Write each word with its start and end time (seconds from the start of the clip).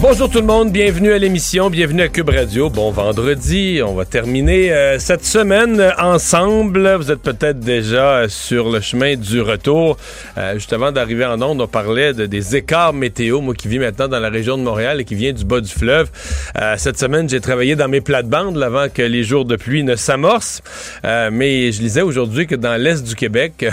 Bonjour 0.00 0.30
tout 0.30 0.38
le 0.38 0.46
monde, 0.46 0.70
bienvenue 0.70 1.12
à 1.12 1.18
l'émission, 1.18 1.70
bienvenue 1.70 2.02
à 2.02 2.08
Cube 2.08 2.28
Radio. 2.28 2.70
Bon 2.70 2.92
vendredi, 2.92 3.80
on 3.84 3.94
va 3.94 4.04
terminer 4.04 4.72
euh, 4.72 5.00
cette 5.00 5.24
semaine 5.24 5.92
ensemble. 5.98 6.94
Vous 6.94 7.10
êtes 7.10 7.20
peut-être 7.20 7.58
déjà 7.58 8.28
sur 8.28 8.70
le 8.70 8.80
chemin 8.80 9.16
du 9.16 9.40
retour. 9.40 9.96
Euh, 10.38 10.54
juste 10.54 10.72
avant 10.72 10.92
d'arriver 10.92 11.24
en 11.24 11.42
onde, 11.42 11.60
on 11.60 11.66
parlait 11.66 12.14
de, 12.14 12.26
des 12.26 12.54
écarts 12.54 12.92
météo. 12.92 13.40
Moi 13.40 13.54
qui 13.54 13.66
vis 13.66 13.80
maintenant 13.80 14.06
dans 14.06 14.20
la 14.20 14.28
région 14.28 14.56
de 14.56 14.62
Montréal 14.62 15.00
et 15.00 15.04
qui 15.04 15.16
vient 15.16 15.32
du 15.32 15.44
bas 15.44 15.60
du 15.60 15.68
fleuve. 15.68 16.08
Euh, 16.56 16.76
cette 16.78 16.96
semaine, 16.96 17.28
j'ai 17.28 17.40
travaillé 17.40 17.74
dans 17.74 17.88
mes 17.88 18.00
plates-bandes 18.00 18.62
avant 18.62 18.88
que 18.88 19.02
les 19.02 19.24
jours 19.24 19.46
de 19.46 19.56
pluie 19.56 19.82
ne 19.82 19.96
s'amorcent. 19.96 20.62
Euh, 21.04 21.30
mais 21.32 21.72
je 21.72 21.82
lisais 21.82 22.02
aujourd'hui 22.02 22.46
que 22.46 22.54
dans 22.54 22.80
l'est 22.80 23.02
du 23.02 23.16
Québec, 23.16 23.66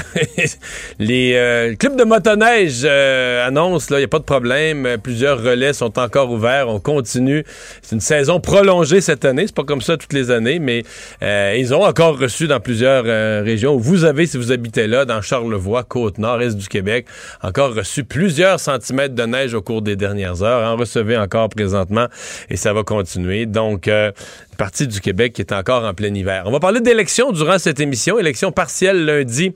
les 1.00 1.76
clubs 1.78 1.95
de 1.95 2.04
motoneige 2.04 2.84
annoncent, 2.84 3.94
il 3.95 4.00
n'y 4.00 4.06
a 4.06 4.08
pas 4.08 4.20
de 4.20 4.23
problème, 4.23 4.98
plusieurs 5.04 5.39
relais 5.44 5.73
sont 5.73 6.00
encore 6.00 6.14
ouvert. 6.23 6.69
On 6.69 6.80
continue. 6.80 7.44
C'est 7.81 7.95
une 7.95 8.02
saison 8.02 8.39
prolongée 8.39 9.02
cette 9.02 9.25
année. 9.25 9.44
C'est 9.45 9.55
pas 9.55 9.63
comme 9.63 9.81
ça 9.81 9.97
toutes 9.97 10.13
les 10.13 10.31
années, 10.31 10.59
mais 10.59 10.83
euh, 11.21 11.55
ils 11.58 11.73
ont 11.73 11.83
encore 11.83 12.17
reçu 12.17 12.47
dans 12.47 12.59
plusieurs 12.59 13.03
euh, 13.05 13.41
régions. 13.44 13.77
Vous 13.77 14.05
avez, 14.05 14.25
si 14.25 14.38
vous 14.38 14.52
habitez 14.52 14.88
là, 14.88 15.05
dans 15.05 15.21
Charlevoix, 15.21 15.83
Côte-Nord, 15.83 16.41
Est 16.41 16.55
du 16.55 16.67
Québec, 16.67 17.05
encore 17.41 17.73
reçu 17.73 18.03
plusieurs 18.03 18.59
centimètres 18.59 19.16
de 19.16 19.23
neige 19.23 19.53
au 19.53 19.61
cours 19.61 19.81
des 19.81 19.95
dernières 19.95 20.43
heures. 20.43 20.67
En 20.71 20.77
recevez 20.77 21.17
encore 21.17 21.49
présentement 21.49 22.08
et 22.49 22.58
ça 22.58 22.73
va 22.73 22.83
continuer. 22.83 23.45
Donc, 23.45 23.88
euh, 23.88 24.11
partie 24.56 24.88
du 24.88 25.00
Québec 25.00 25.34
qui 25.34 25.42
est 25.42 25.53
encore 25.53 25.84
en 25.84 25.94
plein 25.94 26.14
hiver. 26.14 26.44
On 26.45 26.52
va 26.52 26.59
parler 26.59 26.81
d'élections 26.81 27.31
durant 27.31 27.59
cette 27.59 27.80
émission, 27.80 28.17
élection 28.20 28.52
partielle 28.52 29.06
lundi 29.06 29.53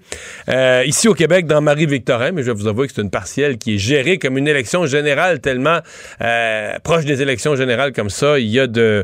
euh, 0.50 0.84
ici 0.86 1.08
au 1.08 1.14
Québec 1.14 1.46
dans 1.46 1.62
Marie-Victorin, 1.62 2.32
mais 2.32 2.44
je 2.44 2.52
vais 2.52 2.58
vous 2.58 2.68
avouer 2.68 2.88
que 2.88 2.94
c'est 2.94 3.02
une 3.02 3.10
partielle 3.10 3.58
qui 3.58 3.76
est 3.76 3.78
gérée 3.78 4.18
comme 4.18 4.38
une 4.38 4.48
élection 4.48 4.86
générale 4.86 5.40
tellement 5.40 5.80
euh, 6.22 6.74
proche 6.84 7.06
des 7.06 7.22
élections 7.22 7.56
générales 7.56 7.94
comme 7.94 8.10
ça, 8.10 8.40
il 8.40 8.48
y 8.48 8.60
a 8.60 8.68
du 8.68 9.04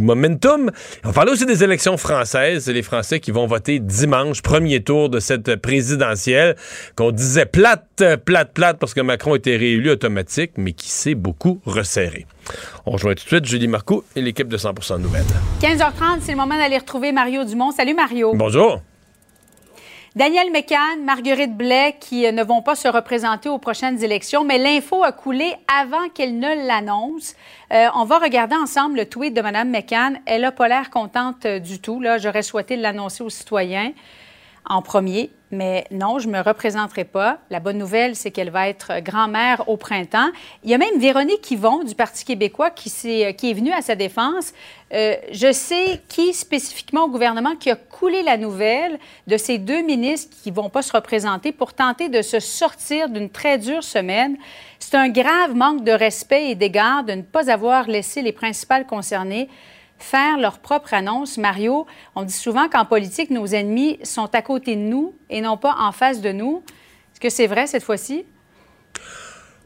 momentum. 0.00 0.70
On 1.04 1.08
va 1.08 1.14
parler 1.14 1.32
aussi 1.32 1.46
des 1.46 1.64
élections 1.64 1.96
françaises, 1.96 2.64
c'est 2.64 2.72
les 2.72 2.82
Français 2.82 3.20
qui 3.20 3.30
vont 3.30 3.46
voter 3.46 3.78
dimanche, 3.80 4.42
premier 4.42 4.82
tour 4.82 5.08
de 5.08 5.20
cette 5.20 5.56
présidentielle 5.56 6.56
qu'on 6.96 7.10
disait 7.10 7.46
plate, 7.46 8.04
plate, 8.24 8.52
plate 8.54 8.78
parce 8.78 8.94
que 8.94 9.00
Macron 9.00 9.34
était 9.34 9.56
réélu 9.56 9.90
automatique, 9.90 10.52
mais 10.56 10.72
qui 10.72 10.90
s'est 10.90 11.14
beaucoup 11.14 11.60
resserré. 11.66 12.26
On 12.86 12.92
rejoint 12.92 13.14
tout 13.14 13.24
de 13.24 13.28
suite 13.28 13.44
Julie 13.44 13.68
Marcoux 13.68 14.02
et 14.16 14.22
l'équipe 14.22 14.48
de 14.48 14.56
100% 14.56 15.00
Nouvelles. 15.00 15.24
15h30, 15.60 16.20
c'est 16.20 16.32
le 16.32 16.38
moment 16.38 16.56
d'aller 16.56 16.78
retrouver 16.78 17.12
Mario 17.12 17.44
Dumont. 17.44 17.70
Salut 17.70 17.94
Mario. 17.94 18.32
Bonjour. 18.34 18.80
Daniel 20.14 20.52
McCann, 20.52 21.04
Marguerite 21.06 21.56
Blais 21.56 21.96
qui 21.98 22.26
euh, 22.26 22.32
ne 22.32 22.42
vont 22.42 22.60
pas 22.60 22.74
se 22.74 22.86
représenter 22.86 23.48
aux 23.48 23.56
prochaines 23.56 24.04
élections, 24.04 24.44
mais 24.44 24.58
l'info 24.58 25.02
a 25.02 25.12
coulé 25.12 25.54
avant 25.74 26.10
qu'elle 26.10 26.38
ne 26.38 26.66
l'annonce. 26.66 27.34
Euh, 27.72 27.86
on 27.94 28.04
va 28.04 28.18
regarder 28.18 28.54
ensemble 28.54 28.98
le 28.98 29.06
tweet 29.06 29.32
de 29.32 29.40
Mme 29.40 29.70
McCann. 29.70 30.20
Elle 30.26 30.42
n'a 30.42 30.52
pas 30.52 30.68
l'air 30.68 30.90
contente 30.90 31.46
euh, 31.46 31.58
du 31.60 31.80
tout. 31.80 31.98
Là, 31.98 32.18
j'aurais 32.18 32.42
souhaité 32.42 32.76
l'annoncer 32.76 33.24
aux 33.24 33.30
citoyens 33.30 33.92
en 34.66 34.82
premier. 34.82 35.30
Mais 35.52 35.84
non, 35.90 36.18
je 36.18 36.28
ne 36.28 36.32
me 36.32 36.40
représenterai 36.40 37.04
pas. 37.04 37.38
La 37.50 37.60
bonne 37.60 37.76
nouvelle, 37.76 38.16
c'est 38.16 38.30
qu'elle 38.30 38.48
va 38.48 38.70
être 38.70 39.00
grand-mère 39.00 39.68
au 39.68 39.76
printemps. 39.76 40.30
Il 40.64 40.70
y 40.70 40.74
a 40.74 40.78
même 40.78 40.98
Véronique 40.98 41.50
Yvon 41.50 41.84
du 41.84 41.94
Parti 41.94 42.24
québécois 42.24 42.70
qui, 42.70 42.90
est, 43.04 43.34
qui 43.34 43.50
est 43.50 43.52
venue 43.52 43.70
à 43.70 43.82
sa 43.82 43.94
défense. 43.94 44.54
Euh, 44.94 45.14
je 45.30 45.52
sais 45.52 46.00
qui 46.08 46.32
spécifiquement 46.32 47.04
au 47.04 47.08
gouvernement 47.08 47.54
qui 47.54 47.70
a 47.70 47.76
coulé 47.76 48.22
la 48.22 48.38
nouvelle 48.38 48.98
de 49.26 49.36
ces 49.36 49.58
deux 49.58 49.82
ministres 49.82 50.34
qui 50.42 50.50
ne 50.50 50.56
vont 50.56 50.70
pas 50.70 50.80
se 50.80 50.92
représenter 50.92 51.52
pour 51.52 51.74
tenter 51.74 52.08
de 52.08 52.22
se 52.22 52.40
sortir 52.40 53.10
d'une 53.10 53.28
très 53.28 53.58
dure 53.58 53.84
semaine. 53.84 54.38
C'est 54.78 54.96
un 54.96 55.10
grave 55.10 55.54
manque 55.54 55.84
de 55.84 55.92
respect 55.92 56.50
et 56.50 56.54
d'égard 56.54 57.04
de 57.04 57.12
ne 57.12 57.22
pas 57.22 57.50
avoir 57.50 57.88
laissé 57.88 58.22
les 58.22 58.32
principales 58.32 58.86
concernées 58.86 59.50
faire 60.02 60.38
leur 60.38 60.58
propre 60.58 60.94
annonce. 60.94 61.38
Mario, 61.38 61.86
on 62.14 62.22
dit 62.22 62.32
souvent 62.32 62.68
qu'en 62.68 62.84
politique, 62.84 63.30
nos 63.30 63.46
ennemis 63.46 63.98
sont 64.02 64.28
à 64.34 64.42
côté 64.42 64.76
de 64.76 64.80
nous 64.80 65.14
et 65.30 65.40
non 65.40 65.56
pas 65.56 65.74
en 65.78 65.92
face 65.92 66.20
de 66.20 66.32
nous. 66.32 66.62
Est-ce 67.12 67.20
que 67.20 67.30
c'est 67.30 67.46
vrai 67.46 67.66
cette 67.66 67.82
fois-ci? 67.82 68.24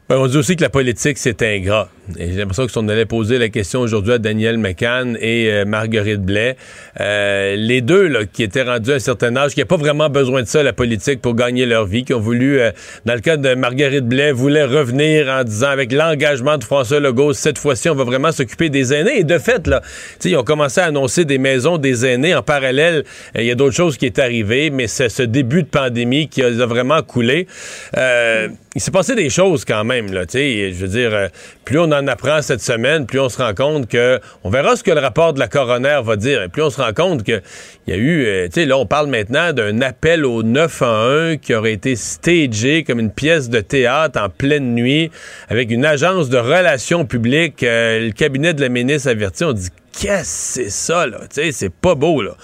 Ben, 0.09 0.17
on 0.17 0.27
dit 0.27 0.37
aussi 0.37 0.55
que 0.55 0.61
la 0.61 0.69
politique, 0.69 1.17
c'est 1.17 1.41
ingrat. 1.41 1.89
J'ai 2.15 2.37
l'impression 2.37 2.65
que 2.65 2.71
si 2.71 2.77
on 2.77 2.87
allait 2.87 3.05
poser 3.05 3.37
la 3.37 3.49
question 3.49 3.81
aujourd'hui 3.81 4.13
à 4.13 4.17
Daniel 4.17 4.57
McCann 4.57 5.17
et 5.19 5.51
euh, 5.51 5.65
Marguerite 5.65 6.21
Blais, 6.21 6.55
euh, 7.01 7.55
les 7.57 7.81
deux 7.81 8.09
qui 8.31 8.43
étaient 8.43 8.63
rendus 8.63 8.93
à 8.93 8.95
un 8.95 8.99
certain 8.99 9.35
âge, 9.35 9.53
qui 9.53 9.59
n'avaient 9.59 9.67
pas 9.67 9.75
vraiment 9.75 10.09
besoin 10.09 10.41
de 10.41 10.47
ça, 10.47 10.63
la 10.63 10.71
politique, 10.71 11.21
pour 11.21 11.35
gagner 11.35 11.65
leur 11.65 11.85
vie, 11.85 12.05
qui 12.05 12.13
ont 12.13 12.19
voulu, 12.21 12.61
euh, 12.61 12.71
dans 13.05 13.13
le 13.13 13.19
cas 13.19 13.35
de 13.35 13.55
Marguerite 13.55 14.05
Blais, 14.05 14.31
voulaient 14.31 14.63
revenir 14.63 15.27
en 15.27 15.43
disant, 15.43 15.67
avec 15.67 15.91
l'engagement 15.91 16.57
de 16.57 16.63
François 16.63 17.01
Legault, 17.01 17.33
cette 17.33 17.57
fois-ci, 17.57 17.89
on 17.89 17.95
va 17.95 18.05
vraiment 18.05 18.31
s'occuper 18.31 18.69
des 18.69 18.93
aînés. 18.93 19.19
Et 19.19 19.23
de 19.25 19.37
fait, 19.37 19.67
là, 19.67 19.81
ils 20.23 20.37
ont 20.37 20.43
commencé 20.43 20.79
à 20.79 20.85
annoncer 20.85 21.25
des 21.25 21.39
maisons 21.39 21.77
des 21.77 22.05
aînés. 22.05 22.33
En 22.35 22.41
parallèle, 22.41 23.03
il 23.35 23.43
y 23.43 23.51
a 23.51 23.55
d'autres 23.55 23.75
choses 23.75 23.97
qui 23.97 24.05
est 24.05 24.19
arrivé, 24.19 24.69
mais 24.69 24.87
c'est 24.87 25.09
ce 25.09 25.23
début 25.23 25.63
de 25.63 25.67
pandémie 25.67 26.29
qui 26.29 26.41
a 26.41 26.49
vraiment 26.65 27.01
coulé. 27.01 27.47
il 27.95 28.81
s'est 28.81 28.91
passé 28.91 29.13
des 29.15 29.29
choses 29.29 29.65
quand 29.65 29.83
même, 29.83 30.13
là, 30.13 30.23
je 30.31 30.73
veux 30.73 30.87
dire, 30.87 31.29
plus 31.65 31.79
on 31.79 31.91
en 31.97 32.07
apprend 32.07 32.41
cette 32.41 32.61
semaine, 32.61 33.05
plus 33.05 33.19
on 33.19 33.29
se 33.29 33.37
rend 33.37 33.53
compte 33.53 33.87
que. 33.87 34.19
On 34.43 34.49
verra 34.49 34.75
ce 34.75 34.83
que 34.83 34.91
le 34.91 34.99
rapport 34.99 35.33
de 35.33 35.39
la 35.39 35.47
coroner 35.47 35.99
va 36.03 36.15
dire. 36.15 36.43
Et 36.43 36.49
plus 36.49 36.63
on 36.63 36.69
se 36.69 36.81
rend 36.81 36.93
compte 36.93 37.23
qu'il 37.23 37.41
y 37.87 37.91
a 37.91 37.97
eu. 37.97 38.25
Euh, 38.25 38.45
tu 38.45 38.61
sais, 38.61 38.65
là, 38.65 38.77
on 38.77 38.85
parle 38.85 39.07
maintenant 39.07 39.53
d'un 39.53 39.81
appel 39.81 40.25
au 40.25 40.43
911 40.43 41.37
qui 41.41 41.53
aurait 41.53 41.73
été 41.73 41.95
stagé 41.95 42.83
comme 42.83 42.99
une 42.99 43.11
pièce 43.11 43.49
de 43.49 43.59
théâtre 43.59 44.21
en 44.21 44.29
pleine 44.29 44.73
nuit 44.73 45.11
avec 45.49 45.71
une 45.71 45.85
agence 45.85 46.29
de 46.29 46.37
relations 46.37 47.05
publiques. 47.05 47.63
Euh, 47.63 48.07
le 48.07 48.11
cabinet 48.11 48.53
de 48.53 48.61
la 48.61 48.69
ministre 48.69 49.09
averti. 49.09 49.43
On 49.43 49.53
dit 49.53 49.69
qu'est-ce 49.91 50.59
que 50.59 50.63
c'est 50.63 50.69
ça, 50.69 51.07
là? 51.07 51.19
Tu 51.21 51.41
sais, 51.41 51.51
c'est 51.51 51.73
pas 51.73 51.95
beau, 51.95 52.21
là. 52.21 52.35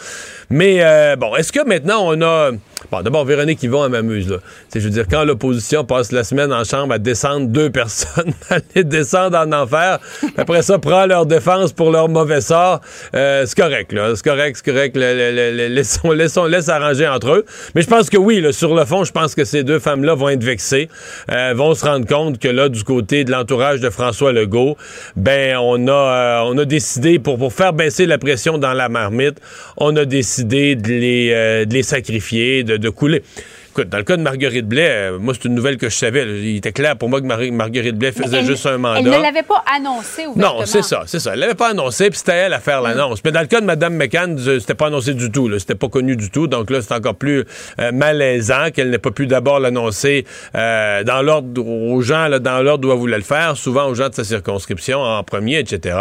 Mais 0.50 0.80
euh, 0.82 1.16
bon, 1.16 1.36
est-ce 1.36 1.52
que 1.52 1.66
maintenant 1.66 2.04
on 2.06 2.22
a. 2.22 2.52
Bon, 2.92 3.02
d'abord, 3.02 3.24
Véronique 3.24 3.64
Yvon, 3.64 3.86
elle 3.86 3.92
m'amuse, 3.92 4.30
là. 4.30 4.38
je 4.76 4.80
veux 4.80 4.90
dire, 4.90 5.06
quand 5.10 5.24
l'opposition 5.24 5.86
passe 5.86 6.12
la 6.12 6.26
semaine 6.26 6.52
en 6.52 6.66
chambre 6.66 6.94
à 6.94 7.00
descendre 7.00 7.48
deux 7.48 7.70
personnes, 7.70 8.34
à 8.50 8.58
les 8.76 8.84
descendre 8.84 9.38
en 9.38 9.52
enfer, 9.54 10.00
après 10.38 10.62
ça, 10.62 10.78
prend 10.80 11.06
leur 11.06 11.26
défense 11.26 11.72
pour 11.72 11.92
leur 11.92 12.10
mauvais 12.10 12.42
sort, 12.42 12.82
euh, 13.16 13.46
c'est 13.46 13.58
correct, 13.58 13.94
là. 13.94 14.14
C'est 14.16 14.26
correct, 14.26 14.58
c'est 14.58 14.72
correct. 14.72 14.98
laissons, 14.98 16.12
laissons, 16.12 16.46
laisse 16.46 16.68
arranger 16.68 17.08
entre 17.08 17.32
eux. 17.32 17.46
Mais 17.74 17.82
je 17.82 17.88
pense 17.88 18.10
que 18.10 18.18
oui, 18.18 18.42
là, 18.42 18.52
sur 18.52 18.76
le 18.76 18.84
fond, 18.84 19.06
je 19.06 19.14
pense 19.14 19.34
que 19.34 19.46
ces 19.46 19.64
deux 19.64 19.80
femmes-là 19.80 20.14
vont 20.14 20.30
être 20.30 20.44
vexées, 20.44 20.90
euh, 21.32 21.54
vont 21.56 21.76
se 21.76 21.86
rendre 21.86 22.06
compte 22.06 22.38
que 22.38 22.50
là, 22.50 22.68
du 22.68 22.84
côté 22.84 23.24
de 23.24 23.32
l'entourage 23.32 23.80
de 23.80 23.90
François 23.90 24.34
Legault, 24.34 24.76
ben, 25.16 25.58
on 25.58 25.88
a, 25.88 26.44
on 26.46 26.58
a 26.58 26.66
décidé, 26.66 27.18
pour, 27.18 27.38
pour 27.38 27.54
faire 27.54 27.72
baisser 27.72 28.06
la 28.06 28.18
pression 28.18 28.58
dans 28.58 28.74
la 28.74 28.90
marmite, 28.90 29.40
on 29.78 29.96
a 29.96 30.04
décidé 30.04 30.33
de 30.42 30.88
les, 30.88 31.66
de 31.66 31.74
les 31.74 31.84
sacrifier, 31.84 32.64
de 32.64 32.78
de 32.84 32.90
couler. 32.90 33.24
écoute, 33.72 33.90
dans 33.90 33.98
le 33.98 34.04
cas 34.04 34.18
de 34.18 34.22
Marguerite 34.22 34.68
Blais, 34.68 34.90
euh, 34.90 35.20
moi, 35.20 35.34
c'est 35.34 35.46
une 35.46 35.56
nouvelle 35.56 35.78
que 35.78 35.90
je 35.90 35.96
savais. 35.96 36.26
Il 36.42 36.58
était 36.58 36.72
clair 36.72 36.98
pour 36.98 37.10
moi 37.10 37.22
que 37.22 37.26
Marguerite 37.26 37.98
Blais 37.98 38.12
faisait 38.12 38.44
juste 38.44 38.66
un 38.66 38.78
mandat. 38.78 39.00
Elle 39.00 39.06
ne 39.06 39.22
l'avait 39.22 39.44
pas 39.44 39.64
annoncé 39.76 40.28
ouvertement. 40.28 40.60
Non, 40.60 40.66
c'est 40.66 40.84
ça, 40.84 41.04
c'est 41.08 41.20
ça. 41.20 41.34
Elle 41.34 41.40
l'avait 41.40 41.56
pas 41.56 41.70
annoncé, 41.70 42.10
puis 42.10 42.20
c'était 42.20 42.34
elle 42.34 42.54
à 42.54 42.60
faire 42.60 42.82
l'annonce. 42.82 43.24
Mais 43.24 43.32
dans 43.32 43.42
le 43.42 43.48
cas 43.48 43.62
de 43.62 43.66
Mme 43.66 43.96
McCann, 43.96 44.38
c'était 44.38 44.76
pas 44.76 44.88
annoncé 44.88 45.14
du 45.14 45.32
tout. 45.32 45.50
C'était 45.58 45.76
pas 45.76 45.90
connu 45.90 46.16
du 46.16 46.30
tout. 46.30 46.48
Donc 46.48 46.70
là, 46.70 46.82
c'est 46.82 46.94
encore 46.94 47.16
plus 47.16 47.46
euh, 47.80 47.92
malaisant 47.92 48.70
qu'elle 48.74 48.90
n'ait 48.90 49.00
pas 49.00 49.12
pu 49.12 49.26
d'abord 49.26 49.60
l'annoncer 49.60 50.26
euh, 50.56 51.04
dans 51.04 51.22
l'ordre 51.22 51.66
aux 51.66 52.02
gens, 52.02 52.28
là, 52.28 52.40
dans 52.40 52.62
l'ordre 52.62 52.88
où 52.88 52.92
elle 52.92 52.98
voulait 52.98 53.18
le 53.18 53.24
faire, 53.24 53.58
souvent 53.58 53.88
aux 53.88 53.96
gens 53.96 54.10
de 54.10 54.16
sa 54.16 54.24
circonscription 54.24 55.00
en 55.00 55.24
premier, 55.24 55.60
etc. 55.60 55.96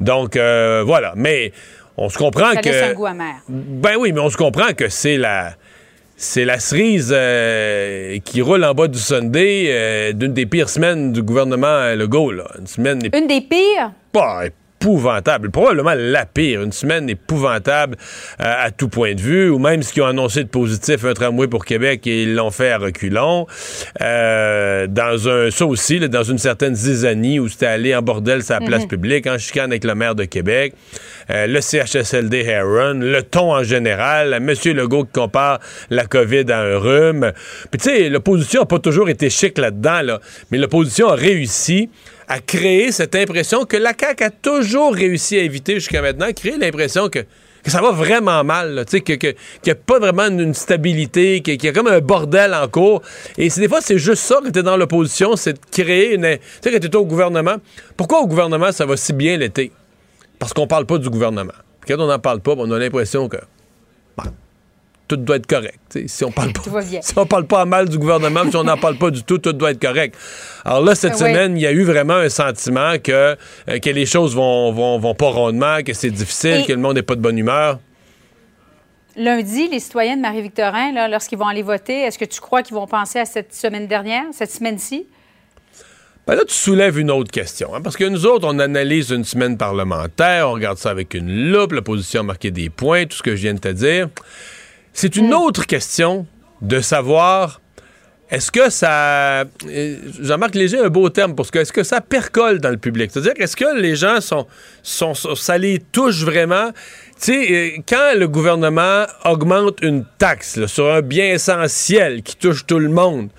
Donc 0.00 0.36
voilà. 0.36 1.12
Mais 1.16 1.52
on 1.98 2.08
se 2.08 2.16
comprend 2.16 2.52
ça 2.52 2.62
que. 2.62 2.90
un 2.90 2.94
goût 2.94 3.06
amer. 3.06 3.34
Ben 3.48 3.96
oui, 3.98 4.12
mais 4.12 4.20
on 4.20 4.30
se 4.30 4.36
comprend 4.36 4.72
que 4.76 4.88
c'est 4.88 5.18
la 5.18 5.54
c'est 6.16 6.44
la 6.44 6.58
cerise 6.58 7.12
euh, 7.14 8.18
qui 8.24 8.42
roule 8.42 8.64
en 8.64 8.74
bas 8.74 8.88
du 8.88 8.98
Sunday 8.98 9.66
euh, 9.68 10.12
d'une 10.12 10.32
des 10.32 10.46
pires 10.46 10.68
semaines 10.68 11.12
du 11.12 11.22
gouvernement 11.22 11.94
Legault. 11.94 12.32
Là. 12.32 12.44
Une 12.58 12.66
semaine. 12.66 13.00
Une 13.14 13.26
des 13.26 13.40
pires? 13.40 13.92
Épouvantable, 14.80 15.50
probablement 15.50 15.94
la 15.96 16.24
pire, 16.24 16.62
une 16.62 16.72
semaine 16.72 17.08
épouvantable 17.10 17.96
euh, 18.40 18.44
à 18.44 18.70
tout 18.70 18.88
point 18.88 19.14
de 19.14 19.20
vue, 19.20 19.50
ou 19.50 19.58
même 19.58 19.82
ce 19.82 19.92
qu'ils 19.92 20.02
ont 20.02 20.06
annoncé 20.06 20.44
de 20.44 20.48
positif, 20.48 21.04
un 21.04 21.14
tramway 21.14 21.48
pour 21.48 21.64
Québec, 21.64 22.06
et 22.06 22.22
ils 22.22 22.34
l'ont 22.34 22.50
fait 22.50 22.70
à 22.70 22.78
reculons. 22.78 23.46
Euh, 24.00 24.86
dans 24.86 25.28
un, 25.28 25.50
ça 25.50 25.66
aussi, 25.66 25.98
dans 26.08 26.22
une 26.22 26.38
certaine 26.38 26.74
zizanie 26.74 27.40
où 27.40 27.48
c'était 27.48 27.66
allé 27.66 27.94
en 27.94 28.02
bordel 28.02 28.42
sa 28.42 28.60
place 28.60 28.82
mhm. 28.82 28.88
publique, 28.88 29.26
en 29.26 29.38
chicane 29.38 29.72
avec 29.72 29.84
le 29.84 29.94
maire 29.94 30.14
de 30.14 30.24
Québec, 30.24 30.74
euh, 31.30 31.46
le 31.46 31.60
CHSLD 31.60 32.44
Heron, 32.44 33.00
le 33.00 33.22
ton 33.22 33.52
en 33.52 33.64
général, 33.64 34.32
M. 34.34 34.54
Legault 34.76 35.04
qui 35.04 35.12
compare 35.12 35.58
la 35.90 36.06
COVID 36.06 36.50
à 36.52 36.60
un 36.60 36.78
rhume. 36.78 37.32
Puis 37.70 37.80
tu 37.80 37.90
sais, 37.90 38.08
l'opposition 38.08 38.60
n'a 38.60 38.66
pas 38.66 38.78
toujours 38.78 39.08
été 39.08 39.28
chic 39.28 39.58
là-dedans, 39.58 40.02
là, 40.02 40.20
mais 40.50 40.58
l'opposition 40.58 41.08
a 41.08 41.14
réussi 41.14 41.90
à 42.28 42.40
créer 42.40 42.92
cette 42.92 43.14
impression 43.14 43.64
que 43.64 43.76
la 43.76 43.92
CAQ 43.98 44.24
a 44.24 44.30
toujours 44.30 44.94
réussi 44.94 45.36
à 45.38 45.42
éviter 45.42 45.74
jusqu'à 45.74 46.02
maintenant, 46.02 46.30
créer 46.32 46.58
l'impression 46.58 47.08
que, 47.08 47.24
ça 47.66 47.80
va 47.82 47.90
vraiment 47.90 48.44
mal, 48.44 48.84
qu'il 48.86 49.02
que, 49.02 49.34
n'y 49.64 49.72
a 49.72 49.74
pas 49.74 49.98
vraiment 49.98 50.26
une 50.26 50.54
stabilité, 50.54 51.40
qu'il 51.40 51.62
y 51.62 51.68
a 51.68 51.72
comme 51.72 51.88
un 51.88 52.00
bordel 52.00 52.54
en 52.54 52.68
cours. 52.68 53.02
Et 53.36 53.48
des 53.48 53.68
fois, 53.68 53.80
c'est 53.80 53.98
juste 53.98 54.22
ça 54.22 54.40
que 54.42 54.50
tu 54.50 54.58
es 54.58 54.62
dans 54.62 54.76
l'opposition, 54.76 55.36
c'est 55.36 55.54
de 55.54 55.58
créer 55.70 56.14
une... 56.14 56.36
Tu 56.62 56.70
sais, 56.70 56.72
quand 56.72 56.88
tu 56.88 56.96
au 56.96 57.04
gouvernement, 57.04 57.56
pourquoi 57.96 58.20
au 58.20 58.26
gouvernement 58.26 58.72
ça 58.72 58.86
va 58.86 58.96
si 58.96 59.12
bien 59.12 59.36
l'été? 59.36 59.72
Parce 60.38 60.52
qu'on 60.52 60.66
parle 60.66 60.86
pas 60.86 60.98
du 60.98 61.10
gouvernement. 61.10 61.52
quand 61.86 61.98
on 61.98 62.06
n'en 62.06 62.18
parle 62.18 62.40
pas, 62.40 62.54
on 62.56 62.70
a 62.70 62.78
l'impression 62.78 63.28
que 63.28 63.38
tout 65.08 65.16
doit 65.16 65.36
être 65.36 65.46
correct. 65.46 65.78
Si 66.06 66.24
on 66.24 66.30
parle 66.30 66.52
pas, 66.52 66.62
si 66.82 67.12
on 67.16 67.26
parle 67.26 67.46
pas 67.46 67.64
mal 67.64 67.88
du 67.88 67.98
gouvernement, 67.98 68.42
si 68.48 68.56
on 68.56 68.64
n'en 68.64 68.76
parle 68.76 68.98
pas 68.98 69.10
du 69.10 69.22
tout, 69.24 69.38
tout 69.38 69.52
doit 69.52 69.70
être 69.70 69.80
correct. 69.80 70.16
Alors 70.64 70.84
là, 70.84 70.94
cette 70.94 71.16
semaine, 71.16 71.56
il 71.56 71.62
y 71.62 71.66
a 71.66 71.72
eu 71.72 71.82
vraiment 71.82 72.14
un 72.14 72.28
sentiment 72.28 72.98
que, 73.02 73.36
euh, 73.68 73.78
que 73.78 73.90
les 73.90 74.06
choses 74.06 74.34
vont, 74.34 74.70
vont, 74.70 75.14
pas 75.14 75.30
rondement, 75.30 75.82
que 75.84 75.94
c'est 75.94 76.10
difficile, 76.10 76.64
que 76.66 76.72
le 76.72 76.78
monde 76.78 76.96
n'est 76.96 77.02
pas 77.02 77.16
de 77.16 77.20
bonne 77.20 77.38
humeur. 77.38 77.78
Lundi, 79.16 79.68
les 79.68 79.80
citoyens 79.80 80.16
de 80.16 80.22
Marie-Victorin, 80.22 81.08
lorsqu'ils 81.08 81.38
vont 81.38 81.48
aller 81.48 81.62
voter, 81.62 82.02
est-ce 82.02 82.18
que 82.18 82.24
tu 82.24 82.40
crois 82.40 82.62
qu'ils 82.62 82.74
vont 82.74 82.86
penser 82.86 83.18
à 83.18 83.24
cette 83.24 83.54
semaine 83.54 83.88
dernière, 83.88 84.24
cette 84.32 84.52
semaine-ci? 84.52 85.06
Ben 86.28 86.34
là, 86.34 86.44
tu 86.46 86.54
soulèves 86.54 86.98
une 86.98 87.10
autre 87.10 87.30
question. 87.30 87.74
Hein, 87.74 87.80
parce 87.80 87.96
que 87.96 88.04
nous 88.04 88.26
autres, 88.26 88.46
on 88.46 88.58
analyse 88.58 89.10
une 89.10 89.24
semaine 89.24 89.56
parlementaire, 89.56 90.50
on 90.50 90.52
regarde 90.52 90.76
ça 90.76 90.90
avec 90.90 91.14
une 91.14 91.50
loupe, 91.50 91.72
l'opposition 91.72 92.20
a 92.20 92.22
marqué 92.22 92.50
des 92.50 92.68
points, 92.68 93.06
tout 93.06 93.16
ce 93.16 93.22
que 93.22 93.34
je 93.34 93.40
viens 93.40 93.54
de 93.54 93.60
te 93.60 93.68
dire. 93.68 94.10
C'est 94.92 95.16
une 95.16 95.30
hmm. 95.30 95.34
autre 95.34 95.66
question 95.66 96.26
de 96.60 96.80
savoir 96.80 97.60
est-ce 98.30 98.52
que 98.52 98.68
ça. 98.68 99.40
Euh, 99.40 99.96
Jean-Marc 100.20 100.54
Léger 100.54 100.80
a 100.80 100.84
un 100.84 100.88
beau 100.90 101.08
terme 101.08 101.34
parce 101.34 101.50
que 101.50 101.60
est-ce 101.60 101.72
que 101.72 101.82
ça 101.82 102.02
percole 102.02 102.58
dans 102.58 102.68
le 102.68 102.76
public? 102.76 103.10
C'est-à-dire, 103.10 103.32
est-ce 103.38 103.56
que 103.56 103.80
les 103.80 103.96
gens 103.96 104.20
sont, 104.20 104.46
sont, 104.82 105.14
Ça 105.14 105.56
les 105.56 105.78
touche 105.78 106.24
vraiment? 106.24 106.70
Tu 107.20 107.32
sais, 107.32 107.52
euh, 107.52 107.82
quand 107.88 108.18
le 108.18 108.28
gouvernement 108.28 109.06
augmente 109.24 109.78
une 109.80 110.04
taxe 110.18 110.66
sur 110.66 110.92
un 110.92 111.00
bien 111.00 111.32
essentiel 111.32 112.22
qui 112.22 112.36
touche 112.36 112.66
tout 112.66 112.78
le 112.78 112.90
monde, 112.90 113.30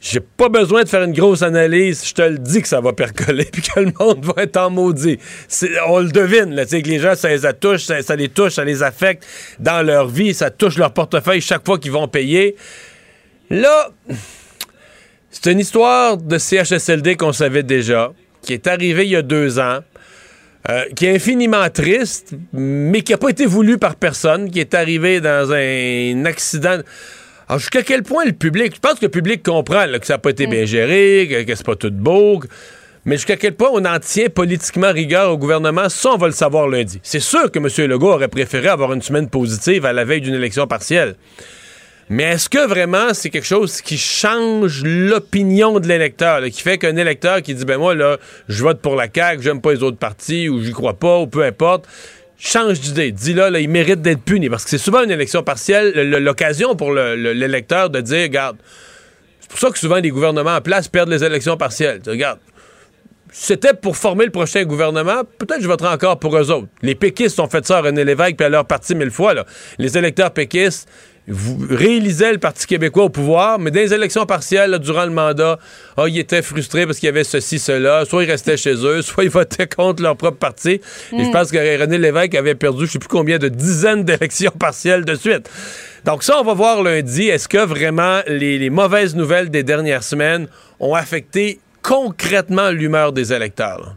j'ai 0.00 0.20
pas 0.20 0.48
besoin 0.48 0.84
de 0.84 0.88
faire 0.88 1.02
une 1.02 1.12
grosse 1.12 1.42
analyse. 1.42 2.06
Je 2.06 2.14
te 2.14 2.22
le 2.22 2.38
dis 2.38 2.62
que 2.62 2.68
ça 2.68 2.80
va 2.80 2.92
percoler 2.92 3.44
puis 3.52 3.62
que 3.62 3.80
le 3.80 3.92
monde 3.98 4.24
va 4.24 4.42
être 4.42 4.56
en 4.56 4.70
maudit. 4.70 5.18
On 5.88 6.00
le 6.00 6.10
devine, 6.10 6.54
là, 6.54 6.66
que 6.66 6.76
les 6.76 6.98
gens, 6.98 7.14
ça 7.14 7.28
les 7.28 7.52
touche, 7.54 7.84
ça, 7.84 8.16
les 8.16 8.28
touche, 8.28 8.54
ça 8.54 8.64
les 8.64 8.82
affecte 8.82 9.26
dans 9.58 9.84
leur 9.84 10.08
vie, 10.08 10.34
ça 10.34 10.50
touche 10.50 10.76
leur 10.76 10.92
portefeuille 10.92 11.40
chaque 11.40 11.64
fois 11.64 11.78
qu'ils 11.78 11.92
vont 11.92 12.08
payer. 12.08 12.56
Là, 13.50 13.90
c'est 15.30 15.50
une 15.50 15.60
histoire 15.60 16.16
de 16.16 16.38
CHSLD 16.38 17.16
qu'on 17.16 17.32
savait 17.32 17.62
déjà, 17.62 18.12
qui 18.42 18.52
est 18.52 18.66
arrivée 18.66 19.04
il 19.04 19.10
y 19.10 19.16
a 19.16 19.22
deux 19.22 19.58
ans. 19.58 19.80
Euh, 20.68 20.82
qui 20.96 21.06
est 21.06 21.14
infiniment 21.14 21.70
triste, 21.70 22.34
mais 22.52 23.02
qui 23.02 23.12
n'a 23.12 23.18
pas 23.18 23.28
été 23.28 23.46
voulu 23.46 23.78
par 23.78 23.94
personne, 23.94 24.50
qui 24.50 24.58
est 24.58 24.74
arrivé 24.74 25.20
dans 25.20 25.52
un 25.52 26.24
accident. 26.24 26.80
Alors, 27.48 27.60
jusqu'à 27.60 27.82
quel 27.82 28.02
point 28.02 28.24
le 28.24 28.32
public, 28.32 28.74
je 28.74 28.80
pense 28.80 28.98
que 28.98 29.04
le 29.04 29.10
public 29.10 29.42
comprend 29.42 29.86
que 30.00 30.06
ça 30.06 30.14
n'a 30.14 30.18
pas 30.18 30.30
été 30.30 30.46
bien 30.46 30.62
mm. 30.62 30.66
géré, 30.66 31.44
que, 31.46 31.54
c'est 31.54 31.66
pas 31.66 31.76
tout 31.76 31.92
beau, 31.92 32.40
mais 33.04 33.16
jusqu'à 33.16 33.36
quel 33.36 33.54
point 33.54 33.70
on 33.72 33.84
en 33.84 34.00
tient 34.00 34.28
politiquement 34.28 34.90
rigueur 34.90 35.30
au 35.30 35.38
gouvernement, 35.38 35.88
ça, 35.88 36.10
on 36.14 36.16
va 36.16 36.26
le 36.26 36.32
savoir 36.32 36.66
lundi. 36.66 36.98
C'est 37.04 37.20
sûr 37.20 37.52
que 37.52 37.58
M. 37.60 37.88
Legault 37.88 38.12
aurait 38.12 38.28
préféré 38.28 38.66
avoir 38.66 38.92
une 38.92 39.02
semaine 39.02 39.28
positive 39.28 39.86
à 39.86 39.92
la 39.92 40.04
veille 40.04 40.22
d'une 40.22 40.34
élection 40.34 40.66
partielle. 40.66 41.14
Mais 42.08 42.22
est-ce 42.22 42.48
que 42.48 42.64
vraiment 42.66 43.12
c'est 43.14 43.30
quelque 43.30 43.46
chose 43.46 43.80
qui 43.80 43.98
change 43.98 44.84
l'opinion 44.84 45.80
de 45.80 45.88
l'électeur, 45.88 46.40
qui 46.44 46.62
fait 46.62 46.78
qu'un 46.78 46.96
électeur 46.96 47.42
qui 47.42 47.52
dit 47.52 47.64
ben 47.64 47.78
moi 47.78 47.96
là, 47.96 48.18
je 48.48 48.62
vote 48.62 48.80
pour 48.80 48.94
la 48.94 49.08
CAQ, 49.12 49.42
j'aime 49.42 49.60
pas 49.60 49.72
les 49.72 49.82
autres 49.82 49.98
partis 49.98 50.48
ou 50.48 50.62
j'y 50.62 50.70
crois 50.70 50.94
pas 50.94 51.18
ou 51.18 51.26
peu 51.26 51.42
importe, 51.42 51.88
change 52.38 52.80
d'idée. 52.80 53.12
Dis 53.12 53.34
là, 53.34 53.50
là, 53.50 53.60
il 53.60 53.68
mérite 53.68 54.02
d'être 54.02 54.22
puni. 54.22 54.48
Parce 54.48 54.64
que 54.64 54.70
c'est 54.70 54.78
souvent 54.78 55.02
une 55.02 55.10
élection 55.10 55.42
partielle, 55.42 55.92
l'occasion 56.20 56.76
pour 56.76 56.92
l'électeur 56.92 57.90
de 57.90 58.00
dire, 58.00 58.22
regarde, 58.22 58.56
c'est 59.40 59.50
pour 59.50 59.58
ça 59.58 59.70
que 59.70 59.78
souvent 59.78 59.96
les 59.96 60.10
gouvernements 60.10 60.56
en 60.56 60.60
place 60.60 60.88
perdent 60.88 61.10
les 61.10 61.24
élections 61.24 61.56
partielles. 61.56 62.00
regarde, 62.06 62.38
c'était 63.30 63.74
pour 63.74 63.96
former 63.96 64.24
le 64.24 64.30
prochain 64.30 64.64
gouvernement, 64.64 65.22
peut-être 65.38 65.60
je 65.60 65.68
voterai 65.68 65.90
encore 65.90 66.18
pour 66.18 66.36
eux 66.36 66.50
autres. 66.50 66.68
Les 66.82 66.94
péquistes 66.94 67.38
ont 67.38 67.48
fait 67.48 67.66
ça 67.66 67.78
à 67.78 67.80
René 67.82 68.04
Lévesque 68.04 68.36
puis 68.36 68.46
à 68.46 68.48
leur 68.48 68.64
parti 68.64 68.94
mille 68.94 69.10
fois. 69.10 69.34
Les 69.78 69.98
électeurs 69.98 70.30
péquistes, 70.30 70.88
vous 71.28 71.58
le 71.58 72.36
Parti 72.38 72.66
québécois 72.66 73.04
au 73.04 73.08
pouvoir, 73.08 73.58
mais 73.58 73.70
dans 73.70 73.80
les 73.80 73.92
élections 73.92 74.26
partielles, 74.26 74.78
durant 74.78 75.04
le 75.04 75.10
mandat, 75.10 75.58
oh, 75.96 76.06
ils 76.06 76.18
étaient 76.18 76.42
frustrés 76.42 76.86
parce 76.86 76.98
qu'il 76.98 77.06
y 77.06 77.10
avait 77.10 77.24
ceci, 77.24 77.58
cela. 77.58 78.04
Soit 78.04 78.24
ils 78.24 78.30
restaient 78.30 78.56
chez 78.56 78.74
eux, 78.74 79.02
soit 79.02 79.24
ils 79.24 79.30
votaient 79.30 79.66
contre 79.66 80.02
leur 80.02 80.16
propre 80.16 80.38
parti. 80.38 80.70
Et 80.70 80.80
je 81.12 81.16
hmm. 81.16 81.32
pense 81.32 81.50
que 81.50 81.80
René 81.80 81.98
Lévesque 81.98 82.34
avait 82.36 82.54
perdu, 82.54 82.86
je 82.86 82.92
sais 82.92 82.98
plus 82.98 83.08
combien, 83.08 83.38
de 83.38 83.48
dizaines 83.48 84.04
d'élections 84.04 84.52
partielles 84.58 85.04
de 85.04 85.14
suite. 85.16 85.50
Donc 86.04 86.22
ça, 86.22 86.40
on 86.40 86.44
va 86.44 86.54
voir 86.54 86.82
lundi. 86.82 87.28
Est-ce 87.28 87.48
que 87.48 87.58
vraiment 87.58 88.20
les, 88.28 88.70
mauvaises 88.70 89.16
nouvelles 89.16 89.50
des 89.50 89.64
dernières 89.64 90.04
semaines 90.04 90.46
ont 90.78 90.94
affecté 90.94 91.58
concrètement 91.82 92.70
l'humeur 92.70 93.12
des 93.12 93.32
électeurs? 93.32 93.96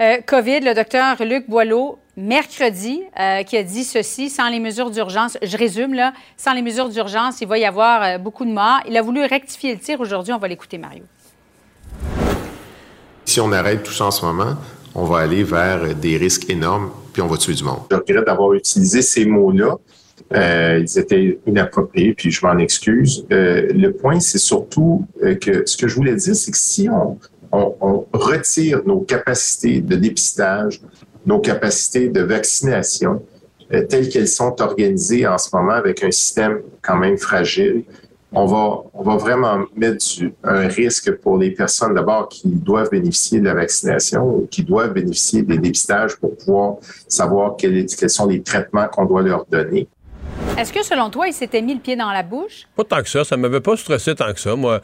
Euh, 0.00 0.16
COVID, 0.26 0.60
le 0.60 0.74
docteur 0.74 1.24
Luc 1.24 1.48
Boileau 1.48 2.00
mercredi 2.16 3.02
euh, 3.18 3.42
qui 3.42 3.56
a 3.56 3.62
dit 3.62 3.84
ceci, 3.84 4.30
sans 4.30 4.48
les 4.48 4.60
mesures 4.60 4.90
d'urgence, 4.90 5.36
je 5.42 5.56
résume 5.56 5.94
là, 5.94 6.12
sans 6.36 6.52
les 6.52 6.62
mesures 6.62 6.88
d'urgence, 6.88 7.40
il 7.40 7.48
va 7.48 7.58
y 7.58 7.64
avoir 7.64 8.02
euh, 8.02 8.18
beaucoup 8.18 8.44
de 8.44 8.52
morts. 8.52 8.80
Il 8.88 8.96
a 8.96 9.02
voulu 9.02 9.24
rectifier 9.24 9.74
le 9.74 9.80
tir. 9.80 10.00
Aujourd'hui, 10.00 10.32
on 10.32 10.38
va 10.38 10.48
l'écouter, 10.48 10.78
Mario. 10.78 11.04
Si 13.24 13.40
on 13.40 13.50
arrête 13.52 13.82
tout 13.82 13.92
ça 13.92 14.06
en 14.06 14.10
ce 14.10 14.24
moment, 14.24 14.54
on 14.94 15.04
va 15.04 15.18
aller 15.18 15.42
vers 15.42 15.94
des 15.94 16.16
risques 16.16 16.48
énormes, 16.50 16.90
puis 17.12 17.22
on 17.22 17.26
va 17.26 17.36
tuer 17.36 17.54
du 17.54 17.64
monde. 17.64 17.80
Je 17.90 17.96
regrette 17.96 18.26
d'avoir 18.26 18.52
utilisé 18.52 19.02
ces 19.02 19.24
mots-là. 19.24 19.76
Euh, 20.34 20.80
ils 20.80 20.98
étaient 20.98 21.38
inappropriés, 21.46 22.14
puis 22.14 22.30
je 22.30 22.44
m'en 22.46 22.58
excuse. 22.58 23.26
le 23.30 23.90
point, 23.90 24.20
c'est 24.20 24.38
surtout 24.38 25.06
que 25.40 25.66
ce 25.66 25.76
que 25.76 25.88
je 25.88 25.96
voulais 25.96 26.14
dire, 26.14 26.36
c'est 26.36 26.52
que 26.52 26.58
si 26.58 26.88
on, 26.88 27.18
on, 27.54 28.06
retire 28.12 28.82
nos 28.86 29.00
capacités 29.00 29.80
de 29.80 29.96
dépistage, 29.96 30.80
nos 31.26 31.40
capacités 31.40 32.08
de 32.08 32.20
vaccination 32.20 33.22
euh, 33.72 33.84
telles 33.86 34.08
qu'elles 34.08 34.28
sont 34.28 34.60
organisées 34.60 35.26
en 35.26 35.38
ce 35.38 35.54
moment 35.54 35.72
avec 35.72 36.02
un 36.04 36.10
système 36.10 36.60
quand 36.82 36.96
même 36.96 37.16
fragile, 37.16 37.84
on 38.32 38.46
va, 38.46 38.82
on 38.92 39.02
va 39.02 39.16
vraiment 39.16 39.64
mettre 39.76 40.04
un 40.42 40.66
risque 40.66 41.12
pour 41.18 41.38
les 41.38 41.52
personnes 41.52 41.94
d'abord 41.94 42.28
qui 42.28 42.48
doivent 42.48 42.90
bénéficier 42.90 43.38
de 43.38 43.44
la 43.44 43.54
vaccination 43.54 44.26
ou 44.26 44.48
qui 44.50 44.64
doivent 44.64 44.92
bénéficier 44.92 45.42
des 45.42 45.56
dépistages 45.56 46.16
pour 46.16 46.36
pouvoir 46.36 46.76
savoir 47.06 47.56
quels, 47.56 47.86
quels 47.86 48.10
sont 48.10 48.26
les 48.26 48.42
traitements 48.42 48.88
qu'on 48.88 49.04
doit 49.04 49.22
leur 49.22 49.46
donner. 49.46 49.88
Est-ce 50.56 50.72
que 50.72 50.84
selon 50.84 51.10
toi, 51.10 51.26
il 51.26 51.32
s'était 51.32 51.62
mis 51.62 51.74
le 51.74 51.80
pied 51.80 51.96
dans 51.96 52.12
la 52.12 52.22
bouche? 52.22 52.66
Pas 52.76 52.84
tant 52.84 53.02
que 53.02 53.08
ça. 53.08 53.24
Ça 53.24 53.36
m'avait 53.36 53.60
pas 53.60 53.76
stressé 53.76 54.14
tant 54.14 54.32
que 54.32 54.38
ça. 54.38 54.54
Moi, 54.54 54.80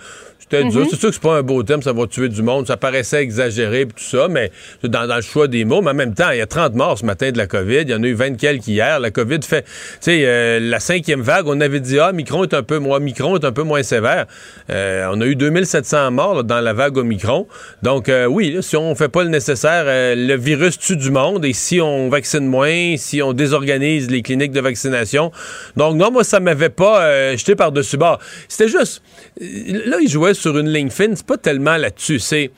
c'était 0.50 0.64
dur. 0.64 0.84
C'est 0.90 0.98
sûr 0.98 1.10
que 1.10 1.14
c'est 1.14 1.22
pas 1.22 1.36
un 1.36 1.42
beau 1.42 1.62
thème, 1.62 1.80
ça 1.80 1.92
va 1.92 2.08
tuer 2.08 2.28
du 2.28 2.42
monde. 2.42 2.66
Ça 2.66 2.76
paraissait 2.76 3.22
exagéré 3.22 3.82
et 3.82 3.86
tout 3.86 4.02
ça, 4.02 4.26
mais 4.28 4.50
dans, 4.82 5.06
dans, 5.06 5.14
le 5.14 5.22
choix 5.22 5.46
des 5.46 5.64
mots. 5.64 5.80
Mais 5.80 5.90
en 5.90 5.94
même 5.94 6.14
temps, 6.14 6.30
il 6.30 6.38
y 6.38 6.40
a 6.40 6.46
30 6.46 6.74
morts 6.74 6.98
ce 6.98 7.06
matin 7.06 7.30
de 7.30 7.38
la 7.38 7.46
COVID. 7.46 7.82
Il 7.82 7.90
y 7.90 7.94
en 7.94 8.02
a 8.02 8.06
eu 8.06 8.14
20 8.14 8.36
quelques 8.36 8.66
hier. 8.66 8.98
La 8.98 9.12
COVID 9.12 9.40
fait. 9.42 9.62
Tu 9.62 9.70
sais, 10.00 10.22
euh, 10.24 10.58
la 10.58 10.80
cinquième 10.80 11.20
vague, 11.20 11.46
on 11.46 11.60
avait 11.60 11.78
dit, 11.78 12.00
ah, 12.00 12.10
Micron 12.10 12.42
est 12.42 12.54
un 12.54 12.64
peu 12.64 12.78
moins, 12.78 12.98
Micron 12.98 13.36
est 13.36 13.44
un 13.44 13.52
peu 13.52 13.62
moins 13.62 13.84
sévère. 13.84 14.26
Euh, 14.70 15.08
on 15.12 15.20
a 15.20 15.26
eu 15.26 15.36
2700 15.36 16.10
morts 16.10 16.34
là, 16.34 16.42
dans 16.42 16.60
la 16.60 16.72
vague 16.72 16.96
au 16.96 17.04
Micron. 17.04 17.46
Donc, 17.82 18.08
euh, 18.08 18.26
oui, 18.26 18.50
là, 18.50 18.62
si 18.62 18.76
on 18.76 18.94
fait 18.96 19.08
pas 19.08 19.22
le 19.22 19.30
nécessaire, 19.30 19.84
le 19.86 20.34
virus 20.34 20.78
tue 20.78 20.96
du 20.96 21.12
monde. 21.12 21.44
Et 21.44 21.52
si 21.52 21.80
on 21.80 22.08
vaccine 22.08 22.46
moins, 22.46 22.96
si 22.96 23.22
on 23.22 23.32
désorganise 23.32 24.10
les 24.10 24.22
cliniques 24.22 24.52
de 24.52 24.60
vaccination. 24.60 25.30
Donc, 25.76 25.96
non, 25.96 26.10
moi, 26.10 26.24
ça 26.24 26.40
m'avait 26.40 26.68
pas 26.68 27.36
jeté 27.36 27.54
par-dessus 27.54 27.96
bord. 27.96 28.18
C'était 28.48 28.68
juste. 28.68 29.02
Là, 29.40 29.98
il 30.00 30.08
jouait 30.08 30.34
sur 30.34 30.58
une 30.58 30.68
ligne 30.68 30.90
fine, 30.90 31.16
c'est 31.16 31.26
pas 31.26 31.38
tellement 31.38 31.76
là-dessus. 31.76 32.18
C'est. 32.18 32.50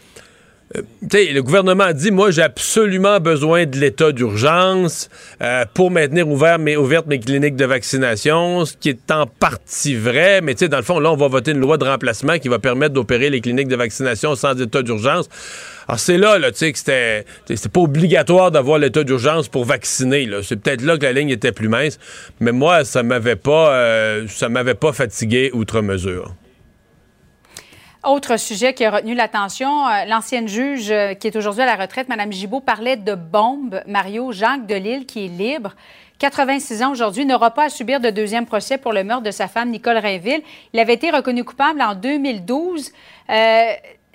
Euh, 0.77 0.83
le 1.13 1.41
gouvernement 1.41 1.85
a 1.85 1.93
dit, 1.93 2.11
moi, 2.11 2.31
j'ai 2.31 2.43
absolument 2.43 3.21
besoin 3.21 3.67
de 3.67 3.77
l'état 3.79 4.13
d'urgence 4.13 5.09
euh, 5.43 5.65
pour 5.75 5.91
maintenir 5.91 6.29
ouvertes 6.29 7.07
mes 7.07 7.21
cliniques 7.21 7.57
de 7.57 7.65
vaccination, 7.65 8.65
ce 8.65 8.77
qui 8.77 8.91
est 8.91 9.11
en 9.11 9.27
partie 9.27 9.95
vrai, 9.95 10.41
mais 10.41 10.55
dans 10.55 10.77
le 10.77 10.83
fond, 10.83 10.99
là, 10.99 11.13
on 11.13 11.17
va 11.17 11.29
voter 11.29 11.53
une 11.53 11.61
loi 11.61 11.77
de 11.77 11.85
remplacement 11.85 12.39
qui 12.39 12.49
va 12.49 12.59
permettre 12.59 12.95
d'opérer 12.95 13.31
les 13.31 13.41
cliniques 13.41 13.69
de 13.69 13.77
vaccination 13.77 14.35
sans 14.35 14.59
état 14.61 14.83
d'urgence. 14.83 15.29
Alors, 15.89 15.99
c'est 15.99 16.19
là, 16.19 16.39
là 16.39 16.53
tu 16.53 16.59
sais, 16.59 16.73
que 16.73 16.79
c'était, 16.79 17.25
c'était 17.47 17.69
pas 17.69 17.81
obligatoire 17.81 18.51
d'avoir 18.51 18.79
l'état 18.79 19.05
d'urgence 19.05 19.49
pour 19.49 19.65
vacciner. 19.65 20.29
C'est 20.43 20.57
peut-être 20.57 20.83
là 20.83 20.97
que 20.97 21.05
la 21.05 21.13
ligne 21.13 21.31
était 21.31 21.53
plus 21.53 21.69
mince, 21.69 21.99
mais 22.41 22.53
moi, 22.53 22.85
ça 22.85 23.03
m'avait 23.03 23.37
pas, 23.37 23.75
euh, 23.75 24.27
ça 24.29 24.49
m'avait 24.49 24.75
pas 24.75 24.93
fatigué 24.93 25.51
outre 25.53 25.81
mesure. 25.81 26.35
Autre 28.05 28.37
sujet 28.37 28.75
qui 28.75 28.85
a 28.85 28.91
retenu 28.91 29.15
l'attention, 29.15 29.87
euh, 29.87 30.05
l'ancienne 30.09 30.49
juge 30.49 30.91
euh, 30.91 31.15
qui 31.15 31.29
est 31.29 31.37
aujourd'hui 31.37 31.63
à 31.63 31.67
la 31.67 31.77
retraite, 31.77 32.09
Mme 32.09 32.33
Gibault, 32.33 32.59
parlait 32.59 32.97
de 32.97 33.15
bombes. 33.15 33.81
Mario 33.87 34.33
Jacques 34.33 34.67
Delille, 34.67 35.07
qui 35.07 35.27
est 35.27 35.29
libre, 35.29 35.77
86 36.19 36.83
ans 36.83 36.91
aujourd'hui, 36.91 37.25
n'aura 37.25 37.53
pas 37.53 37.67
à 37.67 37.69
subir 37.69 38.01
de 38.01 38.11
deuxième 38.11 38.45
procès 38.45 38.77
pour 38.77 38.93
le 38.93 39.05
meurtre 39.05 39.23
de 39.23 39.31
sa 39.31 39.47
femme, 39.47 39.71
Nicole 39.71 39.99
Rainville. 39.99 40.43
Il 40.73 40.81
avait 40.81 40.95
été 40.95 41.13
reconnu 41.13 41.45
coupable 41.45 41.81
en 41.81 41.95
2012. 41.95 42.91
Euh, 43.31 43.63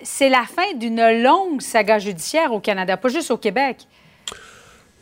c'est 0.02 0.28
la 0.28 0.42
fin 0.42 0.74
d'une 0.76 1.22
longue 1.22 1.62
saga 1.62 1.98
judiciaire 1.98 2.52
au 2.52 2.60
Canada, 2.60 2.98
pas 2.98 3.08
juste 3.08 3.30
au 3.30 3.38
Québec. 3.38 3.78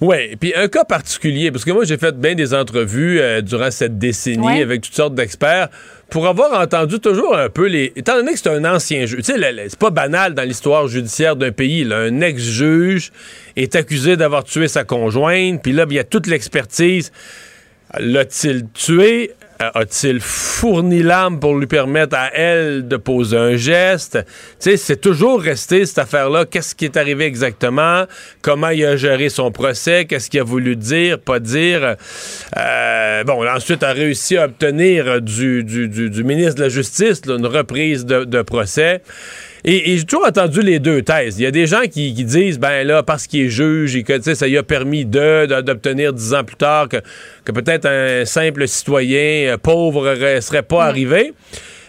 Oui, 0.01 0.37
puis 0.37 0.53
un 0.55 0.69
cas 0.69 0.85
particulier, 0.85 1.51
parce 1.51 1.65
que 1.65 1.73
moi 1.73 1.85
j'ai 1.85 1.97
fait 1.97 2.17
bien 2.17 2.35
des 2.35 2.55
entrevues 2.55 3.21
durant 3.43 3.71
cette 3.71 3.99
décennie 3.99 4.61
avec 4.61 4.83
toutes 4.83 4.95
sortes 4.95 5.15
d'experts 5.15 5.71
pour 6.11 6.27
avoir 6.29 6.61
entendu 6.61 7.01
toujours 7.01 7.37
un 7.37 7.49
peu 7.49 7.67
les. 7.67 7.93
Étant 7.97 8.17
donné 8.17 8.33
que 8.33 8.39
c'est 8.39 8.49
un 8.49 8.65
ancien 8.65 9.07
juge, 9.07 9.23
c'est 9.25 9.79
pas 9.79 9.91
banal 9.91 10.35
dans 10.35 10.43
l'histoire 10.43 10.87
judiciaire 10.87 11.37
d'un 11.37 11.53
pays. 11.53 11.89
Un 11.93 12.21
ex-juge 12.21 13.13
est 13.57 13.75
accusé 13.75 14.17
d'avoir 14.17 14.45
tué 14.45 14.69
sa 14.69 14.85
conjointe, 14.85 15.63
puis 15.63 15.73
là, 15.73 15.85
il 15.89 15.95
y 15.95 15.99
a 15.99 16.05
toute 16.05 16.27
l'expertise. 16.27 17.13
L'a-t-il 17.99 18.67
tué? 18.73 19.33
Euh, 19.63 19.71
a-t-il 19.75 20.21
fourni 20.21 21.03
l'âme 21.03 21.41
pour 21.41 21.57
lui 21.57 21.67
permettre 21.67 22.15
à 22.15 22.31
elle 22.35 22.87
de 22.87 22.97
poser 22.99 23.39
un 23.39 23.57
geste? 23.57 24.19
Tu 24.61 24.77
c'est 24.77 25.01
toujours 25.01 25.41
resté 25.41 25.87
cette 25.87 25.99
affaire-là. 25.99 26.45
Qu'est-ce 26.45 26.75
qui 26.75 26.85
est 26.85 26.97
arrivé 26.99 27.25
exactement? 27.25 28.05
Comment 28.43 28.69
il 28.69 28.85
a 28.85 28.97
géré 28.97 29.31
son 29.31 29.51
procès? 29.51 30.05
Qu'est-ce 30.05 30.29
qu'il 30.29 30.41
a 30.41 30.45
voulu 30.45 30.77
dire, 30.77 31.19
pas 31.19 31.41
dire? 31.41 31.97
Euh, 32.59 33.25
bon, 33.25 33.49
ensuite, 33.49 33.83
a 33.83 33.93
réussi 33.93 34.37
à 34.37 34.45
obtenir 34.45 35.23
du, 35.23 35.65
ministre 36.23 36.57
de 36.57 36.63
la 36.63 36.69
Justice 36.69 37.23
une 37.27 37.47
reprise 37.47 38.05
de 38.05 38.43
procès. 38.43 39.01
Et, 39.69 39.99
j'ai 39.99 40.05
toujours 40.05 40.27
entendu 40.29 40.61
les 40.61 40.79
deux 40.79 41.03
thèses. 41.03 41.41
Il 41.41 41.43
y 41.43 41.47
a 41.47 41.51
des 41.51 41.67
gens 41.67 41.83
qui, 41.91 42.13
disent, 42.13 42.61
ben 42.61 42.87
là, 42.87 43.03
parce 43.03 43.27
qu'il 43.27 43.47
est 43.47 43.49
juge 43.49 43.97
et 43.97 44.05
que 44.05 44.23
ça 44.35 44.47
lui 44.47 44.57
a 44.57 44.63
permis 44.63 45.05
d'obtenir 45.05 46.13
dix 46.13 46.35
ans 46.35 46.45
plus 46.45 46.57
tard 46.57 46.89
que, 46.89 46.99
que 47.45 47.51
peut-être 47.51 47.87
un 47.87 48.25
simple 48.25 48.69
citoyen 48.69 49.55
euh, 49.55 49.59
pauvre 49.59 50.15
ne 50.15 50.41
serait 50.41 50.63
pas 50.63 50.85
arrivé. 50.85 51.35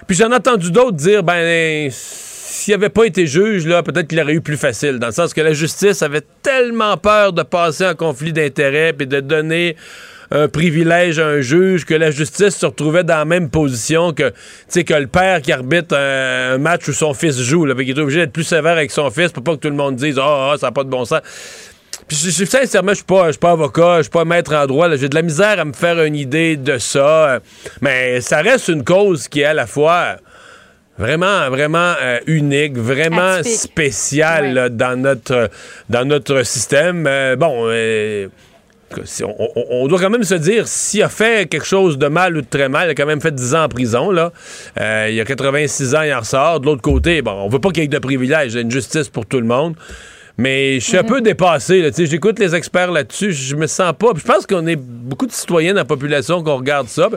Puis 0.08 0.18
j'en 0.18 0.32
ai 0.32 0.36
entendu 0.36 0.72
d'autres 0.72 0.98
dire, 0.98 1.22
ben 1.22 1.90
s'il 1.92 2.74
n'avait 2.74 2.90
pas 2.90 3.04
été 3.04 3.28
juge, 3.28 3.68
là, 3.68 3.84
peut-être 3.84 4.08
qu'il 4.08 4.20
aurait 4.20 4.34
eu 4.34 4.42
plus 4.42 4.58
facile, 4.58 4.98
dans 4.98 5.08
le 5.08 5.14
sens 5.14 5.34
que 5.34 5.42
la 5.42 5.54
justice 5.54 6.02
avait 6.02 6.24
tellement 6.42 6.98
peur 6.98 7.32
de 7.32 7.44
passer 7.44 7.86
en 7.86 7.94
conflit 7.94 8.34
d'intérêts 8.34 8.96
et 9.00 9.06
de 9.06 9.20
donner 9.20 9.76
un 10.32 10.48
privilège 10.48 11.20
à 11.20 11.28
un 11.28 11.42
juge, 11.42 11.86
que 11.86 11.94
la 11.94 12.12
justice 12.12 12.56
se 12.56 12.66
retrouvait 12.66 13.04
dans 13.04 13.18
la 13.18 13.26
même 13.26 13.50
position 13.50 14.14
que, 14.14 14.34
que 14.74 14.94
le 14.94 15.08
père 15.08 15.42
qui 15.42 15.52
arbitre 15.52 15.96
un, 15.96 16.58
match 16.58 16.88
où 16.88 16.94
son 16.94 17.14
fils 17.14 17.40
joue. 17.40 17.66
Là, 17.66 17.74
il 17.78 17.90
est 17.90 18.00
obligé 18.00 18.20
d'être 18.20 18.34
plus 18.34 18.44
sévère 18.44 18.74
avec 18.74 18.92
son 18.92 19.10
fils 19.10 19.32
pour 19.32 19.44
pas 19.44 19.56
que 19.56 19.62
tout 19.62 19.70
le 19.70 19.76
monde 19.76 19.96
dise 19.96 20.18
Ah, 20.20 20.52
oh, 20.54 20.58
ça 20.58 20.68
n'a 20.68 20.72
pas 20.72 20.84
de 20.84 20.90
bon 20.90 21.06
sens. 21.06 21.22
Puis, 22.08 22.16
sincèrement, 22.16 22.92
je 22.92 22.98
suis 22.98 23.06
pas, 23.06 23.32
pas 23.34 23.52
avocat, 23.52 23.98
je 23.98 24.04
suis 24.04 24.12
pas 24.12 24.24
maître 24.24 24.54
en 24.54 24.66
droit. 24.66 24.96
J'ai 24.96 25.10
de 25.10 25.16
la 25.16 25.22
misère 25.22 25.60
à 25.60 25.66
me 25.66 25.74
faire 25.74 26.02
une 26.04 26.16
idée 26.16 26.56
de 26.56 26.78
ça. 26.78 27.40
Mais 27.82 28.22
ça 28.22 28.42
reste 28.42 28.70
une 28.70 28.84
cause 28.84 29.28
qui 29.28 29.42
est 29.42 29.46
à 29.46 29.54
la 29.54 29.68
fois 29.68 30.18
vraiment, 30.98 31.50
vraiment 31.50 31.94
euh, 32.02 32.20
unique, 32.28 32.78
vraiment 32.78 33.44
spéciale 33.44 34.70
dans, 34.76 35.00
notre, 35.00 35.50
dans 35.90 36.06
notre 36.06 36.44
système. 36.44 37.06
Euh, 37.08 37.36
bon, 37.36 37.66
euh, 37.68 38.28
on, 39.70 39.88
doit 39.88 40.00
quand 40.00 40.10
même 40.10 40.24
se 40.24 40.36
dire, 40.36 40.68
s'il 40.68 41.04
a 41.04 41.10
fait 41.10 41.50
quelque 41.50 41.66
chose 41.66 41.98
de 41.98 42.08
mal 42.08 42.38
ou 42.38 42.42
de 42.42 42.48
très 42.48 42.70
mal, 42.70 42.88
il 42.88 42.92
a 42.92 42.96
quand 42.96 43.06
même 43.06 43.22
fait 43.22 43.34
10 43.34 43.56
ans 43.56 43.64
en 43.64 43.70
prison, 43.70 44.12
là. 44.12 44.32
Euh, 44.80 45.08
il 45.10 45.16
y 45.16 45.22
a 45.22 45.26
86 45.26 45.96
ans, 45.96 46.02
il 46.04 46.14
en 46.14 46.20
ressort. 46.20 46.60
De 46.60 46.66
l'autre 46.66 46.82
côté, 46.82 47.22
bon, 47.22 47.32
on 47.32 47.50
veut 47.50 47.60
pas 47.60 47.70
qu'il 47.70 47.84
y 47.84 47.86
ait 47.86 47.90
de 47.90 48.00
privilèges, 48.00 48.54
il 48.54 48.56
y 48.56 48.60
a 48.60 48.62
une 48.62 48.72
justice 48.72 49.10
pour 49.10 49.26
tout 49.26 49.40
le 49.40 49.46
monde. 49.46 49.76
Mais 50.38 50.80
je 50.80 50.86
suis 50.86 50.98
un 50.98 51.02
mhm. 51.02 51.10
peu 51.10 51.22
dépassé. 51.22 51.92
J'écoute 51.98 52.38
les 52.38 52.54
experts 52.54 52.92
là-dessus, 52.92 53.34
je 53.34 53.56
me 53.56 53.66
sens 53.66 53.94
pas. 53.98 54.10
Je 54.16 54.24
pense 54.24 54.46
qu'on 54.46 54.68
est 54.68 54.76
beaucoup 54.76 55.26
de 55.26 55.32
citoyens 55.32 55.74
dans 55.74 55.80
la 55.80 55.86
population 55.86 56.44
qu'on 56.44 56.58
regarde 56.58 56.88
ça. 56.88 57.10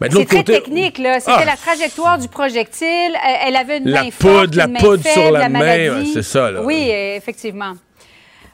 c'est 0.00 0.24
très 0.24 0.42
technique, 0.42 0.96
là. 0.96 1.20
C'était 1.20 1.32
ah! 1.32 1.44
la 1.44 1.56
trajectoire 1.56 2.18
du 2.18 2.28
projectile. 2.28 3.12
Elle 3.46 3.56
avait 3.56 3.78
une 3.78 3.90
la 3.90 4.04
main 4.04 4.10
poudre, 4.18 4.38
forte, 4.38 4.54
la 4.54 4.68
poudre 4.68 5.06
sur 5.06 5.30
la, 5.30 5.48
main. 5.50 6.04
C'est 6.12 6.22
ça, 6.22 6.50
là. 6.50 6.62
Oui, 6.62 6.88
effectivement. 6.90 7.74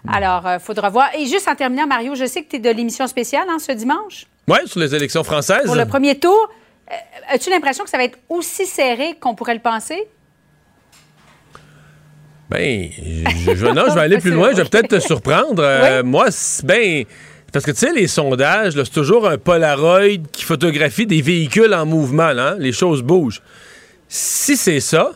Alors, 0.09 0.43
il 0.45 0.49
euh, 0.49 0.59
faudra 0.59 0.89
voir. 0.89 1.11
Et 1.17 1.27
juste 1.27 1.49
en 1.49 1.55
terminant, 1.55 1.87
Mario, 1.87 2.15
je 2.15 2.27
sais 2.27 2.43
que 2.43 2.51
tu 2.51 2.57
es 2.57 2.59
de 2.59 2.71
l'émission 2.71 3.07
spéciale 3.07 3.47
hein, 3.49 3.59
ce 3.59 3.73
dimanche? 3.73 4.27
Oui, 4.49 4.59
sur 4.67 4.81
les 4.81 4.95
élections 4.95 5.23
françaises. 5.23 5.67
Pour 5.67 5.77
le 5.77 5.87
premier 5.87 6.19
tour. 6.19 6.51
Euh, 6.91 6.95
as-tu 7.29 7.51
l'impression 7.51 7.85
que 7.85 7.91
ça 7.91 7.97
va 7.97 8.05
être 8.05 8.19
aussi 8.29 8.67
serré 8.67 9.15
qu'on 9.21 9.35
pourrait 9.35 9.55
le 9.55 9.61
penser? 9.61 10.09
Ben, 12.51 12.91
je, 12.91 13.67
non, 13.67 13.85
je 13.89 13.95
vais 13.95 14.01
aller 14.01 14.19
plus 14.21 14.33
loin. 14.33 14.51
Je 14.51 14.57
vais 14.57 14.69
peut-être 14.69 14.89
te 14.89 14.99
surprendre. 14.99 15.63
Euh, 15.63 16.03
moi, 16.03 16.27
ben, 16.65 17.05
parce 17.53 17.65
que 17.65 17.71
tu 17.71 17.79
sais, 17.79 17.93
les 17.93 18.09
sondages, 18.09 18.73
c'est 18.75 18.93
toujours 18.93 19.29
un 19.29 19.39
Polaroid 19.39 20.19
qui 20.33 20.43
photographie 20.45 21.07
des 21.07 21.23
véhicules 21.23 21.73
en 21.73 21.87
mouvement. 21.87 22.25
Hein? 22.25 22.57
Les 22.59 22.73
choses 22.73 23.03
bougent. 23.03 23.41
Si 24.09 24.57
c'est 24.57 24.81
ça, 24.81 25.13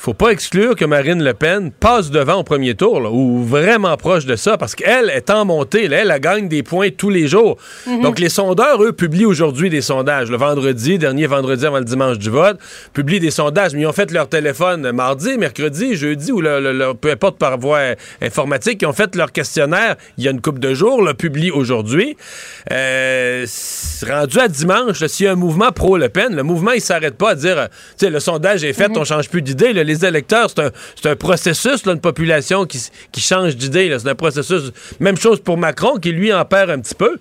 faut 0.00 0.14
pas 0.14 0.30
exclure 0.30 0.76
que 0.76 0.84
Marine 0.84 1.24
Le 1.24 1.34
Pen 1.34 1.72
passe 1.72 2.10
devant 2.10 2.36
au 2.36 2.42
premier 2.44 2.76
tour, 2.76 3.12
ou 3.12 3.42
vraiment 3.42 3.96
proche 3.96 4.26
de 4.26 4.36
ça, 4.36 4.56
parce 4.56 4.76
qu'elle 4.76 5.10
est 5.10 5.28
en 5.28 5.44
montée. 5.44 5.88
Là, 5.88 5.98
elle, 5.98 6.12
elle, 6.12 6.20
gagne 6.20 6.48
des 6.48 6.62
points 6.62 6.90
tous 6.96 7.10
les 7.10 7.26
jours. 7.26 7.56
Mhm. 7.84 8.02
Donc, 8.02 8.20
les 8.20 8.28
sondeurs, 8.28 8.80
eux, 8.80 8.92
publient 8.92 9.26
aujourd'hui 9.26 9.70
des 9.70 9.80
sondages. 9.80 10.30
Le 10.30 10.36
vendredi, 10.36 10.98
dernier 10.98 11.26
vendredi 11.26 11.66
avant 11.66 11.80
le 11.80 11.84
dimanche 11.84 12.16
du 12.16 12.30
vote, 12.30 12.58
publient 12.92 13.18
des 13.18 13.32
sondages. 13.32 13.74
Mais 13.74 13.80
ils 13.80 13.86
ont 13.86 13.92
fait 13.92 14.12
leur 14.12 14.28
téléphone 14.28 14.92
mardi, 14.92 15.36
mercredi, 15.36 15.96
jeudi, 15.96 16.30
ou 16.30 16.40
le, 16.40 16.92
peu 16.92 17.10
importe 17.10 17.36
par 17.36 17.58
voie 17.58 17.80
informatique. 18.22 18.82
Ils 18.82 18.86
ont 18.86 18.92
fait 18.92 19.16
leur 19.16 19.32
questionnaire 19.32 19.96
il 20.16 20.22
y 20.22 20.28
a 20.28 20.30
une 20.30 20.40
couple 20.40 20.60
de 20.60 20.74
jours, 20.74 21.02
le 21.02 21.14
publie 21.14 21.50
aujourd'hui. 21.50 22.16
Euh, 22.70 23.44
rendu 24.08 24.38
à 24.38 24.46
dimanche, 24.46 25.04
s'il 25.06 25.26
y 25.26 25.28
a 25.28 25.32
un 25.32 25.36
mouvement 25.36 25.72
pro-Le 25.72 26.08
Pen, 26.08 26.36
le 26.36 26.44
mouvement, 26.44 26.70
il 26.70 26.80
s'arrête 26.80 27.16
pas 27.16 27.30
à 27.30 27.34
dire, 27.34 27.68
tu 27.98 28.06
sais, 28.06 28.10
le 28.10 28.20
sondage 28.20 28.62
est 28.62 28.72
fait, 28.72 28.88
mhm. 28.88 28.98
on 28.98 29.04
change 29.04 29.28
plus 29.28 29.42
d'idée 29.42 29.72
les 29.88 30.04
électeurs, 30.04 30.48
c'est 30.50 31.08
un, 31.08 31.16
processus, 31.16 31.84
là, 31.86 31.94
une 31.94 32.00
population 32.00 32.66
qui, 32.66 32.80
change 33.18 33.56
d'idée. 33.56 33.96
C'est 33.98 34.08
un 34.08 34.14
processus. 34.14 34.70
Même 35.00 35.16
chose 35.16 35.40
pour 35.40 35.58
Macron, 35.58 35.96
qui 35.96 36.12
lui 36.12 36.32
en 36.32 36.44
perd 36.44 36.70
un 36.70 36.80
petit 36.80 36.94
peu. 36.94 37.18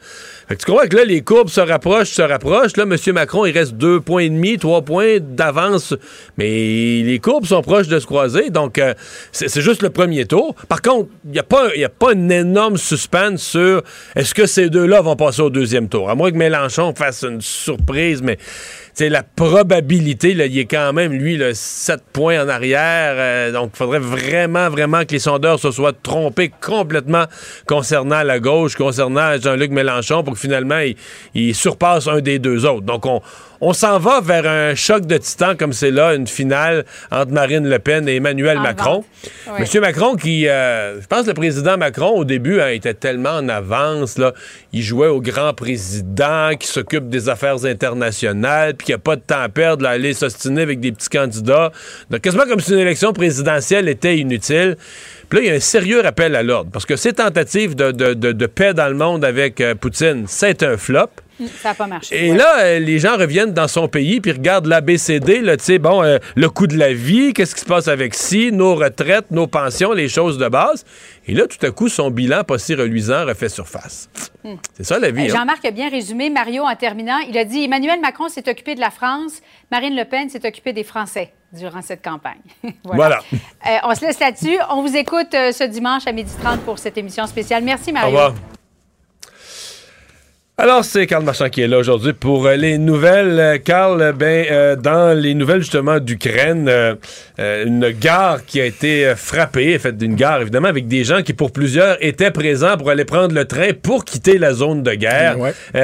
Tu 0.50 0.66
comprends 0.66 0.88
que 0.88 0.96
là, 0.96 1.04
les 1.04 1.22
courbes 1.22 1.50
se 1.50 1.60
rapprochent, 1.60 2.12
se 2.12 2.22
rapprochent. 2.22 2.78
Là, 2.78 2.84
M. 2.84 2.96
Macron, 3.14 3.46
il 3.46 3.52
reste 3.52 3.74
deux 3.74 4.00
points 4.00 4.24
et 4.24 4.30
demi, 4.30 4.58
trois 4.58 4.82
points 4.82 5.18
d'avance. 5.20 5.94
Mais 6.38 7.02
les 7.04 7.20
courbes 7.22 7.46
sont 7.46 7.62
proches 7.62 7.88
de 7.88 8.00
se 8.00 8.06
croiser. 8.06 8.50
Donc, 8.50 8.78
euh, 8.78 8.94
c'est 9.32 9.62
juste 9.62 9.82
le 9.82 9.90
premier 9.90 10.26
tour. 10.26 10.56
Par 10.70 10.82
contre, 10.82 11.10
il 11.26 11.32
n'y 11.32 11.40
a, 11.40 11.44
pas, 11.44 11.68
a 11.68 11.90
pas 11.90 12.14
un 12.14 12.30
énorme 12.30 12.78
suspense 12.78 13.42
sur 13.42 13.84
est-ce 14.16 14.34
que 14.34 14.46
ces 14.46 14.70
deux-là 14.70 15.02
vont 15.02 15.16
passer 15.16 15.42
au 15.42 15.50
deuxième 15.50 15.90
tour? 15.90 16.10
À 16.10 16.16
moins 16.16 16.32
que 16.32 16.38
Mélenchon 16.38 16.94
fasse 16.96 17.24
une 17.24 17.42
surprise, 17.42 18.22
mais 18.22 18.38
la 19.06 19.24
probabilité, 19.24 20.34
là, 20.34 20.46
il 20.48 20.58
est 20.58 20.66
quand 20.66 20.92
même, 20.94 21.14
lui, 21.14 21.38
là, 21.38 21.54
7 21.54 22.02
points 22.12 22.44
en 22.44 22.50
arrière. 22.50 23.14
Euh, 23.18 23.52
donc, 23.52 23.72
il 23.74 23.78
faudrait 23.78 24.00
vraiment, 24.00 24.70
vraiment 24.70 25.06
que 25.06 25.12
les 25.12 25.20
sondeurs 25.20 25.60
se 25.60 25.72
soient 25.72 25.94
trompés 25.94 26.52
complètement 26.62 27.26
concernant 27.68 28.24
la 28.24 28.40
gauche, 28.40 28.76
concernant 28.76 29.40
Jean-Luc 29.40 29.72
Mélenchon, 29.72 30.24
finalement, 30.38 30.80
il, 30.80 30.96
il 31.34 31.56
surpasse 31.56 32.08
un 32.08 32.22
des 32.22 32.40
deux 32.40 32.66
autres. 32.66 32.86
Donc, 32.86 33.06
on, 33.06 33.22
on 33.62 33.74
s'en 33.74 33.98
va 34.00 34.22
vers 34.22 34.46
un 34.46 34.76
choc 34.76 35.06
de 35.06 35.18
titans 35.18 35.56
comme 35.58 35.74
c'est 35.74 35.92
là, 35.92 36.14
une 36.14 36.28
finale 36.28 36.86
entre 37.12 37.32
Marine 37.32 37.68
Le 37.68 37.80
Pen 37.80 38.08
et 38.08 38.18
Emmanuel 38.18 38.60
Macron. 38.60 39.04
Monsieur 39.60 39.82
Macron 39.82 40.16
qui, 40.16 40.48
euh, 40.48 41.02
je 41.02 41.08
pense 41.08 41.24
que 41.24 41.30
le 41.30 41.34
président 41.34 41.78
Macron 41.78 42.12
au 42.12 42.24
début 42.24 42.60
hein, 42.62 42.70
était 42.70 42.94
tellement 42.94 43.38
en 43.38 43.50
avance, 43.50 44.18
là, 44.18 44.34
il 44.74 44.84
jouait 44.84 45.08
au 45.08 45.22
grand 45.22 45.54
président 45.54 46.52
qui 46.60 46.68
s'occupe 46.68 47.10
des 47.10 47.30
affaires 47.30 47.66
internationales, 47.66 48.76
puis 48.76 48.88
qui 48.88 48.94
a 48.94 48.98
pas 48.98 49.16
de 49.16 49.22
temps 49.22 49.42
à 49.42 49.50
perdre, 49.50 49.84
là, 49.84 49.92
aller 49.92 50.14
s'ostiner 50.14 50.62
avec 50.62 50.80
des 50.80 50.92
petits 50.92 51.10
candidats. 51.10 51.72
Donc 52.10 52.22
quasiment 52.22 52.46
comme 52.46 52.60
si 52.60 52.74
une 52.74 52.80
élection 52.80 53.14
présidentielle 53.14 53.90
était 53.90 54.18
inutile. 54.18 54.78
Puis 55.30 55.40
là, 55.40 55.46
il 55.46 55.48
y 55.50 55.52
a 55.52 55.56
un 55.56 55.60
sérieux 55.60 56.02
rappel 56.02 56.36
à 56.36 56.44
l'ordre, 56.44 56.72
parce 56.72 56.86
que 56.86 56.96
ces 56.96 57.14
tentatives 57.14 57.76
de, 57.76 58.46
paix 58.46 58.74
dans 58.74 58.88
le 58.88 58.96
monde 58.96 59.26
avec 59.26 59.62
euh, 59.62 59.76
Poutine, 59.76 60.26
c'est 60.28 60.64
un 60.64 60.78
flop. 60.78 61.10
Ça 61.62 61.70
n'a 61.70 61.76
pas 61.76 61.88
marché. 61.88 62.28
Et 62.28 62.34
là, 62.34 62.60
euh, 62.62 62.80
les 62.80 62.98
gens 62.98 63.16
reviennent 63.16 63.54
dans 63.54 63.68
son 63.68 63.88
pays 63.88 64.20
puis 64.22 64.32
regardent 64.32 64.66
l'ABCD, 64.66 65.42
tu 65.42 65.64
sais, 65.64 65.78
bon, 65.78 66.04
euh, 66.04 66.18
le 66.36 66.50
coût 66.50 66.66
de 66.66 66.78
la 66.78 66.94
vie, 66.94 67.34
qu'est-ce 67.34 67.54
qui 67.54 67.62
se 67.62 67.66
passe 67.66 67.88
avec 67.88 68.16
si, 68.16 68.52
nos 68.52 68.76
retraites, 68.76 69.30
nos 69.30 69.46
pensions, 69.46 69.94
les 69.94 70.10
choses 70.10 70.38
de 70.38 70.48
base. 70.48 70.84
Et 71.28 71.34
là, 71.34 71.46
tout 71.46 71.64
à 71.64 71.70
coup, 71.70 71.90
son 71.90 72.10
bilan 72.10 72.44
pas 72.44 72.58
si 72.58 72.74
reluisant 72.74 73.26
refait 73.26 73.50
surface. 73.50 74.10
Hmm. 74.44 74.56
C'est 74.74 74.84
ça 74.84 74.98
la 74.98 75.12
vie. 75.12 75.24
Euh, 75.24 75.26
hein. 75.26 75.38
Jean-Marc 75.38 75.64
a 75.66 75.72
bien 75.72 75.90
résumé, 75.90 76.30
Mario, 76.30 76.64
en 76.64 76.76
terminant. 76.76 77.20
Il 77.30 77.38
a 77.38 77.46
dit 77.46 77.64
Emmanuel 77.64 78.00
Macron 78.02 78.30
s'est 78.30 78.50
occupé 78.50 78.74
de 78.74 78.80
la 78.80 78.90
France, 78.90 79.42
Marine 79.72 79.96
Le 79.96 80.06
Pen 80.06 80.30
s'est 80.30 80.46
occupée 80.48 80.74
des 80.74 80.84
Français 80.84 81.32
durant 81.52 81.82
cette 81.82 82.04
campagne. 82.04 82.42
voilà. 82.84 83.20
on 83.84 83.96
se 83.96 84.02
laisse 84.06 84.20
là-dessus. 84.20 84.58
On 84.70 84.82
vous 84.82 84.96
écoute 84.96 85.32
ce 85.32 85.64
dimanche 85.64 86.08
à 86.08 86.12
12h30 86.12 86.60
pour 86.60 86.80
cette 86.80 86.98
émission 86.98 87.26
spéciale. 87.28 87.64
Merci, 87.64 87.92
Mario. 87.92 88.10
Au 88.10 88.26
revoir. 88.26 88.57
Alors, 90.60 90.84
c'est 90.84 91.06
Carl 91.06 91.24
Marchand 91.24 91.50
qui 91.50 91.62
est 91.62 91.68
là 91.68 91.78
aujourd'hui 91.78 92.14
pour 92.14 92.48
euh, 92.48 92.56
les 92.56 92.80
nouvelles. 92.80 93.62
Carl, 93.64 94.02
euh, 94.02 94.12
ben, 94.12 94.44
euh, 94.50 94.76
dans 94.76 95.16
les 95.16 95.36
nouvelles 95.36 95.62
justement 95.62 96.00
d'Ukraine, 96.00 96.68
une 97.38 97.92
gare 97.92 98.44
qui 98.44 98.60
a 98.60 98.66
été 98.66 99.14
frappée, 99.16 99.78
faite 99.78 99.98
d'une 99.98 100.16
gare 100.16 100.42
évidemment, 100.42 100.68
avec 100.68 100.88
des 100.88 101.04
gens 101.04 101.22
qui 101.22 101.34
pour 101.34 101.52
plusieurs 101.52 102.04
étaient 102.04 102.32
présents 102.32 102.76
pour 102.76 102.90
aller 102.90 103.06
prendre 103.06 103.36
le 103.36 103.46
train 103.46 103.70
pour 103.80 104.04
quitter 104.04 104.40
la 104.40 104.54
zone 104.54 104.82
de 104.82 104.96
guerre. 104.96 105.38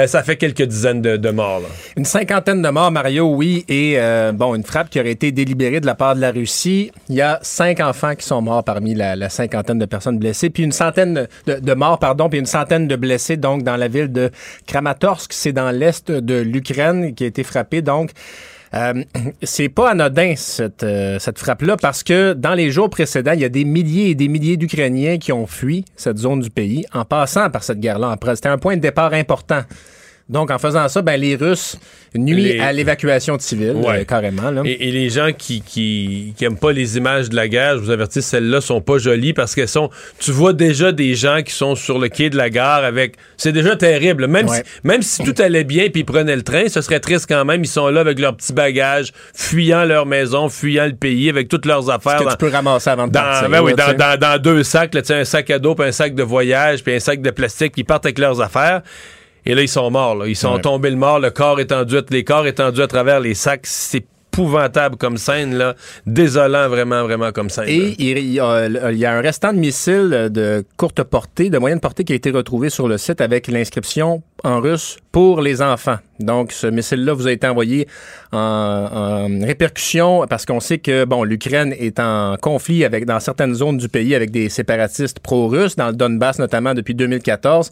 ça 0.08 0.24
fait 0.24 0.38
quelques 0.38 0.64
dizaines 0.64 1.04
de, 1.04 1.30
morts. 1.30 1.62
Une 1.96 2.06
cinquantaine 2.06 2.64
de 2.64 2.70
morts, 2.70 2.90
Mario, 2.90 3.28
oui, 3.36 3.66
et 3.70 4.00
bon, 4.34 4.56
une 4.56 4.64
frappe 4.64 4.90
qui 4.90 5.00
aurait 5.00 5.12
été 5.12 5.32
délibérée 5.32 5.82
de 5.82 5.86
la 5.86 5.94
part 5.94 6.16
de 6.16 6.22
la 6.22 6.32
Russie. 6.32 6.92
Il 7.10 7.16
y 7.16 7.22
a 7.22 7.38
cinq 7.44 7.80
enfants 7.80 8.16
qui 8.16 8.26
sont 8.26 8.42
morts 8.42 8.64
parmi 8.64 8.96
la, 8.96 9.30
cinquantaine 9.30 9.78
de 9.78 9.86
personnes 9.86 10.18
blessées, 10.18 10.50
puis 10.50 10.64
une 10.64 10.72
centaine 10.72 11.28
de, 11.46 11.60
de 11.60 11.74
morts, 11.76 12.00
pardon, 12.00 12.30
puis 12.30 12.40
une 12.40 12.48
centaine 12.48 12.88
de 12.88 12.96
blessés 12.96 13.38
donc 13.38 13.62
dans 13.62 13.78
la 13.78 13.88
ville 13.88 14.12
de 14.12 14.32
Kramatorsk, 14.66 15.34
c'est 15.34 15.54
dans 15.54 15.72
l'est 15.72 16.12
de 16.12 16.36
l'Ukraine 16.36 17.14
qui 17.14 17.24
a 17.24 17.28
été 17.28 17.44
frappé. 17.44 17.82
Donc, 17.82 18.12
euh, 18.74 19.04
c'est 19.44 19.70
pas 19.70 19.92
anodin 19.92 20.34
cette, 20.36 20.84
euh, 20.84 21.20
cette 21.20 21.38
frappe-là 21.38 21.78
parce 21.78 22.02
que 22.02 22.34
dans 22.34 22.56
les 22.56 22.72
jours 22.72 22.90
précédents, 22.90 23.34
il 23.34 23.42
y 23.42 23.46
a 23.46 23.50
des 23.50 23.66
milliers 23.66 24.10
et 24.10 24.16
des 24.16 24.28
milliers 24.28 24.58
d'Ukrainiens 24.58 25.20
qui 25.20 25.32
ont 25.32 25.46
fui 25.46 25.86
cette 25.96 26.18
zone 26.18 26.40
du 26.40 26.50
pays 26.50 26.86
en 26.94 27.06
passant 27.06 27.50
par 27.52 27.64
cette 27.64 27.80
guerre-là. 27.80 28.18
C'était 28.34 28.50
un 28.50 28.58
point 28.58 28.76
de 28.76 28.82
départ 28.82 29.14
important. 29.14 29.62
Donc, 30.30 30.52
en 30.52 30.58
faisant 30.58 30.88
ça, 30.88 31.02
ben, 31.02 31.20
les 31.20 31.36
Russes 31.36 31.78
nuit 32.16 32.60
à 32.60 32.72
l'évacuation 32.72 33.36
de 33.36 33.42
civils, 33.42 33.76
euh, 33.86 34.04
carrément. 34.06 34.64
Et, 34.64 34.92
les 34.92 35.10
gens 35.10 35.32
qui, 35.38 35.62
qui, 35.62 36.34
qui, 36.38 36.46
aiment 36.46 36.58
pas 36.58 36.72
les 36.72 36.98
images 36.98 37.30
de 37.30 37.36
la 37.36 37.48
guerre, 37.48 37.78
je 37.78 37.84
vous 37.84 37.90
avertis, 37.90 38.22
celles-là 38.22 38.62
sont 38.62 38.80
pas 38.80 38.98
jolies 39.00 39.34
parce 39.34 39.54
qu'elles 39.54 39.68
sont. 39.68 39.90
Tu 40.20 40.32
vois 40.32 40.54
déjà 40.54 40.92
des 40.92 41.16
gens 41.16 41.42
qui 41.42 41.54
sont 41.54 41.76
sur 41.76 42.00
le 42.00 42.08
quai 42.08 42.30
de 42.30 42.38
la 42.38 42.50
gare 42.50 42.84
avec. 42.86 43.16
C'est 43.36 43.52
déjà 43.52 43.76
terrible. 43.76 44.28
Même, 44.28 44.48
si, 44.48 44.62
même 44.84 45.02
si 45.02 45.24
tout 45.24 45.36
allait 45.42 45.66
bien 45.66 45.90
puis 45.90 46.02
ils 46.02 46.06
prenaient 46.06 46.36
le 46.36 46.44
train, 46.44 46.70
ce 46.70 46.82
serait 46.82 47.00
triste 47.00 47.26
quand 47.28 47.44
même. 47.44 47.64
Ils 47.64 47.68
sont 47.68 47.90
là 47.90 48.02
avec 48.02 48.20
leurs 48.20 48.36
petits 48.38 48.54
bagages, 48.54 49.12
fuyant 49.36 49.84
leur 49.84 50.06
maison, 50.06 50.48
fuyant 50.48 50.86
le 50.86 50.96
pays, 50.96 51.30
avec 51.30 51.50
toutes 51.50 51.66
leurs 51.66 51.90
affaires. 51.90 52.24
Que 52.24 52.32
tu 52.32 52.38
peux 52.38 52.50
ramasser 52.50 52.90
avant 52.90 53.08
de 53.08 53.12
dans, 53.12 53.20
partir. 53.20 53.50
Ben 53.50 53.62
oui, 53.62 53.74
dans, 53.74 53.94
dans, 53.94 54.18
dans, 54.18 54.42
deux 54.42 54.64
sacs, 54.64 54.94
là, 54.94 55.02
un 55.10 55.26
sac 55.26 55.50
à 55.50 55.60
dos, 55.60 55.76
puis 55.76 55.88
un 55.88 55.92
sac 55.92 56.16
de 56.16 56.24
voyage, 56.24 56.84
puis 56.84 56.96
un 56.96 57.00
sac 57.00 57.22
de 57.22 57.32
plastique, 57.32 57.74
puis 57.74 57.82
ils 57.82 57.86
partent 57.86 58.06
avec 58.06 58.20
leurs 58.20 58.40
affaires. 58.40 58.84
Et 59.46 59.56
là, 59.56 59.62
ils 59.62 59.68
sont 59.68 59.92
morts. 59.92 60.26
Ils 60.26 60.36
sont 60.36 60.58
tombés 60.60 60.90
le 60.90 60.96
mort, 60.96 61.20
le 61.20 61.30
corps 61.30 61.60
étendu, 61.60 61.98
les 62.10 62.24
corps 62.24 62.48
étendus 62.48 62.82
à 62.82 62.88
travers 62.88 63.20
les 63.20 63.34
sacs. 63.34 63.66
C'est 63.66 64.06
épouvantable 64.34 64.98
comme 64.98 65.18
scène, 65.18 65.56
là. 65.56 65.76
Désolant, 66.06 66.68
vraiment, 66.68 67.04
vraiment 67.04 67.32
comme 67.32 67.50
scène. 67.50 67.68
Et 67.68 67.96
il, 68.00 68.34
y 68.34 68.40
a 68.40 69.14
un 69.14 69.22
restant 69.22 69.54
de 69.54 69.60
missiles 69.60 70.30
de 70.32 70.66
courte 70.76 71.04
portée, 71.04 71.50
de 71.50 71.58
moyenne 71.60 71.80
portée 71.80 72.04
qui 72.04 72.14
a 72.14 72.16
été 72.16 72.32
retrouvé 72.32 72.70
sur 72.70 72.88
le 72.88 72.98
site 72.98 73.22
avec 73.22 73.48
l'inscription 73.48 74.24
en 74.44 74.60
russe 74.60 74.98
pour 75.12 75.42
les 75.42 75.62
enfants. 75.62 75.98
Donc, 76.20 76.52
ce 76.52 76.68
missile-là 76.68 77.14
vous 77.14 77.28
a 77.28 77.32
été 77.32 77.48
envoyé 77.48 77.88
en, 78.32 79.28
répercussion 79.42 80.26
parce 80.28 80.46
qu'on 80.46 80.60
sait 80.60 80.80
que, 80.80 81.06
bon, 81.06 81.24
l'Ukraine 81.24 81.74
est 81.78 82.00
en 82.00 82.36
conflit 82.42 82.84
avec, 82.84 83.06
dans 83.06 83.20
certaines 83.20 83.54
zones 83.54 83.78
du 83.78 83.88
pays 83.88 84.16
avec 84.16 84.32
des 84.32 84.50
séparatistes 84.50 85.20
pro-russes, 85.20 85.76
dans 85.76 85.88
le 85.88 85.94
Donbass 85.94 86.40
notamment 86.40 86.74
depuis 86.74 86.96
2014. 86.96 87.70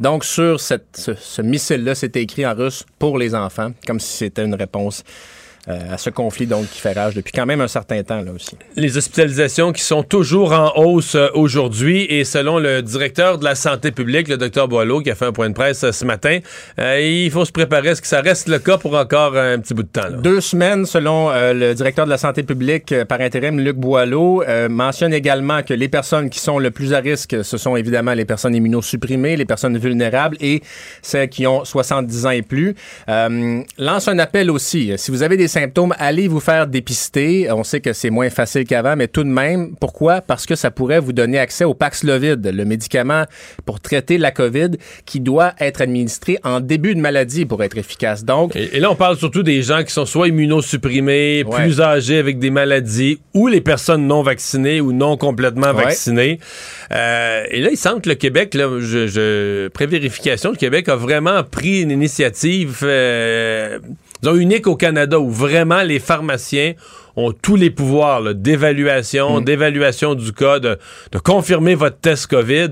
Donc, 0.00 0.24
sur 0.24 0.60
cette, 0.60 0.86
ce, 0.94 1.14
ce 1.14 1.42
missile-là, 1.42 1.94
c'était 1.94 2.22
écrit 2.22 2.46
en 2.46 2.54
russe 2.54 2.84
pour 2.98 3.18
les 3.18 3.34
enfants, 3.34 3.72
comme 3.86 4.00
si 4.00 4.16
c'était 4.16 4.44
une 4.44 4.54
réponse 4.54 5.04
euh, 5.04 5.37
à 5.68 5.98
ce 5.98 6.10
conflit 6.10 6.46
donc 6.46 6.66
qui 6.70 6.80
fait 6.80 6.92
rage 6.92 7.14
depuis 7.14 7.32
quand 7.32 7.46
même 7.46 7.60
un 7.60 7.68
certain 7.68 8.02
temps 8.02 8.20
là 8.22 8.32
aussi. 8.32 8.56
Les 8.76 8.96
hospitalisations 8.96 9.72
qui 9.72 9.82
sont 9.82 10.02
toujours 10.02 10.52
en 10.52 10.72
hausse 10.76 11.14
euh, 11.14 11.28
aujourd'hui 11.34 12.06
et 12.08 12.24
selon 12.24 12.58
le 12.58 12.82
directeur 12.82 13.38
de 13.38 13.44
la 13.44 13.54
santé 13.54 13.90
publique, 13.90 14.28
le 14.28 14.36
docteur 14.36 14.68
Boileau, 14.68 15.00
qui 15.00 15.10
a 15.10 15.14
fait 15.14 15.26
un 15.26 15.32
point 15.32 15.48
de 15.48 15.54
presse 15.54 15.84
euh, 15.84 15.92
ce 15.92 16.04
matin, 16.04 16.38
il 16.78 17.30
faut 17.30 17.44
se 17.44 17.52
préparer 17.52 17.90
à 17.90 17.94
ce 17.94 18.00
que 18.00 18.06
ça 18.06 18.20
reste 18.20 18.48
le 18.48 18.58
cas 18.58 18.78
pour 18.78 18.94
encore 18.94 19.36
un 19.36 19.58
petit 19.58 19.74
bout 19.74 19.82
de 19.82 19.88
temps. 19.88 20.10
Deux 20.10 20.40
semaines 20.40 20.86
selon 20.86 21.30
le 21.30 21.74
directeur 21.74 22.04
de 22.04 22.10
la 22.10 22.18
santé 22.18 22.42
publique 22.42 22.94
par 23.04 23.20
intérim, 23.20 23.58
Luc 23.58 23.76
Boileau, 23.76 24.44
mentionne 24.68 25.12
également 25.12 25.62
que 25.62 25.74
les 25.74 25.88
personnes 25.88 26.30
qui 26.30 26.38
sont 26.38 26.58
le 26.58 26.70
plus 26.70 26.94
à 26.94 26.98
risque, 26.98 27.36
ce 27.42 27.56
sont 27.56 27.76
évidemment 27.76 28.14
les 28.14 28.24
personnes 28.24 28.54
immunosupprimées, 28.54 29.36
les 29.36 29.44
personnes 29.44 29.76
vulnérables 29.78 30.36
et 30.40 30.62
celles 31.02 31.28
qui 31.28 31.46
ont 31.46 31.64
70 31.64 32.26
ans 32.26 32.30
et 32.30 32.42
plus. 32.42 32.74
lance 33.06 34.08
un 34.08 34.18
appel 34.18 34.50
aussi. 34.50 34.92
Si 34.96 35.10
vous 35.10 35.22
avez 35.22 35.36
des 35.36 35.48
symptômes, 35.58 35.94
allez 35.98 36.28
vous 36.28 36.40
faire 36.40 36.68
dépister? 36.68 37.50
On 37.50 37.64
sait 37.64 37.80
que 37.80 37.92
c'est 37.92 38.10
moins 38.10 38.30
facile 38.30 38.64
qu'avant, 38.64 38.94
mais 38.94 39.08
tout 39.08 39.24
de 39.24 39.28
même, 39.28 39.74
pourquoi? 39.80 40.20
Parce 40.20 40.46
que 40.46 40.54
ça 40.54 40.70
pourrait 40.70 41.00
vous 41.00 41.12
donner 41.12 41.38
accès 41.38 41.64
au 41.64 41.74
Paxlovid, 41.74 42.46
le 42.46 42.64
médicament 42.64 43.24
pour 43.64 43.80
traiter 43.80 44.18
la 44.18 44.30
COVID 44.30 44.70
qui 45.04 45.18
doit 45.18 45.54
être 45.58 45.80
administré 45.80 46.38
en 46.44 46.60
début 46.60 46.94
de 46.94 47.00
maladie 47.00 47.44
pour 47.44 47.62
être 47.64 47.76
efficace. 47.76 48.24
Donc, 48.24 48.54
et, 48.54 48.78
là, 48.78 48.90
on 48.90 48.94
parle 48.94 49.16
surtout 49.16 49.42
des 49.42 49.62
gens 49.62 49.82
qui 49.82 49.92
sont 49.92 50.06
soit 50.06 50.28
immunosupprimés, 50.28 51.44
plus 51.50 51.80
âgés 51.80 52.18
avec 52.18 52.38
des 52.38 52.50
maladies, 52.50 53.18
ou 53.34 53.48
les 53.48 53.60
personnes 53.60 54.06
non 54.06 54.22
vaccinées 54.22 54.80
ou 54.80 54.92
non 54.92 55.16
complètement 55.16 55.72
vaccinées. 55.72 56.38
Euh, 56.92 57.42
et 57.50 57.60
là, 57.60 57.70
il 57.72 57.76
semble 57.76 58.00
que 58.00 58.08
le 58.08 58.14
Québec, 58.14 58.54
là, 58.54 58.68
je, 58.78 59.08
je 59.08 59.68
pré-vérification, 59.68 60.50
le 60.52 60.56
Québec 60.56 60.88
a 60.88 60.94
vraiment 60.94 61.42
pris 61.42 61.82
une 61.82 61.90
initiative 61.90 62.78
euh, 62.82 63.78
unique 64.24 64.66
au 64.66 64.76
Canada 64.76 65.18
où 65.18 65.30
vraiment 65.30 65.82
les 65.82 65.98
pharmaciens 65.98 66.74
ont 67.16 67.32
tous 67.32 67.56
les 67.56 67.70
pouvoirs 67.70 68.34
d'évaluation, 68.34 69.40
mm. 69.40 69.44
d'évaluation 69.44 70.14
du 70.14 70.32
cas, 70.32 70.60
de, 70.60 70.78
de 71.12 71.18
confirmer 71.18 71.74
votre 71.74 71.98
test 71.98 72.26
COVID 72.28 72.70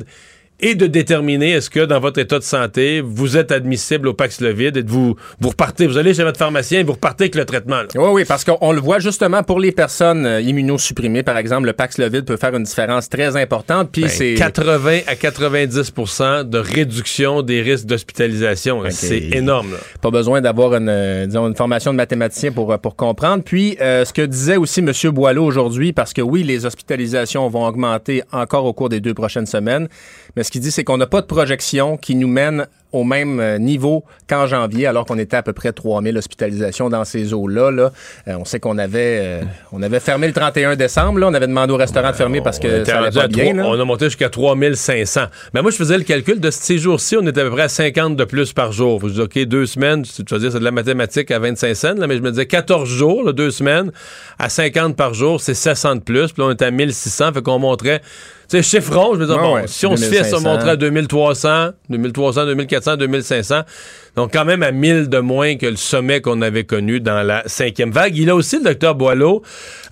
et 0.61 0.75
de 0.75 0.87
déterminer 0.87 1.51
est-ce 1.53 1.69
que 1.69 1.81
dans 1.81 2.01
votre 2.01 2.19
état 2.19 2.39
de 2.39 2.45
santé, 2.45 3.03
vous 3.05 3.37
êtes 3.37 3.53
admissible 3.53 4.09
au 4.09 4.15
Paxlovid 4.15 4.77
et 4.77 4.83
de 4.83 4.91
vous, 4.91 5.15
vous 5.39 5.49
repartez, 5.51 5.87
vous 5.87 5.99
allez 5.99 6.15
chez 6.15 6.25
votre 6.25 6.39
pharmacien 6.39 6.81
et 6.81 6.83
vous 6.83 6.95
repartez 6.95 7.25
avec 7.25 7.35
le 7.35 7.45
traitement. 7.45 7.83
Oui, 7.95 8.09
oui, 8.13 8.25
parce 8.25 8.45
qu'on 8.45 8.73
le 8.73 8.81
voit 8.81 8.99
justement 8.99 9.43
pour 9.43 9.61
les 9.61 9.73
personnes 9.73 10.25
euh, 10.25 10.41
immunosupprimées, 10.41 11.23
par 11.23 11.37
exemple, 11.37 11.67
le 11.67 11.75
Paxlovid 11.75 12.25
peut 12.25 12.39
faire 12.39 12.55
une 12.55 12.63
différence 12.63 13.11
très 13.11 13.37
importante. 13.37 13.91
Puis 13.93 14.03
ben, 14.03 14.09
c'est 14.09 14.35
80 14.35 15.01
à 15.07 15.15
90% 15.15 16.49
de 16.49 16.59
réduction 16.59 17.43
des 17.43 17.61
risques 17.61 17.87
d'hospitalisation. 17.87 18.83
C'est 18.91 19.19
énorme. 19.33 19.77
Pas 20.01 20.11
besoin 20.11 20.41
d'avoir 20.41 20.75
une, 20.75 20.89
euh, 20.89 21.27
disons, 21.27 21.49
une 21.49 21.57
formation 21.57 21.93
de 21.93 21.97
mathématicien 21.97 22.53
pour, 22.53 22.73
euh, 22.73 22.79
pour 22.79 22.97
comprendre. 22.97 23.45
Puis 23.45 23.77
ce 23.79 24.13
que 24.13 24.23
disait 24.23 24.57
aussi 24.57 24.81
M. 24.81 24.93
Boileau 25.13 25.45
aujourd'hui, 25.45 25.93
parce 25.93 26.13
que 26.13 26.23
oui, 26.23 26.43
les 26.43 26.65
hospitalisations 26.65 27.49
vont 27.49 27.67
augmenter 27.67 28.23
encore 28.33 28.65
au 28.65 28.73
cours 28.73 28.89
des 28.89 29.01
deux 29.01 29.15
prochaines 29.15 29.47
semaines, 29.47 29.89
mais 30.37 30.45
ce 30.47 30.51
qu'il 30.51 30.61
dit, 30.61 30.71
c'est 30.71 30.85
qu'on 30.85 30.97
n'a 30.97 31.07
pas 31.07 31.21
de 31.21 31.27
projection 31.27 31.97
qui 31.97 32.15
nous 32.15 32.29
mène 32.29 32.67
au 32.93 33.05
même 33.05 33.41
euh, 33.41 33.59
niveau 33.59 34.05
qu'en 34.29 34.47
janvier, 34.47 34.87
alors 34.87 35.05
qu'on 35.05 35.19
était 35.19 35.37
à 35.37 35.43
peu 35.43 35.53
près 35.53 35.73
3000 35.73 36.17
hospitalisations 36.17 36.89
dans 36.89 37.05
ces 37.05 37.35
eaux-là. 37.35 37.71
Là. 37.71 37.93
Euh, 38.29 38.37
on 38.39 38.45
sait 38.45 38.61
qu'on 38.61 38.79
avait, 38.79 39.19
euh, 39.23 39.43
on 39.73 39.83
avait 39.83 40.01
fermé 40.01 40.27
le 40.29 40.33
31 40.33 40.77
décembre. 40.77 41.19
Là. 41.19 41.29
On 41.29 41.35
avait 41.35 41.47
demandé 41.47 41.73
au 41.73 41.77
restaurant 41.77 42.11
de 42.11 42.17
fermer 42.17 42.41
parce 42.41 42.59
que 42.59 42.85
ça 42.85 42.99
allait 42.99 43.11
pas 43.11 43.29
bien. 43.29 43.59
On 43.59 43.79
a 43.79 43.85
monté 43.85 44.07
jusqu'à 44.07 44.29
3500. 44.31 45.23
Mais 45.53 45.63
moi, 45.63 45.71
je 45.71 45.77
faisais 45.77 45.99
le 45.99 46.05
calcul 46.05 46.41
de 46.41 46.51
ces 46.51 46.79
jours-ci, 46.79 47.17
on 47.17 47.27
était 47.27 47.41
à 47.41 47.45
peu 47.45 47.51
près 47.51 47.63
à 47.63 47.69
50 47.69 48.17
de 48.17 48.25
plus 48.25 48.53
par 48.53 48.73
jour. 48.73 49.01
Je 49.03 49.13
dis, 49.13 49.21
OK, 49.21 49.39
deux 49.45 49.67
semaines, 49.67 50.03
tu 50.03 50.23
vas 50.31 50.39
dire, 50.39 50.53
c'est 50.53 50.61
de 50.61 50.65
la 50.65 50.71
mathématique 50.71 51.31
à 51.31 51.39
25 51.39 51.75
cents, 51.75 51.95
là, 51.95 52.07
mais 52.07 52.17
je 52.17 52.23
me 52.23 52.31
disais 52.31 52.47
14 52.47 52.89
jours, 52.89 53.25
là, 53.25 53.33
deux 53.33 53.51
semaines, 53.51 53.91
à 54.39 54.49
50 54.49 54.97
par 54.97 55.13
jour, 55.13 55.41
c'est 55.41 55.55
700 55.55 55.97
de 55.97 56.01
plus. 56.01 56.33
Puis 56.33 56.43
là, 56.43 56.49
on 56.49 56.53
était 56.53 56.67
à 56.67 56.71
1600, 56.71 57.33
fait 57.33 57.43
qu'on 57.43 57.59
montrait 57.59 58.01
sais, 58.49 58.63
chiffron, 58.63 59.15
je 59.15 59.21
veux 59.21 59.27
dire, 59.27 59.39
bon, 59.39 59.55
ouais, 59.55 59.67
si 59.67 59.87
on 59.87 59.97
se 59.97 60.05
fait 60.05 60.25
ça 60.25 60.39
2500. 60.39 60.41
montrer 60.49 60.71
à 60.71 60.77
2300, 60.77 61.71
2300, 61.89 62.47
2400, 62.47 62.97
2500, 62.97 63.61
donc 64.17 64.33
quand 64.33 64.45
même 64.45 64.63
à 64.63 64.73
1000 64.73 65.09
de 65.09 65.19
moins 65.19 65.57
que 65.57 65.67
le 65.67 65.77
sommet 65.77 66.21
qu'on 66.21 66.41
avait 66.43 66.65
connu 66.65 67.01
dans 67.01 67.23
la 67.23 67.43
cinquième 67.47 67.91
vague. 67.91 68.17
Il 68.17 68.31
a 68.31 68.35
aussi, 68.35 68.59
le 68.59 68.65
docteur 68.65 68.95
Boileau, 68.95 69.43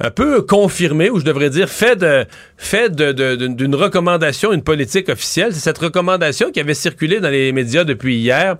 un 0.00 0.10
peu 0.10 0.42
confirmé, 0.42 1.10
ou 1.10 1.20
je 1.20 1.24
devrais 1.24 1.50
dire, 1.50 1.68
fait 1.68 1.96
de, 1.96 2.24
fait 2.56 2.94
de, 2.94 3.12
d'une 3.34 3.74
recommandation, 3.74 4.52
une 4.52 4.62
politique 4.62 5.08
officielle. 5.08 5.52
C'est 5.52 5.60
cette 5.60 5.78
recommandation 5.78 6.50
qui 6.50 6.60
avait 6.60 6.74
circulé 6.74 7.20
dans 7.20 7.30
les 7.30 7.52
médias 7.52 7.84
depuis 7.84 8.16
hier 8.16 8.56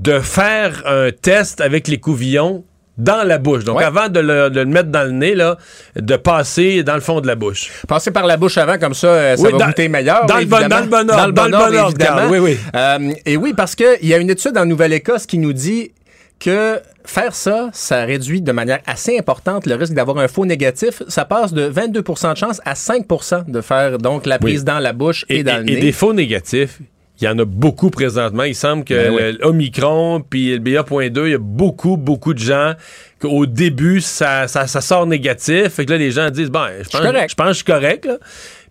de 0.00 0.20
faire 0.20 0.82
un 0.86 1.10
test 1.10 1.60
avec 1.60 1.88
les 1.88 1.98
couvillons 1.98 2.64
dans 2.98 3.26
la 3.26 3.38
bouche. 3.38 3.64
Donc, 3.64 3.78
Ouais. 3.78 3.84
avant 3.84 4.08
de 4.08 4.20
le, 4.20 4.50
de 4.50 4.60
le 4.60 4.66
mettre 4.66 4.90
dans 4.90 5.04
le 5.04 5.12
nez, 5.12 5.34
là, 5.34 5.56
de 5.96 6.16
passer 6.16 6.82
dans 6.82 6.94
le 6.96 7.00
fond 7.00 7.20
de 7.20 7.26
la 7.26 7.36
bouche. 7.36 7.70
Passez 7.86 8.10
par 8.10 8.26
la 8.26 8.36
bouche 8.36 8.58
avant, 8.58 8.76
comme 8.78 8.94
ça, 8.94 9.06
euh, 9.06 9.36
ça 9.36 9.42
Oui, 9.44 9.52
va 9.52 9.58
dans- 9.58 9.66
goûter 9.66 9.88
meilleur. 9.88 10.26
dans 10.26 10.38
le 10.38 10.44
bon- 10.46 10.68
dans 10.68 10.80
le 10.80 10.86
bon 10.86 11.08
ordre, 11.10 11.16
Dans 11.16 11.26
le 11.26 11.32
bon 11.32 11.42
dans 11.42 11.66
le 11.66 11.72
bon 11.72 11.78
ordre, 11.78 11.94
évidemment. 11.96 12.28
Oui, 12.30 12.38
oui. 12.38 12.58
Euh, 12.74 13.12
et 13.24 13.36
oui, 13.36 13.54
parce 13.56 13.74
qu'il 13.74 13.86
y 14.02 14.12
a 14.12 14.18
une 14.18 14.30
étude 14.30 14.58
en 14.58 14.66
Nouvelle-Écosse 14.66 15.26
qui 15.26 15.38
nous 15.38 15.52
dit 15.52 15.92
que 16.40 16.80
faire 17.04 17.34
ça, 17.34 17.68
ça 17.72 18.04
réduit 18.04 18.40
de 18.42 18.52
manière 18.52 18.80
assez 18.86 19.18
importante 19.18 19.66
le 19.66 19.74
risque 19.74 19.92
d'avoir 19.94 20.18
un 20.18 20.28
faux 20.28 20.44
négatif. 20.46 21.02
Ça 21.08 21.24
passe 21.24 21.52
de 21.52 21.62
22 21.62 22.02
de 22.02 22.36
chance 22.36 22.60
à 22.64 22.74
5 22.74 23.06
de 23.48 23.60
faire 23.60 23.98
donc 23.98 24.26
la 24.26 24.38
prise 24.38 24.60
Oui. 24.60 24.64
dans 24.64 24.78
la 24.78 24.92
bouche 24.92 25.24
et, 25.28 25.38
Et, 25.38 25.42
dans 25.42 25.60
et- 25.60 25.64
le 25.64 25.70
et 25.70 25.74
nez. 25.76 25.80
des 25.80 25.92
faux 25.92 26.12
négatifs, 26.12 26.78
il 27.20 27.24
y 27.24 27.28
en 27.28 27.38
a 27.38 27.44
beaucoup 27.44 27.90
présentement. 27.90 28.44
Il 28.44 28.54
semble 28.54 28.84
que 28.84 28.94
Ben 28.94 29.12
oui. 29.12 29.38
le 29.38 29.46
Omicron 29.46 30.20
puis 30.28 30.52
le 30.52 30.58
BA.2, 30.58 31.26
il 31.26 31.30
y 31.32 31.34
a 31.34 31.38
beaucoup, 31.38 31.96
beaucoup 31.96 32.32
de 32.32 32.38
gens 32.38 32.74
qu'au 33.20 33.46
début, 33.46 34.00
ça, 34.00 34.46
ça, 34.46 34.66
ça 34.66 34.80
sort 34.80 35.06
négatif. 35.06 35.68
Fait 35.68 35.84
que 35.84 35.90
là, 35.90 35.98
les 35.98 36.12
gens 36.12 36.30
disent, 36.30 36.50
bon, 36.50 36.66
je 36.80 36.88
pense, 36.88 37.02
je 37.02 37.34
pense 37.34 37.46
que 37.46 37.48
je 37.48 37.56
suis 37.56 37.64
correct. 37.64 38.04
Là. 38.06 38.18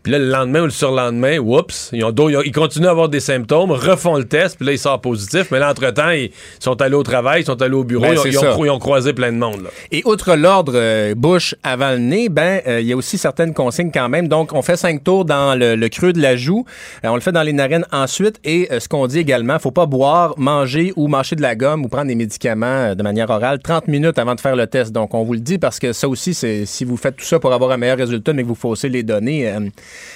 Puis 0.03 0.11
là, 0.11 0.19
le 0.19 0.29
lendemain 0.29 0.61
ou 0.61 0.65
le 0.65 0.69
surlendemain, 0.69 1.37
oups, 1.39 1.89
ils, 1.93 2.03
ont, 2.03 2.13
ils 2.29 2.37
ont- 2.37 2.41
ils 2.41 2.51
continuent 2.51 2.87
à 2.87 2.91
avoir 2.91 3.09
des 3.09 3.19
symptômes, 3.19 3.71
refont 3.71 4.17
le 4.17 4.23
test, 4.25 4.57
puis 4.57 4.65
là, 4.65 4.71
ils 4.71 4.79
sortent 4.79 5.03
positif. 5.03 5.47
Mais 5.51 5.59
là, 5.59 5.69
entre-temps, 5.71 6.09
ils 6.11 6.31
sont 6.59 6.81
allés 6.81 6.95
au 6.95 7.03
travail, 7.03 7.41
ils 7.41 7.45
sont 7.45 7.61
allés 7.61 7.75
au 7.75 7.83
bureau, 7.83 8.03
Ben, 8.03 8.13
ils, 8.13 8.37
ont, 8.37 8.65
ils 8.65 8.79
croisé 8.79 9.13
plein 9.13 9.31
de 9.31 9.37
monde. 9.37 9.63
Là. 9.63 9.69
Et 9.91 10.01
outre 10.05 10.35
l'ordre 10.35 10.73
euh, 10.75 11.15
bouche 11.15 11.55
avant 11.63 11.91
le 11.91 11.97
nez, 11.97 12.29
ben 12.29 12.61
euh, 12.67 12.79
il 12.79 12.87
y 12.87 12.93
a 12.93 12.95
aussi 12.95 13.17
certaines 13.17 13.53
consignes 13.53 13.91
quand 13.93 14.07
même. 14.09 14.27
Donc 14.27 14.53
on 14.53 14.61
fait 14.61 14.77
cinq 14.77 15.03
tours 15.03 15.25
dans 15.25 15.57
le, 15.57 15.75
le 15.75 15.89
creux 15.89 16.13
de 16.13 16.21
la 16.21 16.35
joue, 16.35 16.65
Euh, 17.03 17.09
on 17.09 17.15
le 17.15 17.21
fait 17.21 17.31
dans 17.31 17.41
les 17.43 17.53
narines 17.53 17.85
ensuite 17.91 18.39
et 18.43 18.67
ce 18.79 18.87
qu'on 18.87 19.07
dit 19.07 19.19
également, 19.19 19.57
faut 19.59 19.71
pas 19.71 19.85
boire, 19.85 20.33
manger 20.37 20.93
ou 20.95 21.07
mâcher 21.07 21.35
de 21.35 21.41
la 21.41 21.55
gomme 21.55 21.83
ou 21.85 21.87
prendre 21.87 22.07
des 22.07 22.15
médicaments 22.15 22.95
de 22.95 23.03
manière 23.03 23.29
orale 23.29 23.59
30 23.59 23.87
minutes 23.87 24.19
avant 24.19 24.35
de 24.35 24.41
faire 24.41 24.55
le 24.55 24.67
test. 24.67 24.91
Donc 24.91 25.13
on 25.13 25.23
vous 25.23 25.33
le 25.33 25.39
dit 25.39 25.57
parce 25.57 25.79
que 25.79 25.93
ça 25.93 26.07
aussi 26.07 26.33
c'est 26.33 26.65
si 26.65 26.85
vous 26.85 26.97
faites 26.97 27.15
tout 27.17 27.25
ça 27.25 27.39
pour 27.39 27.53
avoir 27.53 27.71
un 27.71 27.77
meilleur 27.77 27.97
résultat 27.97 28.33
mais 28.33 28.43
que 28.43 28.47
vous 28.47 28.55
faussez 28.55 28.89
les 28.89 29.03
données, 29.03 29.51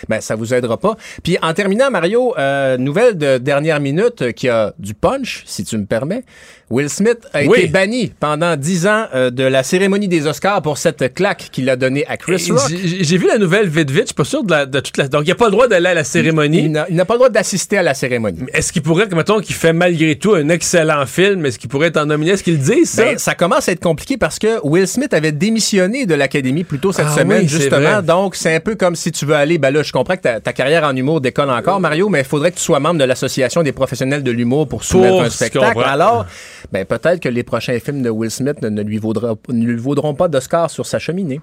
ben 0.10 0.22
ça 0.22 0.36
vous 0.36 0.54
aidera 0.54 0.78
pas. 0.78 0.96
Puis 1.24 1.38
en 1.42 1.54
terminant 1.54 1.90
Mario, 1.90 2.36
euh, 2.38 2.78
nouvelle 2.78 3.18
de 3.18 3.38
dernière 3.38 3.80
minute 3.80 4.34
qui 4.34 4.50
a 4.50 4.74
du 4.80 4.94
punch 4.94 5.44
si 5.46 5.64
tu 5.64 5.78
me 5.78 5.86
permets. 5.86 6.24
Will 6.72 6.90
Smith 6.90 7.20
a 7.34 7.44
Oui. 7.44 7.60
été 7.60 7.68
banni 7.68 8.12
pendant 8.20 8.56
10 8.56 8.88
ans 8.88 9.06
euh, 9.14 9.30
de 9.30 9.44
la 9.44 9.62
cérémonie 9.62 10.08
des 10.08 10.26
Oscars 10.26 10.62
pour 10.62 10.78
cette 10.78 11.14
claque 11.14 11.50
qu'il 11.52 11.70
a 11.70 11.76
donnée 11.76 12.06
à 12.08 12.18
Chris 12.18 12.44
Et 12.48 12.52
Rock. 12.52 12.62
J'ai 13.02 13.18
vu 13.18 13.28
la 13.28 13.38
nouvelle 13.38 13.68
vite 13.68 13.92
vite, 13.92 14.02
je 14.04 14.06
suis 14.08 14.16
pas 14.16 14.24
sûr 14.24 14.44
de, 14.44 14.52
la- 14.52 14.66
de 14.66 14.80
toute 14.80 14.98
la... 14.98 15.08
Donc, 15.08 15.22
il 15.24 15.26
n'y 15.26 15.32
a 15.32 15.36
pas 15.36 15.46
le 15.46 15.52
droit 15.52 15.68
d'aller 15.68 15.90
à 15.90 15.94
la 15.94 16.04
cérémonie. 16.04 16.64
Il 16.66 16.72
n'a 16.72 16.88
n'a 16.90 17.06
pas 17.06 17.16
le 17.16 17.20
droit 17.20 17.30
d'assister 17.30 17.78
à 17.78 17.84
la 17.84 17.94
cérémonie. 17.94 18.40
Est-ce 18.54 18.72
qu'il 18.72 18.82
pourrait, 18.82 19.08
mettons, 19.14 19.40
qu'il 19.42 19.56
fait 19.56 19.74
malgré 19.74 20.16
tout 20.16 20.34
un 20.34 20.48
excellent 20.50 21.06
film, 21.06 21.46
est-ce 21.46 21.60
qu'il 21.60 21.70
pourrait 21.70 21.88
être 21.88 21.98
en 21.98 22.06
nominé? 22.06 22.32
Est-ce 22.32 22.44
qu'il 22.44 22.54
le 22.54 22.60
dit, 22.60 22.86
ça? 22.86 23.04
Ben, 23.04 23.18
ça 23.18 23.36
commence 23.36 23.68
à 23.68 23.74
être 23.74 23.84
compliqué 23.84 24.18
parce 24.18 24.40
que 24.40 24.60
Will 24.66 24.88
Smith 24.88 25.14
avait 25.14 25.32
démissionné 25.34 26.06
de 26.06 26.14
l'Académie 26.16 26.64
plus 26.64 26.80
tôt 26.80 26.92
cette 26.94 27.08
Ah 27.10 27.16
semaine, 27.16 27.42
oui, 27.44 27.48
justement. 27.50 28.02
Donc, 28.02 28.36
c'est 28.36 28.56
un 28.56 28.60
peu 28.62 28.76
comme 28.76 28.96
si 28.96 29.12
tu 29.12 29.26
veux 29.26 29.36
aller. 29.36 29.58
Ben 29.58 29.72
là, 29.72 29.84
je 29.84 29.92
comprends 29.92 30.16
que 30.16 30.22
ta, 30.22 30.40
ta 30.40 30.54
carrière 30.54 30.84
en 30.86 30.96
humour 30.96 31.20
décolle 31.22 31.50
encore, 31.50 31.80
Mario, 31.82 32.08
mais 32.08 32.20
il 32.20 32.26
faudrait 32.26 32.52
que 32.52 32.58
tu 32.58 32.64
sois 32.64 32.80
membre 32.80 33.00
de 33.00 33.04
l'Association 33.04 33.62
des 33.64 33.72
professionnels 33.74 34.24
de 34.24 34.32
l'humour 34.32 34.68
pour 34.68 34.84
soumettre 34.84 35.22
un 35.22 35.30
spectacle. 35.30 35.82
Alors, 35.86 36.26
ben, 36.72 36.86
peut-être 36.86 37.20
que 37.20 37.30
les 37.30 37.44
prochains 37.44 37.80
films 37.80 38.02
de 38.02 38.10
Will 38.10 38.32
Smith 38.32 38.62
ne, 38.62 38.70
ne 38.70 38.82
lui, 38.82 38.98
vaudra- 38.98 39.36
ne 39.50 39.66
lui 39.66 39.78
vaudront 39.80 40.14
pas 40.14 40.28
d'Oscar 40.28 40.70
sur 40.70 40.86
sa 40.86 41.00
cheminée. 41.00 41.42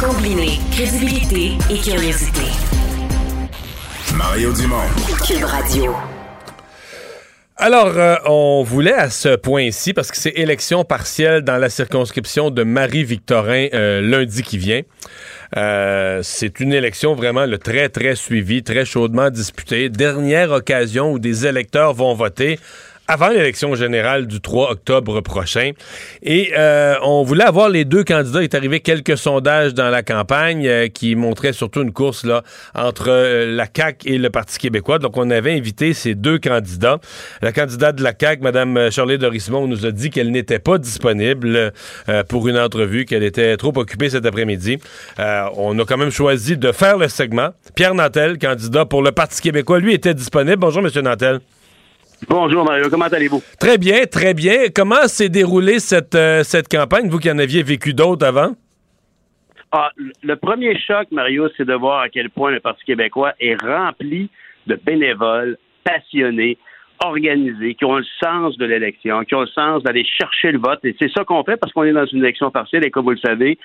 Combiner 0.00 0.58
crédibilité 0.72 1.52
et 1.70 1.78
curiosité. 1.78 2.42
Mario 4.16 4.52
Dumont. 4.52 4.76
Cube 5.26 5.44
Radio. 5.44 5.94
Alors, 7.56 7.96
euh, 7.96 8.16
on 8.26 8.64
voulait 8.64 8.92
à 8.94 9.08
ce 9.08 9.36
point-ci, 9.36 9.92
parce 9.92 10.10
que 10.10 10.16
c'est 10.16 10.32
élection 10.34 10.84
partielle 10.84 11.42
dans 11.42 11.58
la 11.58 11.70
circonscription 11.70 12.50
de 12.50 12.64
Marie-Victorin 12.64 13.68
euh, 13.72 14.00
lundi 14.00 14.42
qui 14.42 14.58
vient. 14.58 14.80
Euh, 15.56 16.20
c'est 16.22 16.60
une 16.60 16.72
élection 16.72 17.14
vraiment 17.14 17.44
le 17.44 17.58
très, 17.58 17.88
très 17.88 18.14
suivie, 18.14 18.62
très 18.62 18.84
chaudement 18.84 19.30
disputée. 19.30 19.88
Dernière 19.90 20.50
occasion 20.50 21.12
où 21.12 21.18
des 21.18 21.46
électeurs 21.46 21.92
vont 21.92 22.14
voter 22.14 22.58
avant 23.08 23.28
l'élection 23.28 23.74
générale 23.74 24.26
du 24.26 24.40
3 24.40 24.70
octobre 24.70 25.20
prochain. 25.20 25.72
Et 26.22 26.52
euh, 26.56 26.94
on 27.02 27.22
voulait 27.22 27.44
avoir 27.44 27.68
les 27.68 27.84
deux 27.84 28.04
candidats. 28.04 28.40
Il 28.40 28.44
est 28.44 28.54
arrivé 28.54 28.80
quelques 28.80 29.16
sondages 29.16 29.74
dans 29.74 29.90
la 29.90 30.02
campagne 30.02 30.66
euh, 30.66 30.88
qui 30.88 31.14
montraient 31.16 31.52
surtout 31.52 31.82
une 31.82 31.92
course 31.92 32.24
là 32.24 32.42
entre 32.74 33.06
euh, 33.08 33.54
la 33.54 33.66
CAQ 33.74 34.08
et 34.08 34.18
le 34.18 34.30
Parti 34.30 34.58
québécois. 34.58 34.98
Donc, 34.98 35.16
on 35.16 35.30
avait 35.30 35.52
invité 35.52 35.94
ces 35.94 36.14
deux 36.14 36.38
candidats. 36.38 36.98
La 37.42 37.52
candidate 37.52 37.96
de 37.96 38.02
la 38.02 38.12
CAQ, 38.18 38.42
Mme 38.42 38.90
Charlie 38.90 39.18
Dorismont, 39.18 39.66
nous 39.66 39.86
a 39.86 39.90
dit 39.90 40.10
qu'elle 40.10 40.30
n'était 40.30 40.58
pas 40.58 40.78
disponible 40.78 41.72
euh, 42.08 42.24
pour 42.24 42.48
une 42.48 42.58
entrevue, 42.58 43.04
qu'elle 43.04 43.22
était 43.22 43.56
trop 43.56 43.72
occupée 43.76 44.10
cet 44.10 44.26
après-midi. 44.26 44.78
Euh, 45.18 45.44
on 45.56 45.78
a 45.78 45.84
quand 45.84 45.96
même 45.96 46.10
choisi 46.10 46.56
de 46.56 46.72
faire 46.72 46.98
le 46.98 47.08
segment. 47.08 47.50
Pierre 47.74 47.94
Nantel, 47.94 48.38
candidat 48.38 48.84
pour 48.84 49.02
le 49.02 49.12
Parti 49.12 49.40
québécois, 49.40 49.78
lui 49.78 49.94
était 49.94 50.14
disponible. 50.14 50.56
Bonjour, 50.56 50.82
M. 50.84 50.90
Nantel. 51.02 51.40
Bonjour 52.28 52.64
Mario, 52.64 52.88
comment 52.88 53.06
allez-vous? 53.06 53.42
Très 53.58 53.78
bien, 53.78 54.04
très 54.06 54.34
bien. 54.34 54.68
Comment 54.74 55.06
s'est 55.06 55.28
déroulée 55.28 55.78
cette, 55.78 56.14
euh, 56.14 56.42
cette 56.42 56.68
campagne, 56.68 57.08
vous 57.08 57.18
qui 57.18 57.30
en 57.30 57.38
aviez 57.38 57.62
vécu 57.62 57.94
d'autres 57.94 58.26
avant? 58.26 58.54
Ah, 59.72 59.90
le 60.22 60.36
premier 60.36 60.78
choc, 60.78 61.08
Mario, 61.10 61.48
c'est 61.56 61.64
de 61.64 61.74
voir 61.74 62.00
à 62.00 62.08
quel 62.08 62.30
point 62.30 62.50
le 62.50 62.60
Parti 62.60 62.84
québécois 62.84 63.32
est 63.40 63.60
rempli 63.60 64.30
de 64.66 64.76
bénévoles, 64.76 65.56
passionnés, 65.82 66.58
organisés, 67.04 67.74
qui 67.74 67.84
ont 67.84 67.96
le 67.96 68.04
sens 68.22 68.56
de 68.58 68.64
l'élection, 68.64 69.24
qui 69.24 69.34
ont 69.34 69.42
le 69.42 69.46
sens 69.48 69.82
d'aller 69.82 70.04
chercher 70.04 70.52
le 70.52 70.58
vote. 70.58 70.80
Et 70.84 70.94
c'est 71.00 71.10
ça 71.10 71.24
qu'on 71.24 71.42
fait 71.44 71.56
parce 71.56 71.72
qu'on 71.72 71.84
est 71.84 71.92
dans 71.92 72.06
une 72.06 72.18
élection 72.18 72.50
partielle 72.50 72.84
et 72.84 72.90
comme 72.90 73.04
vous 73.04 73.10
le 73.10 73.18
savez, 73.18 73.58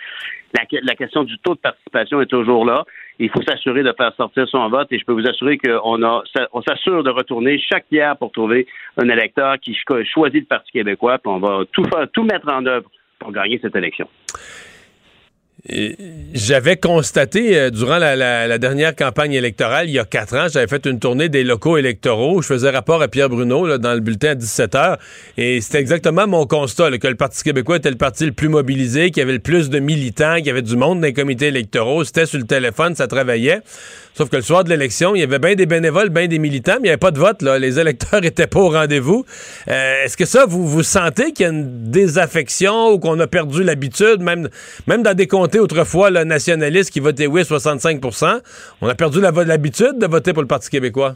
la, 0.53 0.95
question 0.95 1.23
du 1.23 1.37
taux 1.39 1.55
de 1.55 1.59
participation 1.59 2.21
est 2.21 2.27
toujours 2.27 2.65
là. 2.65 2.83
Il 3.19 3.29
faut 3.29 3.41
s'assurer 3.41 3.83
de 3.83 3.93
faire 3.97 4.13
sortir 4.15 4.47
son 4.47 4.69
vote 4.69 4.87
et 4.91 4.99
je 4.99 5.05
peux 5.05 5.13
vous 5.13 5.27
assurer 5.27 5.57
qu'on 5.57 6.61
s'assure 6.67 7.03
de 7.03 7.09
retourner 7.09 7.59
chaque 7.59 7.85
hier 7.91 8.15
pour 8.17 8.31
trouver 8.31 8.67
un 8.97 9.09
électeur 9.09 9.57
qui 9.59 9.75
cho- 9.75 10.03
choisit 10.03 10.41
le 10.41 10.47
Parti 10.47 10.71
québécois, 10.71 11.17
puis 11.17 11.31
on 11.31 11.39
va 11.39 11.65
tout 11.71 12.23
mettre 12.23 12.51
en 12.51 12.65
œuvre 12.65 12.89
pour 13.19 13.31
gagner 13.31 13.59
cette 13.61 13.75
élection. 13.75 14.07
J'avais 16.33 16.77
constaté 16.77 17.57
euh, 17.57 17.69
durant 17.71 17.97
la, 17.97 18.15
la- 18.15 18.47
la 18.47 18.57
dernière 18.57 18.95
campagne 18.95 19.33
électorale, 19.33 19.89
il 19.89 19.93
y 19.93 19.99
a 19.99 20.05
quatre 20.05 20.35
ans, 20.35 20.47
j'avais 20.51 20.67
fait 20.67 20.85
une 20.85 20.99
tournée 20.99 21.29
des 21.29 21.43
locaux 21.43 21.77
électoraux. 21.77 22.41
Je 22.41 22.47
faisais 22.47 22.69
rapport 22.69 23.01
à 23.01 23.07
Pierre 23.07 23.27
Bruno 23.29 23.65
là, 23.65 23.77
dans 23.77 23.93
le 23.93 23.99
bulletin 23.99 24.29
à 24.29 24.35
17 24.35 24.73
h. 24.73 24.97
Et 25.37 25.59
c'était 25.61 25.79
exactement 25.79 26.27
mon 26.27 26.45
constat, 26.45 26.89
là, 26.91 26.97
que 26.99 27.07
le 27.07 27.15
Parti 27.15 27.43
québécois 27.43 27.77
était 27.77 27.89
le 27.89 27.97
parti 27.97 28.25
le 28.25 28.31
plus 28.33 28.49
mobilisé, 28.49 29.09
qu'il 29.11 29.21
y 29.21 29.23
avait 29.23 29.33
le 29.33 29.39
plus 29.39 29.69
de 29.69 29.79
militants, 29.79 30.35
qu'il 30.37 30.47
y 30.47 30.51
avait 30.51 30.61
du 30.61 30.77
monde 30.77 30.99
dans 31.01 31.07
les 31.07 31.13
comités 31.13 31.47
électoraux. 31.47 32.03
C'était 32.03 32.25
sur 32.27 32.37
le 32.39 32.45
téléphone, 32.45 32.95
ça 32.95 33.07
travaillait. 33.07 33.61
Sauf 34.13 34.29
que 34.29 34.37
le 34.37 34.41
soir 34.41 34.63
de 34.63 34.69
l'élection, 34.69 35.13
il 35.15 35.19
y 35.19 35.23
avait 35.23 35.37
bien 35.37 35.53
des 35.53 35.67
bénévoles, 35.67 36.09
bien 36.09 36.27
des 36.27 36.39
militants, 36.39 36.73
mais 36.73 36.79
il 36.79 36.83
n'y 36.83 36.89
avait 36.89 36.97
pas 36.97 37.11
de 37.11 37.19
vote. 37.19 37.41
Là. 37.43 37.59
Les 37.59 37.77
électeurs 37.79 38.23
étaient 38.23 38.47
pas 38.47 38.59
au 38.59 38.69
rendez-vous. 38.69 39.25
Euh, 39.67 40.03
Est-ce 40.05 40.17
que 40.17 40.25
ça, 40.25 40.45
vous, 40.47 40.67
vous 40.67 40.81
sentez 40.83 41.33
qu'il 41.33 41.43
y 41.43 41.47
a 41.47 41.51
une 41.51 41.91
désaffection 41.91 42.89
ou 42.93 42.99
qu'on 42.99 43.19
a 43.19 43.27
perdu 43.27 43.63
l'habitude, 43.63 44.21
même, 44.21 44.49
même 44.87 45.03
dans 45.03 45.13
des 45.13 45.27
autrefois 45.55 46.09
là, 46.09 46.25
nationalistes 46.25 46.91
qui 46.91 46.99
votaient 46.99 47.27
oui 47.27 47.45
65 47.45 48.01
on 48.81 48.87
a 48.87 48.95
perdu 48.95 49.19
l'habitude 49.21 49.97
de 49.97 50.07
voter 50.07 50.33
pour 50.33 50.41
le 50.41 50.47
Parti 50.47 50.69
québécois? 50.69 51.15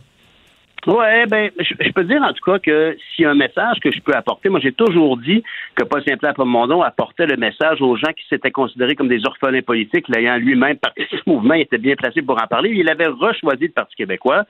Oui, 0.88 1.26
ben, 1.30 1.52
je, 1.60 1.92
peux 1.92 2.04
dire 2.04 2.24
en 2.24 2.34
tout 2.34 2.44
cas 2.44 2.58
que 2.58 2.98
s'il 3.14 3.24
y 3.24 3.26
a 3.28 3.30
un 3.30 3.36
message 3.36 3.78
que 3.84 3.92
je 3.92 4.00
peux 4.02 4.14
apporter, 4.16 4.50
moi 4.50 4.60
j'ai 4.60 4.72
toujours 4.72 5.16
dit 5.16 5.44
que 5.76 5.84
Paul 5.84 6.04
Saint-Pierre 6.04 6.34
Plamondon 6.34 6.82
apportait 6.82 7.28
le 7.28 7.38
message 7.38 7.82
aux 7.82 7.96
gens 7.98 8.12
qui 8.14 8.26
s'étaient 8.28 8.50
considérés 8.50 8.96
comme 8.96 9.08
des 9.08 9.24
orphelins 9.28 9.62
politiques, 9.62 10.08
l'ayant 10.10 10.38
lui-même 10.38 10.78
participé 10.78 11.18
ce 11.24 11.30
mouvement, 11.30 11.54
il 11.54 11.62
était 11.62 11.78
bien 11.78 11.96
placé 11.96 12.24
pour 12.24 12.42
en 12.42 12.48
parler. 12.48 12.72
Il 12.72 12.90
avait 12.90 13.08
rechoisi 13.08 13.66
le 13.66 13.74
Parti 13.74 13.96
québécois. 13.96 14.46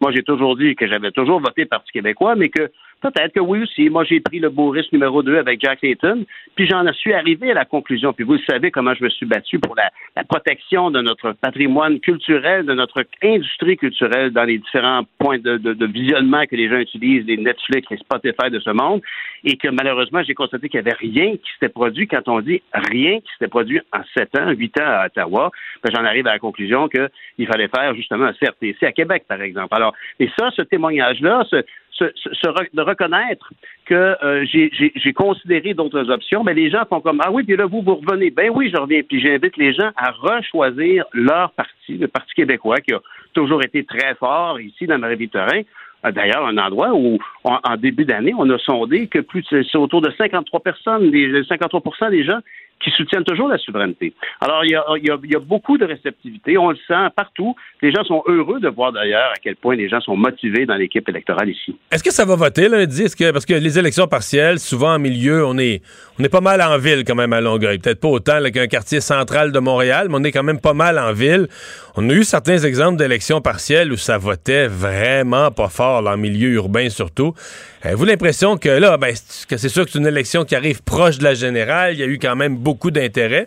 Moi, 0.00 0.12
j'ai 0.12 0.22
toujours 0.22 0.56
dit 0.56 0.76
que 0.76 0.86
j'avais 0.86 1.10
toujours 1.10 1.40
voté 1.40 1.64
Parti 1.64 1.90
québécois, 1.90 2.36
mais 2.36 2.50
que 2.50 2.70
Peut-être 3.04 3.34
que 3.34 3.40
oui 3.40 3.62
aussi. 3.64 3.90
Moi, 3.90 4.04
j'ai 4.04 4.20
pris 4.20 4.38
le 4.38 4.48
beau 4.48 4.70
risque 4.70 4.90
numéro 4.90 5.22
2 5.22 5.36
avec 5.36 5.60
Jack 5.60 5.82
Layton, 5.82 6.24
puis 6.54 6.66
j'en 6.66 6.90
suis 6.94 7.12
arrivé 7.12 7.50
à 7.50 7.54
la 7.54 7.66
conclusion. 7.66 8.14
Puis 8.14 8.24
vous 8.24 8.38
savez 8.48 8.70
comment 8.70 8.94
je 8.94 9.04
me 9.04 9.10
suis 9.10 9.26
battu 9.26 9.58
pour 9.58 9.76
la, 9.76 9.90
protection 10.24 10.90
de 10.90 11.02
notre 11.02 11.32
patrimoine 11.32 12.00
culturel, 12.00 12.64
de 12.64 12.72
notre 12.72 13.04
industrie 13.22 13.76
culturelle 13.76 14.30
dans 14.30 14.44
les 14.44 14.56
différents 14.56 15.02
points 15.18 15.38
de, 15.38 15.84
visionnement 15.84 16.46
que 16.46 16.56
les 16.56 16.70
gens 16.70 16.78
utilisent, 16.78 17.26
les 17.26 17.36
Netflix, 17.36 17.86
les 17.90 17.98
Spotify 17.98 18.48
de 18.50 18.58
ce 18.58 18.70
monde, 18.70 19.02
et 19.44 19.58
que 19.58 19.68
malheureusement, 19.68 20.22
j'ai 20.22 20.32
constaté 20.32 20.70
qu'il 20.70 20.80
n'y 20.80 20.88
avait 20.88 20.96
rien 20.96 21.32
qui 21.32 21.52
s'était 21.52 21.68
produit. 21.68 22.08
Quand 22.08 22.26
on 22.28 22.40
dit 22.40 22.62
rien 22.72 23.20
qui 23.20 23.30
s'était 23.34 23.50
produit 23.50 23.82
en 23.92 24.00
sept 24.16 24.34
ans, 24.38 24.50
huit 24.52 24.80
ans 24.80 24.86
à 24.86 25.06
Ottawa, 25.06 25.50
ben, 25.82 25.92
j'en 25.94 26.06
arrive 26.06 26.26
à 26.26 26.32
la 26.32 26.38
conclusion 26.38 26.88
qu'il 26.88 27.46
fallait 27.46 27.68
faire 27.68 27.94
justement 27.94 28.24
un 28.24 28.32
CRTC 28.32 28.86
à 28.86 28.92
Québec, 28.92 29.24
par 29.28 29.42
exemple. 29.42 29.74
Alors, 29.74 29.92
et 30.18 30.30
ça, 30.38 30.50
ce 30.56 30.62
témoignage-là, 30.62 31.44
ce, 31.50 31.56
de 32.00 32.82
reconnaître 32.82 33.52
que 33.86 34.16
euh, 34.22 34.44
j'ai 34.46 35.12
considéré 35.12 35.74
d'autres 35.74 36.10
options, 36.10 36.42
mais 36.42 36.54
les 36.54 36.70
gens 36.70 36.84
font 36.88 37.00
comme 37.00 37.20
Ah 37.24 37.30
oui, 37.30 37.44
puis 37.44 37.56
là, 37.56 37.66
vous, 37.66 37.82
vous 37.82 37.96
revenez. 37.96 38.30
Ben 38.30 38.50
oui, 38.54 38.70
je 38.74 38.80
reviens. 38.80 39.02
Puis 39.08 39.20
j'invite 39.20 39.56
les 39.56 39.72
gens 39.72 39.90
à 39.96 40.10
rechoisir 40.10 41.04
leur 41.12 41.52
parti, 41.52 41.98
le 41.98 42.08
Parti 42.08 42.34
québécois, 42.34 42.80
qui 42.80 42.94
a 42.94 43.00
toujours 43.32 43.62
été 43.62 43.84
très 43.84 44.14
fort 44.14 44.60
ici 44.60 44.86
dans 44.86 44.98
Marie-Victorin. 44.98 45.62
Euh, 46.04 46.12
d'ailleurs, 46.12 46.46
un 46.46 46.58
endroit 46.58 46.94
où, 46.94 47.18
en, 47.44 47.76
début 47.76 48.04
d'année, 48.04 48.34
on 48.36 48.48
a 48.50 48.58
sondé 48.58 49.06
que 49.06 49.20
plus 49.20 49.44
c'est 49.48 49.76
autour 49.76 50.00
de 50.00 50.10
53 50.16 50.60
personnes, 50.60 51.10
des 51.10 51.42
53% 51.42 52.10
des 52.10 52.24
gens 52.24 52.40
qui 52.82 52.90
soutiennent 52.90 53.24
toujours 53.24 53.48
la 53.48 53.58
souveraineté. 53.58 54.12
Alors, 54.40 54.64
il 54.64 54.70
y, 54.70 54.76
a, 54.76 55.38
beaucoup 55.38 55.78
de 55.78 55.84
réceptivité. 55.84 56.58
On 56.58 56.70
le 56.70 56.76
sent 56.86 57.10
partout. 57.16 57.54
Les 57.82 57.92
gens 57.92 58.04
sont 58.04 58.22
heureux 58.26 58.60
de 58.60 58.68
voir 58.68 58.92
d'ailleurs 58.92 59.30
à 59.30 59.38
quel 59.42 59.56
point 59.56 59.74
les 59.74 59.88
gens 59.88 60.00
sont 60.00 60.16
motivés 60.16 60.66
dans 60.66 60.74
l'équipe 60.74 61.08
électorale 61.08 61.48
ici. 61.48 61.76
Est-ce 61.90 62.04
que 62.04 62.12
ça 62.12 62.24
va 62.24 62.36
voter 62.36 62.68
lundi? 62.68 63.04
Que, 63.14 63.30
parce 63.30 63.46
que 63.46 63.54
les 63.54 63.78
élections 63.78 64.06
partielles, 64.06 64.58
souvent 64.58 64.94
en 64.94 64.98
milieu, 64.98 65.46
on 65.46 65.56
est, 65.58 65.82
on 66.18 66.24
est 66.24 66.28
pas 66.28 66.40
mal 66.40 66.60
en 66.60 66.78
ville 66.78 67.04
quand 67.06 67.14
même 67.14 67.32
à 67.32 67.40
Longueuil. 67.40 67.78
Peut-être 67.78 68.00
pas 68.00 68.08
autant 68.08 68.38
qu'un 68.52 68.66
quartier 68.66 69.00
central 69.00 69.52
de 69.52 69.58
Montréal, 69.58 70.08
mais 70.10 70.16
on 70.18 70.24
est 70.24 70.32
quand 70.32 70.42
même 70.42 70.60
pas 70.60 70.74
mal 70.74 70.98
en 70.98 71.12
ville. 71.12 71.48
On 71.96 72.08
a 72.10 72.12
eu 72.12 72.24
certains 72.24 72.58
exemples 72.58 72.98
d'élections 72.98 73.40
partielles 73.40 73.92
où 73.92 73.96
ça 73.96 74.18
votait 74.18 74.66
vraiment 74.66 75.50
pas 75.50 75.68
fort, 75.68 76.06
en 76.06 76.16
milieu 76.16 76.50
urbain 76.50 76.88
surtout. 76.88 77.34
Avez-vous 77.82 78.06
l'impression 78.06 78.56
que 78.56 78.68
là, 78.68 78.96
ben, 78.96 79.14
c'est 79.14 79.68
sûr 79.68 79.84
que 79.84 79.90
c'est 79.90 79.98
une 79.98 80.06
élection 80.06 80.44
qui 80.44 80.56
arrive 80.56 80.82
proche 80.82 81.18
de 81.18 81.24
la 81.24 81.34
générale, 81.34 81.92
il 81.92 82.00
y 82.00 82.02
a 82.02 82.06
eu 82.06 82.18
quand 82.18 82.34
même 82.34 82.56
beaucoup 82.64 82.90
d'intérêt. 82.90 83.46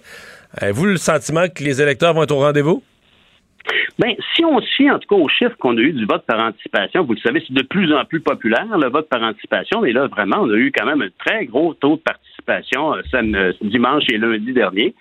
Avez-vous 0.55 0.85
le 0.85 0.97
sentiment 0.97 1.47
que 1.53 1.63
les 1.63 1.81
électeurs 1.81 2.13
vont 2.13 2.23
être 2.23 2.31
au 2.31 2.39
rendez-vous? 2.39 2.81
Bien, 3.99 4.13
si 4.33 4.45
on 4.45 4.61
suit 4.61 4.89
en 4.89 4.99
tout 4.99 5.07
cas 5.09 5.15
aux 5.15 5.27
chiffres 5.27 5.57
qu'on 5.59 5.75
a 5.75 5.81
eu 5.81 5.91
du 5.91 6.05
vote 6.05 6.23
par 6.25 6.39
anticipation, 6.39 7.03
vous 7.03 7.13
le 7.13 7.19
savez, 7.19 7.43
c'est 7.45 7.53
de 7.53 7.63
plus 7.63 7.93
en 7.93 8.05
plus 8.05 8.21
populaire, 8.21 8.65
le 8.77 8.89
vote 8.89 9.09
par 9.09 9.21
anticipation, 9.23 9.81
mais 9.81 9.91
là, 9.91 10.07
vraiment, 10.07 10.37
on 10.41 10.49
a 10.49 10.55
eu 10.55 10.71
quand 10.71 10.85
même 10.85 11.01
un 11.01 11.09
très 11.17 11.45
gros 11.45 11.73
taux 11.73 11.97
de 11.97 12.01
participation 12.01 12.95
euh, 12.95 13.01
euh, 13.13 13.53
dimanche 13.61 14.03
et 14.09 14.17
lundi 14.17 14.53
dernier. 14.53 14.93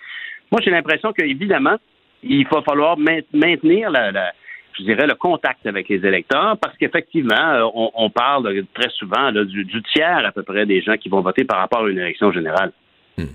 Moi, 0.51 0.59
j'ai 0.63 0.71
l'impression 0.71 1.13
qu'évidemment, 1.13 1.77
il 2.23 2.45
va 2.47 2.61
falloir 2.63 2.97
maintenir 2.97 3.91
la 3.91 4.33
je 4.77 4.83
dirais, 4.83 5.07
le 5.07 5.15
contact 5.15 5.65
avec 5.65 5.89
les 5.89 6.05
électeurs, 6.05 6.57
parce 6.61 6.77
qu'effectivement, 6.77 7.35
euh, 7.35 7.65
on, 7.73 8.09
parle 8.09 8.63
très 8.73 8.89
souvent 8.89 9.31
du, 9.31 9.83
tiers 9.93 10.25
à 10.25 10.31
peu 10.31 10.43
près 10.43 10.65
des 10.65 10.81
gens 10.81 10.97
qui 10.97 11.09
vont 11.09 11.21
voter 11.21 11.43
par 11.45 11.59
rapport 11.59 11.85
à 11.85 11.89
une 11.89 11.97
élection 11.97 12.31
générale. 12.31 12.71
Hmm. 13.17 13.25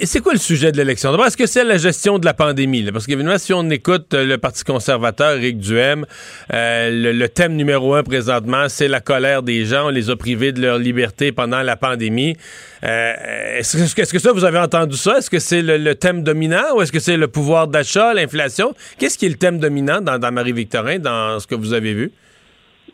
Et 0.00 0.06
c'est 0.06 0.20
quoi 0.20 0.32
le 0.32 0.38
sujet 0.38 0.72
de 0.72 0.76
l'élection? 0.76 1.10
D'abord, 1.10 1.26
est-ce 1.26 1.36
que 1.36 1.46
c'est 1.46 1.64
la 1.64 1.78
gestion 1.78 2.18
de 2.18 2.24
la 2.24 2.34
pandémie? 2.34 2.90
Parce 2.90 3.06
qu'évidemment, 3.06 3.38
si 3.38 3.52
on 3.52 3.68
écoute 3.70 4.12
euh, 4.14 4.24
le 4.24 4.38
Parti 4.38 4.64
conservateur, 4.64 5.36
Éric 5.36 5.58
Duhem, 5.58 6.04
euh, 6.52 7.12
le, 7.12 7.28
thème 7.28 7.54
numéro 7.54 7.94
un 7.94 8.02
présentement, 8.02 8.68
c'est 8.68 8.88
la 8.88 9.00
colère 9.00 9.42
des 9.42 9.64
gens. 9.64 9.86
On 9.86 9.90
les 9.90 10.10
a 10.10 10.16
privés 10.16 10.52
de 10.52 10.60
leur 10.60 10.78
liberté 10.78 11.32
pendant 11.32 11.62
la 11.62 11.76
pandémie. 11.76 12.36
Euh, 12.84 13.58
est-ce, 13.58 13.94
que, 13.94 14.18
ça, 14.18 14.32
vous 14.32 14.44
avez 14.44 14.58
entendu 14.58 14.96
ça? 14.96 15.18
Est-ce 15.18 15.30
que 15.30 15.38
c'est 15.38 15.62
le, 15.62 15.94
thème 15.94 16.22
dominant 16.22 16.76
ou 16.76 16.82
est-ce 16.82 16.92
que 16.92 17.00
c'est 17.00 17.16
le 17.16 17.28
pouvoir 17.28 17.68
d'achat, 17.68 18.14
l'inflation? 18.14 18.74
Qu'est-ce 18.98 19.16
qui 19.16 19.26
est 19.26 19.30
le 19.30 19.36
thème 19.36 19.58
dominant 19.58 20.00
dans 20.00 20.32
Marie-Victorin, 20.32 20.98
dans 20.98 21.38
ce 21.40 21.46
que 21.46 21.54
vous 21.54 21.72
avez 21.72 21.94
vu? 21.94 22.12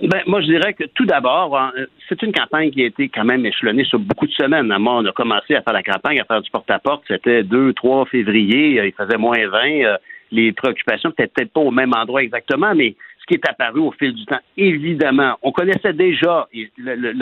Ben, 0.03 0.23
moi, 0.27 0.41
je 0.41 0.47
dirais 0.47 0.73
que 0.73 0.85
tout 0.95 1.05
d'abord, 1.05 1.59
hein, 1.59 1.73
c'est 2.09 2.23
une 2.23 2.33
campagne 2.33 2.71
qui 2.71 2.83
a 2.83 2.87
été 2.87 3.09
quand 3.11 3.25
même 3.25 3.45
échelonnée 3.45 3.85
sur 3.85 3.99
beaucoup 3.99 4.27
de 4.27 4.33
semaines. 4.33 4.67
Moi, 4.79 4.95
on 4.95 5.05
a 5.05 5.13
commencé 5.13 5.55
à 5.55 5.63
faire 5.63 5.75
la 5.75 5.83
campagne, 5.83 6.21
à 6.21 6.25
faire 6.25 6.41
du 6.41 6.51
porte-à-porte. 6.51 7.05
C'était 7.07 7.43
2-3 7.43 8.09
février. 8.09 8.81
Euh, 8.81 8.87
il 8.87 8.93
faisait 8.93 9.19
moins 9.19 9.47
20. 9.47 9.85
Euh, 9.85 9.97
les 10.33 10.53
préoccupations 10.53 11.11
peut-être 11.11 11.35
peut-être 11.35 11.53
pas 11.53 11.61
au 11.61 11.71
même 11.71 11.93
endroit 11.95 12.23
exactement, 12.23 12.75
mais 12.75 12.95
qui 13.31 13.37
est 13.37 13.49
apparu 13.49 13.79
au 13.79 13.93
fil 13.93 14.13
du 14.13 14.27
temps. 14.27 14.41
Évidemment, 14.57 15.37
on 15.43 15.53
connaissait 15.53 15.93
déjà 15.93 16.49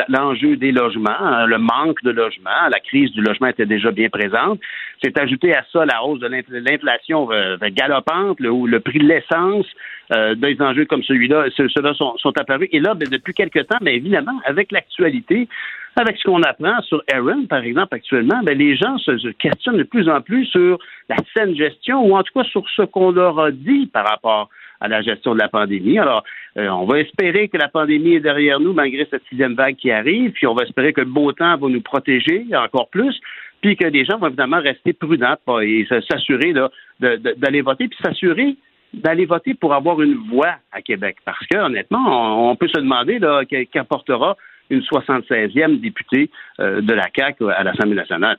l'enjeu 0.09 0.57
des 0.57 0.73
logements, 0.73 1.21
hein, 1.21 1.47
le 1.47 1.59
manque 1.59 2.03
de 2.03 2.11
logements, 2.11 2.69
la 2.71 2.81
crise 2.81 3.13
du 3.13 3.21
logement 3.21 3.49
était 3.49 3.67
déjà 3.67 3.91
bien 3.91 4.09
présente. 4.09 4.59
C'est 5.03 5.19
ajouté 5.19 5.55
à 5.55 5.65
ça 5.71 5.85
la 5.85 6.03
hausse 6.03 6.21
de 6.21 6.29
l'inflation 6.29 7.31
euh, 7.31 7.59
galopante, 7.61 8.41
le, 8.41 8.67
le 8.67 8.81
prix 8.81 9.01
de 9.01 9.07
l'essence, 9.07 9.67
euh, 10.15 10.35
des 10.35 10.57
enjeux 10.61 10.87
comme 10.87 11.03
celui-là, 11.03 11.47
ceux-là 11.57 11.93
sont, 11.95 12.33
apparus. 12.39 12.69
Et 12.73 12.81
là, 12.81 12.95
ben, 12.95 13.09
depuis 13.11 13.35
quelque 13.35 13.61
temps, 13.61 13.79
mais 13.83 13.97
évidemment, 13.97 14.41
avec 14.47 14.73
l'actualité, 14.73 15.49
avec 15.97 16.17
ce 16.17 16.25
qu'on 16.25 16.43
apprend 16.43 16.81
sur 16.83 17.03
Aaron, 17.13 17.47
par 17.47 17.63
exemple, 17.63 17.95
actuellement, 17.95 18.41
ben, 18.43 18.57
les 18.57 18.77
gens 18.77 18.97
se, 18.99 19.29
questionnent 19.33 19.79
de 19.79 19.83
plus 19.83 20.09
en 20.09 20.21
plus 20.21 20.47
sur 20.47 20.79
la 21.09 21.17
saine 21.35 21.55
gestion 21.55 22.07
ou 22.07 22.17
en 22.17 22.23
tout 22.23 22.33
cas 22.35 22.45
sur 22.45 22.65
ce 22.71 22.83
qu'on 22.83 23.11
leur 23.11 23.39
a 23.39 23.51
dit 23.51 23.87
par 23.87 24.07
rapport 24.07 24.49
à 24.81 24.89
la 24.89 25.03
gestion 25.03 25.35
de 25.35 25.41
la 25.41 25.49
pandémie. 25.49 25.99
Alors, 25.99 26.25
euh, 26.57 26.69
on 26.69 26.87
va 26.87 27.01
espérer 27.01 27.49
que 27.49 27.59
la 27.59 27.69
pandémie 27.69 28.15
est 28.15 28.21
derrière 28.21 28.61
nous 28.61 28.73
malgré 28.73 29.07
cette 29.11 29.25
sixième 29.29 29.55
vague 29.55 29.77
qui 29.77 29.91
arrive, 29.91 30.31
puis 30.31 30.47
on 30.47 30.55
va 30.55 30.65
espérer 30.65 30.93
que 30.93 31.01
le 31.01 31.07
beau 31.07 31.33
temps 31.33 31.57
va 31.57 31.69
nous 31.69 31.81
protéger 31.81 32.47
encore 32.55 32.89
plus, 32.89 33.19
puis 33.61 33.77
que 33.77 33.87
les 33.87 34.05
gens 34.05 34.19
vont 34.19 34.29
évidemment 34.29 34.61
rester 34.61 34.93
prudents 34.93 35.37
et 35.63 35.87
s'assurer 36.09 36.55
d'aller 37.01 37.61
voter, 37.61 37.89
puis 37.89 37.99
s'assurer 38.03 38.57
d'aller 38.95 39.27
voter 39.27 39.55
pour 39.55 39.75
avoir 39.75 40.01
une 40.01 40.15
voix 40.31 40.55
à 40.73 40.83
Québec. 40.83 41.17
Parce 41.25 41.45
que, 41.47 41.59
honnêtement, 41.59 42.51
on, 42.51 42.57
peut 42.57 42.69
se 42.69 42.81
demander 42.81 43.21
qu'apportera 43.73 44.37
une 44.71 44.81
76e 44.81 45.81
députée 45.81 46.31
euh, 46.61 46.81
de 46.81 46.93
la 46.93 47.09
CAQ 47.15 47.51
à 47.51 47.63
l'Assemblée 47.63 47.95
nationale. 47.95 48.39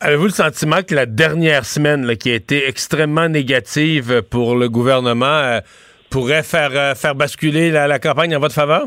Avez-vous 0.00 0.24
le 0.24 0.30
sentiment 0.30 0.82
que 0.88 0.94
la 0.94 1.06
dernière 1.06 1.64
semaine 1.64 2.16
qui 2.16 2.30
a 2.30 2.34
été 2.34 2.68
extrêmement 2.68 3.28
négative 3.28 4.22
pour 4.22 4.54
le 4.54 4.68
gouvernement 4.68 5.26
euh, 5.26 5.60
pourrait 6.08 6.44
faire, 6.44 6.70
euh, 6.72 6.94
faire 6.94 7.16
basculer 7.16 7.70
la, 7.72 7.98
campagne 7.98 8.36
en 8.36 8.38
votre 8.38 8.54
faveur? 8.54 8.86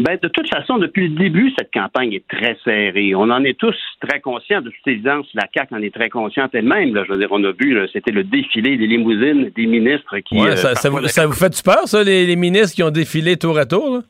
Ben, 0.00 0.18
de 0.22 0.28
toute 0.28 0.48
façon, 0.48 0.78
depuis 0.78 1.08
le 1.08 1.14
début, 1.14 1.52
cette 1.58 1.70
campagne 1.74 2.14
est 2.14 2.26
très 2.26 2.56
serrée. 2.64 3.14
On 3.14 3.28
en 3.28 3.44
est 3.44 3.58
tous 3.58 3.76
très 4.00 4.18
conscients. 4.18 4.62
De 4.62 4.70
toute 4.70 4.86
évidence, 4.86 5.26
la 5.34 5.46
CAQ 5.54 5.74
en 5.74 5.82
est 5.82 5.94
très 5.94 6.08
consciente 6.08 6.54
elle-même. 6.54 6.98
Je 7.06 7.12
veux 7.12 7.18
dire, 7.18 7.28
on 7.30 7.44
a 7.44 7.52
vu, 7.52 7.78
c'était 7.92 8.10
le 8.10 8.24
défilé 8.24 8.78
des 8.78 8.86
limousines 8.86 9.50
des 9.54 9.66
ministres 9.66 10.18
qui... 10.20 10.40
Euh, 10.40 10.56
ça, 10.56 10.88
vous, 10.88 11.32
fait 11.34 11.62
peur, 11.62 11.86
ça, 11.86 12.02
les, 12.02 12.34
ministres 12.34 12.76
qui 12.76 12.82
ont 12.82 12.90
défilé 12.90 13.36
tour 13.36 13.58
à 13.58 13.66
tour? 13.66 14.00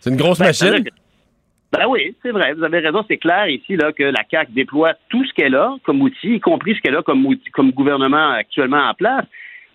C'est 0.00 0.10
une 0.10 0.16
grosse 0.16 0.40
ben, 0.40 0.46
machine. 0.46 0.84
Ben 1.72 1.86
oui, 1.88 2.12
c'est 2.22 2.32
vrai, 2.32 2.52
vous 2.54 2.64
avez 2.64 2.80
raison, 2.80 3.04
c'est 3.06 3.18
clair 3.18 3.46
ici 3.46 3.76
là, 3.76 3.92
que 3.92 4.02
la 4.02 4.24
CAQ 4.28 4.50
déploie 4.50 4.94
tout 5.10 5.24
ce 5.24 5.32
qu'elle 5.32 5.54
a 5.54 5.76
comme 5.84 6.02
outil, 6.02 6.34
y 6.34 6.40
compris 6.40 6.74
ce 6.74 6.80
qu'elle 6.80 6.96
a 6.96 7.02
comme 7.02 7.24
outil, 7.24 7.48
comme 7.52 7.70
gouvernement 7.70 8.30
actuellement 8.30 8.82
en 8.82 8.94
place. 8.94 9.26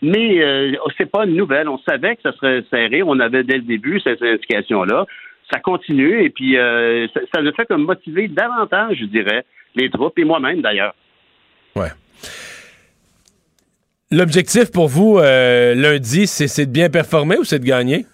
Mais 0.02 0.44
euh, 0.44 0.74
c'est 0.98 1.10
pas 1.10 1.26
une 1.26 1.38
nouvelle. 1.38 1.70
On 1.70 1.78
savait 1.88 2.18
que 2.18 2.24
ça 2.24 2.34
serait 2.34 2.66
serré. 2.70 3.02
On 3.04 3.18
avait 3.22 3.46
dès 3.46 3.56
le 3.56 3.62
début 3.62 4.02
cette 4.02 4.22
indication-là. 4.22 5.06
Ça 5.52 5.60
continue 5.60 6.24
et 6.24 6.30
puis 6.30 6.58
euh, 6.58 7.08
ça, 7.34 7.42
ne 7.42 7.52
fait 7.52 7.66
que 7.66 7.74
motiver 7.76 8.28
davantage, 8.28 8.98
je 9.00 9.06
dirais, 9.06 9.46
les 9.76 9.90
troupes 9.90 10.18
et 10.18 10.24
moi-même 10.24 10.62
d'ailleurs. 10.62 10.96
Ouais. 11.76 11.90
L'objectif 14.12 14.72
pour 14.72 14.88
vous 14.88 15.18
euh, 15.18 15.76
lundi, 15.76 16.28
c'est 16.28 16.66
de 16.66 16.72
bien 16.72 16.90
performer 16.90 17.38
ou 17.38 17.44
c'est 17.44 17.60
de 17.60 17.66
gagner? 17.66 18.06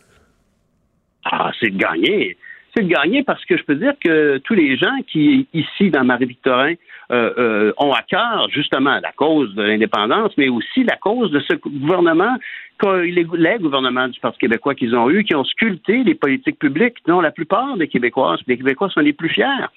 Ah, 1.23 1.51
c'est 1.59 1.69
de 1.69 1.77
gagner 1.77 2.37
c'est 2.73 2.83
de 2.83 2.87
gagner 2.87 3.23
parce 3.23 3.43
que 3.45 3.57
je 3.57 3.63
peux 3.63 3.75
dire 3.75 3.93
que 4.03 4.37
tous 4.39 4.53
les 4.53 4.77
gens 4.77 4.95
qui, 5.07 5.47
ici, 5.53 5.89
dans 5.89 6.03
Marie-Victorin, 6.03 6.75
euh, 7.11 7.33
euh, 7.37 7.73
ont 7.77 7.91
à 7.91 8.01
cœur 8.03 8.47
justement 8.51 8.97
la 9.01 9.11
cause 9.11 9.53
de 9.55 9.63
l'indépendance, 9.63 10.31
mais 10.37 10.47
aussi 10.47 10.85
la 10.85 10.95
cause 10.95 11.29
de 11.31 11.41
ce 11.41 11.55
gouvernement, 11.55 12.37
les, 12.83 13.57
gouvernements 13.59 14.07
du 14.07 14.19
Parti 14.19 14.39
québécois 14.39 14.75
qu'ils 14.75 14.95
ont 14.95 15.09
eu, 15.09 15.23
qui 15.23 15.35
ont 15.35 15.43
sculpté 15.43 16.03
les 16.03 16.15
politiques 16.15 16.59
publiques 16.59 16.97
dont 17.07 17.21
la 17.21 17.31
plupart 17.31 17.77
des 17.77 17.87
Québécois, 17.87 18.37
les 18.47 18.57
Québécois 18.57 18.89
sont 18.89 19.01
les 19.01 19.13
plus 19.13 19.29
fiers. 19.29 19.67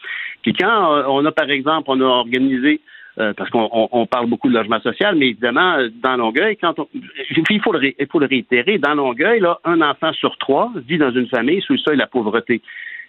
Puis 0.43 0.53
quand 0.53 0.95
euh, 0.95 1.05
on 1.09 1.25
a, 1.25 1.33
par 1.33 1.51
exemple, 1.51 1.91
on 1.91 2.01
a 2.01 2.05
organisé 2.05 2.81
euh, 3.19 3.33
parce 3.33 3.49
qu'on 3.51 4.09
parle 4.11 4.27
beaucoup 4.27 4.49
de 4.49 4.55
logement 4.55 4.81
social, 4.81 5.15
mais 5.15 5.29
évidemment, 5.29 5.77
dans 6.03 6.17
Longueuil, 6.17 6.57
quand 6.57 6.81
on, 6.81 6.89
il, 6.93 7.61
faut 7.61 7.73
le, 7.73 7.93
il 7.97 8.07
faut 8.11 8.19
le 8.19 8.27
réitérer, 8.27 8.79
dans 8.79 8.95
Longueuil, 8.95 9.39
là, 9.39 9.61
un 9.65 9.81
enfant 9.83 10.13
sur 10.15 10.37
trois 10.39 10.73
vit 10.89 10.99
dans 10.99 11.13
une 11.13 11.29
famille 11.29 11.61
sous 11.63 11.75
le 11.75 11.79
seuil 11.79 11.95
de 11.95 12.01
la 12.01 12.09
pauvreté. 12.09 12.61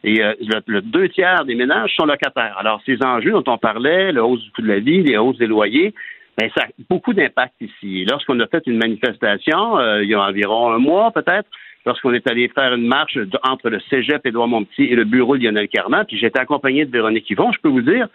Et 0.04 0.24
euh, 0.24 0.34
le, 0.68 0.82
deux 0.82 1.10
tiers 1.10 1.44
des 1.46 1.56
ménages 1.56 1.96
sont 1.96 2.06
locataires. 2.06 2.56
Alors, 2.60 2.82
ces 2.86 3.02
enjeux 3.04 3.32
dont 3.32 3.44
on 3.48 3.58
parlait, 3.58 4.12
la 4.12 4.24
hausse 4.24 4.44
du 4.44 4.52
coût 4.52 4.62
de 4.62 4.68
la 4.68 4.80
vie, 4.80 5.02
les 5.02 5.18
hausses 5.18 5.40
des 5.40 5.48
loyers, 5.48 5.96
ben, 6.38 6.50
ça 6.56 6.66
a 6.66 6.68
beaucoup 6.90 7.14
d'impact 7.14 7.54
ici. 7.62 8.06
Lorsqu'on 8.10 8.40
a 8.40 8.48
fait 8.48 8.64
une 8.68 8.78
manifestation, 8.78 9.78
euh, 9.78 10.04
il 10.04 10.10
y 10.10 10.14
a 10.14 10.22
environ 10.22 10.72
un 10.72 10.80
mois 10.80 11.12
peut-être, 11.12 11.50
lorsqu'on 11.86 12.14
est 12.14 12.28
allé 12.30 12.50
faire 12.50 12.74
une 12.74 12.88
marche 12.88 13.18
entre 13.44 13.70
le 13.70 13.80
cégep 13.90 14.26
Édouard 14.26 14.48
Montpetit 14.48 14.86
et 14.86 14.96
le 14.96 15.06
bureau 15.06 15.38
de 15.38 15.44
Lionel 15.44 15.68
Carman, 15.70 16.04
puis 16.06 16.18
j'étais 16.18 16.40
accompagné 16.40 16.86
de 16.86 16.92
Véronique 16.92 17.30
Yvon, 17.30 17.52
je 17.52 17.60
peux 17.62 17.70
vous 17.70 17.82
dire 17.82 18.08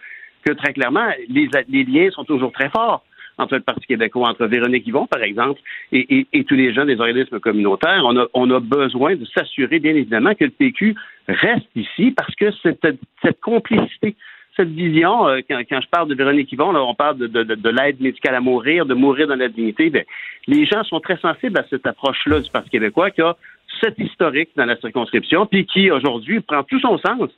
que 0.45 0.53
très 0.53 0.73
clairement, 0.73 1.07
les, 1.29 1.49
liens 1.83 2.09
sont 2.11 2.23
toujours 2.23 2.51
très 2.51 2.69
forts 2.69 3.03
entre 3.37 3.55
le 3.55 3.61
Parti 3.61 3.87
québécois, 3.87 4.29
entre 4.29 4.45
Véronique 4.45 4.85
Yvon, 4.85 5.07
par 5.07 5.23
exemple, 5.23 5.59
et, 5.91 6.27
tous 6.47 6.55
les 6.55 6.73
gens 6.73 6.85
des 6.85 6.99
organismes 6.99 7.39
communautaires. 7.39 8.03
On 8.05 8.17
a, 8.17 8.27
on 8.33 8.49
a 8.51 8.59
besoin 8.59 9.15
de 9.15 9.25
s'assurer, 9.25 9.79
bien 9.79 9.95
évidemment, 9.95 10.35
que 10.35 10.45
le 10.45 10.51
PQ 10.51 10.95
reste 11.27 11.67
ici 11.75 12.11
parce 12.11 12.35
que 12.35 12.51
cette, 12.61 12.85
cette 13.23 13.39
complicité 13.39 14.15
cette 14.55 14.69
vision, 14.69 15.27
euh, 15.27 15.39
quand, 15.49 15.81
je 15.81 15.87
parle 15.89 16.09
de 16.09 16.15
Véronique 16.15 16.51
Yvon, 16.51 16.75
on 16.75 16.95
parle 16.95 17.17
de, 17.17 17.69
l'aide 17.69 18.01
médicale 18.01 18.35
à 18.35 18.41
mourir, 18.41 18.85
de 18.85 18.93
mourir 18.93 19.27
dans 19.27 19.35
la 19.35 19.47
dignité. 19.47 19.89
Ben, 19.89 20.03
les 20.47 20.65
gens 20.65 20.83
sont 20.83 20.99
très 20.99 21.17
sensibles 21.17 21.57
à 21.57 21.65
cette 21.69 21.85
approche-là 21.85 22.41
du 22.41 22.49
Parti 22.49 22.69
québécois 22.69 23.11
qui 23.11 23.21
a 23.21 23.35
cet 23.79 23.97
historique 23.99 24.49
dans 24.55 24.65
la 24.65 24.77
circonscription, 24.77 25.45
puis 25.45 25.65
qui 25.65 25.89
aujourd'hui 25.89 26.41
prend 26.41 26.63
tout 26.63 26.79
son 26.79 26.97
sens 26.97 27.29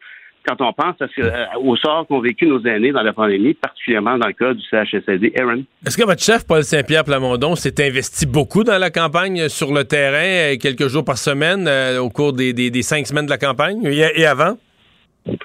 quand 0.45 0.59
on 0.59 0.73
pense 0.73 0.95
euh, 1.01 1.45
au 1.61 1.77
sort 1.77 2.05
qu'ont 2.05 2.19
vécu 2.19 2.45
nos 2.45 2.61
aînés 2.65 2.91
dans 2.91 3.03
la 3.03 3.13
pandémie, 3.13 3.53
particulièrement 3.53 4.17
dans 4.17 4.27
le 4.27 4.33
cas 4.33 4.53
du 4.53 4.61
CHSLD. 4.69 5.31
Aaron? 5.37 5.63
Est-ce 5.85 5.95
que 5.95 6.03
votre 6.03 6.21
chef, 6.21 6.45
Paul 6.45 6.63
Saint-Pierre 6.63 7.05
Plamondon, 7.05 7.55
s'est 7.55 7.81
investi 7.81 8.25
beaucoup 8.25 8.65
dans 8.65 8.77
la 8.77 8.89
campagne 8.89 9.47
sur 9.47 9.73
le 9.73 9.85
terrain, 9.85 10.53
euh, 10.53 10.57
quelques 10.57 10.87
jours 10.87 11.05
par 11.05 11.17
semaine, 11.17 11.69
au 11.97 12.09
cours 12.09 12.33
des, 12.33 12.81
cinq 12.81 13.07
semaines 13.07 13.25
de 13.25 13.31
la 13.31 13.37
campagne 13.37 13.85
et 13.85 14.25
avant? 14.25 14.57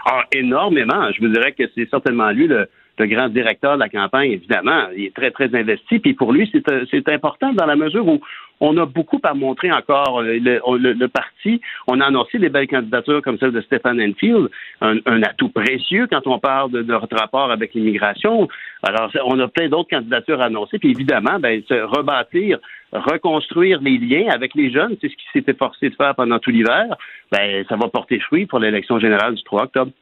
Ah, 0.05 0.25
énormément. 0.33 1.11
Je 1.13 1.21
vous 1.21 1.29
dirais 1.29 1.53
que 1.53 1.65
c'est 1.75 1.89
certainement 1.89 2.31
lui 2.31 2.47
le, 2.47 2.69
grand 3.01 3.29
directeur 3.29 3.75
de 3.75 3.81
la 3.81 3.89
campagne, 3.89 4.33
évidemment. 4.33 4.89
Il 4.97 5.05
est 5.05 5.15
très, 5.15 5.31
très 5.31 5.55
investi. 5.55 6.01
Puis 6.01 6.15
pour 6.15 6.33
lui, 6.33 6.51
c'est 6.91 7.09
important 7.09 7.53
dans 7.53 7.67
la 7.67 7.77
mesure 7.77 8.07
où 8.07 8.21
on 8.61 8.77
a 8.77 8.87
beaucoup 8.87 9.21
à 9.23 9.35
montrer 9.35 9.71
encore. 9.73 10.21
Euh, 10.21 10.39
le, 10.39 11.07
parti, 11.07 11.61
on 11.87 12.01
a 12.01 12.07
annoncé 12.07 12.39
des 12.39 12.49
belles 12.49 12.69
candidatures 12.69 13.23
comme 13.23 13.39
celle 13.39 13.53
de 13.53 13.61
Stephen 13.61 14.01
Enfield, 14.01 14.49
un, 14.81 15.23
atout 15.23 15.49
précieux 15.51 16.07
quand 16.11 16.27
on 16.27 16.39
parle 16.39 16.71
de 16.71 16.83
notre 16.83 17.17
rapport 17.17 17.51
avec 17.51 17.75
l'immigration. 17.75 18.49
Alors, 18.83 19.11
on 19.25 19.39
a 19.41 19.49
plein 19.49 19.69
d'autres 19.69 19.91
candidatures 19.91 20.41
à 20.41 20.47
annoncer. 20.47 20.79
Puis 20.79 20.91
évidemment, 20.91 21.39
ben, 21.39 21.63
se 21.69 21.75
rebâtir, 21.75 22.59
reconstruire 22.93 23.81
les 23.81 23.99
liens 23.99 24.31
avec 24.31 24.55
les 24.55 24.71
jeunes, 24.71 24.97
c'est 25.01 25.09
ce 25.09 25.15
qui 25.15 25.27
s'était 25.33 25.55
forcé 25.55 25.91
de 25.91 25.95
faire 25.95 26.15
pendant 26.15 26.39
tout 26.39 26.51
l'hiver. 26.51 26.87
Ben, 27.33 27.65
ça 27.69 27.77
va 27.77 27.89
porter 27.89 28.19
fruit 28.21 28.47
pour 28.47 28.59
l'élection 28.59 28.99
générale 28.99 29.35
du 29.35 29.43
3 29.43 29.65
octobre. 29.65 29.93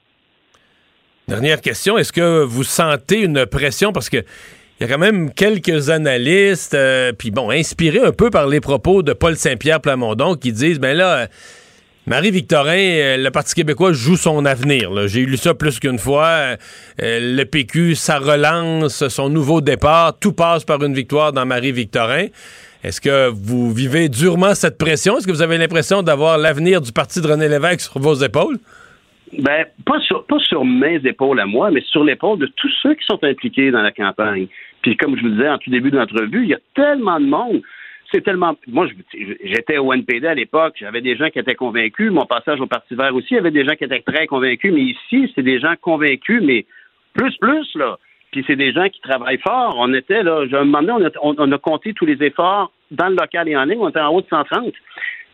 Dernière 1.29 1.61
question, 1.61 1.99
est-ce 1.99 2.13
que 2.13 2.45
vous 2.45 2.63
sentez 2.63 3.25
une 3.25 3.47
pression? 3.47 3.93
Parce 3.93 4.09
que 4.09 4.19
il 4.79 4.87
y 4.87 4.91
a 4.91 4.93
quand 4.93 5.01
même 5.01 5.33
quelques 5.33 5.89
analystes, 5.89 6.75
euh, 6.75 7.13
puis 7.17 7.31
bon, 7.31 7.51
inspirés 7.51 8.01
un 8.01 8.13
peu 8.13 8.29
par 8.31 8.47
les 8.47 8.61
propos 8.61 9.03
de 9.03 9.15
Paul 9.15 9.37
Saint-Pierre 9.37 9.81
Plamondon, 9.81 10.35
qui 10.35 10.53
disent, 10.53 10.79
ben 10.79 10.95
là, 10.95 11.29
Marie-Victorin, 12.07 12.77
euh, 12.77 13.17
le 13.17 13.31
Parti 13.31 13.55
québécois 13.55 13.93
joue 13.93 14.17
son 14.17 14.45
avenir. 14.45 15.09
J'ai 15.09 15.25
lu 15.25 15.39
ça 15.39 15.55
plus 15.55 15.81
qu'une 15.81 15.99
fois. 15.99 16.27
Euh, 16.27 16.57
le 17.01 17.45
PQ, 17.45 17.95
sa 17.95 18.19
relance, 18.19 19.09
son 19.09 19.31
nouveau 19.31 19.61
départ, 19.61 20.17
tout 20.19 20.33
passe 20.33 20.65
par 20.65 20.83
une 20.85 20.95
victoire 20.95 21.33
dans 21.33 21.47
Marie-Victorin. 21.47 22.27
Est-ce 22.85 23.01
que 23.01 23.29
vous 23.29 23.73
vivez 23.73 24.09
durement 24.09 24.55
cette 24.55 24.79
pression? 24.79 25.19
Est-ce 25.19 25.27
que 25.27 25.33
vous 25.33 25.43
avez 25.43 25.59
l'impression 25.59 26.05
d'avoir 26.05 26.39
l'avenir 26.39 26.81
du 26.81 26.93
parti 26.93 27.21
de 27.21 27.27
René 27.27 27.49
Lévesque 27.49 27.81
sur 27.81 27.99
vos 27.99 28.15
épaules? 28.15 28.59
Ben, 29.33 29.67
pas 29.85 29.99
sur, 30.01 30.25
pas 30.27 30.39
sur 30.39 30.65
mes 30.65 31.01
épaules 31.05 31.41
à 31.41 31.47
moi, 31.47 31.71
mais 31.71 31.81
sur 31.83 32.05
l'épaule 32.05 32.39
de 32.39 32.47
tous 32.47 32.71
ceux 32.83 32.95
qui 32.95 33.05
sont 33.05 33.23
impliqués 33.25 33.71
dans 33.71 33.83
la 33.83 33.91
campagne. 33.91 34.47
Puis 34.83 34.97
comme 34.97 35.17
je 35.17 35.23
vous 35.23 35.31
disais 35.31 35.49
en 35.49 35.59
tout 35.59 35.71
début 35.71 35.91
de 35.91 35.99
l'entrevue, 35.99 36.45
il 36.45 36.51
y 36.51 36.55
a 36.55 36.61
tellement 36.75 37.19
de 37.19 37.27
monde. 37.27 37.63
C'est 38.13 38.21
tellement. 38.21 38.57
Moi, 38.69 38.87
j'étais 39.43 39.79
au 39.79 39.93
NPD 39.93 40.29
à 40.29 40.35
l'époque, 40.35 40.77
j'avais 40.79 41.01
des 41.01 41.17
gens 41.17 41.29
qui 41.29 41.41
étaient 41.41 41.57
convaincus. 41.57 42.13
Mon 42.13 42.25
passage 42.25 42.61
au 42.61 42.67
Parti 42.67 42.95
vert 42.95 43.15
aussi, 43.15 43.29
il 43.33 43.35
y 43.35 43.39
avait 43.39 43.51
des 43.51 43.65
gens 43.65 43.75
qui 43.75 43.83
étaient 43.83 44.01
très 44.01 44.29
convaincus. 44.29 44.73
Mais 44.73 44.83
ici, 44.83 45.33
c'est 45.35 45.43
des 45.43 45.59
gens 45.59 45.75
convaincus, 45.81 46.41
mais 46.41 46.67
plus, 47.15 47.37
plus, 47.39 47.69
là. 47.75 47.99
Puis 48.31 48.45
c'est 48.47 48.55
des 48.55 48.73
gens 48.73 48.89
qui 48.89 49.01
travaillent 49.01 49.41
fort. 49.41 49.75
On 49.79 49.93
était, 49.93 50.23
là, 50.23 50.45
un 50.53 50.65
moment 50.65 50.83
donné, 50.83 51.09
on 51.21 51.53
a, 51.53 51.59
compté 51.59 51.95
tous 51.95 52.07
les 52.07 52.23
efforts 52.23 52.71
dans 52.93 53.09
le 53.09 53.17
local 53.17 53.49
et 53.49 53.57
en 53.57 53.65
ligne. 53.65 53.79
On 53.81 53.89
était 53.89 54.01
en 54.01 54.15
haut 54.15 54.21
de 54.21 54.27
130. 54.29 54.73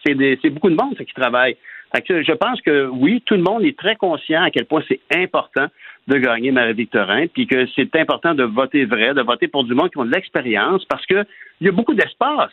C'est 0.07 0.51
beaucoup 0.51 0.71
de 0.71 0.77
monde, 0.77 0.97
qui 0.97 1.13
travaille. 1.15 1.57
Je 1.95 2.33
pense 2.33 2.61
que 2.63 2.87
oui, 2.87 3.23
tout 3.27 3.35
le 3.35 3.43
monde 3.43 3.65
est 3.65 3.79
très 3.79 3.97
conscient 3.97 4.43
à 4.43 4.51
quel 4.51 4.65
point 4.65 4.83
c'est 4.89 5.01
important 5.15 5.67
de 6.09 6.19
gagner 6.19 6.51
Marie-Victorin, 6.51 7.27
puis 7.29 7.47
que 7.47 7.67
c'est 7.77 7.95
important 7.97 8.35
de 8.35 8.45
voter 8.45 8.85
vrai, 8.87 9.15
de 9.15 9.23
voter 9.23 9.49
pour 9.49 9.65
du 9.65 9.75
monde 9.75 9.91
qui 9.91 9.99
ont 9.99 10.05
de 10.05 10.11
l'expérience, 10.11 10.85
parce 10.87 11.05
qu'il 11.07 11.25
y 11.61 11.69
a 11.69 11.73
beaucoup 11.73 11.95
d'espace 11.95 12.53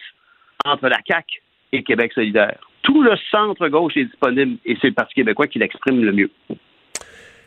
entre 0.66 0.88
la 0.88 0.98
CAQ 1.08 1.42
et 1.72 1.84
Québec 1.84 2.12
solidaire. 2.14 2.60
Tout 2.84 3.02
le 3.02 3.16
centre-gauche 3.32 3.98
est 3.98 4.06
disponible 4.06 4.58
et 4.66 4.78
c'est 4.82 4.88
le 4.88 4.94
Parti 4.94 5.16
québécois 5.16 5.48
qui 5.48 5.60
l'exprime 5.60 6.04
le 6.04 6.12
mieux. 6.12 6.32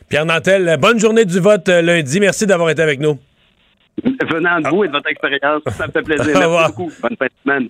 Pierre 0.09 0.25
Nantel, 0.25 0.77
bonne 0.79 0.99
journée 0.99 1.25
du 1.25 1.39
vote 1.39 1.67
euh, 1.69 1.81
lundi. 1.81 2.19
Merci 2.19 2.45
d'avoir 2.45 2.69
été 2.69 2.81
avec 2.81 2.99
nous. 2.99 3.17
Venant 4.03 4.59
de 4.59 4.69
vous 4.69 4.83
et 4.83 4.87
de 4.87 4.91
votre 4.91 5.09
expérience, 5.09 5.61
ça 5.67 5.87
me 5.87 5.91
fait 5.91 6.01
plaisir. 6.01 6.33
Merci 6.39 6.73
beaucoup. 6.73 6.91
Bonne 7.01 7.17
fin 7.17 7.25
de 7.25 7.31
semaine. 7.43 7.69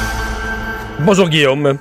Bonjour 1.03 1.29
Guillaume. 1.29 1.79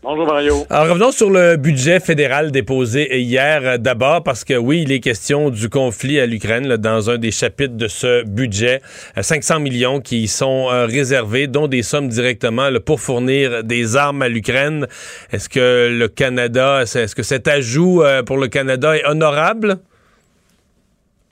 Bonjour 0.00 0.26
Mario. 0.26 0.54
Alors 0.70 0.88
revenons 0.88 1.10
sur 1.10 1.28
le 1.28 1.56
budget 1.56 1.98
fédéral 1.98 2.52
déposé 2.52 3.18
hier 3.18 3.60
euh, 3.64 3.78
d'abord 3.78 4.22
parce 4.22 4.44
que 4.44 4.54
oui, 4.54 4.82
il 4.82 4.92
est 4.92 5.00
question 5.00 5.50
du 5.50 5.68
conflit 5.68 6.20
à 6.20 6.26
l'Ukraine 6.26 6.76
dans 6.76 7.10
un 7.10 7.18
des 7.18 7.32
chapitres 7.32 7.76
de 7.76 7.88
ce 7.88 8.24
budget. 8.24 8.80
500 9.20 9.56
euh, 9.56 9.58
millions 9.58 10.00
qui 10.00 10.28
sont 10.28 10.68
euh, 10.70 10.86
réservés, 10.86 11.48
dont 11.48 11.66
des 11.66 11.82
sommes 11.82 12.06
directement 12.06 12.68
pour 12.86 13.00
fournir 13.00 13.64
des 13.64 13.96
armes 13.96 14.22
à 14.22 14.28
l'Ukraine. 14.28 14.86
Est-ce 15.32 15.48
que 15.48 15.88
le 15.90 16.06
Canada, 16.06 16.82
est-ce 16.82 17.16
que 17.16 17.24
cet 17.24 17.48
ajout 17.48 18.02
pour 18.24 18.38
le 18.38 18.46
Canada 18.46 18.96
est 18.96 19.04
honorable? 19.04 19.78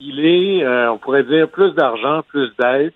Il 0.01 0.19
est, 0.21 0.67
on 0.89 0.99
pourrait 0.99 1.25
dire, 1.25 1.49
plus 1.49 1.73
d'argent, 1.75 2.23
plus 2.29 2.51
d'aide 2.59 2.93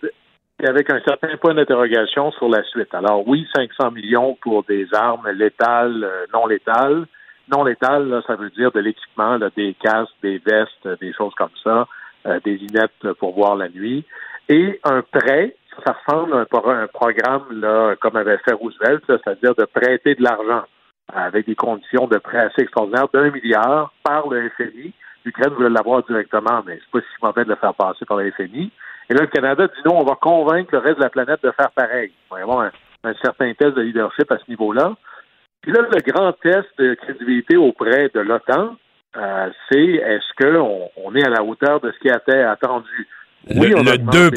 avec 0.69 0.91
un 0.91 1.01
certain 1.01 1.37
point 1.37 1.55
d'interrogation 1.55 2.33
sur 2.33 2.49
la 2.49 2.63
suite. 2.65 2.95
Alors 2.95 3.27
oui, 3.27 3.47
500 3.55 3.93
millions 3.93 4.37
pour 4.41 4.65
des 4.65 4.87
armes 4.93 5.29
létales, 5.31 6.05
euh, 6.05 6.27
non 6.33 6.47
létales. 6.47 7.07
Non 7.53 7.65
létales, 7.65 8.23
ça 8.27 8.37
veut 8.37 8.51
dire 8.51 8.71
de 8.71 8.81
l'équipement, 8.81 9.39
des 9.57 9.75
casques, 9.75 10.15
des 10.23 10.39
vestes, 10.39 11.01
des 11.01 11.13
choses 11.13 11.35
comme 11.35 11.51
ça, 11.65 11.89
euh, 12.27 12.39
des 12.45 12.57
lunettes 12.59 13.13
pour 13.19 13.35
voir 13.35 13.57
la 13.57 13.69
nuit, 13.69 14.05
et 14.49 14.81
un 14.85 15.03
prêt, 15.03 15.57
ça 15.85 15.97
ressemble 16.05 16.35
à 16.35 16.39
un, 16.39 16.83
un 16.83 16.87
programme 16.87 17.47
là, 17.51 17.95
comme 18.01 18.17
avait 18.17 18.39
fait 18.39 18.53
Roosevelt, 18.53 19.03
c'est-à-dire 19.07 19.55
de 19.55 19.65
prêter 19.65 20.15
de 20.15 20.23
l'argent 20.23 20.65
avec 21.13 21.47
des 21.47 21.55
conditions 21.55 22.07
de 22.07 22.19
prêt 22.19 22.39
assez 22.39 22.63
extraordinaires 22.63 23.09
d'un 23.13 23.31
milliard 23.31 23.93
par 24.03 24.29
le 24.29 24.49
FMI. 24.51 24.93
L'Ukraine 25.25 25.53
voulait 25.55 25.71
l'avoir 25.71 26.03
directement, 26.05 26.63
mais 26.67 26.79
c'est 26.81 26.91
pas 26.91 27.01
si 27.01 27.23
mauvais 27.23 27.45
de 27.45 27.51
le 27.51 27.57
faire 27.57 27.75
passer 27.75 28.05
par 28.05 28.19
le 28.19 28.31
FMI. 28.31 28.71
Et 29.11 29.15
là, 29.15 29.23
le 29.23 29.27
Canada 29.27 29.67
dit 29.67 29.83
non, 29.85 29.99
on 29.99 30.05
va 30.05 30.15
convaincre 30.15 30.69
le 30.73 30.79
reste 30.79 30.99
de 30.99 31.03
la 31.03 31.11
planète 31.11 31.41
de 31.43 31.51
faire 31.51 31.71
pareil. 31.73 32.13
On 32.31 32.37
va 32.37 32.43
avoir 32.43 32.71
un, 33.03 33.15
certain 33.21 33.53
test 33.55 33.75
de 33.75 33.83
leadership 33.83 34.31
à 34.31 34.39
ce 34.39 34.49
niveau-là. 34.49 34.93
Puis 35.63 35.73
là, 35.73 35.81
le 35.91 36.13
grand 36.13 36.33
test 36.35 36.69
de 36.79 36.95
crédibilité 36.95 37.57
auprès 37.57 38.09
de 38.15 38.21
l'OTAN, 38.21 38.77
euh, 39.17 39.49
c'est 39.69 39.85
est-ce 39.85 40.33
qu'on 40.41 40.89
on 40.97 41.15
est 41.17 41.25
à 41.25 41.29
la 41.29 41.43
hauteur 41.43 41.81
de 41.81 41.91
ce 41.91 41.99
qui 41.99 42.09
était 42.09 42.43
attendu? 42.43 43.09
Oui, 43.49 43.71
le, 43.71 43.97
2 43.97 44.31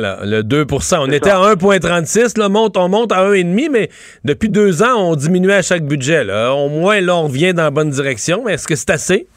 là, 0.00 0.18
le 0.24 0.42
2 0.42 0.66
On 0.98 1.10
était 1.10 1.30
à 1.30 1.38
1,36, 1.38 2.38
là, 2.38 2.48
monte, 2.48 2.76
on 2.78 2.88
monte 2.88 3.12
à 3.12 3.22
1,5, 3.30 3.68
mais 3.70 3.90
depuis 4.24 4.48
deux 4.48 4.82
ans, 4.82 4.96
on 4.96 5.14
diminuait 5.14 5.56
à 5.56 5.62
chaque 5.62 5.84
budget. 5.84 6.24
Là. 6.24 6.52
Au 6.54 6.70
moins, 6.70 7.00
là, 7.02 7.16
on 7.16 7.24
revient 7.24 7.52
dans 7.52 7.64
la 7.64 7.70
bonne 7.70 7.90
direction. 7.90 8.42
Mais 8.44 8.54
est-ce 8.54 8.66
que 8.66 8.74
c'est 8.74 8.90
assez? 8.90 9.28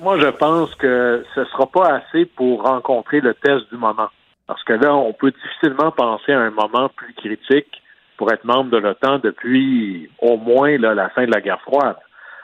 Moi, 0.00 0.18
je 0.20 0.28
pense 0.28 0.72
que 0.76 1.24
ce 1.34 1.40
ne 1.40 1.44
sera 1.46 1.66
pas 1.66 1.96
assez 1.96 2.24
pour 2.24 2.62
rencontrer 2.62 3.20
le 3.20 3.34
test 3.34 3.68
du 3.70 3.76
moment. 3.76 4.08
Parce 4.46 4.62
que 4.62 4.72
là, 4.72 4.94
on 4.94 5.12
peut 5.12 5.32
difficilement 5.32 5.90
penser 5.90 6.32
à 6.32 6.40
un 6.40 6.50
moment 6.50 6.88
plus 6.88 7.12
critique 7.14 7.82
pour 8.16 8.32
être 8.32 8.44
membre 8.44 8.70
de 8.70 8.78
l'OTAN 8.78 9.18
depuis 9.18 10.08
au 10.20 10.36
moins 10.36 10.78
là, 10.78 10.94
la 10.94 11.10
fin 11.10 11.26
de 11.26 11.32
la 11.32 11.40
guerre 11.40 11.60
froide. 11.62 11.96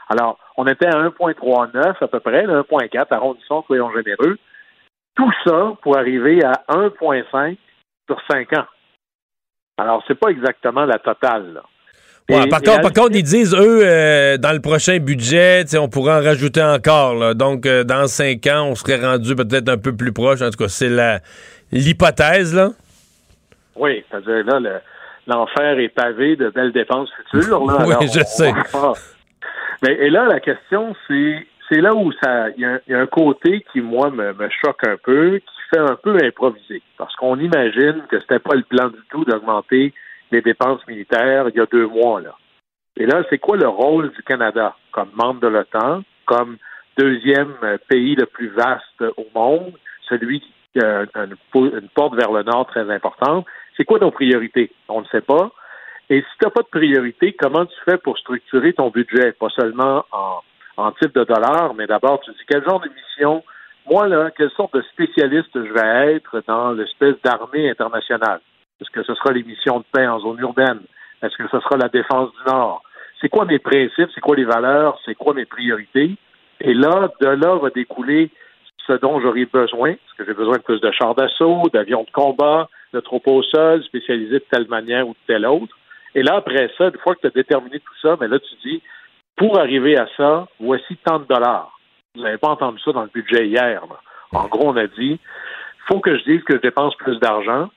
Alors, 0.09 0.39
on 0.57 0.67
était 0.67 0.87
à 0.87 0.99
1,39 0.99 1.97
à 2.01 2.09
peu 2.09 2.21
près, 2.21 2.45
1,4, 2.45 3.07
arrondissons, 3.11 3.63
soyons 3.67 3.91
généreux. 3.93 4.37
Tout 5.15 5.33
ça 5.47 5.73
pour 5.83 5.97
arriver 5.97 6.45
à 6.45 6.65
1,5 6.69 7.57
sur 8.07 8.21
5 8.31 8.53
ans. 8.59 8.67
Alors, 9.79 10.03
c'est 10.07 10.19
pas 10.19 10.31
exactement 10.31 10.85
la 10.85 10.99
totale. 10.99 11.63
Par, 12.29 12.93
contre, 12.93 13.13
ils 13.13 13.23
disent, 13.23 13.55
eux, 13.55 13.81
euh, 13.83 14.39
dans 14.39 14.53
le 14.53 14.61
prochain 14.61 14.99
budget, 14.99 15.65
on 15.79 15.89
pourrait 15.89 16.15
en 16.15 16.23
rajouter 16.23 16.63
encore. 16.63 17.35
Donc, 17.35 17.67
euh, 17.67 17.85
dans 17.85 18.07
cinq 18.07 18.47
ans, 18.47 18.69
on 18.71 18.75
serait 18.75 19.01
rendu 19.05 19.35
peut-être 19.35 19.69
un 19.69 19.77
peu 19.77 19.95
plus 19.95 20.13
proche. 20.13 20.41
En 20.41 20.51
tout 20.51 20.59
cas, 20.59 20.69
c'est 20.69 20.91
l'hypothèse. 21.71 22.55
là. 22.55 22.71
Oui, 23.77 24.05
c'est-à-dire 24.11 24.45
là, 24.45 24.81
l'enfer 25.27 25.79
est 25.79 25.89
pavé 25.89 26.37
de 26.37 26.49
belles 26.51 26.73
dépenses 26.73 27.11
futures. 27.31 27.63
oui, 27.87 27.95
je 28.03 28.21
sais. 28.25 28.53
Mais, 29.83 29.95
et 29.95 30.11
là, 30.11 30.27
la 30.27 30.41
question, 30.41 30.95
c'est 31.09 31.47
c'est 31.69 31.81
là 31.81 31.95
où 31.95 32.13
ça 32.23 32.51
il 32.57 32.81
y, 32.87 32.95
a 32.95 32.99
un 32.99 33.07
côté 33.07 33.65
qui, 33.73 33.81
moi, 33.81 34.11
me, 34.11 34.35
choque 34.63 34.87
un 34.87 34.97
peu, 35.03 35.39
qui 35.39 35.55
fait 35.71 35.81
un 35.81 35.97
peu 36.03 36.19
improviser. 36.23 36.83
Parce 36.99 37.15
qu'on 37.17 37.39
imagine 37.39 38.03
que 38.11 38.21
c'était 38.21 38.39
pas 38.39 38.55
le 38.55 38.63
plan 38.63 38.89
du 38.89 39.01
tout 39.11 39.25
d'augmenter 39.25 39.93
les 40.35 40.43
dépenses 40.43 40.87
militaires 40.87 41.49
il 41.49 41.57
y 41.57 41.61
a 41.61 41.67
deux 41.67 41.87
mois. 41.87 42.21
là. 42.21 42.35
Et 42.97 43.07
là, 43.07 43.23
c'est 43.29 43.39
quoi 43.39 43.57
le 43.57 43.69
rôle 43.69 44.11
du 44.13 44.23
Canada 44.23 44.77
comme 44.93 45.11
membre 45.15 45.41
de 45.41 45.49
l'OTAN, 45.49 46.03
comme 46.27 46.57
deuxième 46.97 47.55
pays 47.89 48.15
le 48.15 48.27
plus 48.27 48.49
vaste 48.49 49.03
au 49.17 49.27
monde, 49.35 49.73
celui 50.09 50.41
qui 50.41 50.81
a 50.81 51.05
une, 51.17 51.37
porte 51.95 52.15
vers 52.15 52.33
le 52.33 52.43
nord 52.43 52.67
très 52.67 52.89
importante? 52.91 53.47
C'est 53.77 53.85
quoi 53.85 53.99
nos 53.99 54.11
priorités? 54.11 54.71
On 54.89 55.01
ne 55.01 55.07
sait 55.07 55.21
pas. 55.21 55.51
Et 56.11 56.21
si 56.21 56.39
tu 56.39 56.45
n'as 56.45 56.51
pas 56.51 56.63
de 56.63 56.69
priorité, 56.69 57.33
comment 57.33 57.67
tu 57.67 57.77
fais 57.85 57.99
pour 57.99 58.19
structurer 58.19 58.73
ton 58.75 58.91
budget? 58.91 59.33
Pas 59.33 59.49
seulement 59.51 60.05
en 60.13 60.41
en 60.77 60.93
type 60.93 61.15
de 61.15 61.25
dollars, 61.25 61.75
mais 61.75 61.87
d'abord, 61.87 62.21
tu 62.21 62.31
dis 62.33 62.45
quel 62.49 62.65
genre 62.65 62.81
de 62.81 62.89
mission, 62.89 63.45
moi, 63.91 64.09
là, 64.09 64.31
quelle 64.37 64.51
sorte 64.51 64.75
de 64.75 64.83
spécialiste 64.93 65.51
je 65.55 65.73
vais 65.73 66.15
être 66.15 66.43
dans 66.47 66.73
l'espèce 66.73 67.17
d'armée 67.23 67.71
internationale? 67.71 68.41
Est-ce 68.85 68.91
que 68.91 69.03
ce 69.03 69.15
sera 69.15 69.33
les 69.33 69.43
missions 69.43 69.79
de 69.79 69.85
paix 69.91 70.07
en 70.07 70.21
zone 70.21 70.39
urbaine? 70.41 70.81
Est-ce 71.23 71.37
que 71.39 71.49
ce 71.49 71.59
sera 71.61 71.79
la 71.79 71.89
défense 71.89 72.31
du 72.33 72.53
Nord? 72.53 72.83
C'est 73.19 73.31
quoi 73.31 73.47
mes 73.47 73.59
principes? 73.59 74.11
C'est 74.15 74.21
quoi 74.21 74.37
les 74.37 74.45
valeurs? 74.45 74.99
C'est 75.07 75.15
quoi 75.15 75.33
mes 75.33 75.47
priorités? 75.47 76.17
Et 76.61 76.75
là, 76.75 77.09
de 77.19 77.29
là 77.29 77.57
va 77.57 77.71
découler 77.71 78.31
ce 78.87 78.93
dont 78.93 79.21
j'aurai 79.21 79.47
besoin, 79.47 79.95
parce 79.95 80.19
que 80.19 80.27
j'ai 80.27 80.35
besoin 80.35 80.59
de 80.59 80.63
plus 80.63 80.81
de 80.83 80.91
chars 80.91 81.15
d'assaut, 81.15 81.63
d'avions 81.73 82.03
de 82.03 82.11
combat, 82.11 82.69
de 82.93 83.01
troupes 83.01 83.27
au 83.27 83.43
sol, 83.43 83.83
spécialisés 83.85 84.41
de 84.41 84.45
telle 84.51 84.69
manière 84.69 85.09
ou 85.09 85.13
de 85.13 85.19
telle 85.27 85.47
autre. 85.47 85.75
Et 86.15 86.23
là, 86.23 86.35
après 86.37 86.71
ça, 86.77 86.89
une 86.89 86.99
fois 86.99 87.15
que 87.15 87.23
tu 87.23 87.27
as 87.29 87.31
déterminé 87.31 87.81
tout 87.81 87.95
ça, 88.03 88.19
mais 88.21 88.29
là, 88.29 88.39
tu 88.39 88.69
dis, 88.69 88.83
pour 89.37 89.59
arriver 89.59 89.97
à 89.97 90.07
ça, 90.19 90.47
voici 90.61 90.97
tant 90.99 91.21
de 91.21 91.25
dollars. 91.25 91.73
Vous 92.15 92.23
n'avez 92.23 92.37
pas 92.39 92.51
entendu 92.51 92.79
ça 92.85 92.93
dans 92.93 93.03
le 93.03 93.11
budget 93.13 93.49
hier. 93.49 93.83
En 94.33 94.47
gros, 94.49 94.69
on 94.69 94.77
a 94.77 94.87
dit, 94.87 95.19
faut 95.89 96.01
que 96.01 96.19
je 96.19 96.25
dise 96.25 96.43
que 96.45 96.55
je 96.57 96.61
dépense 96.61 96.95
plus 96.97 97.19
d'argent, 97.19 97.71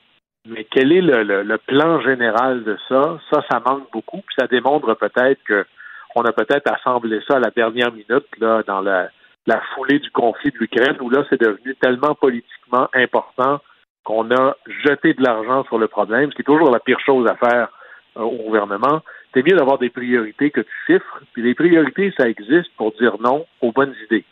mais 0.48 0.64
quel 0.64 0.92
est 0.92 1.00
le, 1.00 1.56
plan 1.58 2.00
général 2.00 2.64
de 2.64 2.76
ça? 2.88 3.18
Ça, 3.30 3.44
ça 3.50 3.60
manque 3.64 3.90
beaucoup, 3.92 4.18
puis 4.18 4.36
ça 4.38 4.46
démontre 4.46 4.94
peut-être 4.94 5.42
que 5.44 5.66
on 6.14 6.22
a 6.22 6.32
peut-être 6.32 6.72
assemblé 6.72 7.20
ça 7.28 7.36
à 7.36 7.40
la 7.40 7.50
dernière 7.50 7.92
minute, 7.92 8.26
là, 8.38 8.62
dans 8.66 8.80
la, 8.80 9.08
la 9.46 9.60
foulée 9.74 9.98
du 9.98 10.10
conflit 10.10 10.50
de 10.50 10.58
l'Ukraine, 10.58 10.96
où 11.00 11.10
là, 11.10 11.24
c'est 11.28 11.40
devenu 11.40 11.76
tellement 11.76 12.14
politiquement 12.14 12.88
important 12.94 13.60
qu'on 14.04 14.30
a 14.30 14.56
jeté 14.84 15.14
de 15.14 15.22
l'argent 15.22 15.64
sur 15.64 15.78
le 15.78 15.86
problème, 15.86 16.30
ce 16.30 16.36
qui 16.36 16.42
est 16.42 16.44
toujours 16.44 16.70
la 16.70 16.80
pire 16.80 16.98
chose 17.00 17.28
à 17.28 17.36
faire 17.36 17.68
euh, 18.16 18.22
au 18.22 18.36
gouvernement 18.44 19.02
c'est 19.34 19.42
mieux 19.42 19.56
d'avoir 19.56 19.78
des 19.78 19.90
priorités 19.90 20.50
que 20.50 20.60
tu 20.60 20.72
chiffres. 20.86 21.20
Puis 21.32 21.42
les 21.42 21.54
priorités, 21.54 22.12
ça 22.18 22.28
existe 22.28 22.70
pour 22.76 22.92
dire 22.92 23.16
non 23.20 23.46
aux 23.60 23.72
bonnes 23.72 23.94
idées. 24.04 24.24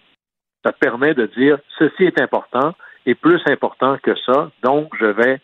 Ça 0.65 0.73
permet 0.73 1.15
de 1.15 1.27
dire 1.27 1.59
ceci 1.79 2.05
est 2.05 2.21
important 2.21 2.75
et 3.05 3.15
plus 3.15 3.41
important 3.47 3.99
que 4.03 4.17
ça, 4.27 4.51
donc 4.63 4.91
je 4.99 5.07
vais 5.07 5.39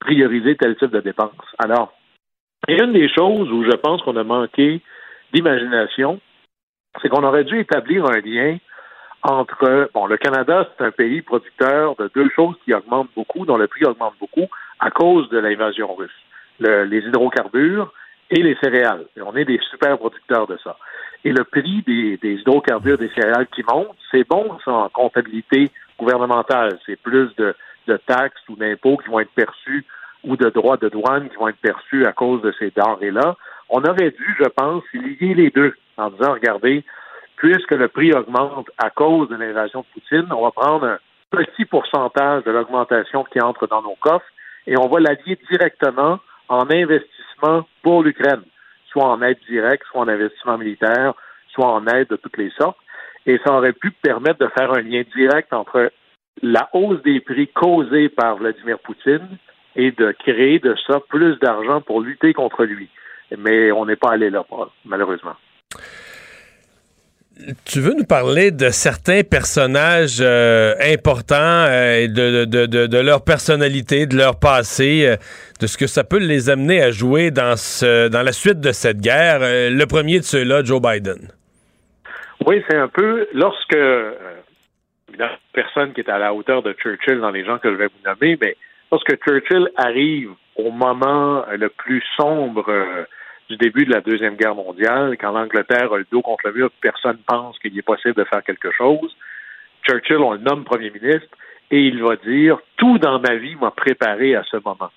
prioriser 0.00 0.56
tel 0.56 0.76
type 0.76 0.90
de 0.90 1.00
dépenses. 1.00 1.32
Alors, 1.58 1.92
a 2.68 2.72
une 2.72 2.92
des 2.92 3.08
choses 3.08 3.50
où 3.50 3.64
je 3.64 3.76
pense 3.76 4.02
qu'on 4.02 4.16
a 4.16 4.24
manqué 4.24 4.80
d'imagination, 5.32 6.20
c'est 7.00 7.08
qu'on 7.08 7.24
aurait 7.24 7.44
dû 7.44 7.58
établir 7.58 8.06
un 8.06 8.20
lien 8.20 8.58
entre, 9.22 9.90
bon, 9.94 10.06
le 10.06 10.16
Canada, 10.18 10.68
c'est 10.76 10.84
un 10.84 10.90
pays 10.90 11.22
producteur 11.22 11.96
de 11.96 12.10
deux 12.14 12.28
choses 12.36 12.56
qui 12.64 12.74
augmentent 12.74 13.10
beaucoup, 13.16 13.46
dont 13.46 13.56
le 13.56 13.66
prix 13.66 13.84
augmente 13.84 14.14
beaucoup 14.20 14.46
à 14.80 14.90
cause 14.90 15.28
de 15.30 15.38
l'invasion 15.38 15.94
russe. 15.94 16.10
les 16.60 16.98
hydrocarbures 16.98 17.92
et 18.30 18.42
les 18.42 18.56
céréales. 18.62 19.06
Et 19.16 19.22
on 19.22 19.34
est 19.34 19.44
des 19.44 19.58
super 19.70 19.98
producteurs 19.98 20.46
de 20.46 20.58
ça. 20.62 20.76
Et 21.24 21.32
le 21.32 21.44
prix 21.44 21.82
des, 21.86 22.18
hydrocarbures, 22.22 22.98
des 22.98 23.10
céréales 23.14 23.46
qui 23.48 23.62
montent, 23.62 23.96
c'est 24.10 24.28
bon, 24.28 24.58
en 24.66 24.88
comptabilité 24.90 25.70
gouvernementale. 25.98 26.78
C'est 26.84 27.00
plus 27.00 27.34
de, 27.36 27.54
taxes 28.06 28.48
ou 28.48 28.56
d'impôts 28.56 28.96
qui 28.98 29.08
vont 29.08 29.20
être 29.20 29.32
perçus 29.34 29.84
ou 30.24 30.36
de 30.36 30.48
droits 30.50 30.76
de 30.76 30.88
douane 30.88 31.28
qui 31.28 31.36
vont 31.36 31.48
être 31.48 31.60
perçus 31.60 32.06
à 32.06 32.12
cause 32.12 32.42
de 32.42 32.52
ces 32.58 32.70
denrées-là. 32.70 33.36
On 33.68 33.82
aurait 33.82 34.10
dû, 34.10 34.36
je 34.38 34.48
pense, 34.48 34.82
lier 34.92 35.34
les 35.34 35.50
deux 35.50 35.74
en 35.96 36.10
disant, 36.10 36.32
regardez, 36.32 36.84
puisque 37.36 37.72
le 37.72 37.88
prix 37.88 38.12
augmente 38.12 38.70
à 38.78 38.90
cause 38.90 39.28
de 39.28 39.36
l'invasion 39.36 39.80
de 39.80 39.86
Poutine, 39.92 40.32
on 40.32 40.42
va 40.42 40.50
prendre 40.50 40.86
un 40.86 40.98
petit 41.30 41.64
pourcentage 41.64 42.44
de 42.44 42.50
l'augmentation 42.50 43.24
qui 43.24 43.40
entre 43.40 43.66
dans 43.66 43.82
nos 43.82 43.96
coffres 43.96 44.26
et 44.66 44.76
on 44.78 44.88
va 44.88 45.00
l'allier 45.00 45.38
directement 45.50 46.20
en 46.48 46.70
investissement 46.70 47.66
pour 47.82 48.02
l'Ukraine, 48.02 48.42
soit 48.90 49.04
en 49.04 49.20
aide 49.22 49.38
directe, 49.48 49.84
soit 49.90 50.02
en 50.02 50.08
investissement 50.08 50.58
militaire, 50.58 51.14
soit 51.52 51.66
en 51.66 51.86
aide 51.86 52.08
de 52.08 52.16
toutes 52.16 52.36
les 52.36 52.50
sortes. 52.58 52.78
Et 53.26 53.40
ça 53.44 53.54
aurait 53.54 53.72
pu 53.72 53.90
permettre 53.90 54.38
de 54.38 54.48
faire 54.56 54.72
un 54.72 54.82
lien 54.82 55.02
direct 55.16 55.52
entre 55.52 55.90
la 56.44 56.68
hausse 56.74 57.02
des 57.02 57.20
prix 57.20 57.48
causée 57.48 58.10
par 58.10 58.36
Vladimir 58.36 58.78
Poutine 58.78 59.38
et 59.76 59.90
de 59.92 60.12
créer 60.12 60.58
de 60.58 60.74
ça 60.86 61.00
plus 61.08 61.36
d'argent 61.38 61.80
pour 61.80 62.00
lutter 62.00 62.34
contre 62.34 62.64
lui. 62.64 62.88
Mais 63.36 63.72
on 63.72 63.86
n'est 63.86 63.96
pas 63.96 64.12
allé 64.12 64.30
là, 64.30 64.44
malheureusement. 64.84 65.34
Tu 67.64 67.80
veux 67.80 67.94
nous 67.94 68.04
parler 68.04 68.52
de 68.52 68.68
certains 68.68 69.22
personnages 69.22 70.18
euh, 70.20 70.74
importants, 70.80 71.66
euh, 71.68 72.06
de, 72.06 72.44
de, 72.44 72.66
de, 72.66 72.86
de, 72.86 72.98
leur 72.98 73.24
personnalité, 73.24 74.06
de 74.06 74.16
leur 74.16 74.38
passé, 74.38 75.04
euh, 75.08 75.16
de 75.60 75.66
ce 75.66 75.76
que 75.76 75.88
ça 75.88 76.04
peut 76.04 76.18
les 76.18 76.48
amener 76.50 76.80
à 76.80 76.92
jouer 76.92 77.32
dans, 77.32 77.56
ce, 77.56 78.06
dans 78.08 78.22
la 78.22 78.30
suite 78.30 78.60
de 78.60 78.70
cette 78.70 79.00
guerre. 79.00 79.40
le 79.40 79.84
premier 79.86 80.20
de 80.20 80.24
ceux-là, 80.24 80.62
Joe 80.62 80.80
Biden. 80.80 81.28
Oui, 82.46 82.62
c'est 82.68 82.76
un 82.76 82.88
peu 82.88 83.26
lorsque 83.32 83.76
personne 85.54 85.92
qui 85.92 86.00
est 86.00 86.10
à 86.10 86.18
la 86.18 86.34
hauteur 86.34 86.62
de 86.62 86.72
Churchill 86.74 87.20
dans 87.20 87.30
les 87.30 87.44
gens 87.44 87.58
que 87.58 87.70
je 87.70 87.76
vais 87.76 87.86
vous 87.86 88.08
nommer, 88.10 88.36
mais 88.40 88.56
lorsque 88.92 89.16
Churchill 89.24 89.70
arrive 89.76 90.30
au 90.56 90.70
moment 90.70 91.44
le 91.50 91.68
plus 91.68 92.02
sombre 92.16 92.66
du 93.48 93.56
début 93.56 93.84
de 93.84 93.92
la 93.92 94.00
Deuxième 94.00 94.36
Guerre 94.36 94.54
mondiale, 94.54 95.16
quand 95.20 95.32
l'Angleterre 95.32 95.92
a 95.92 95.98
le 95.98 96.06
dos 96.10 96.22
contre 96.22 96.48
le 96.48 96.52
mur, 96.52 96.70
personne 96.80 97.18
pense 97.26 97.58
qu'il 97.58 97.76
est 97.78 97.82
possible 97.82 98.14
de 98.14 98.24
faire 98.24 98.42
quelque 98.42 98.70
chose. 98.72 99.14
Churchill, 99.86 100.18
on 100.18 100.32
le 100.32 100.38
nomme 100.38 100.64
premier 100.64 100.90
ministre, 100.90 101.36
et 101.70 101.80
il 101.80 102.02
va 102.02 102.16
dire 102.16 102.58
Tout 102.76 102.98
dans 102.98 103.20
ma 103.20 103.34
vie 103.34 103.56
m'a 103.56 103.70
préparé 103.70 104.34
à 104.34 104.42
ce 104.44 104.56
moment. 104.64 104.90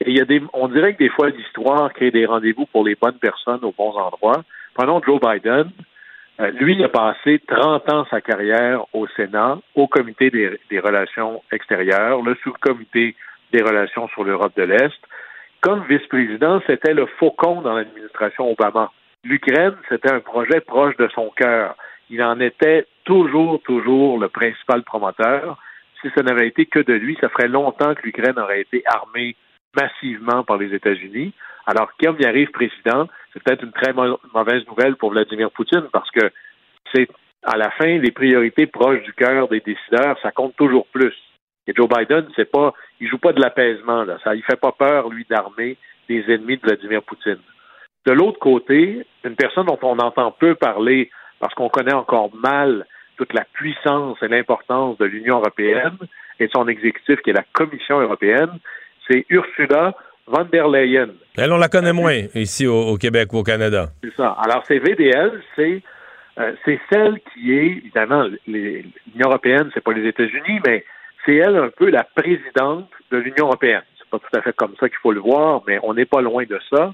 Et 0.00 0.10
il 0.10 0.18
y 0.18 0.20
a 0.20 0.24
des, 0.24 0.42
on 0.52 0.68
dirait 0.68 0.94
que 0.94 0.98
des 0.98 1.08
fois, 1.08 1.30
l'histoire 1.30 1.92
crée 1.92 2.10
des 2.10 2.26
rendez-vous 2.26 2.66
pour 2.66 2.84
les 2.84 2.96
bonnes 2.96 3.18
personnes 3.18 3.64
aux 3.64 3.72
bons 3.72 3.96
endroits. 3.96 4.44
Prenons 4.74 5.00
Joe 5.02 5.20
Biden. 5.20 5.70
Euh, 6.38 6.50
lui, 6.50 6.82
a 6.84 6.88
passé 6.88 7.40
30 7.46 7.92
ans 7.92 8.06
sa 8.10 8.20
carrière 8.20 8.84
au 8.92 9.06
Sénat, 9.08 9.58
au 9.74 9.86
comité 9.86 10.30
des, 10.30 10.60
des 10.70 10.80
relations 10.80 11.42
extérieures, 11.50 12.22
le 12.22 12.36
sous-comité 12.42 13.16
des 13.52 13.62
relations 13.62 14.08
sur 14.08 14.24
l'Europe 14.24 14.52
de 14.56 14.64
l'Est. 14.64 15.00
Comme 15.62 15.84
vice-président, 15.88 16.60
c'était 16.66 16.92
le 16.92 17.06
faucon 17.18 17.62
dans 17.62 17.74
l'administration 17.74 18.50
Obama. 18.50 18.92
L'Ukraine, 19.24 19.74
c'était 19.88 20.12
un 20.12 20.20
projet 20.20 20.60
proche 20.60 20.96
de 20.96 21.08
son 21.14 21.30
cœur. 21.30 21.74
Il 22.10 22.22
en 22.22 22.38
était 22.38 22.86
toujours, 23.04 23.60
toujours 23.62 24.18
le 24.18 24.28
principal 24.28 24.82
promoteur. 24.82 25.58
Si 26.00 26.08
ça 26.14 26.22
n'avait 26.22 26.48
été 26.48 26.66
que 26.66 26.80
de 26.80 26.92
lui, 26.92 27.16
ça 27.20 27.30
ferait 27.30 27.48
longtemps 27.48 27.94
que 27.94 28.02
l'Ukraine 28.02 28.38
aurait 28.38 28.60
été 28.60 28.82
armée 28.86 29.34
massivement 29.76 30.44
par 30.44 30.56
les 30.56 30.74
États-Unis. 30.74 31.32
Alors, 31.66 31.90
comme 32.00 32.16
il 32.18 32.26
arrive 32.26 32.50
président, 32.50 33.08
c'est 33.32 33.42
peut-être 33.42 33.64
une 33.64 33.72
très 33.72 33.92
mauvaise 33.92 34.66
nouvelle 34.66 34.96
pour 34.96 35.10
Vladimir 35.10 35.50
Poutine 35.50 35.88
parce 35.92 36.10
que 36.10 36.30
c'est 36.94 37.08
à 37.42 37.56
la 37.56 37.70
fin 37.70 37.98
les 37.98 38.10
priorités 38.10 38.66
proches 38.66 39.02
du 39.02 39.12
cœur 39.12 39.48
des 39.48 39.60
décideurs, 39.60 40.18
ça 40.22 40.30
compte 40.30 40.56
toujours 40.56 40.86
plus. 40.88 41.14
Et 41.66 41.72
Joe 41.74 41.88
Biden, 41.88 42.26
c'est 42.36 42.50
pas, 42.50 42.72
il 43.00 43.08
joue 43.08 43.18
pas 43.18 43.32
de 43.32 43.40
l'apaisement 43.40 44.04
là, 44.04 44.18
ça, 44.22 44.34
il 44.34 44.42
fait 44.42 44.60
pas 44.60 44.72
peur 44.72 45.08
lui 45.08 45.26
d'armer 45.28 45.76
des 46.08 46.24
ennemis 46.28 46.56
de 46.56 46.62
Vladimir 46.62 47.02
Poutine. 47.02 47.38
De 48.06 48.12
l'autre 48.12 48.38
côté, 48.38 49.04
une 49.24 49.34
personne 49.34 49.66
dont 49.66 49.78
on 49.82 49.98
entend 49.98 50.30
peu 50.30 50.54
parler 50.54 51.10
parce 51.40 51.54
qu'on 51.54 51.68
connaît 51.68 51.94
encore 51.94 52.34
mal 52.34 52.86
toute 53.16 53.32
la 53.32 53.44
puissance 53.52 54.18
et 54.22 54.28
l'importance 54.28 54.98
de 54.98 55.04
l'Union 55.04 55.38
européenne 55.38 55.96
et 56.38 56.46
de 56.46 56.52
son 56.54 56.68
exécutif 56.68 57.20
qui 57.22 57.30
est 57.30 57.34
la 57.34 57.44
Commission 57.52 58.00
européenne, 58.00 58.58
c'est 59.08 59.24
Ursula 59.28 59.94
von 60.26 60.44
der 60.52 60.68
Leyen. 60.68 61.10
Elle, 61.36 61.52
on 61.52 61.58
la 61.58 61.68
connaît 61.68 61.92
moins 61.92 62.22
ici 62.34 62.66
au, 62.66 62.96
Québec 62.96 63.32
ou 63.32 63.38
au 63.38 63.42
Canada. 63.42 63.88
C'est 64.02 64.14
ça. 64.16 64.36
Alors, 64.44 64.62
c'est 64.66 64.78
VDL, 64.78 65.42
c'est 65.54 65.82
euh, 66.38 66.52
c'est 66.64 66.78
celle 66.90 67.20
qui 67.32 67.52
est, 67.52 67.66
évidemment, 67.66 68.28
l'Union 68.46 69.28
européenne, 69.28 69.70
c'est 69.72 69.82
pas 69.82 69.92
les 69.92 70.06
États-Unis, 70.06 70.60
mais 70.66 70.84
c'est 71.24 71.36
elle 71.36 71.56
un 71.56 71.70
peu 71.70 71.90
la 71.90 72.04
présidente 72.04 72.90
de 73.10 73.16
l'Union 73.16 73.46
européenne. 73.46 73.82
C'est 73.98 74.08
pas 74.10 74.18
tout 74.18 74.38
à 74.38 74.42
fait 74.42 74.54
comme 74.54 74.74
ça 74.78 74.88
qu'il 74.88 74.98
faut 74.98 75.12
le 75.12 75.20
voir, 75.20 75.62
mais 75.66 75.78
on 75.82 75.94
n'est 75.94 76.04
pas 76.04 76.20
loin 76.20 76.44
de 76.44 76.60
ça. 76.70 76.92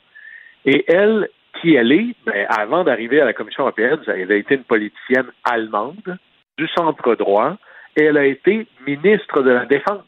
Et 0.64 0.84
elle, 0.86 1.28
qui 1.60 1.74
elle 1.74 1.92
est, 1.92 2.14
ben, 2.24 2.46
avant 2.48 2.84
d'arriver 2.84 3.20
à 3.20 3.24
la 3.24 3.32
Commission 3.32 3.64
européenne, 3.64 3.98
elle 4.06 4.30
a 4.30 4.36
été 4.36 4.54
une 4.54 4.64
politicienne 4.64 5.26
allemande 5.44 6.18
du 6.56 6.68
centre 6.68 7.14
droit 7.16 7.56
et 7.96 8.04
elle 8.04 8.16
a 8.16 8.24
été 8.24 8.66
ministre 8.86 9.42
de 9.42 9.50
la 9.50 9.66
Défense. 9.66 10.04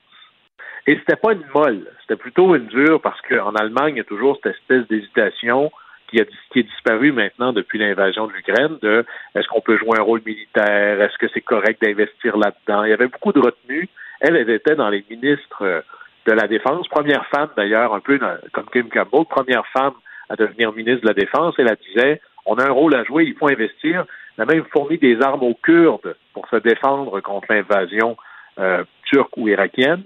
Et 0.87 0.97
c'était 0.97 1.17
pas 1.17 1.33
une 1.33 1.45
molle, 1.55 1.87
c'était 2.05 2.21
plutôt 2.21 2.55
une 2.55 2.67
dure 2.67 3.01
parce 3.01 3.21
qu'en 3.23 3.55
Allemagne, 3.55 3.95
il 3.95 3.99
y 3.99 4.01
a 4.01 4.05
toujours 4.05 4.39
cette 4.43 4.55
espèce 4.55 4.87
d'hésitation 4.89 5.73
qui, 6.09 6.21
a, 6.21 6.25
qui 6.51 6.61
est 6.61 6.65
disparue 6.65 7.13
maintenant 7.13 7.53
depuis 7.53 7.79
l'invasion 7.79 8.27
de 8.27 8.33
l'Ukraine 8.33 8.79
de 8.83 9.05
est-ce 9.35 9.49
qu'on 9.49 9.61
peut 9.61 9.79
jouer 9.79 9.99
un 9.99 10.03
rôle 10.03 10.21
militaire, 10.25 11.01
est-ce 11.01 11.17
que 11.19 11.29
c'est 11.33 11.41
correct 11.41 11.83
d'investir 11.83 12.37
là-dedans? 12.37 12.85
Il 12.85 12.91
y 12.91 12.93
avait 12.93 13.09
beaucoup 13.09 13.33
de 13.33 13.41
retenue. 13.41 13.89
Elle, 14.21 14.37
elle 14.37 14.51
était 14.51 14.77
dans 14.77 14.91
les 14.91 15.05
ministres 15.09 15.83
de 16.27 16.33
la 16.33 16.47
Défense, 16.47 16.89
première 16.89 17.27
femme 17.27 17.51
d'ailleurs, 17.57 17.95
un 17.95 18.01
peu 18.01 18.19
comme 18.53 18.67
Kim 18.73 18.89
Campbell, 18.89 19.25
première 19.29 19.67
femme 19.69 19.95
à 20.29 20.37
devenir 20.37 20.73
ministre 20.73 21.03
de 21.03 21.09
la 21.09 21.15
Défense. 21.15 21.55
Elle, 21.59 21.77
disait 21.89 22.21
on 22.47 22.57
a 22.57 22.67
un 22.67 22.73
rôle 22.73 22.95
à 22.95 23.05
jouer, 23.05 23.25
il 23.25 23.35
faut 23.35 23.49
investir. 23.49 24.05
Elle 24.37 24.43
a 24.43 24.47
même 24.47 24.65
fourni 24.73 24.99
des 24.99 25.21
armes 25.23 25.43
aux 25.43 25.55
Kurdes 25.55 26.17
pour 26.33 26.49
se 26.49 26.57
défendre 26.57 27.21
contre 27.21 27.47
l'invasion 27.51 28.17
euh, 28.59 28.85
turque 29.05 29.37
ou 29.37 29.49
irakienne. 29.49 30.03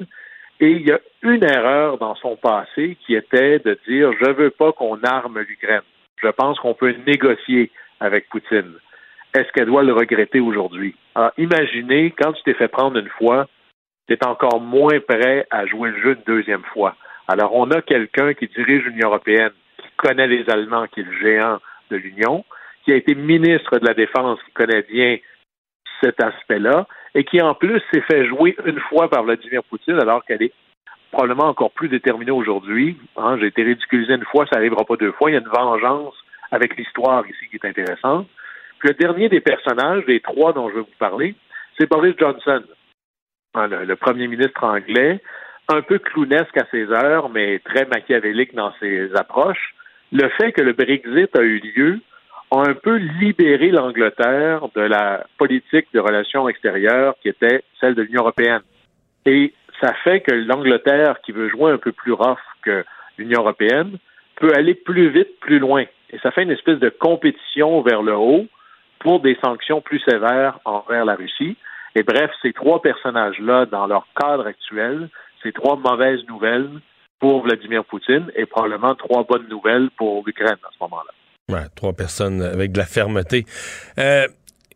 Et 0.60 0.70
il 0.70 0.86
y 0.86 0.92
a 0.92 0.98
une 1.22 1.44
erreur 1.44 1.98
dans 1.98 2.16
son 2.16 2.36
passé 2.36 2.96
qui 3.06 3.14
était 3.14 3.58
de 3.60 3.78
dire 3.86 4.12
je 4.20 4.30
veux 4.30 4.50
pas 4.50 4.72
qu'on 4.72 5.00
arme 5.02 5.40
l'Ukraine. 5.40 5.82
Je 6.20 6.28
pense 6.28 6.58
qu'on 6.58 6.74
peut 6.74 6.94
négocier 7.06 7.70
avec 8.00 8.28
Poutine. 8.28 8.74
Est-ce 9.34 9.52
qu'elle 9.52 9.66
doit 9.66 9.82
le 9.82 9.92
regretter 9.92 10.40
aujourd'hui? 10.40 10.96
Alors, 11.14 11.32
imaginez, 11.38 12.12
quand 12.18 12.32
tu 12.32 12.42
t'es 12.42 12.54
fait 12.54 12.68
prendre 12.68 12.98
une 12.98 13.10
fois, 13.10 13.46
tu 14.08 14.14
es 14.14 14.26
encore 14.26 14.60
moins 14.60 14.98
prêt 15.00 15.46
à 15.50 15.66
jouer 15.66 15.90
le 15.90 16.00
jeu 16.00 16.16
une 16.16 16.34
deuxième 16.34 16.64
fois. 16.72 16.96
Alors, 17.28 17.54
on 17.54 17.70
a 17.70 17.82
quelqu'un 17.82 18.32
qui 18.34 18.48
dirige 18.48 18.84
l'Union 18.84 19.08
européenne, 19.08 19.52
qui 19.76 19.88
connaît 19.96 20.26
les 20.26 20.48
Allemands, 20.48 20.86
qui 20.86 21.00
est 21.00 21.04
le 21.04 21.18
géant 21.20 21.58
de 21.90 21.96
l'Union, 21.96 22.44
qui 22.84 22.92
a 22.92 22.96
été 22.96 23.14
ministre 23.14 23.78
de 23.78 23.86
la 23.86 23.94
Défense, 23.94 24.40
qui 24.44 24.52
connaît 24.52 24.82
bien 24.82 25.18
cet 26.02 26.22
aspect-là, 26.22 26.86
et 27.14 27.24
qui 27.24 27.40
en 27.40 27.54
plus 27.54 27.80
s'est 27.92 28.02
fait 28.02 28.26
jouer 28.26 28.56
une 28.64 28.80
fois 28.80 29.08
par 29.08 29.22
Vladimir 29.22 29.62
Poutine 29.64 30.00
alors 30.00 30.24
qu'elle 30.24 30.42
est 30.42 30.52
probablement 31.10 31.48
encore 31.48 31.70
plus 31.70 31.88
déterminée 31.88 32.30
aujourd'hui. 32.30 32.98
Hein, 33.16 33.38
J'ai 33.40 33.46
été 33.46 33.62
ridiculisé 33.62 34.14
une 34.14 34.24
fois, 34.24 34.46
ça 34.46 34.56
n'arrivera 34.56 34.84
pas 34.84 34.96
deux 34.96 35.12
fois. 35.12 35.30
Il 35.30 35.34
y 35.34 35.36
a 35.36 35.40
une 35.40 35.48
vengeance 35.48 36.14
avec 36.50 36.76
l'histoire 36.76 37.24
ici 37.26 37.48
qui 37.50 37.56
est 37.56 37.68
intéressante. 37.68 38.26
Puis 38.78 38.88
le 38.88 38.94
dernier 38.94 39.28
des 39.28 39.40
personnages, 39.40 40.04
des 40.06 40.20
trois 40.20 40.52
dont 40.52 40.68
je 40.68 40.74
vais 40.74 40.80
vous 40.80 40.98
parler, 40.98 41.34
c'est 41.78 41.88
Boris 41.88 42.14
Johnson, 42.18 42.62
hein, 43.54 43.66
le, 43.66 43.96
premier 43.96 44.28
ministre 44.28 44.62
anglais, 44.62 45.20
un 45.68 45.82
peu 45.82 45.98
clownesque 45.98 46.56
à 46.56 46.66
ses 46.70 46.90
heures, 46.90 47.28
mais 47.28 47.60
très 47.60 47.86
machiavélique 47.86 48.54
dans 48.54 48.72
ses 48.80 49.14
approches. 49.14 49.74
Le 50.12 50.28
fait 50.30 50.52
que 50.52 50.62
le 50.62 50.72
Brexit 50.72 51.36
a 51.36 51.42
eu 51.42 51.58
lieu 51.58 52.00
a 52.50 52.60
un 52.60 52.74
peu 52.74 52.96
libéré 52.96 53.70
l'Angleterre 53.70 54.68
de 54.74 54.80
la 54.80 55.26
politique 55.36 55.86
de 55.92 56.00
relations 56.00 56.48
extérieures 56.48 57.14
qui 57.22 57.28
était 57.28 57.62
celle 57.80 57.94
de 57.94 58.02
l'Union 58.02 58.22
européenne. 58.22 58.62
Et 59.26 59.52
ça 59.80 59.92
fait 60.04 60.20
que 60.20 60.32
l'Angleterre, 60.32 61.20
qui 61.24 61.32
veut 61.32 61.48
jouer 61.48 61.72
un 61.72 61.78
peu 61.78 61.92
plus 61.92 62.12
rough 62.12 62.38
que 62.62 62.84
l'Union 63.18 63.40
européenne, 63.40 63.98
peut 64.36 64.52
aller 64.54 64.74
plus 64.74 65.10
vite, 65.10 65.38
plus 65.40 65.58
loin. 65.58 65.84
Et 66.10 66.18
ça 66.18 66.30
fait 66.30 66.42
une 66.42 66.50
espèce 66.50 66.78
de 66.78 66.88
compétition 66.88 67.82
vers 67.82 68.02
le 68.02 68.16
haut 68.16 68.46
pour 69.00 69.20
des 69.20 69.36
sanctions 69.44 69.80
plus 69.80 70.00
sévères 70.00 70.58
envers 70.64 71.04
la 71.04 71.14
Russie. 71.14 71.56
Et 71.94 72.02
bref, 72.02 72.30
ces 72.42 72.52
trois 72.52 72.80
personnages-là, 72.80 73.66
dans 73.66 73.86
leur 73.86 74.06
cadre 74.18 74.46
actuel, 74.46 75.08
ces 75.42 75.52
trois 75.52 75.76
mauvaises 75.76 76.24
nouvelles 76.28 76.70
pour 77.20 77.42
Vladimir 77.42 77.84
Poutine 77.84 78.30
et 78.36 78.46
probablement 78.46 78.94
trois 78.94 79.24
bonnes 79.24 79.48
nouvelles 79.48 79.90
pour 79.96 80.22
l'Ukraine 80.24 80.58
à 80.64 80.70
ce 80.72 80.76
moment-là. 80.80 81.12
Ouais, 81.50 81.64
trois 81.74 81.94
personnes 81.94 82.42
avec 82.42 82.72
de 82.72 82.78
la 82.78 82.84
fermeté. 82.84 83.46
Euh, 83.98 84.26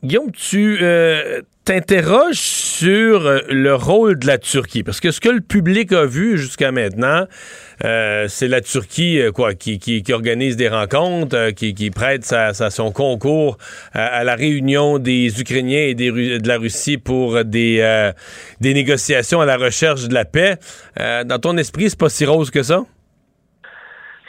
Guillaume, 0.02 0.32
tu 0.32 0.78
euh, 0.80 1.42
t'interroges 1.64 2.40
sur 2.40 3.26
euh, 3.26 3.38
le 3.48 3.74
rôle 3.74 4.18
de 4.18 4.26
la 4.26 4.38
Turquie, 4.38 4.82
parce 4.82 4.98
que 4.98 5.12
ce 5.12 5.20
que 5.20 5.28
le 5.28 5.40
public 5.42 5.92
a 5.92 6.06
vu 6.06 6.38
jusqu'à 6.38 6.72
maintenant, 6.72 7.26
euh, 7.84 8.26
c'est 8.26 8.48
la 8.48 8.62
Turquie 8.62 9.20
quoi, 9.34 9.54
qui, 9.54 9.78
qui, 9.78 10.12
organise 10.12 10.56
des 10.56 10.68
rencontres, 10.68 11.50
qui, 11.50 11.74
qui, 11.74 11.90
prête 11.90 12.24
sa, 12.24 12.52
son 12.52 12.90
concours 12.90 13.58
à, 13.92 14.24
la 14.24 14.34
réunion 14.34 14.98
des 14.98 15.40
Ukrainiens 15.40 15.86
et 15.86 15.94
des, 15.94 16.10
de 16.10 16.48
la 16.48 16.56
Russie 16.56 16.96
pour 16.96 17.44
des, 17.44 18.10
des 18.60 18.74
négociations 18.74 19.40
à 19.40 19.46
la 19.46 19.56
recherche 19.56 20.08
de 20.08 20.14
la 20.14 20.24
paix. 20.24 20.56
dans 20.96 21.38
ton 21.38 21.56
esprit, 21.58 21.90
c'est 21.90 21.98
pas 21.98 22.08
si 22.08 22.24
rose 22.24 22.50
que 22.50 22.62
ça? 22.62 22.84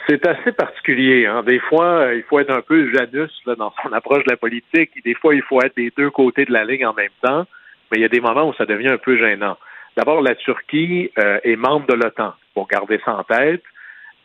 C'est 0.06 0.26
assez 0.26 0.52
particulier. 0.52 1.26
Hein. 1.26 1.42
Des 1.44 1.58
fois, 1.58 2.00
euh, 2.00 2.16
il 2.16 2.22
faut 2.24 2.38
être 2.38 2.50
un 2.50 2.60
peu 2.60 2.92
Janus 2.92 3.30
là, 3.46 3.54
dans 3.54 3.72
son 3.82 3.92
approche 3.92 4.24
de 4.24 4.30
la 4.30 4.36
politique. 4.36 4.90
Des 5.02 5.14
fois, 5.14 5.34
il 5.34 5.42
faut 5.42 5.62
être 5.62 5.76
des 5.76 5.92
deux 5.96 6.10
côtés 6.10 6.44
de 6.44 6.52
la 6.52 6.64
ligne 6.64 6.86
en 6.86 6.92
même 6.94 7.08
temps. 7.22 7.46
Mais 7.90 7.98
il 7.98 8.00
y 8.02 8.04
a 8.04 8.08
des 8.08 8.20
moments 8.20 8.48
où 8.48 8.54
ça 8.54 8.66
devient 8.66 8.88
un 8.88 8.98
peu 8.98 9.16
gênant. 9.16 9.56
D'abord, 9.96 10.20
la 10.20 10.34
Turquie 10.34 11.10
euh, 11.18 11.38
est 11.44 11.56
membre 11.56 11.86
de 11.86 11.94
l'OTAN, 11.94 12.34
pour 12.52 12.66
garder 12.66 13.00
ça 13.04 13.16
en 13.16 13.22
tête, 13.22 13.62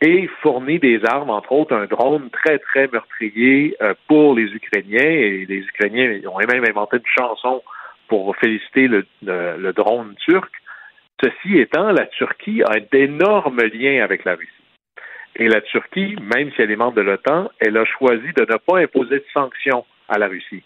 et 0.02 0.28
fournit 0.42 0.78
des 0.78 1.04
armes, 1.04 1.30
entre 1.30 1.52
autres 1.52 1.74
un 1.74 1.86
drone 1.86 2.30
très, 2.30 2.58
très 2.58 2.88
meurtrier 2.88 3.76
euh, 3.80 3.94
pour 4.08 4.34
les 4.34 4.52
Ukrainiens. 4.52 4.98
Et 5.00 5.46
les 5.46 5.60
Ukrainiens 5.60 6.20
ont 6.26 6.38
même 6.38 6.64
inventé 6.64 6.96
une 6.96 7.02
chanson 7.06 7.62
pour 8.08 8.34
féliciter 8.36 8.88
le, 8.88 9.06
le 9.22 9.72
drone 9.72 10.14
turc. 10.26 10.50
Ceci 11.22 11.58
étant, 11.58 11.92
la 11.92 12.06
Turquie 12.06 12.62
a 12.64 12.80
d'énormes 12.80 13.60
liens 13.72 14.02
avec 14.02 14.24
la 14.24 14.34
Russie. 14.34 14.59
Et 15.36 15.48
la 15.48 15.60
Turquie, 15.60 16.16
même 16.34 16.50
si 16.52 16.62
elle 16.62 16.70
est 16.70 16.76
membre 16.76 16.96
de 16.96 17.02
l'OTAN, 17.02 17.50
elle 17.60 17.76
a 17.76 17.84
choisi 17.84 18.32
de 18.36 18.42
ne 18.42 18.56
pas 18.56 18.78
imposer 18.78 19.18
de 19.20 19.24
sanctions 19.32 19.84
à 20.08 20.18
la 20.18 20.28
Russie. 20.28 20.62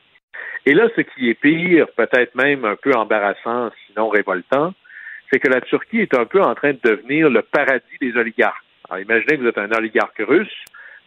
Et 0.66 0.72
là, 0.72 0.88
ce 0.96 1.02
qui 1.02 1.28
est 1.28 1.34
pire, 1.34 1.86
peut-être 1.96 2.34
même 2.34 2.64
un 2.64 2.76
peu 2.76 2.92
embarrassant, 2.94 3.70
sinon 3.86 4.08
révoltant, 4.08 4.72
c'est 5.30 5.38
que 5.38 5.48
la 5.48 5.60
Turquie 5.60 6.00
est 6.00 6.16
un 6.16 6.24
peu 6.24 6.40
en 6.42 6.54
train 6.54 6.72
de 6.72 6.80
devenir 6.82 7.28
le 7.28 7.42
paradis 7.42 7.98
des 8.00 8.16
oligarques. 8.16 8.64
Alors, 8.88 9.02
imaginez 9.02 9.36
que 9.36 9.42
vous 9.42 9.48
êtes 9.48 9.58
un 9.58 9.72
oligarque 9.72 10.18
russe, 10.18 10.48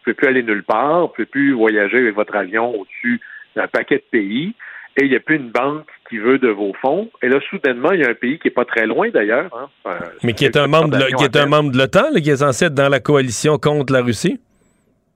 vous 0.04 0.10
ne 0.10 0.14
pouvez 0.14 0.14
plus 0.14 0.28
aller 0.28 0.42
nulle 0.42 0.62
part, 0.62 1.00
vous 1.00 1.02
ne 1.02 1.08
pouvez 1.08 1.26
plus 1.26 1.52
voyager 1.52 1.98
avec 1.98 2.14
votre 2.14 2.36
avion 2.36 2.74
au-dessus 2.74 3.20
d'un 3.56 3.66
paquet 3.66 3.96
de 3.96 4.04
pays, 4.10 4.54
et 4.98 5.04
il 5.04 5.10
n'y 5.10 5.16
a 5.16 5.20
plus 5.20 5.36
une 5.36 5.50
banque 5.50 5.86
qui 6.08 6.18
veut 6.18 6.38
de 6.38 6.48
vos 6.48 6.72
fonds. 6.80 7.08
Et 7.22 7.28
là, 7.28 7.38
soudainement, 7.48 7.92
il 7.92 8.00
y 8.00 8.04
a 8.04 8.08
un 8.08 8.14
pays 8.14 8.38
qui 8.38 8.48
n'est 8.48 8.54
pas 8.54 8.64
très 8.64 8.86
loin 8.86 9.10
d'ailleurs. 9.10 9.48
Hein. 9.86 9.98
Mais 10.24 10.32
qui 10.32 10.44
est, 10.44 10.56
un 10.56 10.66
membre 10.66 10.98
de, 10.98 11.16
qui 11.16 11.24
est 11.24 11.36
un 11.36 11.46
membre 11.46 11.70
de 11.70 11.78
l'OTAN, 11.78 12.12
qui 12.14 12.30
est 12.30 12.38
censé 12.38 12.64
être 12.64 12.74
dans 12.74 12.88
la 12.88 12.98
coalition 12.98 13.58
contre 13.58 13.92
la 13.92 14.00
Russie. 14.00 14.40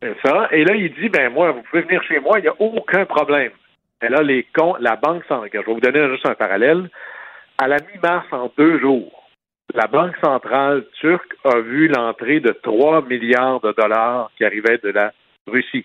C'est 0.01 0.17
ça. 0.25 0.49
Et 0.53 0.65
là, 0.65 0.75
il 0.77 0.93
dit, 0.95 1.09
ben 1.09 1.33
moi, 1.33 1.51
vous 1.51 1.63
pouvez 1.69 1.83
venir 1.83 2.03
chez 2.05 2.21
moi, 2.21 2.39
il 2.39 2.43
n'y 2.43 2.49
a 2.49 2.55
aucun 2.61 3.05
problème. 3.07 3.51
Et 4.03 4.09
là, 4.09 4.23
les 4.23 4.47
comptes, 4.55 4.79
la 4.81 4.97
Banque 4.97 5.25
centrale, 5.25 5.51
je 5.53 5.59
vais 5.59 5.65
vous 5.65 5.81
donner 5.81 6.09
juste 6.11 6.27
un 6.27 6.35
parallèle. 6.35 6.89
À 7.59 7.67
la 7.67 7.77
mi-mars, 7.77 8.27
en 8.31 8.53
deux 8.57 8.79
jours, 8.79 9.29
la 9.75 9.87
Banque 9.87 10.17
centrale 10.23 10.85
turque 11.01 11.35
a 11.45 11.59
vu 11.59 11.89
l'entrée 11.89 12.41
de 12.41 12.51
3 12.63 13.03
milliards 13.07 13.61
de 13.61 13.73
dollars 13.73 14.31
qui 14.37 14.45
arrivaient 14.45 14.79
de 14.83 14.91
la 14.91 15.13
Russie. 15.47 15.85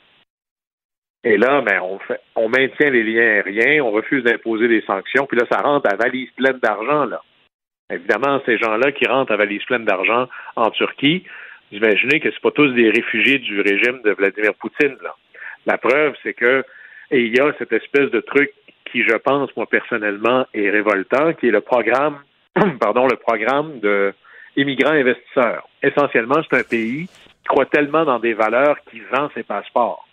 Et 1.28 1.36
là, 1.36 1.60
ben, 1.60 1.82
on, 1.82 2.00
fait, 2.00 2.22
on 2.38 2.48
maintient 2.48 2.90
les 2.90 3.04
liens 3.04 3.22
aériens, 3.22 3.84
on 3.84 3.92
refuse 3.92 4.24
d'imposer 4.24 4.70
des 4.70 4.82
sanctions, 4.84 5.26
puis 5.26 5.38
là, 5.38 5.46
ça 5.52 5.62
rentre 5.62 5.92
à 5.92 5.98
valise 5.98 6.30
pleine 6.38 6.58
d'argent, 6.60 7.04
là. 7.04 7.22
Évidemment, 7.92 8.42
ces 8.46 8.58
gens-là 8.58 8.94
qui 8.94 9.06
rentrent 9.06 9.34
à 9.34 9.36
valise 9.36 9.64
pleine 9.66 9.84
d'argent 9.84 10.30
en 10.56 10.70
Turquie, 10.72 11.26
vous 11.70 11.80
imaginez 11.80 12.22
que 12.22 12.32
c'est 12.32 12.42
pas 12.42 12.52
tous 12.52 12.72
des 12.72 12.90
réfugiés 12.90 13.40
du 13.40 13.60
régime 13.60 14.02
de 14.06 14.12
Vladimir 14.12 14.54
Poutine, 14.54 14.96
là. 15.04 15.16
La 15.66 15.78
preuve, 15.78 16.16
c'est 16.24 16.34
que, 16.34 16.64
il 17.12 17.36
y 17.36 17.42
a 17.42 17.52
cette 17.60 17.74
espèce 17.74 18.10
de 18.10 18.22
truc 18.22 18.52
qui, 18.90 19.04
je 19.04 19.16
pense, 19.18 19.54
moi, 19.58 19.66
personnellement, 19.70 20.46
est 20.54 20.70
révoltant, 20.70 21.34
qui 21.34 21.50
est 21.50 21.52
le 21.52 21.60
programme, 21.60 22.20
pardon, 22.80 23.06
le 23.06 23.18
programme 23.18 23.82
de 23.82 24.14
immigrants 24.56 24.94
investisseurs. 24.94 25.68
Essentiellement, 25.84 26.42
c'est 26.50 26.58
un 26.58 26.64
pays 26.64 27.08
qui 27.08 27.48
croit 27.50 27.66
tellement 27.66 28.06
dans 28.06 28.20
des 28.20 28.34
valeurs 28.34 28.78
qu'il 28.90 29.04
vend 29.12 29.30
ses 29.36 29.44
passeports. 29.44 30.07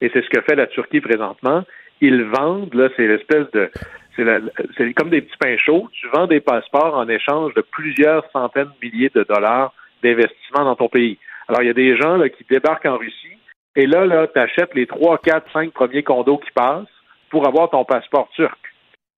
Et 0.00 0.10
c'est 0.12 0.22
ce 0.22 0.30
que 0.30 0.40
fait 0.42 0.56
la 0.56 0.66
Turquie 0.66 1.00
présentement. 1.00 1.64
Ils 2.00 2.24
vendent, 2.24 2.74
là, 2.74 2.88
c'est 2.96 3.06
l'espèce 3.06 3.50
de. 3.52 3.70
C'est 4.16 4.92
comme 4.94 5.10
des 5.10 5.22
petits 5.22 5.36
pains 5.38 5.56
chauds. 5.56 5.88
Tu 5.92 6.06
vends 6.08 6.26
des 6.26 6.40
passeports 6.40 6.96
en 6.96 7.08
échange 7.08 7.54
de 7.54 7.62
plusieurs 7.62 8.28
centaines 8.32 8.70
de 8.80 8.86
milliers 8.86 9.10
de 9.14 9.24
dollars 9.24 9.72
d'investissement 10.02 10.64
dans 10.64 10.76
ton 10.76 10.88
pays. 10.88 11.18
Alors, 11.48 11.62
il 11.62 11.66
y 11.66 11.70
a 11.70 11.74
des 11.74 11.96
gens 11.96 12.16
là, 12.16 12.28
qui 12.28 12.44
débarquent 12.48 12.86
en 12.86 12.96
Russie 12.96 13.36
et 13.76 13.86
là, 13.86 14.04
là, 14.04 14.26
tu 14.26 14.38
achètes 14.38 14.74
les 14.74 14.86
trois, 14.86 15.18
quatre, 15.18 15.50
cinq 15.52 15.72
premiers 15.72 16.02
condos 16.02 16.38
qui 16.38 16.50
passent 16.50 16.86
pour 17.30 17.46
avoir 17.46 17.70
ton 17.70 17.84
passeport 17.84 18.28
turc. 18.34 18.58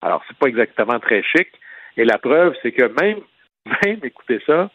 Alors, 0.03 0.23
c'est 0.29 0.37
pas 0.37 0.49
exactement 0.49 0.99
très 1.01 1.23
chic. 1.23 1.49
Et 1.97 2.05
la 2.05 2.19
preuve, 2.19 2.55
c'est 2.63 2.73
que 2.73 2.85
même, 3.03 3.21
même, 3.85 4.01
écoutez 4.03 4.41
ça, 4.47 4.71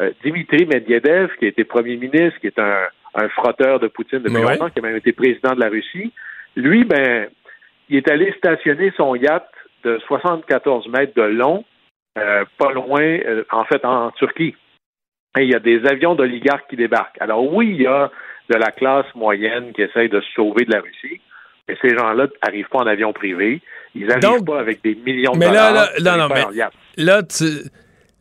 euh, 0.00 0.12
Dimitri 0.24 0.66
Medvedev, 0.66 1.36
qui 1.38 1.44
a 1.44 1.48
été 1.48 1.64
premier 1.64 1.96
ministre, 1.96 2.40
qui 2.40 2.46
est 2.46 2.58
un, 2.58 2.88
un 3.14 3.28
frotteur 3.30 3.80
de 3.80 3.88
Poutine 3.88 4.20
depuis 4.20 4.36
Ouais. 4.36 4.52
longtemps, 4.52 4.70
qui 4.70 4.78
a 4.78 4.82
même 4.82 4.96
été 4.96 5.12
président 5.12 5.54
de 5.54 5.60
la 5.60 5.68
Russie, 5.68 6.12
lui, 6.56 6.84
ben, 6.84 7.28
il 7.88 7.96
est 7.96 8.08
allé 8.10 8.32
stationner 8.38 8.92
son 8.96 9.14
yacht 9.14 9.46
de 9.84 9.98
74 10.06 10.88
mètres 10.88 11.14
de 11.16 11.22
long, 11.22 11.64
euh, 12.18 12.44
pas 12.58 12.72
loin, 12.72 13.00
euh, 13.02 13.44
en 13.50 13.64
fait, 13.64 13.84
en 13.84 14.10
Turquie. 14.12 14.54
Et 15.38 15.44
il 15.44 15.50
y 15.50 15.54
a 15.54 15.60
des 15.60 15.86
avions 15.86 16.14
d'oligarques 16.14 16.68
qui 16.68 16.76
débarquent. 16.76 17.16
Alors 17.20 17.52
oui, 17.52 17.68
il 17.70 17.82
y 17.82 17.86
a 17.86 18.10
de 18.50 18.56
la 18.56 18.72
classe 18.72 19.06
moyenne 19.14 19.72
qui 19.72 19.82
essaye 19.82 20.08
de 20.08 20.20
se 20.20 20.32
sauver 20.34 20.64
de 20.64 20.72
la 20.72 20.80
Russie, 20.80 21.20
mais 21.68 21.76
ces 21.80 21.96
gens-là 21.96 22.26
n'arrivent 22.44 22.68
pas 22.68 22.78
en 22.80 22.86
avion 22.86 23.12
privé. 23.12 23.60
Ils 23.94 24.06
n'arrivent 24.06 24.44
pas 24.44 24.58
avec 24.60 24.82
des 24.82 24.96
millions 24.96 25.32
de 25.32 25.38
Mais 25.38 25.46
là, 25.46 25.68
dollars. 25.68 25.72
là, 25.74 25.88
pour 25.96 26.02
non, 26.04 26.16
non, 26.18 26.34
mais 26.56 27.04
là, 27.04 27.22
tu- 27.22 27.70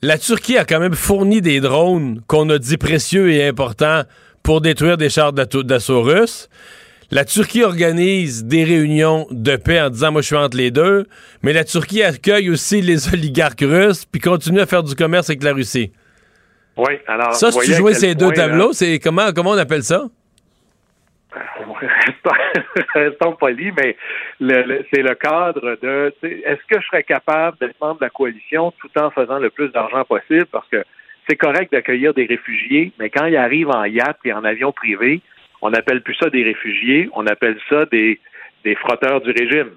la 0.04 0.18
Turquie 0.20 0.58
a 0.58 0.66
quand 0.66 0.80
même 0.80 0.94
fourni 0.94 1.42
des 1.42 1.60
drones 1.60 2.22
qu'on 2.28 2.48
a 2.52 2.58
dit 2.60 2.78
précieux 2.78 3.30
et 3.32 3.44
importants 3.48 4.04
pour 4.50 4.62
détruire 4.62 4.98
des 4.98 5.10
chars 5.10 5.32
d'assaut 5.32 6.02
russes. 6.02 6.50
La 7.12 7.24
Turquie 7.24 7.62
organise 7.64 8.46
des 8.46 8.64
réunions 8.64 9.28
de 9.30 9.56
paix 9.58 9.80
en 9.80 9.92
disant 9.92 10.12
moi 10.12 10.22
je 10.22 10.26
suis 10.26 10.36
entre 10.36 10.58
les 10.58 10.72
deux, 10.72 11.06
mais 11.44 11.54
la 11.54 11.64
Turquie 11.64 12.02
accueille 12.02 12.50
aussi 12.50 12.82
les 12.92 13.14
oligarques 13.14 13.62
russes 13.62 14.06
puis 14.06 14.20
continue 14.20 14.60
à 14.60 14.66
faire 14.66 14.82
du 14.82 14.96
commerce 14.96 15.30
avec 15.30 15.44
la 15.44 15.54
Russie. 15.54 15.92
Oui, 16.78 16.94
alors. 17.06 17.36
ça, 17.36 17.52
si 17.52 17.60
tu 17.60 17.74
jouais 17.74 17.94
ces 17.94 18.16
deux 18.16 18.26
point, 18.26 18.38
là, 18.38 18.48
tableaux, 18.48 18.74
c'est 18.74 18.98
comment 18.98 19.32
comment 19.36 19.52
on 19.52 19.58
appelle 19.60 19.84
ça? 19.84 20.06
Restons, 22.96 23.34
polis, 23.40 23.72
mais 23.78 23.96
c'est 24.40 25.04
le 25.04 25.14
cadre 25.14 25.78
de 25.80 26.12
est-ce 26.24 26.66
que 26.68 26.82
je 26.82 26.88
serais 26.88 27.04
capable 27.04 27.56
d'être 27.60 27.76
membre 27.80 28.00
de 28.00 28.06
la 28.06 28.10
coalition 28.10 28.74
tout 28.82 28.90
en 29.00 29.12
faisant 29.12 29.38
le 29.38 29.52
plus 29.52 29.70
d'argent 29.70 30.04
possible? 30.06 30.48
Parce 30.52 30.68
que 30.70 30.84
c'est 31.30 31.36
correct 31.36 31.72
d'accueillir 31.72 32.14
des 32.14 32.26
réfugiés, 32.26 32.92
mais 32.98 33.10
quand 33.10 33.26
ils 33.26 33.38
arrivent 33.38 33.70
en 33.70 33.86
yacht 33.86 34.18
et 34.26 34.34
en 34.34 34.44
avion 34.44 34.72
privé, 34.72 35.22
on 35.62 35.70
n'appelle 35.70 36.02
plus 36.02 36.16
ça 36.16 36.30
des 36.30 36.44
réfugiés, 36.44 37.10
on 37.14 37.28
appelle 37.28 37.58
ça 37.70 37.86
des, 37.86 38.20
des 38.64 38.76
frotteurs 38.76 39.22
du 39.22 39.32
régime. 39.32 39.72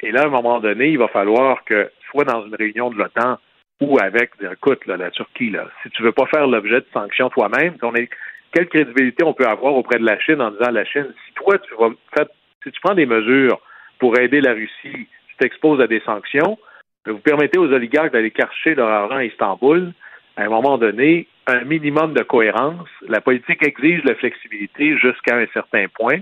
Et 0.00 0.12
là, 0.12 0.22
à 0.22 0.26
un 0.26 0.30
moment 0.30 0.60
donné, 0.60 0.88
il 0.88 0.98
va 0.98 1.08
falloir 1.08 1.64
que, 1.64 1.90
soit 2.10 2.24
dans 2.24 2.44
une 2.44 2.54
réunion 2.54 2.90
de 2.90 2.96
l'OTAN 2.96 3.38
ou 3.80 3.98
avec, 3.98 4.32
écoute, 4.40 4.84
là, 4.86 4.96
la 4.96 5.10
Turquie, 5.10 5.50
là, 5.50 5.68
si 5.82 5.90
tu 5.90 6.02
veux 6.02 6.12
pas 6.12 6.26
faire 6.26 6.46
l'objet 6.46 6.80
de 6.80 6.86
sanctions 6.92 7.30
toi-même, 7.30 7.76
quelle 8.52 8.68
crédibilité 8.68 9.24
on 9.24 9.32
peut 9.32 9.46
avoir 9.46 9.74
auprès 9.74 9.98
de 9.98 10.04
la 10.04 10.18
Chine 10.18 10.42
en 10.42 10.50
disant 10.50 10.66
à 10.66 10.72
la 10.72 10.84
Chine, 10.84 11.06
si 11.26 11.34
toi, 11.34 11.58
tu 11.58 11.74
vas 11.78 11.88
si 12.62 12.70
tu 12.70 12.80
prends 12.82 12.94
des 12.94 13.06
mesures 13.06 13.58
pour 13.98 14.18
aider 14.18 14.42
la 14.42 14.52
Russie, 14.52 15.08
tu 15.28 15.36
t'exposes 15.38 15.80
à 15.80 15.86
des 15.86 16.00
sanctions, 16.00 16.58
vous 17.06 17.18
permettez 17.18 17.58
aux 17.58 17.72
oligarques 17.72 18.12
d'aller 18.12 18.30
cacher 18.30 18.74
leur 18.74 18.88
argent 18.88 19.16
à 19.16 19.24
Istanbul, 19.24 19.94
à 20.36 20.42
un 20.44 20.48
moment 20.48 20.78
donné, 20.78 21.26
un 21.46 21.64
minimum 21.64 22.14
de 22.14 22.22
cohérence. 22.22 22.88
La 23.08 23.20
politique 23.20 23.66
exige 23.66 24.04
la 24.04 24.14
flexibilité 24.14 24.96
jusqu'à 24.98 25.36
un 25.36 25.46
certain 25.52 25.86
point. 25.88 26.18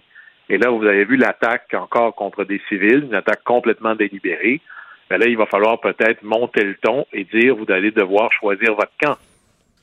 Et 0.48 0.56
là, 0.56 0.70
vous 0.70 0.84
avez 0.84 1.04
vu 1.04 1.16
l'attaque 1.16 1.74
encore 1.74 2.14
contre 2.14 2.44
des 2.44 2.60
civils, 2.68 3.04
une 3.04 3.14
attaque 3.14 3.44
complètement 3.44 3.94
délibérée. 3.94 4.60
Mais 5.10 5.18
là, 5.18 5.26
il 5.26 5.36
va 5.36 5.46
falloir 5.46 5.80
peut-être 5.80 6.22
monter 6.22 6.64
le 6.64 6.74
ton 6.76 7.06
et 7.12 7.24
dire 7.24 7.56
vous 7.56 7.70
allez 7.70 7.90
devoir 7.90 8.32
choisir 8.32 8.74
votre 8.74 8.92
camp. 9.00 9.16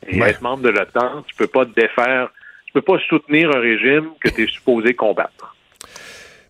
Et 0.08 0.20
être 0.20 0.42
membre 0.42 0.64
de 0.64 0.70
l'OTAN, 0.70 1.24
tu 1.28 1.36
peux 1.36 1.48
pas 1.48 1.66
te 1.66 1.80
défaire, 1.80 2.30
tu 2.68 2.74
peux 2.74 2.82
pas 2.82 3.00
soutenir 3.10 3.50
un 3.56 3.60
régime 3.60 4.12
que 4.20 4.30
tu 4.30 4.44
es 4.44 4.48
supposé 4.48 4.94
combattre. 4.94 5.55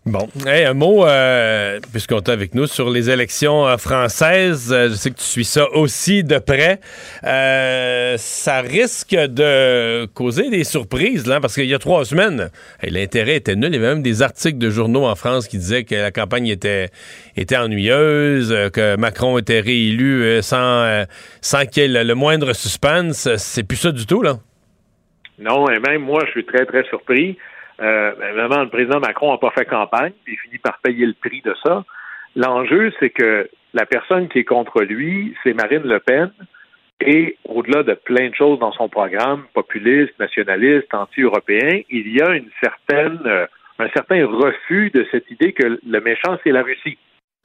Bon, 0.06 0.28
Hey, 0.46 0.64
un 0.64 0.74
mot, 0.74 1.04
euh, 1.04 1.80
puisqu'on 1.90 2.18
est 2.18 2.28
avec 2.28 2.54
nous, 2.54 2.68
sur 2.68 2.90
les 2.90 3.10
élections 3.10 3.66
euh, 3.66 3.76
françaises. 3.76 4.72
Euh, 4.72 4.88
je 4.88 4.94
sais 4.94 5.10
que 5.10 5.16
tu 5.16 5.24
suis 5.24 5.44
ça 5.44 5.68
aussi 5.72 6.22
de 6.22 6.38
près. 6.38 6.78
Ça 7.24 8.60
risque 8.60 9.16
de 9.16 10.06
causer 10.14 10.48
des 10.48 10.62
surprises, 10.62 11.26
là, 11.26 11.40
parce 11.40 11.56
qu'il 11.56 11.66
y 11.66 11.74
a 11.74 11.80
trois 11.80 12.04
semaines, 12.04 12.50
l'intérêt 12.84 13.34
était 13.34 13.56
nul. 13.56 13.70
Il 13.70 13.74
y 13.74 13.78
avait 13.78 13.94
même 13.94 14.02
des 14.02 14.22
articles 14.22 14.58
de 14.58 14.70
journaux 14.70 15.06
en 15.06 15.16
France 15.16 15.48
qui 15.48 15.58
disaient 15.58 15.82
que 15.82 15.96
la 15.96 16.12
campagne 16.12 16.46
était, 16.46 16.88
ennuyeuse, 17.56 18.54
que 18.72 18.96
Macron 18.96 19.38
était 19.38 19.58
réélu 19.58 20.40
sans, 20.40 21.04
sans 21.40 21.66
qu'il 21.66 21.82
y 21.82 21.86
ait 21.86 21.88
le, 21.88 22.04
le 22.04 22.14
moindre 22.14 22.52
suspense. 22.52 23.28
C'est 23.38 23.64
plus 23.64 23.76
ça 23.76 23.90
du 23.90 24.06
tout, 24.06 24.22
là? 24.22 24.38
Non, 25.40 25.68
et 25.68 25.80
même 25.80 26.02
moi, 26.02 26.22
je 26.26 26.30
suis 26.30 26.46
très, 26.46 26.64
très 26.64 26.84
surpris. 26.84 27.36
Euh, 27.80 28.12
vraiment, 28.12 28.62
le 28.62 28.68
président 28.68 29.00
Macron 29.00 29.32
n'a 29.32 29.38
pas 29.38 29.50
fait 29.50 29.66
campagne, 29.66 30.12
puis 30.24 30.34
il 30.34 30.38
finit 30.38 30.58
par 30.58 30.78
payer 30.78 31.06
le 31.06 31.14
prix 31.14 31.42
de 31.42 31.54
ça. 31.64 31.84
L'enjeu, 32.34 32.92
c'est 33.00 33.10
que 33.10 33.48
la 33.74 33.86
personne 33.86 34.28
qui 34.28 34.40
est 34.40 34.44
contre 34.44 34.82
lui, 34.82 35.34
c'est 35.42 35.52
Marine 35.52 35.82
Le 35.84 36.00
Pen, 36.00 36.30
et 37.00 37.36
au-delà 37.44 37.82
de 37.82 37.92
plein 37.92 38.30
de 38.30 38.34
choses 38.34 38.58
dans 38.58 38.72
son 38.72 38.88
programme, 38.88 39.44
populiste, 39.52 40.18
nationaliste, 40.18 40.92
anti-européen, 40.94 41.82
il 41.90 42.14
y 42.14 42.22
a 42.22 42.30
une 42.34 42.48
certaine, 42.62 43.20
euh, 43.26 43.46
un 43.78 43.88
certain 43.90 44.26
refus 44.26 44.90
de 44.90 45.06
cette 45.10 45.30
idée 45.30 45.52
que 45.52 45.78
le 45.86 46.00
méchant, 46.00 46.38
c'est 46.42 46.52
la 46.52 46.62
Russie. 46.62 46.96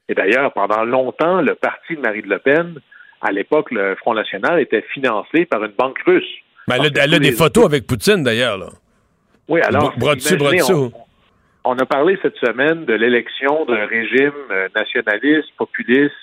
Et 0.08 0.14
d'ailleurs, 0.14 0.54
pendant 0.54 0.86
longtemps, 0.86 1.42
le 1.42 1.56
parti 1.56 1.96
de 1.96 2.02
Marine 2.02 2.28
Le 2.28 2.40
Pen, 2.40 2.76
à 3.22 3.32
l'époque, 3.32 3.72
le 3.72 3.96
Front 3.96 4.14
National, 4.14 4.60
était 4.62 4.84
financé 4.94 5.46
par 5.46 5.64
une 5.64 5.74
banque 5.78 6.00
russe. 6.06 6.24
Ben, 6.68 6.76
elle 6.76 6.98
a, 6.98 7.04
elle 7.04 7.14
a 7.16 7.20
des 7.20 7.32
photos 7.34 7.66
avec 7.66 7.86
Poutine, 7.86 8.24
d'ailleurs, 8.24 8.58
là. 8.58 8.68
Oui, 9.48 9.62
alors. 9.62 9.94
On, 11.64 11.78
a 11.78 11.86
parlé 11.86 12.18
cette 12.22 12.38
semaine 12.38 12.86
de 12.86 12.94
l'élection 12.94 13.66
d'un 13.66 13.86
régime 13.86 14.34
euh, 14.50 14.68
nationaliste, 14.76 15.50
populiste, 15.58 16.16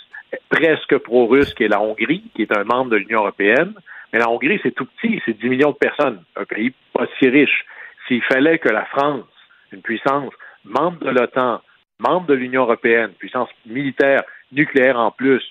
presque 0.48 0.98
pro-russe, 0.98 1.54
qui 1.54 1.64
est 1.64 1.68
la 1.68 1.80
Hongrie, 1.80 2.24
qui 2.34 2.42
est 2.42 2.56
un 2.56 2.64
membre 2.64 2.90
de 2.90 2.96
l'Union 2.96 3.20
européenne. 3.20 3.72
Mais 4.12 4.18
la 4.18 4.28
Hongrie, 4.28 4.58
c'est 4.62 4.74
tout 4.74 4.86
petit, 4.86 5.22
c'est 5.24 5.38
10 5.38 5.48
millions 5.48 5.70
de 5.70 5.76
personnes, 5.76 6.22
un 6.34 6.44
pays 6.44 6.72
pas 6.92 7.06
si 7.18 7.28
riche. 7.28 7.64
S'il 8.06 8.22
fallait 8.22 8.58
que 8.58 8.68
la 8.68 8.86
France, 8.86 9.26
une 9.70 9.82
puissance 9.82 10.32
membre 10.64 10.98
de 11.04 11.10
l'OTAN, 11.10 11.60
membre 12.00 12.26
de 12.26 12.34
l'Union 12.34 12.62
européenne, 12.62 13.12
puissance 13.18 13.50
militaire, 13.66 14.22
nucléaire 14.50 14.98
en 14.98 15.10
plus, 15.10 15.42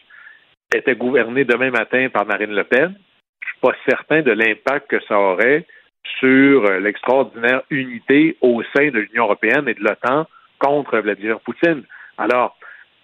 était 0.75 0.95
gouvernée 0.95 1.45
demain 1.45 1.69
matin 1.69 2.09
par 2.11 2.25
Marine 2.25 2.53
Le 2.53 2.63
Pen, 2.63 2.95
je 3.41 3.47
suis 3.47 3.59
pas 3.61 3.75
certain 3.87 4.21
de 4.21 4.31
l'impact 4.31 4.89
que 4.89 4.99
ça 5.07 5.17
aurait 5.17 5.65
sur 6.19 6.65
euh, 6.65 6.79
l'extraordinaire 6.79 7.61
unité 7.69 8.37
au 8.41 8.61
sein 8.75 8.89
de 8.89 8.99
l'Union 8.99 9.25
européenne 9.25 9.67
et 9.67 9.73
de 9.73 9.83
l'OTAN 9.83 10.27
contre 10.59 10.97
Vladimir 10.99 11.39
Poutine. 11.41 11.83
Alors, 12.17 12.57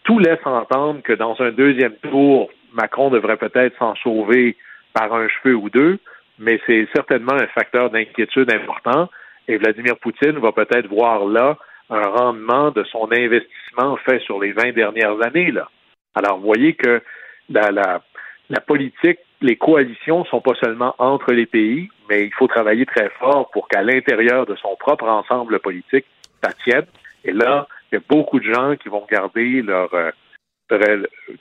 tout 0.03 0.19
laisse 0.19 0.45
entendre 0.45 1.01
que 1.01 1.13
dans 1.13 1.39
un 1.39 1.51
deuxième 1.51 1.95
tour, 2.09 2.49
Macron 2.73 3.09
devrait 3.09 3.37
peut-être 3.37 3.77
s'en 3.77 3.95
sauver 3.95 4.57
par 4.93 5.13
un 5.13 5.27
cheveu 5.27 5.55
ou 5.55 5.69
deux, 5.69 5.99
mais 6.39 6.59
c'est 6.65 6.87
certainement 6.93 7.33
un 7.33 7.47
facteur 7.47 7.89
d'inquiétude 7.89 8.51
important 8.53 9.09
et 9.47 9.57
Vladimir 9.57 9.97
Poutine 9.97 10.39
va 10.39 10.51
peut-être 10.51 10.87
voir 10.87 11.25
là 11.25 11.57
un 11.89 12.01
rendement 12.01 12.71
de 12.71 12.83
son 12.85 13.11
investissement 13.11 13.97
fait 13.97 14.19
sur 14.19 14.39
les 14.41 14.51
20 14.51 14.71
dernières 14.73 15.21
années. 15.21 15.51
Là. 15.51 15.69
Alors, 16.15 16.37
vous 16.37 16.45
voyez 16.45 16.73
que 16.73 17.01
la, 17.49 17.71
la, 17.71 18.01
la 18.49 18.61
politique, 18.61 19.19
les 19.43 19.57
coalitions 19.57 20.23
sont 20.25 20.39
pas 20.39 20.55
seulement 20.55 20.95
entre 20.97 21.33
les 21.33 21.45
pays, 21.45 21.89
mais 22.09 22.23
il 22.23 22.33
faut 22.33 22.47
travailler 22.47 22.85
très 22.85 23.09
fort 23.19 23.51
pour 23.51 23.67
qu'à 23.67 23.83
l'intérieur 23.83 24.45
de 24.45 24.55
son 24.55 24.75
propre 24.77 25.05
ensemble 25.05 25.59
politique, 25.59 26.05
ça 26.41 26.51
tienne. 26.63 26.85
Et 27.25 27.33
là, 27.33 27.67
il 27.91 27.95
y 27.95 27.97
a 27.97 28.01
beaucoup 28.07 28.39
de 28.39 28.51
gens 28.51 28.75
qui 28.77 28.87
vont 28.87 29.05
garder 29.11 29.61
leur, 29.61 29.93
euh, 29.93 30.11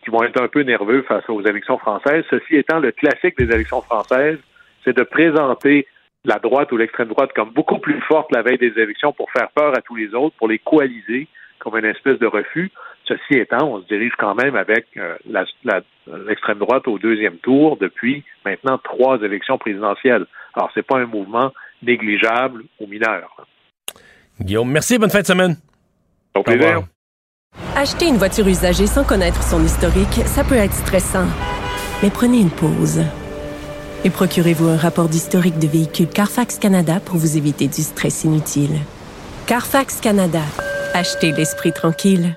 qui 0.02 0.10
vont 0.10 0.24
être 0.24 0.42
un 0.42 0.48
peu 0.48 0.62
nerveux 0.62 1.02
face 1.02 1.28
aux 1.28 1.42
élections 1.42 1.78
françaises. 1.78 2.24
Ceci 2.28 2.56
étant, 2.56 2.80
le 2.80 2.90
classique 2.90 3.38
des 3.38 3.54
élections 3.54 3.82
françaises, 3.82 4.38
c'est 4.84 4.96
de 4.96 5.04
présenter 5.04 5.86
la 6.24 6.40
droite 6.40 6.72
ou 6.72 6.76
l'extrême 6.76 7.08
droite 7.08 7.30
comme 7.34 7.50
beaucoup 7.50 7.78
plus 7.78 8.00
forte 8.02 8.32
la 8.32 8.42
veille 8.42 8.58
des 8.58 8.76
élections 8.78 9.12
pour 9.12 9.30
faire 9.30 9.50
peur 9.54 9.76
à 9.78 9.80
tous 9.80 9.94
les 9.94 10.12
autres, 10.12 10.34
pour 10.38 10.48
les 10.48 10.58
coaliser 10.58 11.28
comme 11.60 11.76
une 11.76 11.84
espèce 11.84 12.18
de 12.18 12.26
refus. 12.26 12.72
Ceci 13.12 13.40
étant, 13.40 13.68
on 13.68 13.82
se 13.82 13.86
dirige 13.86 14.12
quand 14.18 14.34
même 14.34 14.56
avec 14.56 14.86
euh, 14.96 15.16
l'extrême 15.24 16.58
droite 16.58 16.88
au 16.88 16.98
deuxième 16.98 17.36
tour 17.38 17.76
depuis 17.76 18.24
maintenant 18.44 18.78
trois 18.78 19.18
élections 19.22 19.58
présidentielles. 19.58 20.26
Alors, 20.54 20.70
c'est 20.74 20.86
pas 20.86 20.98
un 20.98 21.06
mouvement 21.06 21.52
négligeable 21.82 22.64
ou 22.80 22.86
mineur. 22.86 23.46
Guillaume, 24.40 24.70
merci, 24.70 24.98
bonne 24.98 25.10
fin 25.10 25.20
de 25.20 25.26
semaine. 25.26 25.56
Au 26.34 26.42
plaisir. 26.42 26.82
Acheter 27.76 28.06
une 28.06 28.16
voiture 28.16 28.46
usagée 28.48 28.86
sans 28.86 29.04
connaître 29.04 29.42
son 29.42 29.62
historique, 29.62 30.26
ça 30.26 30.42
peut 30.42 30.54
être 30.54 30.72
stressant. 30.72 31.26
Mais 32.02 32.10
prenez 32.10 32.40
une 32.40 32.50
pause. 32.50 33.02
Et 34.04 34.10
procurez-vous 34.10 34.68
un 34.68 34.76
rapport 34.76 35.08
d'historique 35.08 35.58
de 35.58 35.66
véhicule 35.66 36.08
Carfax 36.08 36.58
Canada 36.58 36.98
pour 37.04 37.16
vous 37.16 37.36
éviter 37.36 37.68
du 37.68 37.82
stress 37.82 38.24
inutile. 38.24 38.78
Carfax 39.46 40.00
Canada. 40.00 40.42
Achetez 40.94 41.32
l'esprit 41.32 41.72
tranquille. 41.72 42.36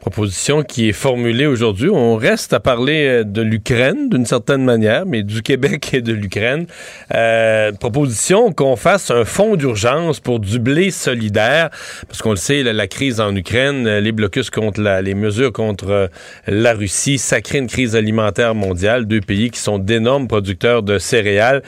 Proposition 0.00 0.62
qui 0.62 0.88
est 0.88 0.94
formulée 0.94 1.44
aujourd'hui. 1.44 1.90
On 1.90 2.16
reste 2.16 2.54
à 2.54 2.60
parler 2.60 3.06
euh, 3.06 3.22
de 3.22 3.42
l'Ukraine 3.42 4.08
d'une 4.08 4.24
certaine 4.24 4.64
manière, 4.64 5.04
mais 5.04 5.22
du 5.22 5.42
Québec 5.42 5.92
et 5.92 6.00
de 6.00 6.14
l'Ukraine. 6.14 6.64
Euh, 7.14 7.70
proposition 7.72 8.50
qu'on 8.50 8.76
fasse 8.76 9.10
un 9.10 9.26
fonds 9.26 9.56
d'urgence 9.56 10.18
pour 10.18 10.40
du 10.40 10.58
blé 10.58 10.90
solidaire, 10.90 11.68
parce 12.08 12.22
qu'on 12.22 12.30
le 12.30 12.36
sait, 12.36 12.62
la, 12.62 12.86
crise 12.86 13.20
en 13.20 13.36
Ukraine, 13.36 13.86
euh, 13.86 14.00
les 14.00 14.12
blocus 14.12 14.48
contre 14.48 14.80
la, 14.80 15.02
les 15.02 15.12
mesures 15.12 15.52
contre 15.52 16.08
la 16.46 16.72
Russie, 16.72 17.18
ça 17.18 17.42
crée 17.42 17.58
une 17.58 17.66
crise 17.66 17.94
alimentaire 17.94 18.54
mondiale. 18.54 19.04
Deux 19.04 19.20
pays 19.20 19.50
qui 19.50 19.60
sont 19.60 19.78
d'énormes 19.78 20.28
producteurs 20.28 20.82
de 20.82 20.98
céréales. 20.98 21.62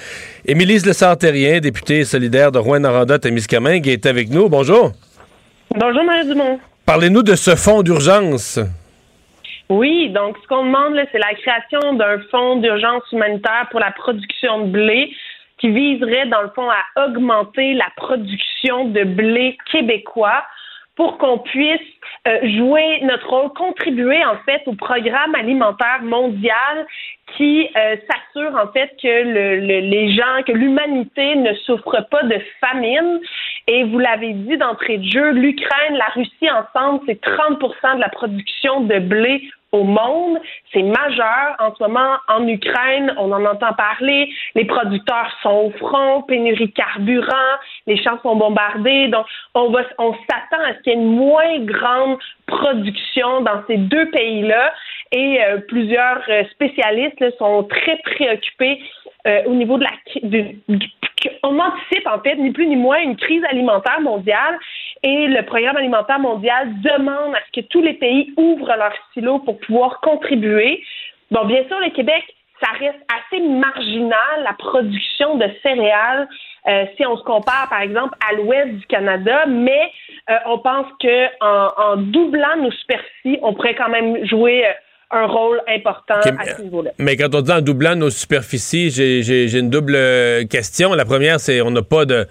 Émilie 0.46 0.78
Le 0.78 1.58
députée 1.60 2.06
solidaire 2.06 2.50
de 2.50 2.58
Rouen-Noranda-Témiscamingue, 2.58 3.88
est 3.88 4.06
avec 4.06 4.30
nous. 4.30 4.48
Bonjour. 4.48 4.92
Bonjour, 5.74 6.04
Marie 6.04 6.26
Dumont. 6.26 6.58
Parlez-nous 6.92 7.22
de 7.22 7.36
ce 7.36 7.56
fonds 7.56 7.82
d'urgence. 7.82 8.60
Oui, 9.70 10.10
donc 10.10 10.36
ce 10.42 10.46
qu'on 10.46 10.66
demande, 10.66 10.94
c'est 11.10 11.18
la 11.18 11.32
création 11.32 11.94
d'un 11.94 12.18
fonds 12.30 12.56
d'urgence 12.56 13.02
humanitaire 13.10 13.66
pour 13.70 13.80
la 13.80 13.92
production 13.92 14.66
de 14.66 14.72
blé 14.72 15.10
qui 15.56 15.70
viserait, 15.70 16.26
dans 16.26 16.42
le 16.42 16.50
fond, 16.54 16.68
à 16.68 17.06
augmenter 17.06 17.72
la 17.72 17.86
production 17.96 18.90
de 18.90 19.04
blé 19.04 19.56
québécois 19.70 20.44
pour 20.94 21.16
qu'on 21.16 21.38
puisse 21.38 21.80
euh, 22.28 22.38
jouer 22.56 23.00
notre 23.02 23.28
rôle, 23.28 23.52
contribuer 23.52 24.24
en 24.24 24.36
fait 24.44 24.62
au 24.66 24.74
programme 24.74 25.34
alimentaire 25.34 26.02
mondial 26.02 26.86
qui 27.36 27.68
euh, 27.76 27.96
s'assure 28.08 28.54
en 28.56 28.70
fait 28.72 28.94
que 29.02 29.08
le, 29.08 29.60
le, 29.60 29.80
les 29.80 30.14
gens, 30.14 30.42
que 30.46 30.52
l'humanité 30.52 31.34
ne 31.34 31.52
souffre 31.54 32.06
pas 32.10 32.22
de 32.22 32.38
famine. 32.60 33.18
Et 33.66 33.84
vous 33.84 33.98
l'avez 33.98 34.34
dit 34.34 34.56
d'entrée 34.56 34.98
de 34.98 35.10
jeu, 35.10 35.30
l'Ukraine, 35.32 35.96
la 35.96 36.12
Russie 36.14 36.50
ensemble, 36.50 37.00
c'est 37.06 37.20
30% 37.20 37.96
de 37.96 38.00
la 38.00 38.08
production 38.08 38.82
de 38.82 38.98
blé 39.00 39.42
au 39.72 39.84
monde. 39.84 40.38
C'est 40.72 40.82
majeur. 40.82 41.56
En 41.58 41.74
ce 41.74 41.82
moment, 41.82 42.16
en 42.28 42.46
Ukraine, 42.46 43.14
on 43.18 43.32
en 43.32 43.44
entend 43.44 43.72
parler. 43.72 44.30
Les 44.54 44.66
producteurs 44.66 45.30
sont 45.42 45.50
au 45.50 45.70
front, 45.78 46.22
pénurie 46.22 46.68
de 46.68 46.72
carburant, 46.72 47.58
les 47.86 48.00
champs 48.02 48.20
sont 48.22 48.36
bombardés. 48.36 49.08
Donc, 49.08 49.26
on 49.54 49.72
on 49.98 50.12
s'attend 50.12 50.62
à 50.64 50.74
ce 50.74 50.82
qu'il 50.82 50.92
y 50.92 50.96
ait 50.96 50.98
une 50.98 51.16
moins 51.16 51.58
grande 51.60 52.18
production 52.46 53.40
dans 53.40 53.62
ces 53.66 53.78
deux 53.78 54.10
pays-là. 54.10 54.72
Et 55.12 55.42
euh, 55.42 55.58
plusieurs 55.68 56.22
euh, 56.28 56.44
spécialistes 56.52 57.20
là, 57.20 57.30
sont 57.38 57.64
très 57.64 57.98
préoccupés 57.98 58.80
euh, 59.26 59.42
au 59.46 59.54
niveau 59.54 59.78
de 59.78 59.84
la 59.84 59.90
du, 60.22 60.58
on 61.42 61.58
anticipe 61.58 62.06
en 62.06 62.18
fait 62.20 62.36
ni 62.36 62.50
plus 62.50 62.66
ni 62.66 62.76
moins 62.76 62.98
une 62.98 63.16
crise 63.16 63.42
alimentaire 63.44 64.00
mondiale 64.00 64.58
et 65.02 65.26
le 65.26 65.44
programme 65.44 65.76
alimentaire 65.76 66.18
mondial 66.18 66.68
demande 66.80 67.34
à 67.34 67.38
ce 67.46 67.60
que 67.60 67.66
tous 67.66 67.82
les 67.82 67.94
pays 67.94 68.32
ouvrent 68.36 68.76
leurs 68.76 68.94
silos 69.14 69.40
pour 69.40 69.58
pouvoir 69.60 70.00
contribuer. 70.00 70.82
Bon, 71.30 71.44
bien 71.44 71.64
sûr, 71.66 71.78
le 71.80 71.90
Québec, 71.90 72.22
ça 72.62 72.70
reste 72.78 73.00
assez 73.08 73.42
marginal 73.42 74.44
la 74.44 74.52
production 74.52 75.36
de 75.36 75.46
céréales 75.62 76.28
euh, 76.68 76.84
si 76.96 77.04
on 77.04 77.16
se 77.16 77.24
compare 77.24 77.68
par 77.68 77.80
exemple 77.80 78.14
à 78.28 78.34
l'ouest 78.34 78.70
du 78.72 78.86
Canada, 78.86 79.46
mais 79.48 79.90
euh, 80.30 80.34
on 80.46 80.58
pense 80.58 80.86
que 81.00 81.26
en, 81.40 81.68
en, 81.76 81.96
doublant 81.96 82.56
nos 82.62 82.70
superficies, 82.70 83.40
on 83.42 83.52
pourrait 83.52 83.74
quand 83.74 83.88
même 83.88 84.24
jouer 84.26 84.64
euh, 84.64 84.70
un 85.10 85.26
rôle 85.26 85.60
important 85.66 86.20
à 86.20 86.44
ce 86.44 86.62
niveau-là. 86.62 86.92
Mais 86.98 87.16
quand 87.16 87.34
on 87.34 87.40
dit 87.40 87.50
en 87.50 87.60
doublant 87.60 87.96
nos 87.96 88.10
superficies, 88.10 88.90
j'ai 88.90 89.58
une 89.58 89.70
double 89.70 89.98
question. 90.48 90.94
La 90.94 91.04
première, 91.04 91.40
c'est 91.40 91.60
on 91.60 91.70
n'a 91.70 91.82
pas 91.82 92.04
de. 92.04 92.26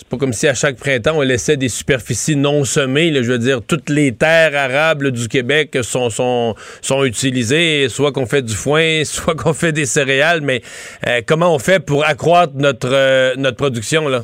C'est 0.00 0.08
pas 0.08 0.16
comme 0.16 0.32
si 0.32 0.48
à 0.48 0.54
chaque 0.54 0.78
printemps, 0.78 1.16
on 1.16 1.20
laissait 1.20 1.58
des 1.58 1.68
superficies 1.68 2.34
non 2.34 2.64
semées. 2.64 3.12
Je 3.12 3.32
veux 3.32 3.38
dire, 3.38 3.58
toutes 3.60 3.90
les 3.90 4.16
terres 4.16 4.56
arables 4.56 5.12
du 5.12 5.28
Québec 5.28 5.76
sont, 5.82 6.08
sont, 6.08 6.54
sont 6.80 7.04
utilisées, 7.04 7.86
soit 7.90 8.10
qu'on 8.10 8.24
fait 8.24 8.40
du 8.40 8.54
foin, 8.54 9.02
soit 9.04 9.34
qu'on 9.34 9.52
fait 9.52 9.72
des 9.72 9.84
céréales. 9.84 10.40
Mais 10.40 10.62
euh, 11.06 11.20
comment 11.28 11.54
on 11.54 11.58
fait 11.58 11.84
pour 11.84 12.06
accroître 12.06 12.54
notre, 12.56 12.88
euh, 12.90 13.34
notre 13.36 13.58
production, 13.58 14.08
là? 14.08 14.20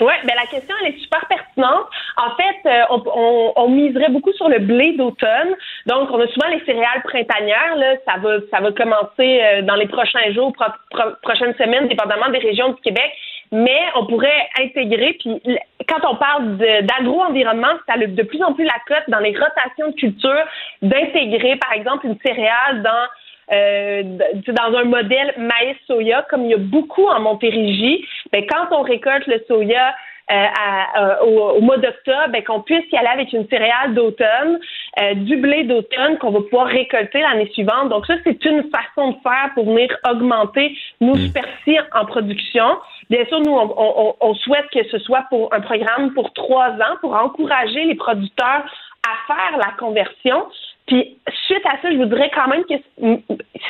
Oui, 0.00 0.14
ben 0.24 0.34
la 0.34 0.46
question 0.46 0.74
est 0.86 0.98
super 0.98 1.26
pertinente. 1.28 1.88
En 2.16 2.34
fait, 2.36 2.66
euh, 2.66 3.52
on, 3.56 3.68
miserait 3.68 4.08
beaucoup 4.08 4.32
sur 4.32 4.48
le 4.48 4.60
blé 4.60 4.94
d'automne. 4.96 5.54
Donc, 5.84 6.08
on 6.10 6.20
a 6.20 6.26
souvent 6.28 6.48
les 6.48 6.64
céréales 6.64 7.02
printanières. 7.04 7.76
Ça 8.06 8.14
va, 8.22 8.38
ça 8.50 8.60
va 8.60 8.72
commencer 8.72 9.62
dans 9.64 9.74
les 9.74 9.88
prochains 9.88 10.32
jours, 10.32 10.54
pro, 10.54 10.66
pro, 10.90 11.10
prochaines 11.22 11.54
semaines, 11.54 11.88
dépendamment 11.88 12.30
des 12.30 12.38
régions 12.38 12.70
du 12.70 12.80
Québec. 12.80 13.12
Mais 13.52 13.80
on 13.94 14.06
pourrait 14.06 14.48
intégrer, 14.60 15.16
puis 15.20 15.40
quand 15.88 16.08
on 16.10 16.16
parle 16.16 16.56
d'agro-environnement, 16.58 17.74
c'est 17.88 18.14
de 18.14 18.22
plus 18.22 18.42
en 18.42 18.52
plus 18.52 18.64
la 18.64 18.80
cote 18.86 19.04
dans 19.08 19.20
les 19.20 19.36
rotations 19.36 19.88
de 19.88 19.94
culture 19.94 20.44
d'intégrer, 20.82 21.56
par 21.56 21.72
exemple, 21.72 22.06
une 22.06 22.18
céréale 22.24 22.82
dans 22.82 23.06
euh, 23.52 24.02
dans 24.48 24.76
un 24.76 24.84
modèle 24.84 25.34
maïs-soya, 25.38 26.26
comme 26.28 26.46
il 26.46 26.50
y 26.50 26.54
a 26.54 26.58
beaucoup 26.58 27.06
en 27.06 27.20
Montérégie, 27.20 28.04
ben, 28.32 28.44
quand 28.44 28.76
on 28.76 28.82
récolte 28.82 29.24
le 29.28 29.40
soya 29.46 29.94
euh, 30.28 30.34
à, 30.34 31.00
euh, 31.00 31.24
au, 31.24 31.58
au, 31.58 31.60
mois 31.60 31.76
d'octobre, 31.76 32.30
ben, 32.32 32.42
qu'on 32.42 32.60
puisse 32.60 32.84
y 32.90 32.96
aller 32.96 33.06
avec 33.06 33.32
une 33.32 33.46
céréale 33.48 33.94
d'automne, 33.94 34.58
euh, 35.00 35.14
du 35.14 35.36
blé 35.36 35.62
d'automne 35.62 36.18
qu'on 36.18 36.32
va 36.32 36.40
pouvoir 36.40 36.66
récolter 36.66 37.20
l'année 37.20 37.48
suivante. 37.52 37.90
Donc 37.90 38.06
ça, 38.06 38.14
c'est 38.24 38.44
une 38.44 38.64
façon 38.64 39.12
de 39.12 39.16
faire 39.22 39.52
pour 39.54 39.66
venir 39.66 39.96
augmenter 40.10 40.76
nos 41.00 41.14
mmh. 41.14 41.26
superficies 41.26 41.78
en 41.94 42.06
production. 42.06 42.66
Bien 43.08 43.24
sûr, 43.26 43.40
nous, 43.40 43.52
on, 43.52 44.34
souhaite 44.34 44.66
que 44.72 44.84
ce 44.88 44.98
soit 44.98 45.24
pour 45.30 45.52
un 45.54 45.60
programme 45.60 46.12
pour 46.12 46.32
trois 46.32 46.70
ans 46.70 46.96
pour 47.00 47.14
encourager 47.14 47.84
les 47.84 47.94
producteurs 47.94 48.64
à 49.06 49.26
faire 49.26 49.58
la 49.58 49.72
conversion. 49.78 50.46
Puis 50.86 51.16
suite 51.46 51.64
à 51.66 51.80
ça, 51.82 51.90
je 51.90 51.96
vous 51.96 52.06
dirais 52.06 52.30
quand 52.34 52.48
même 52.48 52.64
que 52.64 52.74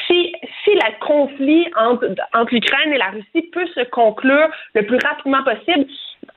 si, 0.07 0.33
si 0.65 0.71
le 0.71 1.07
conflit 1.07 1.67
entre, 1.77 2.09
entre 2.35 2.55
l'Ukraine 2.55 2.93
et 2.93 2.99
la 2.99 3.11
Russie 3.11 3.43
peut 3.53 3.67
se 3.75 3.85
conclure 3.91 4.49
le 4.75 4.87
plus 4.87 4.99
rapidement 5.05 5.43
possible, 5.43 5.87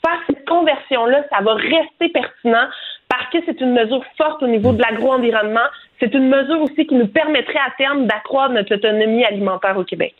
faire 0.05 0.19
cette 0.27 0.45
conversion-là, 0.47 1.23
ça 1.31 1.41
va 1.41 1.53
rester 1.55 2.09
pertinent 2.09 2.67
parce 3.09 3.29
que 3.31 3.37
c'est 3.45 3.59
une 3.61 3.73
mesure 3.73 4.03
forte 4.17 4.43
au 4.43 4.47
niveau 4.47 4.71
de 4.71 4.81
l'agro-environnement. 4.81 5.67
C'est 5.99 6.13
une 6.13 6.29
mesure 6.29 6.61
aussi 6.61 6.85
qui 6.85 6.95
nous 6.95 7.07
permettrait 7.07 7.59
à 7.59 7.71
terme 7.77 8.05
d'accroître 8.05 8.53
notre 8.53 8.75
autonomie 8.75 9.25
alimentaire 9.25 9.77
au 9.77 9.83
Québec. 9.83 10.13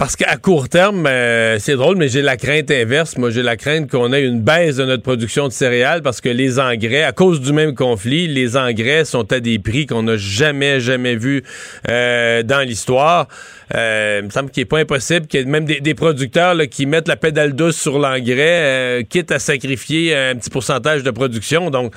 Parce 0.00 0.16
qu'à 0.16 0.38
court 0.38 0.70
terme, 0.70 1.06
euh, 1.06 1.58
c'est 1.58 1.76
drôle, 1.76 1.98
mais 1.98 2.08
j'ai 2.08 2.22
la 2.22 2.38
crainte 2.38 2.70
inverse. 2.70 3.18
Moi, 3.18 3.28
j'ai 3.28 3.42
la 3.42 3.58
crainte 3.58 3.90
qu'on 3.90 4.14
ait 4.14 4.24
une 4.24 4.40
baisse 4.40 4.76
de 4.76 4.86
notre 4.86 5.02
production 5.02 5.46
de 5.46 5.52
céréales 5.52 6.00
parce 6.00 6.22
que 6.22 6.30
les 6.30 6.58
engrais, 6.58 7.02
à 7.02 7.12
cause 7.12 7.38
du 7.38 7.52
même 7.52 7.74
conflit, 7.74 8.26
les 8.26 8.56
engrais 8.56 9.04
sont 9.04 9.30
à 9.30 9.40
des 9.40 9.58
prix 9.58 9.84
qu'on 9.84 10.04
n'a 10.04 10.16
jamais, 10.16 10.80
jamais 10.80 11.16
vus 11.16 11.44
euh, 11.90 12.42
dans 12.42 12.66
l'histoire. 12.66 13.28
Euh, 13.74 14.20
il 14.22 14.24
me 14.24 14.30
semble 14.30 14.48
qu'il 14.48 14.62
n'est 14.62 14.68
pas 14.68 14.78
impossible 14.78 15.26
qu'il 15.26 15.40
y 15.40 15.42
ait 15.42 15.46
même 15.46 15.66
des, 15.66 15.94
producteurs 15.94 16.54
là, 16.54 16.66
qui 16.66 16.86
mettent 16.86 17.06
la 17.06 17.16
pédale 17.16 17.52
douce 17.52 17.76
sur 17.76 17.98
l'engrais, 17.98 19.04
quitte 19.10 19.30
à 19.32 19.38
sacrifier 19.38 20.16
un 20.16 20.34
petit 20.34 20.48
pourcentage 20.48 21.02
de 21.02 21.10
production. 21.10 21.68
Donc, 21.68 21.92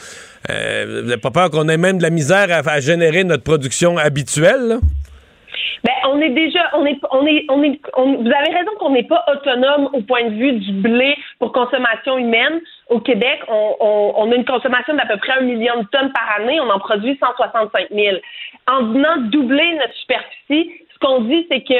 vous 0.50 0.54
n'avez 0.54 1.16
pas 1.16 1.32
peur 1.32 1.50
qu'on 1.50 1.70
ait 1.70 1.78
même 1.78 2.00
de 2.00 2.04
la 2.04 2.10
misère 2.10 2.48
à, 2.52 2.70
à 2.70 2.82
générer 2.82 3.24
notre 3.24 3.44
production 3.44 3.98
habituelle? 3.98 4.68
Là? 4.68 4.80
Ben, 5.84 5.94
on 6.06 6.22
est 6.22 6.30
déjà, 6.30 6.70
on 6.74 6.86
est, 6.86 6.98
on 7.12 7.26
est, 7.28 7.46
on 7.50 7.62
est, 7.62 7.80
vous 7.98 8.32
avez 8.32 8.58
raison 8.58 8.72
qu'on 8.80 8.92
n'est 8.92 9.04
pas 9.04 9.26
autonome 9.28 9.90
au 9.92 10.02
point 10.02 10.24
de 10.24 10.36
vue 10.36 10.54
du 10.54 10.72
blé 10.72 11.16
pour 11.40 11.52
consommation 11.52 12.18
humaine. 12.18 12.62
Au 12.90 13.00
Québec, 13.00 13.42
on, 13.50 13.76
on, 13.82 14.14
on 14.16 14.32
a 14.32 14.36
une 14.36 14.46
consommation 14.46 14.94
d'à 14.94 15.06
peu 15.06 15.18
près 15.18 15.34
un 15.34 15.42
million 15.42 15.82
de 15.82 15.88
tonnes 15.88 16.14
par 16.14 16.40
année. 16.40 16.60
On 16.62 16.70
en 16.70 16.80
produit 16.80 17.18
165 17.20 17.88
000. 17.92 18.18
En 18.68 18.84
venant 18.84 19.18
doubler 19.30 19.74
notre 19.74 19.94
superficie, 19.96 20.72
ce 20.94 21.00
qu'on 21.00 21.22
dit, 21.22 21.46
c'est 21.52 21.64
que 21.64 21.74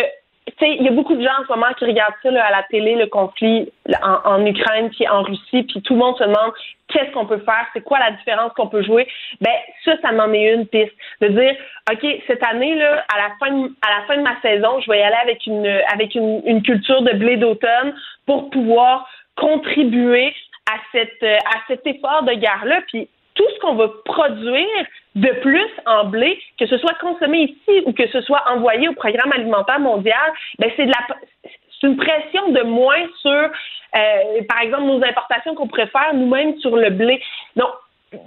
il 0.62 0.84
y 0.84 0.88
a 0.88 0.92
beaucoup 0.92 1.16
de 1.16 1.22
gens 1.22 1.32
en 1.40 1.44
ce 1.46 1.54
moment 1.54 1.74
qui 1.78 1.86
regardent 1.86 2.14
ça 2.22 2.30
à 2.30 2.52
la 2.52 2.64
télé, 2.64 2.96
le 2.96 3.08
conflit 3.08 3.72
en, 4.02 4.46
Ukraine 4.46 4.90
puis 4.90 5.08
en 5.08 5.24
Russie, 5.24 5.64
puis 5.64 5.82
tout 5.82 5.94
le 5.94 6.00
monde 6.00 6.18
se 6.18 6.24
demande 6.24 6.54
qu'est-ce 6.90 7.12
qu'on 7.12 7.26
peut 7.26 7.40
faire, 7.40 7.66
c'est 7.74 7.84
quoi 7.84 8.00
la 8.00 8.12
différence 8.12 8.52
qu'on 8.54 8.68
peut 8.68 8.84
jouer? 8.84 9.08
Ben 9.42 9.54
ça, 9.84 9.94
ça 10.02 10.12
m'en 10.12 10.32
est 10.34 10.54
une 10.54 10.68
piste. 10.68 10.94
De 11.22 11.30
dire, 11.30 11.56
ok, 11.92 12.06
cette 12.28 12.46
année 12.46 12.76
là, 12.76 13.04
à 13.14 13.18
la 13.18 13.36
fin 13.40 13.52
de, 13.52 13.72
à 13.82 14.00
la 14.00 14.06
fin 14.06 14.18
de 14.18 14.22
ma 14.22 14.40
saison, 14.42 14.80
je 14.82 14.92
vais 14.92 15.00
y 15.00 15.04
aller 15.04 15.16
avec 15.22 15.46
une 15.46 15.68
avec 15.92 16.16
une, 16.16 16.62
culture 16.62 17.02
de 17.02 17.14
blé 17.14 17.38
d'automne 17.38 17.96
pour 18.26 18.50
pouvoir 18.50 19.08
contribuer 19.36 20.34
à 20.72 20.78
cette 20.92 21.24
à 21.24 21.60
cet 21.68 21.86
effort 21.88 22.24
de 22.24 22.34
guerre 22.34 22.66
là, 22.66 22.82
puis 22.88 23.08
tout 23.36 23.46
ce 23.56 23.60
qu'on 23.60 23.76
va 23.76 23.90
produire 24.06 24.86
de 25.16 25.30
plus 25.42 25.70
en 25.86 26.06
blé, 26.06 26.40
que 26.60 26.66
ce 26.66 26.78
soit 26.78 26.96
consommé 27.00 27.44
ici 27.44 27.84
ou 27.86 27.94
que 27.94 28.08
ce 28.08 28.22
soit 28.22 28.44
envoyé 28.50 28.88
au 28.88 28.94
programme 28.94 29.32
alimentaire 29.32 29.80
mondial, 29.80 30.34
ben 30.60 30.72
c'est 30.76 30.86
de 30.86 30.92
une 31.84 31.98
pression 31.98 32.50
de 32.50 32.62
moins 32.62 33.06
sur, 33.22 33.30
euh, 33.32 34.44
par 34.48 34.62
exemple, 34.62 34.84
nos 34.84 35.04
importations 35.04 35.54
qu'on 35.54 35.68
faire 35.68 36.14
nous-mêmes 36.14 36.58
sur 36.60 36.76
le 36.76 36.90
blé. 36.90 37.22
Donc, 37.56 37.70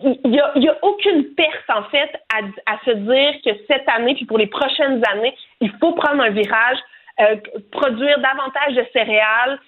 il 0.02 0.30
n'y 0.30 0.40
a, 0.40 0.52
y 0.56 0.68
a, 0.68 0.76
aucune 0.82 1.24
perte, 1.34 1.70
en 1.70 1.84
fait, 1.84 2.10
à, 2.34 2.72
à, 2.72 2.78
se 2.84 2.90
dire 2.90 3.34
que 3.44 3.50
cette 3.68 3.88
année, 3.88 4.14
puis 4.14 4.24
pour 4.24 4.38
les 4.38 4.48
prochaines 4.48 5.02
années, 5.12 5.34
il 5.60 5.70
faut 5.80 5.92
prendre 5.92 6.22
un 6.22 6.30
virage, 6.30 6.78
euh, 7.20 7.36
produire 7.70 8.18
davantage 8.18 8.74
de 8.74 8.84
céréales 8.92 9.58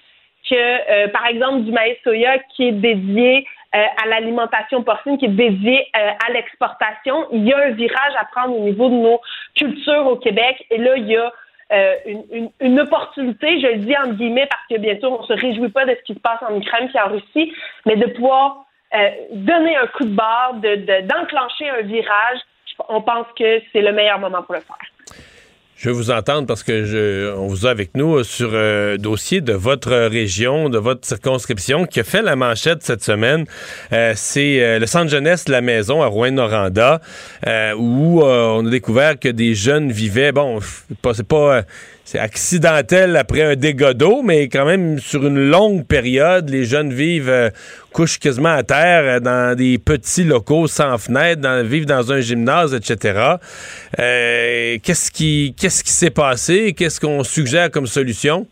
que, 0.48 0.54
euh, 0.54 1.08
par 1.08 1.26
exemple, 1.26 1.62
du 1.62 1.72
maïs 1.72 1.96
soya 2.02 2.38
qui 2.54 2.68
est 2.68 2.72
dédié 2.72 3.46
euh, 3.74 3.84
à 4.02 4.08
l'alimentation 4.08 4.82
porcine 4.82 5.18
qui 5.18 5.26
est 5.26 5.28
dédiée 5.28 5.86
euh, 5.94 6.10
à 6.26 6.32
l'exportation. 6.32 7.26
Il 7.32 7.46
y 7.46 7.52
a 7.52 7.58
un 7.58 7.70
virage 7.70 8.12
à 8.18 8.24
prendre 8.24 8.56
au 8.56 8.60
niveau 8.60 8.88
de 8.88 8.94
nos 8.94 9.20
cultures 9.54 10.06
au 10.06 10.16
Québec. 10.16 10.64
Et 10.70 10.78
là, 10.78 10.96
il 10.96 11.06
y 11.06 11.16
a 11.16 11.30
euh, 11.72 11.94
une, 12.06 12.24
une, 12.30 12.50
une, 12.60 12.80
opportunité, 12.80 13.60
je 13.60 13.66
le 13.66 13.76
dis 13.76 13.94
en 13.94 14.08
guillemets 14.14 14.46
parce 14.46 14.62
que 14.70 14.78
bien 14.78 14.98
sûr, 14.98 15.12
on 15.12 15.22
se 15.22 15.34
réjouit 15.34 15.68
pas 15.68 15.84
de 15.84 15.94
ce 15.96 16.02
qui 16.04 16.14
se 16.14 16.18
passe 16.18 16.40
en 16.48 16.56
Ukraine 16.58 16.88
et 16.94 16.98
en 16.98 17.08
Russie, 17.08 17.52
mais 17.84 17.96
de 17.96 18.06
pouvoir 18.06 18.64
donner 19.32 19.76
un 19.76 19.86
coup 19.88 20.04
de 20.04 20.14
barre, 20.14 20.54
de, 20.54 21.02
d'enclencher 21.06 21.68
un 21.68 21.82
virage. 21.82 22.38
On 22.88 23.02
pense 23.02 23.26
que 23.38 23.60
c'est 23.70 23.82
le 23.82 23.92
meilleur 23.92 24.18
moment 24.18 24.42
pour 24.42 24.54
le 24.54 24.62
faire. 24.62 24.78
Je 25.78 25.90
veux 25.90 25.94
vous 25.94 26.10
entendre 26.10 26.44
parce 26.48 26.64
que 26.64 26.84
je, 26.84 27.32
on 27.36 27.46
vous 27.46 27.64
a 27.64 27.70
avec 27.70 27.96
nous 27.96 28.24
sur 28.24 28.52
un 28.56 28.96
dossier 28.96 29.40
de 29.40 29.52
votre 29.52 29.92
région, 30.08 30.68
de 30.68 30.78
votre 30.78 31.06
circonscription 31.06 31.86
qui 31.86 32.00
a 32.00 32.02
fait 32.02 32.20
la 32.20 32.34
manchette 32.34 32.82
cette 32.82 33.04
semaine. 33.04 33.44
Euh, 33.92 34.12
c'est 34.16 34.60
euh, 34.60 34.80
le 34.80 34.86
centre 34.86 35.08
jeunesse 35.08 35.46
la 35.46 35.60
maison 35.60 36.02
à 36.02 36.06
Rouen-Noranda 36.06 37.00
euh, 37.46 37.74
où 37.78 38.22
on 38.24 38.66
a 38.66 38.70
découvert 38.70 39.20
que 39.20 39.28
des 39.28 39.54
jeunes 39.54 39.92
vivaient, 39.92 40.32
bon, 40.32 40.58
c'est 41.14 41.28
pas 41.28 41.62
c'est 42.10 42.18
accidentel 42.18 43.16
après 43.16 43.42
un 43.42 43.54
dégât 43.54 43.92
mais 44.24 44.48
quand 44.48 44.64
même 44.64 44.98
sur 44.98 45.26
une 45.26 45.50
longue 45.50 45.86
période, 45.86 46.48
les 46.48 46.64
jeunes 46.64 46.90
vivent, 46.90 47.28
euh, 47.28 47.50
couchent 47.92 48.18
quasiment 48.18 48.54
à 48.54 48.62
terre 48.62 49.02
euh, 49.04 49.20
dans 49.20 49.54
des 49.54 49.76
petits 49.76 50.24
locaux 50.24 50.68
sans 50.68 50.96
fenêtre, 50.96 51.46
vivent 51.64 51.84
dans 51.84 52.10
un 52.10 52.20
gymnase, 52.20 52.72
etc. 52.74 53.36
Euh, 53.98 54.78
qu'est-ce 54.82 55.10
qui 55.10 55.54
qu'est-ce 55.60 55.84
qui 55.84 55.90
s'est 55.90 56.08
passé? 56.08 56.72
Qu'est-ce 56.72 56.98
qu'on 56.98 57.22
suggère 57.24 57.70
comme 57.70 57.86
solution? 57.86 58.46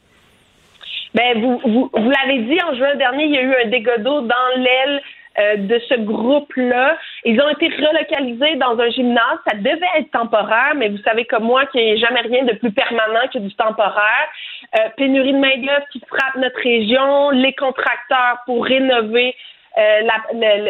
Ben, 1.14 1.40
vous, 1.40 1.59
vous, 1.64 2.11
l'avez 2.11 2.42
dit, 2.42 2.59
en 2.62 2.76
juin 2.76 2.94
dernier, 2.96 3.24
il 3.24 3.32
y 3.32 3.38
a 3.38 3.42
eu 3.42 3.54
un 3.64 3.70
dégât 3.70 3.96
dans 3.96 4.20
l'aile 4.59 5.00
euh, 5.39 5.57
de 5.57 5.78
ce 5.89 5.95
groupe-là. 6.01 6.97
Ils 7.24 7.41
ont 7.41 7.49
été 7.51 7.68
relocalisés 7.68 8.57
dans 8.57 8.78
un 8.78 8.89
gymnase. 8.89 9.39
Ça 9.47 9.57
devait 9.57 9.99
être 9.99 10.11
temporaire, 10.11 10.72
mais 10.76 10.89
vous 10.89 10.99
savez 10.99 11.24
comme 11.26 11.45
moi 11.45 11.66
qu'il 11.66 11.84
n'y 11.84 11.93
a 11.93 11.97
jamais 11.97 12.22
rien 12.22 12.45
de 12.45 12.55
plus 12.55 12.72
permanent 12.72 13.28
que 13.32 13.39
du 13.39 13.55
temporaire. 13.55 14.28
Euh, 14.76 14.89
pénurie 14.97 15.34
de 15.34 15.39
main-d'œuvre 15.39 15.87
qui 15.93 16.01
frappe 16.09 16.37
notre 16.37 16.59
région, 16.61 17.30
les 17.30 17.53
contracteurs 17.55 18.39
pour 18.47 18.64
rénover 18.64 19.34
euh, 19.78 20.01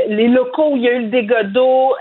les 0.09 0.27
locaux 0.27 0.73
où 0.73 0.77
il 0.77 0.83
y 0.83 0.89
a 0.89 0.95
eu 0.95 1.03
le 1.03 1.09
dégât 1.11 1.45
d'eau, 1.45 1.95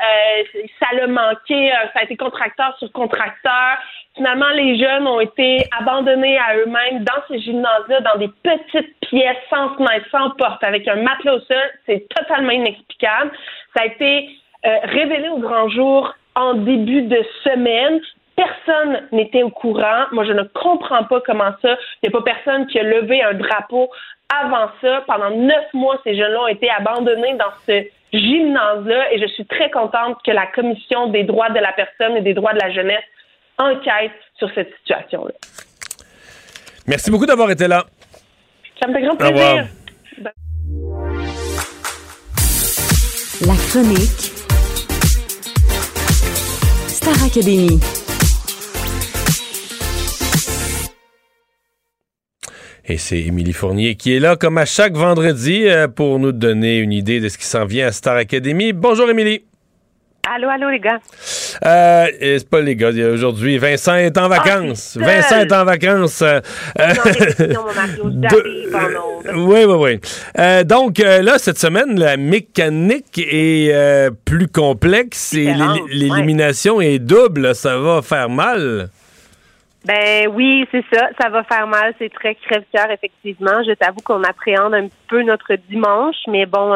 ça 0.79 0.87
l'a 0.95 1.05
manqué, 1.05 1.71
ça 1.93 1.99
a 1.99 2.03
été 2.03 2.17
contracteur 2.17 2.75
sur 2.79 2.91
contracteur. 2.91 3.77
Finalement, 4.15 4.49
les 4.55 4.79
jeunes 4.79 5.07
ont 5.07 5.19
été 5.19 5.65
abandonnés 5.77 6.37
à 6.39 6.55
eux-mêmes 6.55 7.03
dans 7.03 7.21
ces 7.27 7.39
gymnases-là, 7.39 7.99
dans 7.99 8.17
des 8.17 8.29
petites 8.43 8.97
pièces 9.01 9.37
sans 9.49 9.75
fenêtre, 9.75 10.05
sans 10.09 10.29
porte, 10.31 10.63
avec 10.63 10.87
un 10.87 10.95
matelas 10.95 11.35
au 11.35 11.39
sol. 11.41 11.57
C'est 11.85 12.07
totalement 12.07 12.51
inexplicable. 12.51 13.31
Ça 13.75 13.83
a 13.83 13.87
été 13.87 14.29
euh, 14.65 14.77
révélé 14.83 15.27
au 15.27 15.39
grand 15.39 15.67
jour 15.67 16.13
en 16.35 16.53
début 16.53 17.01
de 17.01 17.21
semaine. 17.43 17.99
Personne 18.37 19.01
n'était 19.11 19.43
au 19.43 19.49
courant. 19.49 20.05
Moi, 20.13 20.23
je 20.23 20.31
ne 20.31 20.43
comprends 20.43 21.03
pas 21.03 21.19
comment 21.19 21.51
ça. 21.61 21.77
Il 22.01 22.09
n'y 22.09 22.15
a 22.15 22.17
pas 22.17 22.23
personne 22.23 22.67
qui 22.67 22.79
a 22.79 22.83
levé 22.83 23.21
un 23.21 23.33
drapeau 23.33 23.89
avant 24.29 24.69
ça. 24.81 25.03
Pendant 25.07 25.31
neuf 25.31 25.73
mois, 25.73 25.99
ces 26.05 26.15
jeunes-là 26.15 26.41
ont 26.41 26.47
été 26.47 26.69
abandonnés 26.69 27.33
dans 27.33 27.51
ce 27.67 27.83
gymnase-là 28.13 29.11
et 29.11 29.19
je 29.19 29.27
suis 29.27 29.45
très 29.45 29.69
contente 29.71 30.19
que 30.25 30.31
la 30.31 30.47
Commission 30.47 31.07
des 31.07 31.23
droits 31.23 31.49
de 31.49 31.59
la 31.59 31.73
personne 31.73 32.15
et 32.15 32.21
des 32.21 32.33
droits 32.33 32.53
de 32.53 32.59
la 32.59 32.71
jeunesse 32.71 33.03
enquête 33.57 34.11
sur 34.37 34.49
cette 34.53 34.69
situation-là. 34.79 35.33
Merci 36.87 37.11
beaucoup 37.11 37.25
d'avoir 37.25 37.49
été 37.51 37.67
là. 37.67 37.85
Ça 38.79 38.87
me 38.87 38.93
fait 38.93 39.01
grand 39.01 39.15
plaisir. 39.15 39.67
La 43.41 43.53
chronique 43.69 44.31
Star 46.87 47.23
Academy. 47.23 47.79
Et 52.87 52.97
c'est 52.97 53.19
Émilie 53.19 53.51
Fournier 53.51 53.95
qui 53.95 54.15
est 54.15 54.19
là 54.19 54.35
comme 54.35 54.57
à 54.57 54.65
chaque 54.65 54.93
vendredi 54.93 55.67
euh, 55.67 55.87
pour 55.87 56.19
nous 56.19 56.31
donner 56.31 56.77
une 56.77 56.93
idée 56.93 57.19
de 57.19 57.29
ce 57.29 57.37
qui 57.37 57.45
s'en 57.45 57.65
vient 57.65 57.87
à 57.87 57.91
Star 57.91 58.15
Academy. 58.15 58.73
Bonjour 58.73 59.09
Émilie. 59.09 59.43
Allô, 60.27 60.49
allô, 60.49 60.69
les 60.69 60.79
gars. 60.79 60.99
Euh, 61.65 62.07
c'est 62.19 62.49
pas 62.49 62.61
les 62.61 62.75
gars. 62.75 62.89
Aujourd'hui, 62.89 63.59
Vincent 63.59 63.95
est 63.95 64.17
en 64.17 64.27
vacances. 64.27 64.97
Ah, 64.99 65.05
Vincent 65.05 65.39
est 65.39 65.53
en 65.53 65.63
vacances. 65.63 66.23
Euh, 66.23 66.41
oui, 69.35 69.65
oui, 69.65 69.75
oui. 69.77 69.99
Euh, 70.39 70.63
donc, 70.63 70.99
euh, 70.99 71.21
là, 71.21 71.37
cette 71.37 71.59
semaine, 71.59 71.99
la 71.99 72.17
mécanique 72.17 73.19
est 73.19 73.71
euh, 73.71 74.09
plus 74.25 74.47
complexe 74.47 75.35
et 75.35 75.53
l'élimination 75.89 76.81
est 76.81 76.99
double. 76.99 77.53
Ça 77.53 77.77
va 77.77 78.01
faire 78.01 78.29
mal? 78.29 78.89
Ben 79.85 80.27
oui, 80.33 80.65
c'est 80.71 80.83
ça. 80.91 81.09
Ça 81.21 81.29
va 81.29 81.43
faire 81.43 81.67
mal. 81.67 81.93
C'est 81.99 82.11
très 82.11 82.33
crève-cœur, 82.33 82.89
effectivement. 82.89 83.61
Je 83.63 83.73
t'avoue 83.73 84.01
qu'on 84.03 84.23
appréhende 84.23 84.73
un 84.73 84.87
peu 85.07 85.21
notre 85.21 85.53
dimanche, 85.69 86.15
mais 86.27 86.47
bon, 86.47 86.75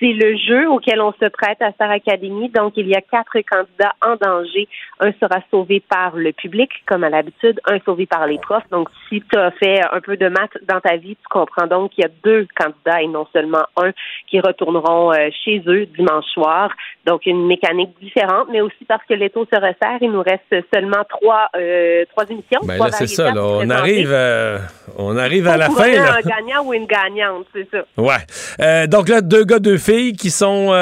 c'est 0.00 0.12
le 0.14 0.36
jeu 0.36 0.68
auquel 0.70 1.00
on 1.00 1.12
se 1.12 1.28
prête 1.28 1.60
à 1.60 1.72
Star 1.72 1.90
Academy. 1.90 2.48
Donc, 2.48 2.72
il 2.76 2.88
y 2.88 2.94
a 2.94 3.02
quatre 3.02 3.38
candidats 3.42 3.92
en 4.02 4.16
danger. 4.16 4.66
Un 4.98 5.12
sera 5.20 5.40
sauvé 5.50 5.80
par 5.80 6.16
le 6.16 6.32
public, 6.32 6.70
comme 6.86 7.04
à 7.04 7.10
l'habitude, 7.10 7.60
un 7.66 7.78
sauvé 7.80 8.06
par 8.06 8.26
les 8.26 8.38
profs. 8.38 8.68
Donc, 8.70 8.88
si 9.08 9.22
tu 9.30 9.38
as 9.38 9.50
fait 9.52 9.80
un 9.92 10.00
peu 10.00 10.16
de 10.16 10.28
maths 10.28 10.56
dans 10.66 10.80
ta 10.80 10.96
vie, 10.96 11.16
tu 11.16 11.28
comprends 11.28 11.66
donc 11.66 11.90
qu'il 11.90 12.02
y 12.02 12.06
a 12.06 12.10
deux 12.24 12.46
candidats 12.56 13.02
et 13.02 13.08
non 13.08 13.26
seulement 13.32 13.64
un 13.76 13.92
qui 14.28 14.40
retourneront 14.40 15.12
euh, 15.12 15.28
chez 15.44 15.62
eux 15.66 15.86
dimanche 15.86 16.26
soir. 16.32 16.70
Donc, 17.06 17.26
une 17.26 17.46
mécanique 17.46 17.90
différente, 18.00 18.48
mais 18.50 18.62
aussi 18.62 18.84
parce 18.88 19.04
que 19.06 19.14
l'étau 19.14 19.46
se 19.52 19.56
resserre, 19.56 19.98
il 20.00 20.10
nous 20.10 20.22
reste 20.22 20.66
seulement 20.72 21.04
trois, 21.08 21.48
euh, 21.56 22.04
trois 22.10 22.24
émissions. 22.24 22.60
Ben 22.64 22.78
là, 22.78 22.90
c'est 22.90 23.06
ça. 23.06 23.32
Là, 23.32 23.42
on, 23.44 23.68
arrive, 23.68 24.12
euh, 24.12 24.58
on 24.96 25.16
arrive 25.18 25.46
à 25.46 25.58
la 25.58 25.68
fin. 25.68 25.90
Là. 25.90 26.16
un 26.16 26.28
gagnant 26.28 26.64
ou 26.64 26.72
une 26.72 26.86
gagnante, 26.86 27.46
c'est 27.52 27.68
ça. 27.70 27.84
Ouais. 27.98 28.86
donc 28.86 29.08
là, 29.08 29.20
deux 29.20 29.44
gars, 29.44 29.58
deux 29.58 29.76
filles 29.76 29.89
qui 30.16 30.30
sont, 30.30 30.72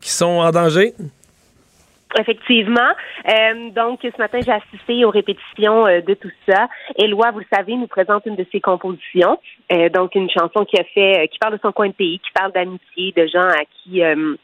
qui 0.00 0.10
sont 0.10 0.26
en 0.26 0.50
danger? 0.50 0.94
Effectivement. 2.16 2.90
Euh, 3.28 3.70
donc, 3.70 4.00
ce 4.02 4.18
matin, 4.18 4.38
j'ai 4.44 4.52
assisté 4.52 5.04
aux 5.04 5.10
répétitions 5.10 5.86
euh, 5.86 6.00
de 6.00 6.14
tout 6.14 6.30
ça. 6.48 6.68
Éloi, 6.96 7.30
vous 7.32 7.40
le 7.40 7.46
savez, 7.52 7.76
nous 7.76 7.86
présente 7.86 8.24
une 8.26 8.36
de 8.36 8.46
ses 8.50 8.60
compositions. 8.60 9.38
Euh, 9.72 9.88
donc, 9.90 10.14
une 10.14 10.30
chanson 10.30 10.64
qui 10.64 10.78
a 10.78 10.84
fait, 10.84 11.18
euh, 11.18 11.26
qui 11.26 11.38
parle 11.38 11.54
de 11.54 11.60
son 11.62 11.72
coin 11.72 11.88
de 11.88 11.92
pays, 11.92 12.18
qui 12.18 12.30
parle 12.34 12.52
d'amitié, 12.52 13.12
de 13.14 13.26
gens 13.26 13.46
à 13.46 13.64
qui 13.82 14.02
euh, 14.02 14.36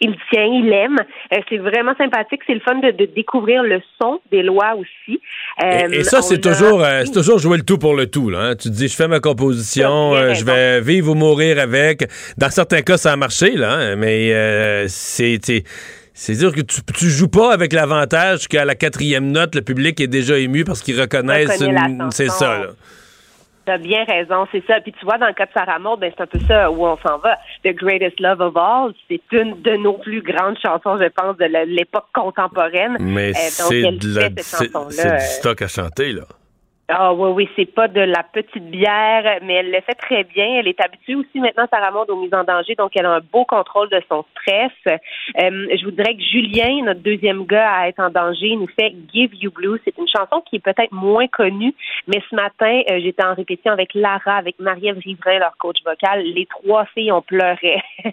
il 0.00 0.14
tient, 0.30 0.44
il 0.44 0.72
aime. 0.72 0.96
Euh, 1.32 1.38
c'est 1.48 1.58
vraiment 1.58 1.94
sympathique. 1.96 2.40
C'est 2.46 2.54
le 2.54 2.60
fun 2.60 2.76
de, 2.80 2.90
de 2.90 3.06
découvrir 3.06 3.62
le 3.62 3.80
son 4.00 4.20
d'Éloi 4.30 4.74
aussi. 4.76 5.20
Euh, 5.62 5.88
Et, 5.90 5.98
et 6.00 6.04
ça, 6.04 6.22
c'est 6.22 6.44
a- 6.46 6.50
toujours, 6.50 6.82
euh, 6.82 7.02
c'est 7.04 7.12
toujours 7.12 7.38
jouer 7.38 7.58
le 7.58 7.64
tout 7.64 7.78
pour 7.78 7.94
le 7.94 8.06
tout. 8.06 8.30
Là, 8.30 8.38
hein. 8.40 8.54
Tu 8.56 8.68
te 8.70 8.74
dis, 8.74 8.88
je 8.88 8.96
fais 8.96 9.08
ma 9.08 9.20
composition, 9.20 10.14
euh, 10.14 10.34
je 10.34 10.44
vais 10.44 10.80
vivre 10.80 11.10
ou 11.12 11.14
mourir 11.14 11.58
avec. 11.58 12.04
Dans 12.38 12.50
certains 12.50 12.82
cas, 12.82 12.96
ça 12.96 13.12
a 13.12 13.16
marché, 13.16 13.52
là, 13.56 13.72
hein, 13.74 13.96
mais 13.96 14.32
euh, 14.32 14.84
c'est... 14.88 15.38
c'est- 15.44 15.64
dire 16.32 16.52
que 16.52 16.60
tu, 16.60 16.80
tu 16.96 17.06
joues 17.08 17.28
pas 17.28 17.52
avec 17.52 17.72
l'avantage 17.72 18.46
qu'à 18.48 18.64
la 18.64 18.74
quatrième 18.74 19.30
note, 19.32 19.54
le 19.54 19.62
public 19.62 20.00
est 20.00 20.06
déjà 20.06 20.38
ému 20.38 20.64
parce 20.64 20.80
qu'ils 20.82 21.00
reconnaissent 21.00 21.60
une-. 21.60 22.08
C'est 22.10 22.28
ça, 22.30 22.58
là. 22.60 22.66
T'as 23.64 23.78
bien 23.78 24.04
raison, 24.04 24.46
c'est 24.50 24.64
ça. 24.66 24.80
Puis 24.80 24.92
tu 24.98 25.04
vois, 25.04 25.18
dans 25.18 25.28
le 25.28 25.34
cas 25.34 25.46
de 25.46 25.52
Sarah 25.54 25.78
Maud, 25.78 26.00
ben, 26.00 26.10
c'est 26.16 26.22
un 26.22 26.26
peu 26.26 26.40
ça 26.48 26.70
où 26.70 26.84
on 26.84 26.96
s'en 26.98 27.18
va. 27.18 27.36
The 27.64 27.68
Greatest 27.74 28.18
Love 28.18 28.40
of 28.40 28.56
All, 28.56 28.92
c'est 29.08 29.20
une 29.32 29.62
de 29.62 29.76
nos 29.76 29.94
plus 29.98 30.20
grandes 30.20 30.56
chansons, 30.60 30.98
je 31.00 31.08
pense, 31.08 31.36
de 31.36 31.44
l'époque 31.66 32.06
contemporaine. 32.12 32.96
Mais 32.98 33.30
Euh, 33.30 33.34
c'est 33.34 33.82
de 33.82 34.14
la- 34.14 34.22
cette 34.22 34.40
c'est- 34.40 34.72
c'est 34.90 35.06
euh, 35.08 35.16
du 35.16 35.24
stock 35.24 35.62
à 35.62 35.68
chanter, 35.68 36.12
là. 36.12 36.22
Ah 36.88 37.14
oui, 37.14 37.30
oui, 37.30 37.48
c'est 37.54 37.72
pas 37.72 37.86
de 37.86 38.00
la 38.00 38.24
petite 38.24 38.68
bière, 38.70 39.38
mais 39.42 39.54
elle 39.54 39.70
le 39.70 39.80
fait 39.82 39.94
très 39.94 40.24
bien. 40.24 40.58
Elle 40.58 40.66
est 40.66 40.80
habituée 40.80 41.14
aussi 41.14 41.38
maintenant, 41.38 41.66
Sarah 41.70 41.92
Maud, 41.92 42.10
aux 42.10 42.20
mises 42.20 42.34
en 42.34 42.42
danger, 42.42 42.74
donc 42.74 42.90
elle 42.96 43.06
a 43.06 43.12
un 43.12 43.20
beau 43.20 43.44
contrôle 43.44 43.88
de 43.88 44.02
son 44.08 44.24
stress. 44.32 44.72
Euh, 44.86 44.98
je 45.36 45.84
vous 45.84 45.92
dirais 45.92 46.14
que 46.16 46.22
Julien, 46.22 46.82
notre 46.84 47.00
deuxième 47.00 47.46
gars 47.46 47.70
à 47.72 47.88
être 47.88 48.00
en 48.00 48.10
danger, 48.10 48.56
nous 48.56 48.66
fait 48.66 48.94
Give 49.14 49.32
You 49.34 49.52
Blue. 49.52 49.80
C'est 49.84 49.96
une 49.96 50.08
chanson 50.08 50.42
qui 50.44 50.56
est 50.56 50.64
peut-être 50.64 50.92
moins 50.92 51.28
connue, 51.28 51.72
mais 52.08 52.20
ce 52.28 52.34
matin, 52.34 52.82
euh, 52.90 52.98
j'étais 53.00 53.24
en 53.24 53.34
répétition 53.34 53.72
avec 53.72 53.94
Lara, 53.94 54.36
avec 54.36 54.58
Marie-Ève 54.58 54.98
leur 55.24 55.56
coach 55.58 55.78
vocal. 55.84 56.22
Les 56.22 56.46
trois 56.46 56.84
filles 56.86 57.12
ont 57.12 57.22
pleuré. 57.22 57.80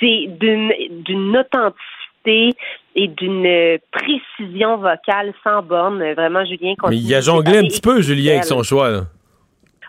c'est 0.00 0.26
d'une 0.28 0.72
d'une 1.04 1.36
authenticité 1.36 2.56
et 2.96 3.08
d'une 3.08 3.46
euh, 3.46 3.78
précision 3.92 4.78
vocale 4.78 5.32
sans 5.44 5.62
borne. 5.62 6.02
Vraiment, 6.14 6.44
Julien 6.44 6.74
Mais 6.88 6.96
il 6.96 7.14
a 7.14 7.20
jonglé 7.20 7.58
un 7.58 7.62
petit 7.62 7.80
peu, 7.80 8.00
Julien, 8.00 8.32
avec 8.32 8.44
son 8.44 8.62
choix, 8.62 8.90
là. 8.90 9.00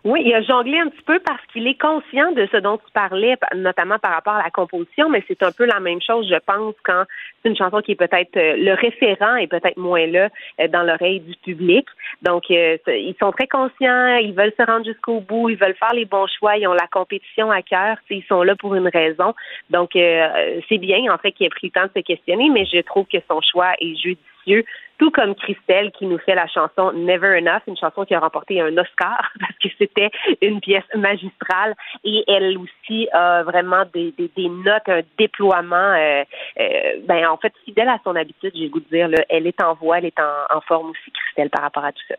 Oui, 0.08 0.22
il 0.26 0.34
a 0.34 0.42
jonglé 0.42 0.80
un 0.80 0.88
petit 0.88 1.02
peu 1.04 1.20
parce 1.20 1.46
qu'il 1.52 1.68
est 1.68 1.80
conscient 1.80 2.32
de 2.32 2.48
ce 2.52 2.58
dont 2.58 2.78
tu 2.78 2.92
parlais, 2.94 3.36
pa- 3.36 3.56
notamment 3.56 4.00
par 4.00 4.14
rapport 4.14 4.36
à 4.36 4.44
la 4.44 4.50
composition, 4.50 5.10
mais 5.10 5.24
c'est 5.28 5.44
un 5.44 5.52
peu 5.52 5.66
la 5.66 5.80
même 5.80 6.02
chose, 6.02 6.28
je 6.30 6.40
pense, 6.46 6.76
quand 6.84 7.04
c'est 7.42 7.50
une 7.50 7.58
chanson 7.58 7.82
qui 7.82 7.92
est 7.92 7.96
peut-être 7.96 8.38
euh, 8.38 8.56
le 8.58 8.74
référent 8.74 9.36
est 9.36 9.48
peut-être 9.48 9.78
moins 9.78 10.06
là 10.08 10.30
euh, 10.62 10.68
dans 10.70 10.84
l'oreille 10.84 11.20
du 11.20 11.36
public. 11.44 11.86
Donc, 12.22 12.44
euh, 12.50 12.78
ils 12.88 13.16
sont 13.20 13.32
très 13.32 13.48
conscients, 13.48 14.16
ils 14.18 14.34
veulent 14.34 14.54
se 14.58 14.66
rendre 14.66 14.86
jusqu'au 14.86 15.20
bout, 15.20 15.50
ils 15.50 15.58
veulent 15.58 15.76
faire 15.76 15.94
les 15.94 16.06
bons 16.06 16.28
choix, 16.40 16.58
ils 16.58 16.68
ont 16.68 16.74
la 16.74 16.88
compétition 16.88 17.52
à 17.52 17.62
cœur, 17.62 17.98
ils 18.10 18.24
sont 18.30 18.44
là 18.44 18.56
pour 18.56 18.76
une 18.76 18.88
raison. 18.88 19.34
Donc, 19.70 19.92
c'est 19.94 20.78
bien, 20.78 21.12
en 21.14 21.18
fait, 21.18 21.32
qu'il 21.34 21.46
ait 21.46 21.50
pris 21.50 21.68
le 21.68 21.82
temps 21.82 21.88
de 21.88 22.00
se 22.00 22.06
questionner, 22.06 22.50
mais 22.50 22.66
je 22.66 22.80
trouve 22.82 23.06
que 23.12 23.18
son 23.30 23.42
choix 23.42 23.74
est 23.82 23.96
judicieux 23.96 24.64
tout 24.98 25.12
comme 25.12 25.36
Christelle 25.36 25.92
qui 25.92 26.06
nous 26.06 26.18
fait 26.20 26.36
la 26.36 26.48
chanson 26.48 26.92
Never 26.94 27.38
Enough, 27.38 27.62
une 27.68 27.78
chanson 27.78 28.06
qui 28.06 28.14
a 28.16 28.20
remporté 28.20 28.62
un 28.62 28.76
Oscar 28.78 29.32
parce 29.40 29.58
que 29.62 29.70
c'était 29.78 30.10
une 30.42 30.60
pièce 30.60 30.84
magistrale 30.96 31.76
et 32.04 32.24
elle 32.28 32.58
aussi 32.58 33.08
a 33.12 33.44
vraiment 33.44 33.84
des, 33.94 34.14
des, 34.18 34.32
des 34.36 34.50
notes, 34.50 34.88
un 34.88 35.02
déploiement, 35.18 35.76
euh, 35.76 36.24
euh, 36.60 36.94
ben 37.08 37.28
en 37.28 37.38
fait 37.38 37.54
fidèle 37.66 37.90
à 37.90 38.00
son 38.04 38.16
habitude, 38.16 38.52
j'ai 38.56 38.64
le 38.66 38.70
goût 38.70 38.80
de 38.80 38.90
dire, 38.96 39.08
là, 39.08 39.24
elle 39.30 39.48
est 39.48 39.62
en 39.62 39.74
voix, 39.76 39.98
elle 40.00 40.06
est 40.06 40.20
en, 40.20 40.58
en 40.58 40.62
forme 40.62 40.90
aussi 40.90 41.12
Christelle 41.12 41.50
par 41.50 41.62
rapport 41.64 41.86
à 41.86 41.92
tout 41.92 42.04
ça. 42.08 42.16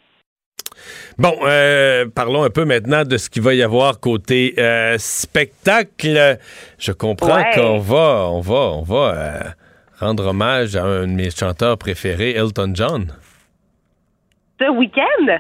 Bon, 1.19 1.35
euh, 1.43 2.07
parlons 2.15 2.45
un 2.45 2.51
peu 2.51 2.65
maintenant 2.65 3.03
de 3.05 3.17
ce 3.17 3.29
qu'il 3.29 3.43
va 3.43 3.55
y 3.55 3.63
avoir 3.63 3.99
côté 3.99 4.55
euh, 4.59 4.97
spectacle. 4.99 6.39
Je 6.79 6.93
comprends 6.93 7.37
Ouais. 7.37 7.51
qu'on 7.55 7.79
va, 7.79 8.29
on 8.31 8.41
va, 8.41 8.55
on 8.55 8.83
va 8.83 9.15
euh, 9.17 9.41
rendre 9.99 10.27
hommage 10.27 10.77
à 10.77 10.85
un 10.85 11.07
de 11.07 11.13
mes 11.13 11.31
chanteurs 11.31 11.79
préférés, 11.79 12.33
Elton 12.33 12.73
John. 12.75 13.13
Ce 14.61 14.71
week-end? 14.71 15.39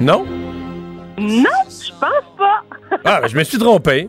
Non? 0.00 0.24
Non, 1.18 1.44
je 1.68 1.90
pense 1.90 2.36
pas. 2.38 2.62
Ah, 3.04 3.20
ben, 3.20 3.28
je 3.28 3.36
me 3.36 3.44
suis 3.44 3.58
trompé. 3.58 4.08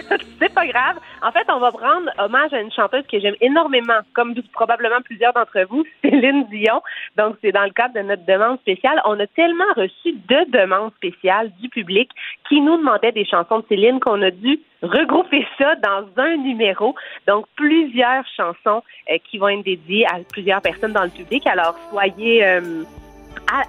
c'est 0.38 0.52
pas 0.52 0.66
grave. 0.66 0.98
En 1.22 1.32
fait, 1.32 1.46
on 1.48 1.58
va 1.58 1.70
prendre 1.70 2.10
hommage 2.18 2.52
à 2.52 2.60
une 2.60 2.72
chanteuse 2.72 3.04
que 3.10 3.18
j'aime 3.18 3.34
énormément, 3.40 4.00
comme 4.14 4.34
probablement 4.52 5.00
plusieurs 5.04 5.32
d'entre 5.32 5.60
vous, 5.68 5.84
Céline 6.02 6.46
Dion. 6.50 6.80
Donc, 7.16 7.36
c'est 7.42 7.52
dans 7.52 7.64
le 7.64 7.70
cadre 7.70 7.94
de 7.94 8.00
notre 8.00 8.24
demande 8.26 8.58
spéciale. 8.60 9.00
On 9.04 9.18
a 9.20 9.26
tellement 9.28 9.72
reçu 9.76 10.12
de 10.12 10.50
demandes 10.50 10.92
spéciales 10.96 11.50
du 11.60 11.68
public 11.68 12.10
qui 12.48 12.60
nous 12.60 12.76
demandaient 12.76 13.12
des 13.12 13.24
chansons 13.24 13.60
de 13.60 13.64
Céline 13.68 14.00
qu'on 14.00 14.22
a 14.22 14.30
dû 14.30 14.60
regrouper 14.82 15.46
ça 15.58 15.74
dans 15.76 16.06
un 16.16 16.36
numéro. 16.36 16.94
Donc, 17.26 17.46
plusieurs 17.56 18.24
chansons 18.36 18.82
euh, 19.10 19.18
qui 19.30 19.38
vont 19.38 19.48
être 19.48 19.64
dédiées 19.64 20.06
à 20.06 20.18
plusieurs 20.30 20.60
personnes 20.60 20.92
dans 20.92 21.04
le 21.04 21.10
public. 21.10 21.46
Alors, 21.46 21.74
soyez... 21.90 22.44
euh, 22.44 22.84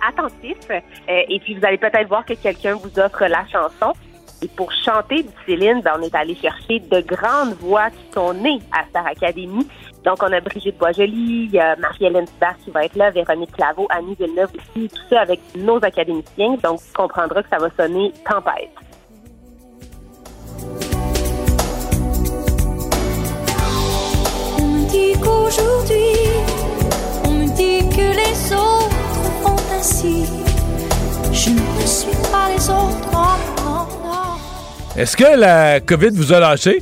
attentifs 0.07 0.69
euh, 0.69 0.79
et 1.07 1.39
puis 1.39 1.55
vous 1.55 1.65
allez 1.65 1.77
peut-être 1.77 2.07
voir 2.07 2.25
que 2.25 2.33
quelqu'un 2.33 2.75
vous 2.75 2.99
offre 2.99 3.25
la 3.25 3.45
chanson. 3.47 3.93
Et 4.41 4.47
pour 4.47 4.71
chanter 4.71 5.23
du 5.23 5.29
Céline, 5.45 5.81
ben, 5.81 5.91
on 5.99 6.01
est 6.01 6.15
allé 6.15 6.33
chercher 6.35 6.79
de 6.79 7.01
grandes 7.01 7.55
voix 7.59 7.89
qui 7.89 8.13
sont 8.13 8.33
nées 8.33 8.59
à 8.71 8.85
Star 8.89 9.05
Academy. 9.05 9.67
Donc, 10.05 10.23
on 10.23 10.31
a 10.31 10.39
Brigitte 10.39 10.77
Boisjoli, 10.77 11.49
Marie-Hélène 11.77 12.25
Hubert 12.37 12.55
qui 12.63 12.71
va 12.71 12.85
être 12.85 12.95
là, 12.95 13.11
Véronique 13.11 13.51
Claveau, 13.51 13.85
Annie 13.89 14.15
Villeneuve 14.17 14.51
aussi, 14.55 14.87
tout 14.87 15.01
ça 15.09 15.21
avec 15.21 15.41
nos 15.57 15.83
académiciens. 15.83 16.55
Donc, 16.63 16.79
tu 16.79 16.93
comprendras 16.93 17.43
que 17.43 17.49
ça 17.49 17.57
va 17.57 17.69
sonner 17.77 18.13
tempête. 18.25 18.69
On 24.57 24.61
me 24.61 24.89
dit 24.89 25.19
qu'aujourd'hui, 25.19 26.15
on 27.25 27.31
me 27.31 27.47
dit 27.57 27.89
que 27.89 28.15
les 28.15 28.53
autres 28.53 28.95
font 29.43 29.75
ainsi. 29.75 30.25
Je 31.33 31.49
ne 31.49 31.85
suis 31.85 32.31
pas 32.31 32.47
les 32.55 32.69
autres. 32.69 33.09
Est-ce 34.99 35.15
que 35.15 35.39
la 35.39 35.79
COVID 35.79 36.09
vous 36.11 36.33
a 36.33 36.41
lâché? 36.41 36.79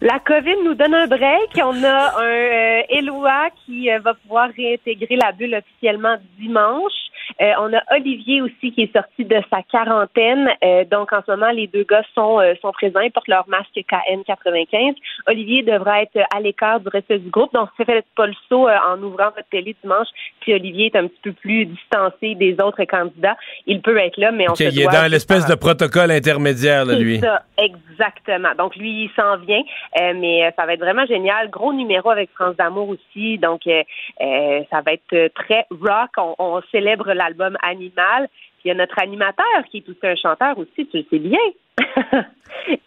La 0.00 0.20
COVID 0.20 0.62
nous 0.64 0.74
donne 0.76 0.94
un 0.94 1.08
break. 1.08 1.50
On 1.56 1.82
a 1.82 2.20
un 2.20 2.22
euh, 2.22 3.50
qui 3.66 3.90
euh, 3.90 3.98
va 3.98 4.14
pouvoir 4.14 4.48
réintégrer 4.56 5.16
la 5.16 5.32
bulle 5.32 5.56
officiellement 5.56 6.14
dimanche. 6.38 6.92
Euh, 7.40 7.52
on 7.60 7.72
a 7.72 7.82
Olivier 7.96 8.42
aussi 8.42 8.72
qui 8.72 8.82
est 8.82 8.92
sorti 8.92 9.24
de 9.24 9.40
sa 9.50 9.62
quarantaine. 9.62 10.48
Euh, 10.64 10.84
donc 10.84 11.12
en 11.12 11.20
ce 11.26 11.30
moment, 11.30 11.50
les 11.50 11.66
deux 11.66 11.84
gars 11.84 12.04
sont, 12.14 12.40
euh, 12.40 12.54
sont 12.60 12.72
présents. 12.72 13.00
Ils 13.00 13.10
portent 13.12 13.28
leur 13.28 13.48
masque 13.48 13.74
KN95. 13.74 14.94
Olivier 15.26 15.62
devra 15.62 16.02
être 16.02 16.18
à 16.34 16.40
l'écart 16.40 16.80
du 16.80 16.88
reste 16.88 17.12
du 17.12 17.30
groupe. 17.30 17.52
Donc, 17.52 17.68
faites 17.76 18.04
pas 18.16 18.26
le 18.26 18.34
saut 18.48 18.68
euh, 18.68 18.76
en 18.88 19.02
ouvrant 19.02 19.30
votre 19.34 19.48
télé 19.50 19.76
dimanche. 19.82 20.08
Si 20.44 20.52
Olivier 20.52 20.86
est 20.86 20.96
un 20.96 21.06
petit 21.06 21.20
peu 21.22 21.32
plus 21.32 21.66
distancé 21.66 22.34
des 22.34 22.54
autres 22.62 22.84
candidats, 22.84 23.36
il 23.66 23.80
peut 23.80 23.96
être 23.98 24.16
là, 24.18 24.30
mais 24.32 24.48
on 24.48 24.52
Ok, 24.52 24.58
se 24.58 24.64
il 24.64 24.80
est 24.80 24.86
dans 24.86 25.10
l'espèce 25.10 25.46
de 25.46 25.54
protocole 25.54 26.10
intermédiaire, 26.10 26.84
là, 26.84 26.94
lui. 26.98 27.18
ça, 27.20 27.42
exactement. 27.56 28.54
Donc 28.56 28.76
lui, 28.76 29.04
il 29.04 29.10
s'en 29.16 29.36
vient, 29.38 29.62
euh, 30.00 30.12
mais 30.16 30.44
euh, 30.44 30.50
ça 30.56 30.66
va 30.66 30.74
être 30.74 30.80
vraiment 30.80 31.06
génial. 31.06 31.50
Gros 31.50 31.72
numéro 31.72 32.10
avec 32.10 32.30
France 32.32 32.56
d'amour 32.56 32.90
aussi, 32.90 33.38
donc 33.38 33.62
ça 33.64 34.80
va 34.84 34.92
être 34.92 35.32
très 35.34 35.66
rock. 35.70 36.10
On, 36.18 36.34
on 36.38 36.60
célèbre 36.70 37.12
l'album 37.14 37.56
Animal. 37.62 38.28
Puis 38.58 38.64
il 38.66 38.68
y 38.68 38.70
a 38.70 38.74
notre 38.74 38.98
animateur 39.00 39.44
qui 39.70 39.78
est 39.78 39.88
aussi 39.88 39.98
un 40.04 40.16
chanteur 40.16 40.58
aussi, 40.58 40.86
tu 40.86 40.98
le 40.98 41.04
sais 41.10 41.18
bien, 41.18 41.38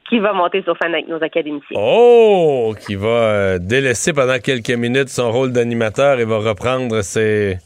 qui 0.10 0.20
va 0.20 0.34
monter 0.34 0.62
sur 0.64 0.76
scène 0.82 0.94
avec 0.94 1.08
nos 1.08 1.22
académiciens. 1.24 1.78
Oh, 1.80 2.74
qui 2.86 2.96
va 2.96 3.08
euh, 3.08 3.58
délaisser 3.60 4.14
pendant 4.14 4.40
quelques 4.40 4.72
minutes 4.72 5.10
son 5.10 5.32
rôle 5.32 5.52
d'animateur 5.52 6.20
et 6.20 6.26
va 6.26 6.38
reprendre 6.40 7.02
ses, 7.02 7.58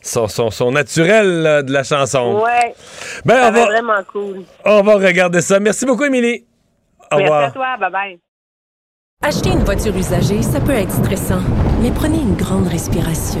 son, 0.00 0.28
son, 0.28 0.50
son 0.50 0.72
naturel 0.72 1.42
là, 1.42 1.62
de 1.62 1.72
la 1.72 1.82
chanson. 1.84 2.40
Ouais, 2.42 2.74
Ben, 3.24 3.34
ça 3.36 3.48
on 3.48 3.52
va 3.52 3.64
vraiment 3.66 4.02
cool. 4.12 4.44
on 4.64 4.82
va 4.82 4.94
regarder 4.94 5.40
ça. 5.40 5.60
Merci 5.60 5.84
beaucoup, 5.84 6.04
Émilie. 6.04 6.44
Au 7.12 7.16
Merci 7.16 7.22
revoir. 7.24 7.44
à 7.44 7.50
toi, 7.50 7.76
bye 7.80 7.90
bye. 7.90 8.18
Acheter 9.22 9.50
une 9.50 9.64
voiture 9.64 9.96
usagée, 9.96 10.42
ça 10.42 10.60
peut 10.60 10.70
être 10.72 10.92
stressant, 10.92 11.40
mais 11.82 11.90
prenez 11.90 12.18
une 12.18 12.36
grande 12.36 12.68
respiration. 12.68 13.40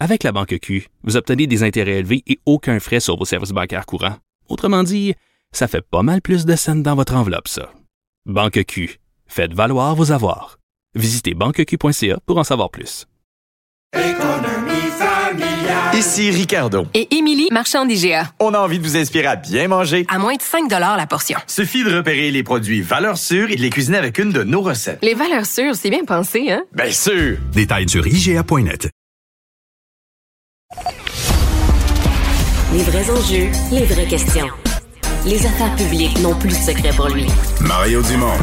Avec 0.00 0.24
la 0.24 0.32
banque 0.32 0.58
Q, 0.60 0.88
vous 1.04 1.16
obtenez 1.16 1.46
des 1.46 1.62
intérêts 1.62 1.98
élevés 1.98 2.22
et 2.26 2.38
aucun 2.46 2.80
frais 2.80 3.00
sur 3.00 3.16
vos 3.16 3.24
services 3.24 3.52
bancaires 3.52 3.86
courants. 3.86 4.16
Autrement 4.48 4.82
dit, 4.82 5.14
ça 5.52 5.68
fait 5.68 5.82
pas 5.82 6.02
mal 6.02 6.20
plus 6.20 6.44
de 6.44 6.56
scènes 6.56 6.82
dans 6.82 6.96
votre 6.96 7.14
enveloppe, 7.14 7.48
ça. 7.48 7.70
Banque 8.26 8.64
Q, 8.66 8.98
faites 9.26 9.54
valoir 9.54 9.94
vos 9.94 10.10
avoirs. 10.10 10.58
Visitez 10.96 11.34
banqueq.ca 11.34 12.18
pour 12.26 12.38
en 12.38 12.44
savoir 12.44 12.70
plus. 12.70 13.06
Ici 15.94 16.30
Ricardo. 16.30 16.86
Et 16.92 17.14
Émilie, 17.14 17.48
marchand 17.52 17.86
d'IGA. 17.86 18.32
On 18.40 18.52
a 18.52 18.58
envie 18.58 18.80
de 18.80 18.82
vous 18.84 18.96
inspirer 18.96 19.26
à 19.26 19.36
bien 19.36 19.68
manger. 19.68 20.04
À 20.08 20.18
moins 20.18 20.34
de 20.34 20.42
5 20.42 20.68
la 20.70 21.06
portion. 21.06 21.38
Suffit 21.46 21.84
de 21.84 21.96
repérer 21.96 22.32
les 22.32 22.42
produits 22.42 22.82
valeurs 22.82 23.16
sûres 23.16 23.50
et 23.50 23.56
de 23.56 23.62
les 23.62 23.70
cuisiner 23.70 23.98
avec 23.98 24.18
une 24.18 24.32
de 24.32 24.42
nos 24.42 24.60
recettes. 24.60 24.98
Les 25.02 25.14
valeurs 25.14 25.46
sûres, 25.46 25.76
c'est 25.76 25.90
bien 25.90 26.04
pensé, 26.04 26.50
hein? 26.50 26.64
Bien 26.72 26.90
sûr! 26.90 27.38
Détails 27.52 27.88
sur 27.88 28.04
IGA.net. 28.06 28.90
Les 32.74 32.82
vrais 32.82 33.08
enjeux, 33.08 33.50
les 33.70 33.84
vraies 33.84 34.08
questions. 34.08 34.48
Les 35.24 35.46
affaires 35.46 35.76
publiques 35.76 36.20
n'ont 36.20 36.34
plus 36.34 36.48
de 36.48 36.54
secret 36.54 36.90
pour 36.96 37.06
lui. 37.06 37.24
Mario 37.60 38.02
Dumont. 38.02 38.34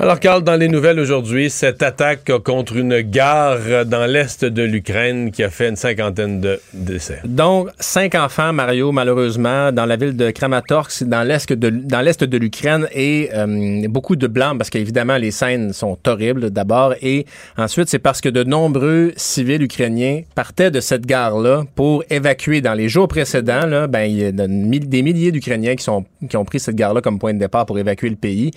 Alors, 0.00 0.18
Carl, 0.18 0.42
dans 0.42 0.56
les 0.56 0.66
nouvelles 0.66 0.98
aujourd'hui, 0.98 1.48
cette 1.50 1.80
attaque 1.80 2.32
contre 2.42 2.76
une 2.76 3.00
gare 3.00 3.86
dans 3.86 4.06
l'est 4.06 4.44
de 4.44 4.62
l'Ukraine 4.62 5.30
qui 5.30 5.44
a 5.44 5.50
fait 5.50 5.68
une 5.68 5.76
cinquantaine 5.76 6.40
de 6.40 6.58
décès. 6.72 7.20
Donc, 7.24 7.68
cinq 7.78 8.16
enfants, 8.16 8.52
Mario, 8.52 8.90
malheureusement, 8.90 9.70
dans 9.70 9.86
la 9.86 9.94
ville 9.94 10.16
de 10.16 10.32
Kramatorsk, 10.32 11.04
dans 11.04 11.22
l'est 11.22 11.52
de, 11.52 12.36
l'Ukraine, 12.36 12.88
et 12.92 13.30
euh, 13.34 13.86
beaucoup 13.86 14.16
de 14.16 14.26
blancs, 14.26 14.58
parce 14.58 14.68
qu'évidemment, 14.68 15.16
les 15.16 15.30
scènes 15.30 15.72
sont 15.72 15.96
horribles, 16.08 16.50
d'abord, 16.50 16.94
et 17.00 17.24
ensuite, 17.56 17.88
c'est 17.88 18.00
parce 18.00 18.20
que 18.20 18.28
de 18.28 18.42
nombreux 18.42 19.12
civils 19.16 19.62
ukrainiens 19.62 20.22
partaient 20.34 20.72
de 20.72 20.80
cette 20.80 21.06
gare-là 21.06 21.62
pour 21.76 22.02
évacuer. 22.10 22.60
Dans 22.60 22.74
les 22.74 22.88
jours 22.88 23.06
précédents, 23.06 23.66
là, 23.66 23.86
ben, 23.86 24.02
il 24.02 24.18
y 24.18 24.24
a 24.24 24.32
des 24.32 25.02
milliers 25.02 25.30
d'Ukrainiens 25.30 25.76
qui 25.76 25.88
ont 25.88 26.44
pris 26.44 26.58
cette 26.58 26.74
gare-là 26.74 27.00
comme 27.00 27.20
point 27.20 27.32
de 27.32 27.38
départ 27.38 27.64
pour 27.64 27.78
évacuer 27.78 28.08
le 28.08 28.16
pays. 28.16 28.50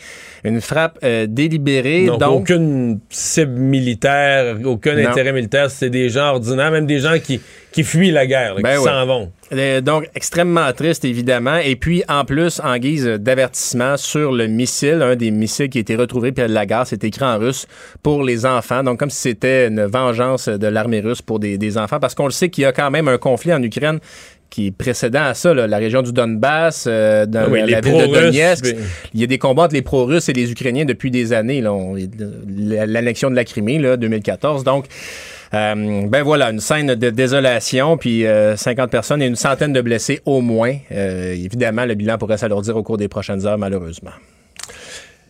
Une 0.44 0.62
frappe 0.62 0.98
euh, 1.04 1.27
délibérée. 1.28 2.06
Donc, 2.08 2.20
donc 2.20 2.42
aucune 2.42 3.00
cible 3.10 3.52
militaire, 3.60 4.58
aucun 4.66 4.96
Non. 4.96 5.10
intérêt 5.10 5.34
militaire, 5.34 5.70
c'est 5.70 5.90
des 5.90 6.10
gens 6.10 6.30
ordinaires, 6.32 6.72
même 6.72 6.86
des 6.86 7.00
gens 7.00 7.18
qui, 7.24 7.40
qui 7.72 7.84
fuient 7.84 8.12
la 8.12 8.26
guerre, 8.26 8.56
là, 8.56 8.62
Ben 8.62 8.74
qui 8.74 8.78
ouais. 8.80 8.92
s'en 8.92 9.06
vont. 9.06 9.32
Euh, 9.54 9.80
donc, 9.80 10.10
extrêmement 10.14 10.72
triste, 10.74 11.06
évidemment. 11.06 11.58
Et 11.58 11.76
puis, 11.78 12.04
en 12.10 12.26
plus, 12.26 12.60
en 12.62 12.78
guise 12.78 13.06
d'avertissement 13.06 13.96
sur 13.96 14.32
le 14.34 14.48
missile, 14.48 15.02
un 15.02 15.16
des 15.16 15.32
missiles 15.32 15.70
qui 15.70 15.78
a 15.78 15.82
été 15.82 15.96
retrouvé 15.96 16.32
près 16.34 16.48
de 16.48 16.54
la 16.54 16.66
gare, 16.66 16.86
c'est 16.86 17.04
écrit 17.04 17.24
en 17.24 17.38
russe 17.38 17.66
pour 18.04 18.24
les 18.24 18.46
enfants. 18.46 18.84
Donc, 18.84 19.00
comme 19.00 19.10
si 19.10 19.22
c'était 19.22 19.68
une 19.68 19.86
vengeance 19.86 20.50
de 20.50 20.68
l'armée 20.68 21.00
russe 21.00 21.22
pour 21.22 21.40
des, 21.40 21.58
des 21.58 21.78
enfants. 21.78 22.00
Parce 22.00 22.14
qu'on 22.14 22.26
le 22.26 22.32
sait 22.32 22.50
qu'il 22.50 22.64
y 22.64 22.66
a 22.66 22.74
quand 22.74 22.92
même 22.92 23.08
un 23.08 23.18
conflit 23.18 23.54
en 23.54 23.64
Ukraine 23.64 24.00
qui 24.50 24.68
est 24.68 24.72
précédent 24.72 25.24
à 25.24 25.34
ça, 25.34 25.54
là, 25.54 25.68
la 25.68 25.78
région 25.78 26.02
du 26.02 26.12
Donbass, 26.14 26.86
euh, 26.88 27.26
dans 27.26 27.42
Ah 27.46 27.50
oui, 27.50 27.60
la, 27.70 27.82
ville 27.82 27.94
de 27.98 28.06
Donetsk. 28.14 28.64
mais- 28.66 28.76
Il 29.14 29.20
y 29.22 29.24
a 29.24 29.28
des 29.28 29.38
combats 29.38 29.64
entre 29.64 29.74
les 29.74 29.82
pro-russes 29.82 30.30
et 30.30 30.34
les 30.34 30.52
Ukrainiens 30.52 30.86
depuis 30.86 31.12
des 31.12 31.34
années. 31.34 31.62
L'annexion 32.48 33.30
de 33.30 33.36
la 33.36 33.44
Crimée, 33.46 33.80
là, 33.80 33.98
2014. 33.98 34.64
Donc, 34.64 34.86
euh, 35.54 36.02
ben 36.08 36.24
voilà, 36.24 36.50
une 36.52 36.60
scène 36.60 36.96
de 36.96 37.10
désolation, 37.10 37.98
puis 37.98 38.26
euh, 38.26 38.56
50 38.56 38.90
personnes 38.92 39.22
et 39.22 39.28
une 39.28 39.36
centaine 39.36 39.74
de 39.74 39.82
blessés 39.82 40.20
au 40.26 40.42
moins. 40.42 40.76
Euh, 40.92 41.34
évidemment, 41.34 41.86
le 41.86 41.96
bilan 41.96 42.18
pourrait 42.18 42.38
s'alourdir 42.38 42.76
au 42.76 42.84
cours 42.84 42.98
des 42.98 43.08
prochaines 43.08 43.46
heures, 43.46 43.58
malheureusement. 43.58 44.12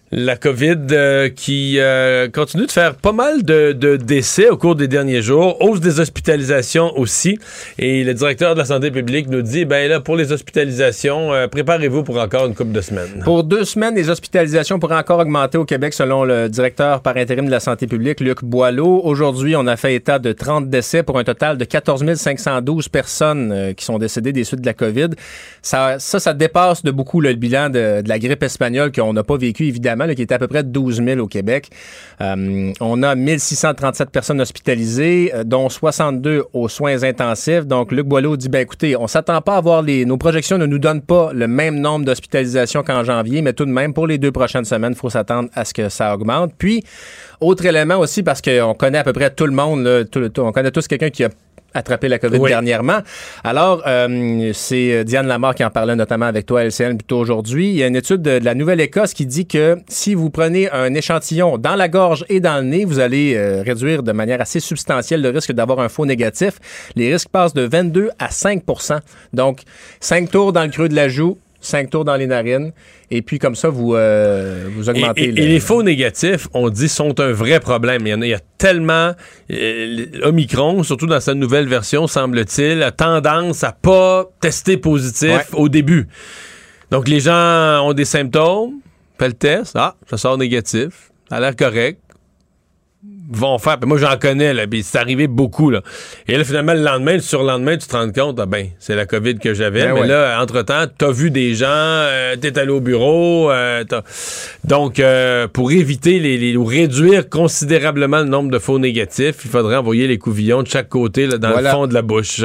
La 0.10 0.38
COVID 0.38 0.78
euh, 0.94 1.28
qui 1.28 1.80
euh, 1.80 2.30
continue 2.30 2.66
de 2.66 2.72
faire 2.72 2.96
pas 2.96 3.12
mal 3.12 3.44
de, 3.44 3.98
décès 3.98 4.48
au 4.48 4.56
cours 4.56 4.78
des 4.78 4.88
derniers 4.88 5.22
jours, 5.22 5.62
hausse 5.62 5.82
des 5.82 6.00
hospitalisations 6.00 6.98
aussi. 6.98 7.38
Et 7.78 8.06
le 8.06 8.14
directeur 8.14 8.54
de 8.54 8.60
la 8.60 8.66
santé 8.66 8.90
publique 8.90 9.28
nous 9.28 9.42
dit, 9.42 9.66
ben 9.66 9.90
là, 9.90 10.00
pour 10.00 10.16
les 10.16 10.32
hospitalisations, 10.32 11.34
euh, 11.34 11.48
préparez-vous 11.48 12.04
pour 12.04 12.20
encore 12.20 12.46
une 12.46 12.56
couple 12.56 12.72
de 12.72 12.80
semaines. 12.80 13.22
Pour 13.26 13.44
deux 13.44 13.66
semaines, 13.66 13.96
les 13.96 14.10
hospitalisations 14.10 14.80
pourraient 14.80 14.96
encore 14.96 15.20
augmenter 15.20 15.58
au 15.58 15.66
Québec, 15.66 15.94
selon 15.94 16.24
le 16.24 16.48
directeur 16.48 17.02
par 17.02 17.18
intérim 17.18 17.46
de 17.46 17.52
la 17.52 17.60
santé 17.60 17.86
publique, 17.86 18.22
Luc 18.22 18.46
Boileau. 18.46 19.02
Aujourd'hui, 19.04 19.58
on 19.58 19.68
a 19.68 19.76
fait 19.76 19.94
état 19.94 20.20
de 20.20 20.32
30 20.32 20.70
décès 20.70 21.04
pour 21.04 21.20
un 21.20 21.26
total 21.26 21.58
de 21.58 21.66
14 21.66 22.06
512 22.14 22.88
personnes 22.88 23.74
qui 23.76 23.84
sont 23.84 23.98
décédées 23.98 24.32
des 24.32 24.46
suites 24.46 24.62
de 24.62 24.66
la 24.66 24.74
COVID. 24.74 25.10
Ça, 25.62 26.00
ça, 26.00 26.34
dépasse 26.34 26.84
de 26.84 26.92
beaucoup 26.92 27.20
le 27.20 27.34
bilan 27.34 27.70
de, 27.70 28.02
de 28.02 28.08
la 28.08 28.20
grippe 28.20 28.44
espagnole 28.44 28.94
qu'on 28.94 29.12
n'a 29.12 29.24
pas 29.24 29.36
vécu, 29.36 29.66
évidemment, 29.66 29.97
qui 30.16 30.22
était 30.22 30.36
à 30.36 30.40
peu 30.40 30.48
près 30.48 30.64
12 30.64 31.04
000 31.04 31.20
au 31.20 31.28
Québec. 31.28 31.70
Euh, 32.22 32.72
on 32.80 33.04
a 33.04 33.16
1637 33.16 34.10
personnes 34.10 34.42
hospitalisées, 34.42 35.32
euh, 35.34 35.44
dont 35.44 35.70
62 35.70 36.46
aux 36.54 36.70
soins 36.70 37.04
intensifs. 37.04 37.66
Donc, 37.66 37.92
Luc 37.92 38.06
Boileau 38.06 38.38
dit, 38.38 38.50
ben 38.50 38.60
écoutez, 38.60 38.96
on 38.96 39.08
s'attend 39.08 39.42
pas 39.42 39.58
à 39.58 39.62
voir 39.62 39.82
les... 39.82 40.06
Nos 40.06 40.18
projections 40.18 40.58
ne 40.58 40.66
nous 40.66 40.80
donnent 40.80 41.02
pas 41.02 41.32
le 41.34 41.48
même 41.48 41.80
nombre 41.80 42.06
d'hospitalisations 42.06 42.84
qu'en 42.84 43.04
janvier, 43.04 43.42
mais 43.42 43.54
tout 43.54 43.66
de 43.66 43.72
même, 43.72 43.94
pour 43.94 44.08
les 44.08 44.18
deux 44.18 44.32
prochaines 44.32 44.66
semaines, 44.66 44.94
il 44.94 45.00
faut 45.00 45.10
s'attendre 45.10 45.50
à 45.54 45.66
ce 45.66 45.74
que 45.74 45.90
ça 45.90 46.14
augmente. 46.14 46.54
Puis, 46.58 46.84
autre 47.42 47.66
élément 47.66 47.98
aussi, 47.98 48.24
parce 48.24 48.42
qu'on 48.42 48.74
connaît 48.74 49.00
à 49.00 49.04
peu 49.04 49.14
près 49.14 49.30
tout 49.30 49.46
le 49.46 49.54
monde, 49.54 50.08
on 50.38 50.52
connaît 50.52 50.72
tous 50.72 50.88
quelqu'un 50.88 51.10
qui 51.10 51.24
a 51.24 51.30
attrapé 51.74 52.08
la 52.08 52.20
COVID 52.20 52.38
Oui. 52.40 52.50
dernièrement. 52.50 53.00
Alors, 53.44 53.84
euh, 53.86 54.52
c'est 54.54 54.94
euh, 54.94 55.04
Diane 55.04 55.28
Lamar 55.28 55.54
qui 55.56 55.64
en 55.64 55.70
parlait 55.70 55.96
notamment 55.96 56.26
avec 56.26 56.46
toi, 56.46 56.64
LCN, 56.64 56.98
plus 56.98 57.06
tôt 57.06 57.20
aujourd'hui. 57.20 57.70
Il 57.70 57.76
y 57.76 57.84
a 57.84 57.88
une 57.88 57.96
étude 57.96 58.22
de, 58.22 58.40
de 58.40 58.46
la 58.46 58.56
Nouvelle-Écosse 58.56 59.14
qui 59.14 59.26
dit 59.26 59.46
que 59.46 59.78
si 59.88 60.14
vous 60.16 60.30
prenez 60.30 60.70
un 60.72 60.94
échantillon 60.94 61.58
dans 61.58 61.76
la 61.76 61.88
gorge 61.88 62.26
et 62.30 62.40
dans 62.40 62.58
le 62.58 62.64
nez, 62.70 62.86
vous 62.86 63.00
allez 63.00 63.36
euh, 63.36 63.62
réduire 63.66 64.04
de 64.04 64.12
manière 64.12 64.42
assez 64.42 64.60
substantielle 64.60 65.22
le 65.22 65.30
risque 65.30 65.52
d'avoir 65.52 65.80
un 65.80 65.90
faux 65.90 66.06
négatif. 66.06 66.60
Les 66.96 67.12
risques 67.14 67.30
passent 67.30 67.54
de 67.54 67.64
22 67.64 68.10
à 68.20 68.30
5% 68.30 69.00
Donc, 69.34 69.62
5 70.00 70.30
tours 70.32 70.54
dans 70.54 70.64
le 70.64 70.70
creux 70.70 70.90
de 70.90 70.96
la 70.96 71.08
joue, 71.10 71.38
5 71.60 71.90
tours 71.90 72.06
dans 72.06 72.16
les 72.16 72.28
narines, 72.28 72.72
et 73.12 73.22
puis 73.22 73.40
comme 73.40 73.56
ça, 73.56 73.70
vous, 73.70 73.96
euh, 73.96 74.68
vous 74.76 74.88
Et, 74.88 74.92
augmentez 74.92 75.24
et- 75.24 75.32
le... 75.32 75.40
et 75.40 75.48
les 75.48 75.60
faux 75.60 75.82
négatifs, 75.84 76.48
on 76.54 76.70
dit, 76.70 76.88
sont 76.90 77.20
un 77.20 77.32
vrai 77.32 77.60
problème. 77.60 78.02
Il 78.06 78.10
y 78.10 78.14
en 78.14 78.22
a, 78.22 78.26
il 78.26 78.30
y 78.30 78.34
a 78.34 78.40
tellement... 78.58 79.14
euh, 79.52 80.06
Omicron, 80.24 80.84
surtout 80.84 81.08
dans 81.08 81.20
sa 81.20 81.34
nouvelle 81.34 81.68
version, 81.68 82.08
semble-t-il, 82.08 82.84
a 82.84 82.92
tendance 82.92 83.64
à 83.64 83.72
pas 83.72 84.26
tester 84.40 84.78
positif 84.78 85.30
Ouais. 85.30 85.44
au 85.54 85.68
début. 85.70 86.08
Donc, 86.92 87.08
les 87.08 87.20
gens 87.20 87.82
ont 87.86 87.94
des 87.94 88.06
symptômes, 88.06 88.74
fait 89.20 89.28
le 89.28 89.34
test, 89.34 89.74
ah, 89.76 89.96
ça 90.10 90.18
sort 90.18 90.38
négatif, 90.38 91.12
ça 91.30 91.38
a 91.38 91.40
l'air 91.40 91.56
correct, 91.56 92.00
vont 93.30 93.58
faire. 93.58 93.78
Puis 93.80 93.88
moi, 93.88 93.98
j'en 93.98 94.18
connais, 94.18 94.54
là, 94.54 94.68
puis 94.68 94.84
c'est 94.84 94.98
arrivé 94.98 95.28
beaucoup, 95.28 95.70
là. 95.70 95.82
Et 96.28 96.38
là, 96.38 96.44
finalement, 96.44 96.74
le 96.74 96.82
lendemain, 96.82 97.14
le 97.16 97.20
surlendemain, 97.20 97.78
tu 97.78 97.88
te 97.88 97.96
rends 97.96 98.12
compte, 98.12 98.40
ah 98.40 98.46
ben, 98.46 98.68
c'est 98.80 98.96
la 98.96 99.06
COVID 99.06 99.40
que 99.40 99.54
j'avais. 99.54 99.82
Ben 99.84 99.94
mais 99.94 100.02
ouais. 100.02 100.08
là, 100.08 100.40
entre-temps, 100.42 100.86
t'as 100.98 101.12
vu 101.12 101.32
des 101.32 101.54
gens, 101.56 101.68
euh, 101.70 102.36
t'es 102.36 102.58
allé 102.58 102.72
au 102.72 102.80
bureau, 102.82 103.52
euh, 103.52 103.84
t'as- 103.84 104.04
donc, 104.64 105.00
euh, 105.00 105.48
pour 105.48 105.72
éviter 105.72 106.20
les, 106.20 106.38
les- 106.38 106.56
ou 106.58 106.66
réduire 106.66 107.30
considérablement 107.30 108.20
le 108.20 108.26
nombre 108.26 108.52
de 108.52 108.60
faux 108.60 108.80
négatifs, 108.80 109.38
il 109.46 109.50
faudrait 109.52 109.76
envoyer 109.78 110.08
les 110.08 110.18
couvillons 110.18 110.64
de 110.64 110.68
chaque 110.68 110.90
côté, 110.90 111.28
là, 111.28 111.38
dans 111.38 111.52
Voilà. 111.52 111.72
le 111.72 111.76
fond 111.76 111.88
de 111.88 111.94
la 111.94 112.02
bouche. 112.02 112.42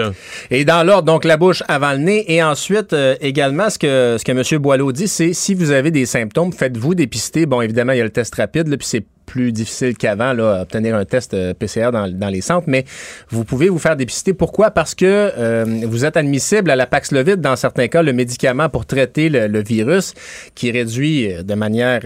Et 0.51 0.65
dans 0.65 0.83
l'ordre, 0.87 1.05
donc 1.05 1.25
la 1.25 1.37
bouche 1.37 1.63
avant 1.69 1.93
le 1.93 1.99
nez. 1.99 2.25
Et 2.33 2.43
ensuite, 2.43 2.93
euh, 2.93 3.15
également, 3.21 3.71
ce 3.71 3.79
que, 3.79 4.17
ce 4.19 4.25
que 4.25 4.33
M. 4.33 4.61
Boileau 4.61 4.93
dit, 4.93 5.09
c'est 5.09 5.33
si 5.33 5.55
vous 5.55 5.71
avez 5.71 5.91
des 5.91 6.07
symptômes, 6.07 6.53
faites-vous 6.53 6.95
dépister. 6.95 7.47
Bon, 7.47 7.61
évidemment, 7.61 7.93
il 7.93 7.99
y 7.99 8.01
a 8.01 8.05
le 8.05 8.11
test 8.11 8.35
rapide, 8.35 8.69
là, 8.69 8.77
puis 8.77 8.87
c'est 8.87 9.05
plus 9.33 9.51
difficile 9.51 9.97
qu'avant, 9.97 10.35
là, 10.35 10.61
obtenir 10.61 10.95
un 10.95 11.07
test 11.07 11.33
euh, 11.33 11.55
PCR 11.55 11.91
dans, 11.91 12.07
dans 12.07 12.29
les 12.29 12.43
centres, 12.43 12.67
mais 12.67 12.85
vous 13.31 13.45
pouvez 13.45 13.71
vous 13.71 13.79
faire 13.79 13.97
dépister. 13.97 14.35
Pourquoi? 14.35 14.71
Parce 14.71 14.95
que 14.95 15.07
euh, 15.07 15.65
vous 15.87 16.05
êtes 16.05 16.19
admissible 16.19 16.71
à 16.71 16.77
la 16.77 16.85
Paxlovid, 16.87 17.41
dans 17.41 17.57
certains 17.57 17.89
cas, 17.89 18.03
le 18.03 18.13
médicament 18.13 18.69
pour 18.69 18.85
traiter 18.85 19.31
le, 19.31 19.63
virus, 19.63 20.13
qui 20.55 20.71
réduit 20.71 21.33
euh, 21.33 21.43
de 21.43 21.55
manière... 21.55 22.03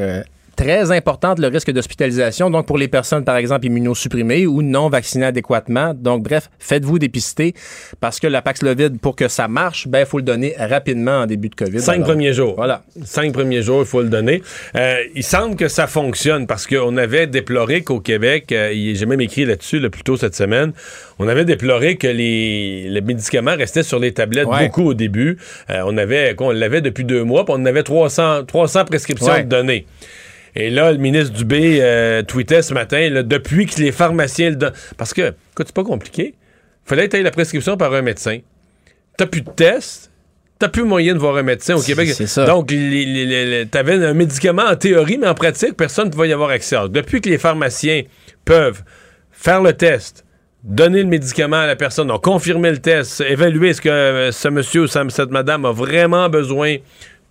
très 0.57 0.91
importante 0.91 1.39
le 1.39 1.49
risque 1.49 1.71
d'hospitalisation, 1.71 2.51
donc 2.51 2.67
pour 2.67 2.79
les 2.79 2.89
personnes, 2.89 3.25
par 3.25 3.37
exemple, 3.37 3.67
immunosupprimées 3.67 4.47
ou 4.47 4.63
non 4.63 4.89
vaccinées 4.89 5.27
adéquatement. 5.27 5.93
Donc, 5.95 6.23
bref, 6.23 6.51
faites-vous 6.59 6.99
dépister 6.99 7.55
parce 8.01 8.19
que 8.19 8.27
la 8.27 8.43
Paxlovid, 8.43 8.99
pour 8.99 9.15
que 9.15 9.29
ça 9.29 9.49
marche, 9.49 9.87
ben, 9.87 10.01
il 10.01 10.07
faut 10.07 10.19
le 10.19 10.23
donner 10.25 10.55
rapidement 10.59 11.21
en 11.21 11.27
début 11.27 11.49
de 11.51 11.55
COVID. 11.55 11.81
Cinq 11.81 11.95
Alors, 11.97 12.09
premiers 12.09 12.33
jours. 12.33 12.55
Voilà. 12.57 12.83
Cinq 13.05 13.33
premiers 13.33 13.63
jours, 13.63 13.81
il 13.83 13.87
faut 13.87 14.03
le 14.03 14.09
donner. 14.09 14.43
Euh, 14.77 14.97
il 15.15 15.23
semble 15.23 15.57
que 15.57 15.69
ça 15.69 15.87
fonctionne 15.87 16.47
parce 16.47 16.67
qu'on 16.67 16.97
avait 16.97 17.27
déploré 17.27 17.83
qu'au 17.83 18.01
Québec, 18.01 18.51
euh, 18.53 18.73
j'ai 18.95 19.07
même 19.07 19.21
écrit 19.21 19.45
là-dessus 19.45 19.79
là, 19.79 19.91
plus 19.91 20.03
tôt 20.03 20.17
cette 20.17 20.35
semaine, 20.35 20.73
on 21.19 21.29
avait 21.29 21.45
déploré 21.45 21.97
que 21.97 22.07
les, 22.07 22.89
les 22.89 23.01
médicaments 23.01 23.57
restaient 23.57 23.83
sur 23.83 23.99
les 23.99 24.13
tablettes 24.13 24.47
Ouais. 24.47 24.67
beaucoup 24.67 24.85
au 24.85 24.95
début. 24.95 25.39
Euh, 25.71 25.83
on 25.87 25.97
avait, 25.99 26.35
on 26.39 26.51
l'avait 26.51 26.81
depuis 26.81 27.05
deux 27.05 27.25
mois, 27.25 27.45
puis 27.45 27.55
on 27.57 27.65
avait 27.67 27.83
300, 27.83 28.45
300 28.45 28.85
prescriptions 28.85 29.33
Ouais. 29.33 29.45
données. 29.45 29.87
Et 30.57 30.71
là, 30.71 30.91
le 30.91 30.99
ministre 30.99 31.35
Dubé 31.35 31.81
euh, 31.83 32.23
tweetait 32.23 32.63
ce 32.63 32.73
matin, 32.73 33.11
là, 33.11 33.23
depuis 33.23 33.67
que 33.67 33.79
les 33.79 33.93
pharmaciens 33.93 34.51
le 34.51 34.57
donnent. 34.57 34.73
Parce 34.97 35.13
que, 35.13 35.29
écoute, 35.53 35.67
c'est 35.67 35.75
pas 35.75 35.85
compliqué. 35.85 36.35
Fallait 36.85 37.09
que 37.09 37.17
tu 37.17 37.23
la 37.23 37.31
prescription 37.31 37.77
par 37.77 37.93
un 37.93 38.01
médecin. 38.01 38.39
T'as 39.19 39.27
plus 39.27 39.43
de 39.43 39.51
tests. 39.51 40.11
T'as 40.59 40.69
plus 40.69 40.85
moyen 40.85 41.13
de 41.13 41.19
voir 41.19 41.37
un 41.37 41.43
médecin 41.43 41.77
au 41.77 41.83
Québec. 41.83 42.09
c'est 42.15 42.27
ça. 42.27 42.47
Donc, 42.47 42.69
t'avais 43.71 44.03
un 44.03 44.15
médicament 44.15 44.63
en 44.63 44.77
théorie, 44.77 45.19
mais 45.19 45.29
en 45.29 45.35
pratique, 45.35 45.77
personne 45.77 46.07
ne 46.07 46.13
pouvait 46.13 46.31
y 46.31 46.33
avoir 46.33 46.49
accès. 46.49 46.77
Alors, 46.77 46.89
depuis 46.89 47.21
que 47.21 47.29
les 47.29 47.37
pharmaciens 47.37 48.05
peuvent 48.47 48.83
faire 49.33 49.61
le 49.61 49.75
test, 49.75 50.25
donner 50.65 51.03
le 51.03 51.09
médicament 51.09 51.57
à 51.57 51.67
la 51.67 51.77
personne, 51.77 52.09
donc 52.09 52.25
confirmer 52.25 52.71
le 52.71 52.79
test, 52.79 53.21
évaluer 53.21 53.71
est-ce 53.71 53.83
que 53.83 53.91
euh, 53.91 54.33
ce 54.33 54.49
monsieur 54.49 54.83
ou 54.83 54.87
cette 54.87 55.31
madame 55.31 55.67
a 55.67 55.73
vraiment 55.73 56.31
besoin 56.31 56.77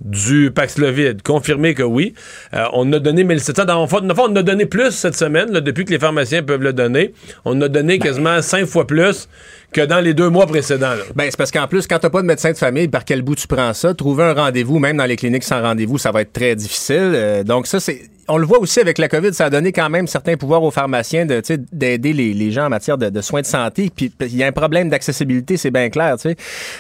du 0.02 0.52
Paxlovid. 0.52 1.22
Confirmer 1.22 1.74
que 1.74 1.84
oui. 1.84 2.14
Euh, 2.54 2.66
on 2.74 2.92
a 2.94 3.00
donné 3.00 3.24
1700. 3.24 3.66
Dans, 3.66 3.88
on 3.88 4.36
a 4.36 4.44
donné 4.44 4.66
plus 4.66 4.92
cette 4.92 5.16
semaine, 5.16 5.52
là, 5.52 5.62
depuis 5.62 5.86
que 5.86 5.92
les 5.92 6.00
pharmaciens 6.00 6.44
peuvent 6.44 6.62
le 6.62 6.74
donner. 6.74 7.14
On 7.46 7.60
a 7.62 7.68
donné 7.68 8.00
quasiment 8.00 8.42
cinq 8.42 8.66
fois 8.66 8.86
plus 8.88 9.28
que 9.72 9.82
dans 9.82 10.00
les 10.00 10.14
deux 10.14 10.30
mois 10.30 10.48
précédents. 10.48 10.92
là. 10.94 11.04
Ben, 11.16 11.28
c'est 11.30 11.38
parce 11.38 11.52
qu'en 11.52 11.68
plus, 11.68 11.88
quand 11.88 12.00
t'as 12.00 12.10
pas 12.10 12.22
de 12.22 12.28
médecin 12.28 12.52
de 12.52 12.58
famille, 12.58 12.88
par 12.88 13.06
quel 13.06 13.22
bout 13.22 13.36
tu 13.36 13.48
prends 13.48 13.74
ça? 13.74 13.94
Trouver 13.94 14.24
un 14.24 14.34
rendez-vous, 14.34 14.80
même 14.80 14.98
dans 14.98 15.06
les 15.06 15.16
cliniques 15.16 15.44
sans 15.44 15.62
rendez-vous, 15.62 15.98
ça 15.98 16.12
va 16.12 16.22
être 16.22 16.34
très 16.34 16.56
difficile. 16.56 17.12
Euh, 17.14 17.44
donc 17.44 17.68
ça, 17.68 17.80
c'est... 17.80 18.02
On 18.28 18.38
le 18.38 18.46
voit 18.46 18.60
aussi 18.60 18.80
avec 18.80 18.98
la 18.98 19.08
COVID, 19.08 19.34
ça 19.34 19.46
a 19.46 19.50
donné 19.50 19.72
quand 19.72 19.90
même 19.90 20.08
certains 20.08 20.36
pouvoirs 20.36 20.64
aux 20.64 20.72
pharmaciens 20.72 21.26
de, 21.26 21.42
d'aider 21.72 22.14
les, 22.14 22.34
les 22.34 22.52
gens 22.52 22.66
en 22.66 22.70
matière 22.70 22.98
de, 22.98 23.10
de 23.10 23.22
soins 23.22 23.42
de 23.42 23.46
santé. 23.46 23.92
Puis 23.96 24.12
il 24.22 24.36
y 24.36 24.44
a 24.44 24.48
un 24.48 24.52
problème 24.52 24.90
d'accessibilité, 24.90 25.58
c'est 25.58 25.72
bien 25.72 25.90
clair. 25.90 26.16
tu 26.18 26.30
sais. 26.30 26.36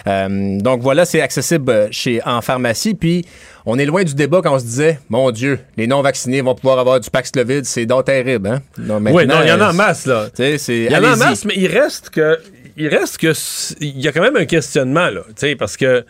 Euh, 0.07 0.57
donc 0.59 0.81
voilà, 0.81 1.05
c'est 1.05 1.21
accessible 1.21 1.71
euh, 1.71 1.87
chez 1.91 2.21
en 2.25 2.41
pharmacie. 2.41 2.95
Puis 2.95 3.25
on 3.65 3.77
est 3.77 3.85
loin 3.85 4.03
du 4.03 4.15
débat 4.15 4.41
quand 4.43 4.55
on 4.55 4.59
se 4.59 4.65
disait, 4.65 4.99
mon 5.09 5.31
Dieu, 5.31 5.59
les 5.77 5.87
non-vaccinés 5.87 6.41
vont 6.41 6.55
pouvoir 6.55 6.79
avoir 6.79 6.99
du 6.99 7.09
Paxlovid, 7.09 7.65
c'est 7.65 7.85
donc 7.85 8.05
terrible. 8.05 8.47
Hein? 8.47 8.61
Non, 8.77 8.99
Oui, 8.99 9.25
non, 9.25 9.35
il 9.43 9.49
y 9.49 9.51
en 9.51 9.61
a 9.61 9.67
en 9.67 9.69
euh, 9.69 9.73
masse, 9.73 10.05
là. 10.05 10.27
Il 10.39 10.91
y 10.91 10.95
en 10.95 11.03
a 11.03 11.13
en 11.13 11.17
masse, 11.17 11.45
mais 11.45 11.55
il 11.57 11.67
reste 11.67 12.09
que. 12.09 12.39
Il 12.77 12.87
reste 12.87 13.17
que. 13.17 13.33
Il 13.79 14.01
y 14.01 14.07
a 14.07 14.11
quand 14.11 14.21
même 14.21 14.35
un 14.35 14.45
questionnement, 14.45 15.09
là. 15.09 15.21
Parce 15.57 15.77
que. 15.77 16.05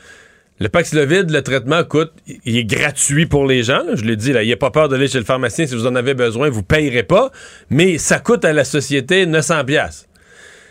Le 0.59 0.69
Paxlovid, 0.69 1.29
le 1.31 1.41
traitement 1.41 1.83
coûte, 1.83 2.13
il 2.45 2.57
est 2.57 2.63
gratuit 2.63 3.25
pour 3.25 3.45
les 3.45 3.61
gens. 3.63 3.79
là. 3.83 3.95
je 3.95 4.03
l'ai 4.05 4.15
dit, 4.15 4.31
là, 4.31 4.41
il 4.41 4.47
n'y 4.47 4.53
a 4.53 4.57
pas 4.57 4.71
peur 4.71 4.87
d'aller 4.87 5.07
chez 5.09 5.17
le 5.17 5.25
pharmacien. 5.25 5.67
Si 5.67 5.75
vous 5.75 5.85
en 5.85 5.95
avez 5.95 6.13
besoin, 6.13 6.49
vous 6.49 6.59
ne 6.59 6.63
payerez 6.65 7.03
pas. 7.03 7.29
Mais 7.69 7.97
ça 7.97 8.19
coûte 8.19 8.45
à 8.45 8.53
la 8.53 8.63
société 8.63 9.25
900 9.25 9.65
pièces 9.65 10.07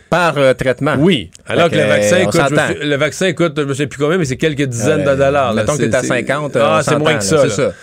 Par 0.09 0.37
euh, 0.39 0.53
traitement. 0.55 0.95
Oui. 0.97 1.29
Alors 1.45 1.69
que 1.69 1.75
le 1.75 1.83
vaccin, 1.83 2.15
euh, 2.21 2.25
coûte, 2.25 2.41
je 2.81 2.83
le 2.87 2.95
vaccin 2.95 3.33
coûte, 3.33 3.53
je 3.57 3.61
ne 3.63 3.73
sais 3.75 3.85
plus 3.85 3.99
combien, 3.99 4.17
mais 4.17 4.25
c'est 4.25 4.37
quelques 4.37 4.63
dizaines 4.63 5.07
Euh, 5.07 5.11
de 5.13 5.17
dollars. 5.17 5.53
là. 5.53 5.61
mettons 5.61 5.77
que 5.77 5.83
C'est- 5.83 5.89
t'es 5.91 5.95
à 5.97 6.01
c'est- 6.01 6.07
50, 6.07 6.55
euh, 6.55 6.61
Ah, 6.63 6.81
c'est 6.83 6.97
moins 6.97 7.17
que 7.17 7.23
ça. 7.23 7.37
c'est 7.41 7.47
là. 7.49 7.53
ça. 7.69 7.73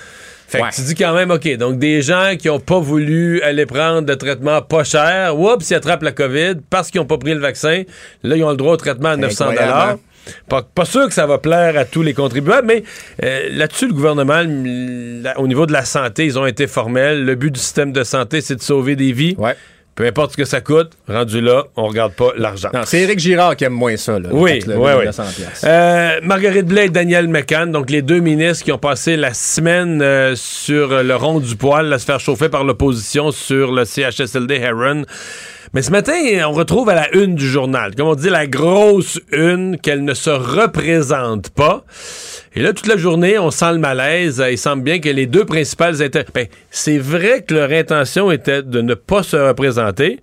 Fait 0.48 0.60
que 0.60 0.74
tu 0.74 0.82
dis 0.82 0.94
quand 0.96 1.14
même, 1.14 1.30
OK, 1.30 1.56
donc 1.56 1.78
des 1.78 2.02
gens 2.02 2.34
qui 2.38 2.48
n'ont 2.48 2.60
pas 2.60 2.78
voulu 2.78 3.40
aller 3.42 3.64
prendre 3.64 4.02
de 4.02 4.12
traitement 4.14 4.60
pas 4.60 4.84
cher, 4.84 5.38
oups, 5.38 5.70
ils 5.70 5.74
attrapent 5.74 6.02
la 6.02 6.12
COVID 6.12 6.56
parce 6.68 6.90
qu'ils 6.90 7.00
n'ont 7.00 7.06
pas 7.06 7.16
pris 7.16 7.32
le 7.32 7.40
vaccin. 7.40 7.84
Là, 8.22 8.36
ils 8.36 8.44
ont 8.44 8.50
le 8.50 8.56
droit 8.56 8.74
au 8.74 8.76
traitement 8.76 9.10
à 9.10 9.16
900 9.16 9.46
Incroyable, 9.48 9.92
hein? 9.92 9.98
Pas, 10.48 10.62
pas 10.62 10.84
sûr 10.84 11.08
que 11.08 11.14
ça 11.14 11.26
va 11.26 11.38
plaire 11.38 11.76
à 11.78 11.84
tous 11.84 12.02
les 12.02 12.14
contribuables, 12.14 12.66
mais 12.66 12.82
euh, 13.22 13.48
là-dessus, 13.50 13.88
le 13.88 13.94
gouvernement, 13.94 14.42
au 15.36 15.46
niveau 15.48 15.66
de 15.66 15.72
la 15.72 15.84
santé, 15.84 16.24
ils 16.24 16.38
ont 16.38 16.46
été 16.46 16.66
formels. 16.66 17.24
Le 17.24 17.34
but 17.34 17.50
du 17.50 17.60
système 17.60 17.92
de 17.92 18.04
santé, 18.04 18.40
c'est 18.40 18.56
de 18.56 18.62
sauver 18.62 18.96
des 18.96 19.12
vies. 19.12 19.36
Peu 19.94 20.06
importe 20.06 20.32
ce 20.32 20.36
que 20.38 20.46
ça 20.46 20.62
coûte, 20.62 20.92
rendu 21.06 21.42
là, 21.42 21.64
on 21.76 21.86
regarde 21.86 22.14
pas 22.14 22.30
l'argent. 22.38 22.70
C'est 22.86 23.00
Éric 23.02 23.18
Girard 23.18 23.56
qui 23.56 23.64
aime 23.64 23.74
moins 23.74 23.98
ça. 23.98 24.18
Là, 24.18 24.30
Oui, 24.32 24.62
oui, 24.66 24.74
oui. 24.74 25.04
900 25.04 25.22
piastres. 25.36 25.66
Euh, 25.68 26.18
Marguerite 26.22 26.64
Blais 26.64 26.86
et 26.86 26.88
Daniel 26.88 27.28
McCann, 27.28 27.70
donc 27.70 27.90
les 27.90 28.00
deux 28.00 28.20
ministres 28.20 28.64
qui 28.64 28.72
ont 28.72 28.78
passé 28.78 29.18
la 29.18 29.34
semaine 29.34 30.00
euh, 30.00 30.34
sur 30.34 31.02
le 31.02 31.14
rond 31.14 31.40
du 31.40 31.56
poil 31.56 31.92
à 31.92 31.98
se 31.98 32.06
faire 32.06 32.20
chauffer 32.20 32.48
par 32.48 32.64
l'opposition 32.64 33.32
sur 33.32 33.70
le 33.70 33.84
CHSLD 33.84 34.54
Heron. 34.54 35.02
Mais 35.74 35.80
ce 35.80 35.90
matin, 35.90 36.12
on 36.46 36.52
retrouve 36.52 36.90
à 36.90 36.94
la 36.94 37.14
une 37.16 37.34
du 37.34 37.48
journal, 37.48 37.94
comme 37.94 38.08
on 38.08 38.14
dit, 38.14 38.28
la 38.28 38.46
grosse 38.46 39.18
une 39.32 39.78
qu'elle 39.78 40.04
ne 40.04 40.12
se 40.12 40.28
représente 40.28 41.48
pas. 41.48 41.86
Et 42.54 42.60
là, 42.60 42.74
toute 42.74 42.88
la 42.88 42.98
journée, 42.98 43.38
on 43.38 43.50
sent 43.50 43.72
le 43.72 43.78
malaise. 43.78 44.44
Il 44.50 44.58
semble 44.58 44.82
bien 44.82 44.98
que 44.98 45.08
les 45.08 45.24
deux 45.24 45.46
principales. 45.46 45.96
Ben, 46.34 46.46
c'est 46.70 46.98
vrai 46.98 47.40
que 47.40 47.54
leur 47.54 47.70
intention 47.70 48.30
était 48.30 48.62
de 48.62 48.82
ne 48.82 48.92
pas 48.92 49.22
se 49.22 49.36
représenter, 49.36 50.20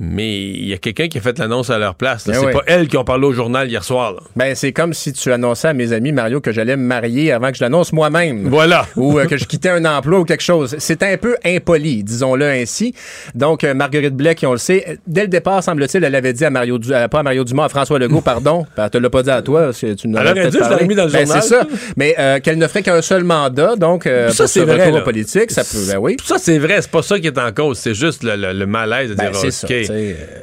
mais 0.00 0.32
il 0.40 0.68
y 0.68 0.72
a 0.74 0.78
quelqu'un 0.78 1.08
qui 1.08 1.18
a 1.18 1.20
fait 1.20 1.38
l'annonce 1.38 1.70
à 1.70 1.78
leur 1.78 1.94
place. 1.94 2.26
Ben 2.26 2.34
C'est 2.34 2.46
oui. 2.46 2.52
pas 2.52 2.62
elles 2.66 2.88
qui 2.88 2.96
ont 2.96 3.04
parlé 3.04 3.26
au 3.26 3.32
journal 3.32 3.68
hier 3.68 3.82
soir. 3.84 4.12
là. 4.12 4.20
Ben, 4.36 4.54
c'est 4.54 4.72
comme 4.72 4.94
si 4.94 5.12
tu 5.12 5.32
annonçais 5.32 5.68
à 5.68 5.72
mes 5.74 5.92
amis, 5.92 6.12
Mario, 6.12 6.40
que 6.40 6.52
j'allais 6.52 6.76
me 6.76 6.82
marier 6.84 7.32
avant 7.32 7.50
que 7.50 7.56
je 7.58 7.64
l'annonce 7.64 7.92
moi-même. 7.92 8.48
Voilà. 8.48 8.86
Ou 8.96 9.18
euh, 9.18 9.26
que 9.26 9.36
je 9.36 9.44
quittais 9.44 9.70
un 9.70 9.84
emploi 9.84 10.20
ou 10.20 10.24
quelque 10.24 10.42
chose. 10.42 10.76
C'est 10.78 11.02
un 11.02 11.16
peu 11.16 11.36
impoli, 11.44 12.04
disons-le 12.04 12.44
ainsi. 12.46 12.94
Donc, 13.34 13.64
euh, 13.64 13.74
Marguerite 13.74 14.14
Blais, 14.14 14.34
qui 14.34 14.46
on 14.46 14.52
le 14.52 14.58
sait, 14.58 14.98
dès 15.06 15.22
le 15.22 15.28
départ, 15.28 15.62
semble-t-il, 15.62 16.02
elle 16.04 16.14
avait 16.14 16.32
dit 16.32 16.44
à 16.44 16.50
Mario, 16.50 16.78
Du- 16.78 16.92
euh, 16.92 17.08
pas 17.08 17.20
à 17.20 17.22
Mario 17.22 17.44
Dumont, 17.44 17.64
à 17.64 17.68
François 17.68 17.98
Legault, 17.98 18.20
pardon. 18.22 18.66
Ben, 18.76 18.84
elle 18.84 18.90
te 18.90 18.98
l'a 18.98 19.10
pas 19.10 19.22
dit 19.22 19.30
à 19.30 19.42
toi, 19.42 19.64
parce 19.64 19.80
que 19.80 19.94
tu 19.94 20.08
nous 20.08 20.18
dû, 20.18 20.24
je 20.24 20.84
mis 20.84 20.94
dans 20.94 21.04
le 21.06 21.10
Ben, 21.10 21.26
journal. 21.26 21.42
c'est 21.42 21.48
ça. 21.48 21.66
Mais 21.96 22.14
qu'elle 22.42 22.58
ne 22.58 22.66
ferait 22.68 22.82
qu'un 22.82 23.02
seul 23.02 23.24
mandat, 23.24 23.76
donc, 23.76 24.04
Ça, 24.04 24.46
c'est 24.46 24.60
ce 24.60 24.64
vrai, 24.64 25.02
politiques, 25.02 25.50
ça 25.50 25.62
peut, 25.64 25.84
ben 25.92 25.98
oui. 25.98 26.16
Ça, 26.24 26.36
c'est 26.38 26.58
vrai. 26.58 26.80
C'est 26.82 26.90
pas 26.90 27.02
ça 27.02 27.18
qui 27.18 27.26
est 27.26 27.38
en 27.38 27.50
cause. 27.52 27.78
C'est 27.78 27.94
juste 27.94 28.22
le, 28.22 28.36
le- 28.36 28.52
le 28.52 28.66
malaise 28.66 29.10
de 29.10 29.14
Ben, 29.14 29.30
dire, 29.30 29.40
sais, 29.88 30.16
euh, 30.18 30.40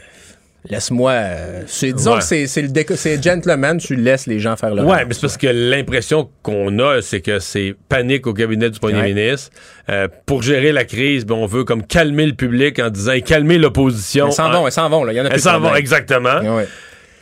Laisse-moi. 0.68 1.12
euh, 1.12 1.62
c'est- 1.68 1.94
disons 1.94 2.14
Ouais. 2.14 2.20
que 2.20 2.48
c'est, 2.48 2.62
le 2.64 2.70
déco- 2.70 2.96
c'est 2.96 3.22
gentleman, 3.22 3.78
tu 3.78 3.96
laisses 3.96 4.26
les 4.26 4.40
gens 4.40 4.56
faire 4.56 4.74
leur 4.74 4.88
Ouais, 4.88 5.06
mais 5.06 5.14
c'est 5.14 5.22
parce 5.22 5.38
que 5.38 5.46
l'impression 5.46 6.28
qu'on 6.42 6.80
a, 6.80 7.04
c'est 7.04 7.22
que 7.22 7.38
c'est 7.38 7.76
panique 7.88 8.26
au 8.26 8.34
cabinet 8.34 8.72
du 8.72 8.80
premier 8.80 9.00
Ouais. 9.02 9.14
ministre. 9.14 9.52
Euh, 9.90 10.08
pour 10.26 10.42
gérer 10.42 10.72
la 10.72 10.84
crise, 10.84 11.24
ben, 11.24 11.36
on 11.36 11.46
veut 11.46 11.66
comme 11.66 11.84
calmer 11.86 12.26
le 12.26 12.34
public 12.34 12.80
en 12.80 12.90
disant 12.90 13.14
calmer 13.24 13.60
l'opposition. 13.60 14.26
Elles 14.28 14.34
s'en 14.34 14.50
vont, 14.52 14.66
elles 14.66 14.74
s'en 14.74 14.90
vont, 14.90 15.04
là. 15.04 15.14
Il 15.14 15.18
y 15.18 15.22
en 15.22 15.26
a 15.26 15.28
Elles 15.28 15.34
plus 15.34 15.42
s'en 15.42 15.60
vont, 15.60 15.76
exactement. 15.76 16.40
Ouais. 16.56 16.68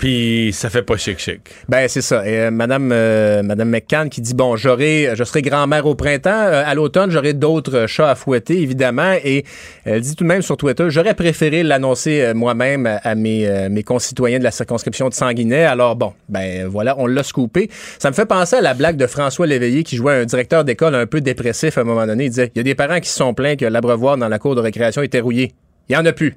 Puis 0.04 0.52
ça 0.52 0.70
fait 0.70 0.82
pas 0.82 0.98
chic-chic. 0.98 1.40
Ben 1.70 1.88
c'est 1.88 2.02
ça. 2.02 2.28
Et, 2.28 2.38
euh, 2.38 2.52
Madame 2.52 2.92
euh, 2.92 3.42
Madame 3.42 3.70
McCann 3.70 4.10
qui 4.10 4.20
dit 4.20 4.34
bon, 4.34 4.58
j'aurai, 4.58 5.12
je 5.16 5.24
serai 5.24 5.42
grand-mère 5.42 5.86
au 5.86 5.96
printemps, 5.96 6.30
Euh, 6.30 6.62
à 6.66 6.76
l'automne 6.76 7.10
j'aurai 7.10 7.34
d'autres 7.34 7.78
euh, 7.78 7.88
chats 7.88 8.10
à 8.12 8.16
fouetter 8.16 8.62
évidemment. 8.62 9.14
Et 9.24 9.46
elle 9.86 10.02
dit 10.02 10.14
tout 10.14 10.26
de 10.26 10.28
même 10.28 10.42
sur 10.42 10.58
Twitter, 10.58 10.88
j'aurais 10.90 11.14
préféré 11.14 11.64
l'annoncer 11.64 12.20
euh, 12.22 12.34
moi-même 12.34 13.00
à, 13.02 13.16
mes 13.16 13.48
euh, 13.48 13.70
mes 13.70 13.84
concitoyens 13.84 14.40
de 14.40 14.44
la 14.44 14.52
circonscription 14.52 15.08
de 15.08 15.14
Sanguinet. 15.14 15.64
Alors 15.64 15.96
bon, 15.96 16.12
ben 16.28 16.68
voilà, 16.68 16.96
on 17.00 17.08
l'a 17.08 17.24
scoopé. 17.24 17.70
Ça 17.98 18.10
me 18.10 18.14
fait 18.14 18.26
penser 18.26 18.58
à 18.58 18.62
la 18.62 18.74
blague 18.74 18.98
de 18.98 19.08
François 19.08 19.48
Léveillé 19.48 19.86
qui 19.86 19.96
jouait 19.96 20.16
un 20.16 20.26
directeur 20.26 20.66
d'école 20.66 20.96
un 20.96 21.06
peu 21.06 21.22
dépressif 21.22 21.78
à 21.78 21.82
un 21.82 21.86
moment 21.86 22.06
donné. 22.06 22.26
Il 22.26 22.30
disait, 22.30 22.52
il 22.56 22.58
y 22.58 22.60
a 22.60 22.64
des 22.64 22.76
parents 22.76 23.00
qui 23.00 23.08
se 23.08 23.16
sont 23.16 23.34
plaints 23.34 23.56
que 23.56 23.64
l'abreuvoir 23.64 24.18
dans 24.18 24.28
la 24.28 24.38
cour 24.38 24.54
de 24.54 24.60
récréation 24.60 25.02
était 25.02 25.22
rouillé. 25.22 25.54
Il 25.88 25.94
y 25.94 25.96
en 25.96 26.06
a 26.06 26.12
plus. 26.12 26.36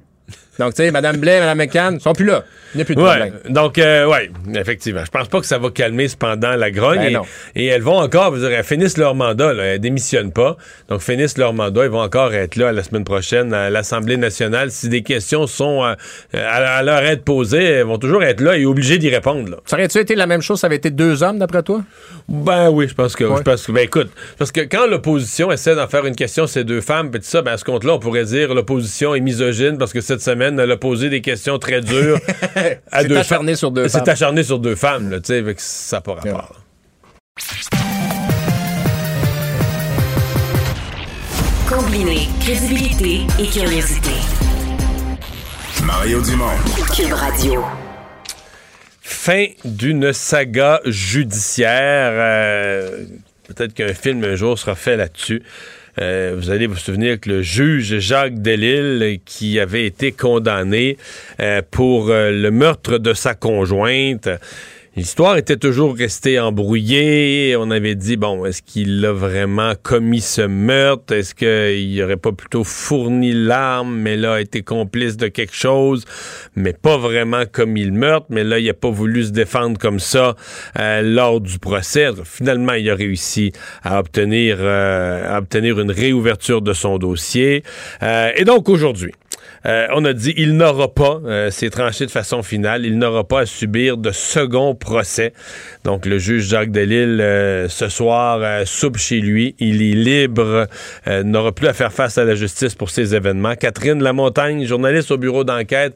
Donc 0.59 0.73
tu 0.73 0.83
sais, 0.83 0.91
Madame 0.91 1.17
Blais, 1.17 1.39
Madame 1.39 1.57
McCann 1.57 1.99
sont 1.99 2.13
plus 2.13 2.25
là. 2.25 2.43
Il 2.73 2.77
n'y 2.77 2.81
a 2.81 2.85
plus 2.85 2.95
de 2.95 3.01
Ouais, 3.01 3.07
problème. 3.07 3.33
donc, 3.49 3.77
euh, 3.77 4.05
ouais, 4.07 4.29
effectivement. 4.55 5.03
Je 5.05 5.09
pense 5.09 5.29
pas 5.29 5.39
que 5.39 5.45
ça 5.45 5.57
va 5.57 5.69
calmer 5.69 6.09
cependant 6.09 6.53
la 6.55 6.69
grogne. 6.69 7.13
Ben 7.13 7.21
et, 7.55 7.65
elles 7.67 7.81
vont 7.81 7.97
encore, 7.97 8.31
vous 8.31 8.39
dire, 8.39 8.51
elles 8.51 8.63
finissent 8.65 8.97
leur 8.97 9.15
mandat, 9.15 9.53
là, 9.53 9.63
elles 9.63 9.79
démissionnent 9.79 10.33
pas. 10.33 10.57
Donc, 10.89 11.01
finissent 11.01 11.37
leur 11.37 11.53
mandat. 11.53 11.85
Ils 11.85 11.89
vont 11.91 12.01
encore 12.01 12.33
être 12.33 12.57
là 12.57 12.73
la 12.73 12.83
semaine 12.83 13.05
prochaine 13.05 13.53
à 13.53 13.69
l'Assemblée 13.69 14.17
nationale. 14.17 14.69
Si 14.71 14.89
des 14.89 15.01
questions 15.01 15.47
sont 15.47 15.85
euh, 15.85 15.93
à, 16.33 16.77
à 16.77 16.83
leur 16.83 16.99
être 16.99 17.23
posées, 17.23 17.63
elles 17.63 17.85
vont 17.85 17.97
toujours 17.99 18.21
être 18.23 18.41
là 18.41 18.57
et 18.57 18.65
obligées 18.65 18.97
d'y 18.97 19.09
répondre. 19.09 19.49
Là. 19.49 19.57
Ça 19.65 19.77
aurait-tu 19.77 19.99
été 19.99 20.15
la 20.15 20.27
même 20.27 20.41
chose, 20.41 20.59
ça 20.59 20.67
avait 20.67 20.75
été 20.75 20.89
deux 20.91 21.23
hommes 21.23 21.39
d'après 21.39 21.63
toi? 21.63 21.81
Ben 22.27 22.69
oui, 22.69 22.87
je 22.89 22.93
pense 22.93 23.15
que. 23.15 23.23
Ouais. 23.23 23.37
Je 23.37 23.43
pense 23.43 23.65
que 23.65 23.71
ben 23.71 23.81
écoute, 23.85 24.09
parce 24.37 24.51
que 24.51 24.61
quand 24.61 24.87
l'opposition 24.87 25.51
essaie 25.53 25.75
d'en 25.75 25.87
faire 25.87 26.05
une 26.05 26.15
question, 26.15 26.47
ces 26.47 26.65
deux 26.65 26.81
femmes, 26.81 27.11
puis 27.11 27.21
tout 27.21 27.27
ça, 27.27 27.41
ben 27.41 27.53
à 27.53 27.57
ce 27.57 27.63
compte-là, 27.63 27.93
on 27.93 27.99
pourrait 27.99 28.25
dire 28.25 28.53
l'opposition 28.53 29.15
est 29.15 29.21
misogyne 29.21 29.77
parce 29.77 29.93
que 29.93 30.01
cette 30.01 30.21
semaine, 30.21 30.46
elle 30.59 30.71
a 30.71 30.77
posé 30.77 31.09
des 31.09 31.21
questions 31.21 31.57
très 31.59 31.81
dures 31.81 32.19
à 32.91 33.01
C'est 33.01 33.07
deux 33.07 33.17
acharné 33.17 33.51
femmes. 33.51 33.55
sur 33.57 33.71
deux 33.71 33.87
C'est 33.87 33.99
femmes. 33.99 34.09
acharné 34.09 34.43
sur 34.43 34.59
deux 34.59 34.75
femmes, 34.75 35.09
là, 35.11 35.19
tu 35.19 35.33
sais, 35.33 35.41
que 35.43 35.53
ça 35.61 35.97
n'a 35.97 36.01
pas 36.01 36.13
rapport. 36.15 36.55
Combiner 41.69 42.27
crédibilité 42.39 43.21
et 43.39 43.47
curiosité. 43.47 44.11
Mario 45.83 46.21
Dumont. 46.21 46.45
Cube 46.95 47.13
Radio. 47.13 47.63
Fin 49.01 49.45
d'une 49.65 50.13
saga 50.13 50.79
judiciaire. 50.85 52.11
euh, 52.13 53.05
Peut-être 53.47 53.73
qu'un 53.73 53.93
film 53.93 54.23
un 54.23 54.35
jour 54.35 54.57
sera 54.57 54.75
fait 54.75 54.97
là-dessus. 54.97 55.43
Euh, 55.99 56.35
vous 56.37 56.51
allez 56.51 56.67
vous 56.67 56.75
souvenir 56.75 57.19
que 57.19 57.29
le 57.29 57.41
juge 57.41 57.99
Jacques 57.99 58.41
Delisle, 58.41 59.01
euh, 59.01 59.15
qui 59.25 59.59
avait 59.59 59.85
été 59.85 60.11
condamné 60.11 60.97
euh, 61.39 61.61
pour 61.71 62.09
euh, 62.09 62.31
le 62.31 62.51
meurtre 62.51 62.97
de 62.99 63.13
sa 63.13 63.33
conjointe, 63.33 64.29
L'histoire 64.97 65.37
était 65.37 65.57
toujours 65.57 65.95
restée 65.95 66.39
embrouillée. 66.39 67.55
On 67.55 67.69
avait 67.69 67.93
dit, 67.93 68.17
bon, 68.17 68.47
est-ce 68.47 68.63
qu'il 68.63 69.05
a 69.05 69.13
vraiment 69.13 69.73
commis 69.83 70.21
ce 70.21 70.41
meurtre? 70.41 71.13
Est-ce 71.13 71.35
qu'il 71.35 72.01
aurait 72.01 72.17
pas 72.17 72.31
plutôt 72.31 72.63
fourni 72.63 73.31
l'arme, 73.31 73.95
mais 73.95 74.17
là, 74.17 74.33
a 74.33 74.41
été 74.41 74.63
complice 74.63 75.15
de 75.15 75.27
quelque 75.27 75.53
chose, 75.53 76.03
mais 76.55 76.73
pas 76.73 76.97
vraiment 76.97 77.43
commis 77.45 77.83
le 77.83 77.91
meurtre? 77.91 78.25
Mais 78.31 78.43
là, 78.43 78.57
il 78.57 78.67
a 78.71 78.73
pas 78.73 78.89
voulu 78.89 79.25
se 79.25 79.29
défendre 79.29 79.77
comme 79.77 79.99
ça 79.99 80.35
euh, 80.79 81.03
lors 81.03 81.41
du 81.41 81.59
procès. 81.59 82.09
Finalement, 82.23 82.73
il 82.73 82.89
a 82.89 82.95
réussi 82.95 83.51
à 83.83 83.99
obtenir, 83.99 84.57
euh, 84.59 85.31
à 85.31 85.37
obtenir 85.37 85.79
une 85.79 85.91
réouverture 85.91 86.63
de 86.63 86.73
son 86.73 86.97
dossier. 86.97 87.61
Euh, 88.01 88.31
et 88.35 88.45
donc, 88.45 88.67
aujourd'hui, 88.67 89.11
euh, 89.65 89.87
on 89.93 90.05
a 90.05 90.13
dit 90.13 90.33
il 90.37 90.55
n'aura 90.55 90.93
pas, 90.93 91.19
euh, 91.25 91.49
c'est 91.51 91.69
tranché 91.69 92.05
de 92.05 92.11
façon 92.11 92.43
finale, 92.43 92.85
il 92.85 92.97
n'aura 92.97 93.23
pas 93.23 93.41
à 93.41 93.45
subir 93.45 93.97
de 93.97 94.11
second 94.11 94.75
procès. 94.75 95.33
Donc 95.83 96.05
le 96.05 96.17
juge 96.19 96.47
Jacques 96.47 96.71
Delisle, 96.71 97.21
euh, 97.21 97.67
ce 97.69 97.89
soir, 97.89 98.39
euh, 98.41 98.63
soupe 98.65 98.97
chez 98.97 99.19
lui, 99.19 99.55
il 99.59 99.81
est 99.81 99.95
libre, 99.95 100.67
euh, 101.07 101.23
n'aura 101.23 101.51
plus 101.51 101.67
à 101.67 101.73
faire 101.73 101.91
face 101.91 102.17
à 102.17 102.25
la 102.25 102.35
justice 102.35 102.75
pour 102.75 102.89
ces 102.89 103.15
événements. 103.15 103.55
Catherine 103.55 104.01
Lamontagne, 104.01 104.65
journaliste 104.65 105.11
au 105.11 105.17
bureau 105.17 105.43
d'enquête, 105.43 105.95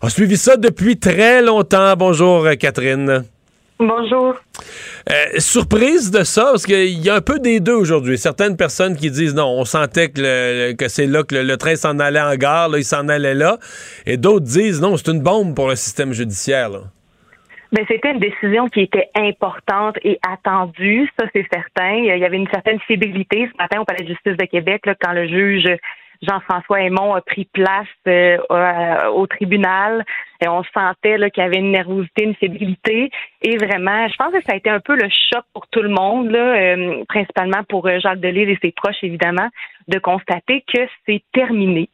a 0.00 0.10
suivi 0.10 0.36
ça 0.36 0.56
depuis 0.56 0.98
très 0.98 1.42
longtemps. 1.42 1.94
Bonjour, 1.96 2.44
euh, 2.44 2.54
Catherine. 2.54 3.24
Bonjour. 3.80 4.34
Euh, 5.10 5.38
surprise 5.38 6.10
de 6.12 6.22
ça, 6.22 6.44
parce 6.52 6.64
qu'il 6.64 7.04
y 7.04 7.10
a 7.10 7.16
un 7.16 7.20
peu 7.20 7.40
des 7.40 7.58
deux 7.60 7.74
aujourd'hui. 7.74 8.16
Certaines 8.16 8.56
personnes 8.56 8.96
qui 8.96 9.10
disent 9.10 9.34
non, 9.34 9.46
on 9.48 9.64
sentait 9.64 10.10
que, 10.10 10.20
le- 10.20 10.72
que 10.74 10.86
c'est 10.88 11.06
là 11.06 11.24
que 11.24 11.34
le, 11.34 11.42
le 11.42 11.56
train 11.56 11.74
s'en 11.74 11.98
allait 11.98 12.20
en 12.20 12.34
gare, 12.36 12.68
là, 12.68 12.78
il 12.78 12.84
s'en 12.84 13.08
allait 13.08 13.34
là. 13.34 13.58
Et 14.06 14.16
d'autres 14.16 14.46
disent 14.46 14.80
non, 14.80 14.96
c'est 14.96 15.10
une 15.10 15.22
bombe 15.22 15.54
pour 15.56 15.68
le 15.68 15.74
système 15.76 16.12
judiciaire. 16.12 16.70
là. 16.70 16.78
Ben, 17.72 17.84
c'était 17.88 18.12
une 18.12 18.20
décision 18.20 18.68
qui 18.68 18.82
était 18.82 19.08
importante 19.16 19.96
et 20.04 20.20
attendue, 20.24 21.10
ça 21.18 21.26
c'est 21.34 21.44
certain. 21.52 21.94
Il 21.96 22.04
y 22.18 22.24
avait 22.24 22.36
une 22.36 22.48
certaine 22.52 22.78
fébrilité 22.86 23.48
ce 23.52 23.56
matin 23.60 23.80
au 23.80 23.84
Palais 23.84 24.04
de 24.04 24.08
justice 24.08 24.36
de 24.36 24.44
Québec 24.44 24.82
là, 24.86 24.94
quand 25.02 25.12
le 25.12 25.26
juge 25.26 25.66
Jean-François 26.26 26.82
Aymon 26.82 27.14
a 27.14 27.20
pris 27.20 27.44
place 27.52 27.86
euh, 28.08 28.38
euh, 28.50 29.08
au 29.08 29.26
tribunal. 29.26 30.04
Et 30.40 30.48
on 30.48 30.62
sentait 30.74 31.18
qu'il 31.30 31.42
y 31.42 31.46
avait 31.46 31.58
une 31.58 31.72
nervosité, 31.72 32.24
une 32.24 32.34
fébrilité. 32.34 33.10
Et 33.42 33.56
vraiment, 33.56 34.08
je 34.08 34.16
pense 34.16 34.32
que 34.32 34.42
ça 34.42 34.52
a 34.52 34.56
été 34.56 34.70
un 34.70 34.80
peu 34.80 34.94
le 34.94 35.08
choc 35.08 35.44
pour 35.52 35.66
tout 35.68 35.82
le 35.82 35.88
monde, 35.88 36.34
euh, 36.34 37.04
principalement 37.08 37.62
pour 37.68 37.88
Jacques 38.00 38.20
Delisle 38.20 38.50
et 38.50 38.58
ses 38.60 38.72
proches, 38.72 39.02
évidemment, 39.02 39.48
de 39.88 39.98
constater 39.98 40.64
que 40.72 40.80
c'est 41.06 41.22
terminé. 41.32 41.88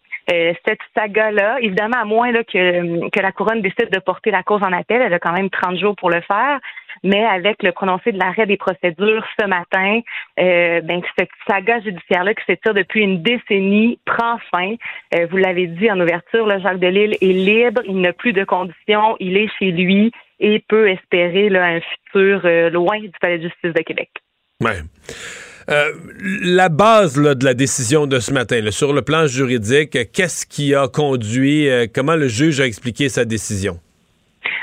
Cette 0.65 0.79
saga-là, 0.97 1.59
évidemment, 1.61 1.97
à 2.01 2.05
moins 2.05 2.33
que, 2.33 3.09
que 3.09 3.21
la 3.21 3.33
couronne 3.33 3.63
décide 3.63 3.91
de 3.91 3.99
porter 3.99 4.31
la 4.31 4.45
cause 4.45 4.63
en 4.63 4.73
appel, 4.73 5.03
elle 5.03 5.13
a 5.13 5.19
quand 5.19 5.33
même 5.33 5.51
30 5.51 5.77
jours 5.77 5.97
pour 5.97 6.09
le 6.09 6.21
faire, 6.21 6.61
mais 7.03 7.25
avec 7.25 7.63
le 7.63 7.73
prononcé 7.73 8.13
de 8.13 8.19
l'arrêt 8.19 8.47
des 8.47 8.57
procédures 8.57 9.25
ce 9.39 9.47
matin, 9.47 10.01
euh, 10.39 10.81
ben, 10.83 11.01
cette 11.19 11.31
saga 11.49 11.81
judiciaire-là 11.81 12.35
qui 12.35 12.45
s'étire 12.47 12.75
depuis 12.75 13.03
une 13.03 13.23
décennie 13.23 13.99
prend 14.05 14.39
fin. 14.51 14.75
Euh, 15.15 15.27
vous 15.31 15.37
l'avez 15.39 15.67
dit 15.67 15.91
en 15.91 16.01
ouverture, 16.01 16.47
là, 16.47 16.59
Jacques 16.59 16.81
Delisle 16.81 17.17
est 17.21 17.33
libre, 17.33 17.83
il 17.87 18.01
n'a 18.01 18.13
plus 18.13 18.33
de 18.33 18.45
conditions, 18.45 19.17
il 19.21 19.37
est 19.37 19.49
chez 19.59 19.71
lui 19.71 20.13
et 20.41 20.63
peut 20.69 20.89
espérer 20.89 21.49
un 21.57 21.81
futur 21.81 22.43
euh, 22.45 22.71
loin 22.71 22.99
du 22.99 23.11
Palais 23.21 23.39
de 23.39 23.45
justice 23.45 23.73
de 23.75 23.83
Québec. 23.83 24.11
Euh, 25.69 25.93
la 26.43 26.69
base 26.69 27.15
de 27.15 27.45
la 27.45 27.55
décision 27.55 28.07
de 28.07 28.19
ce 28.19 28.33
matin, 28.33 28.61
sur 28.71 28.93
le 28.93 29.03
plan 29.03 29.27
juridique, 29.27 30.13
qu'est-ce 30.13 30.45
qui 30.45 30.75
a 30.75 30.89
conduit, 30.89 31.69
comment 31.95 32.17
le 32.17 32.29
juge 32.29 32.61
a 32.61 32.67
expliqué 32.67 33.09
sa 33.09 33.25
décision? 33.25 33.79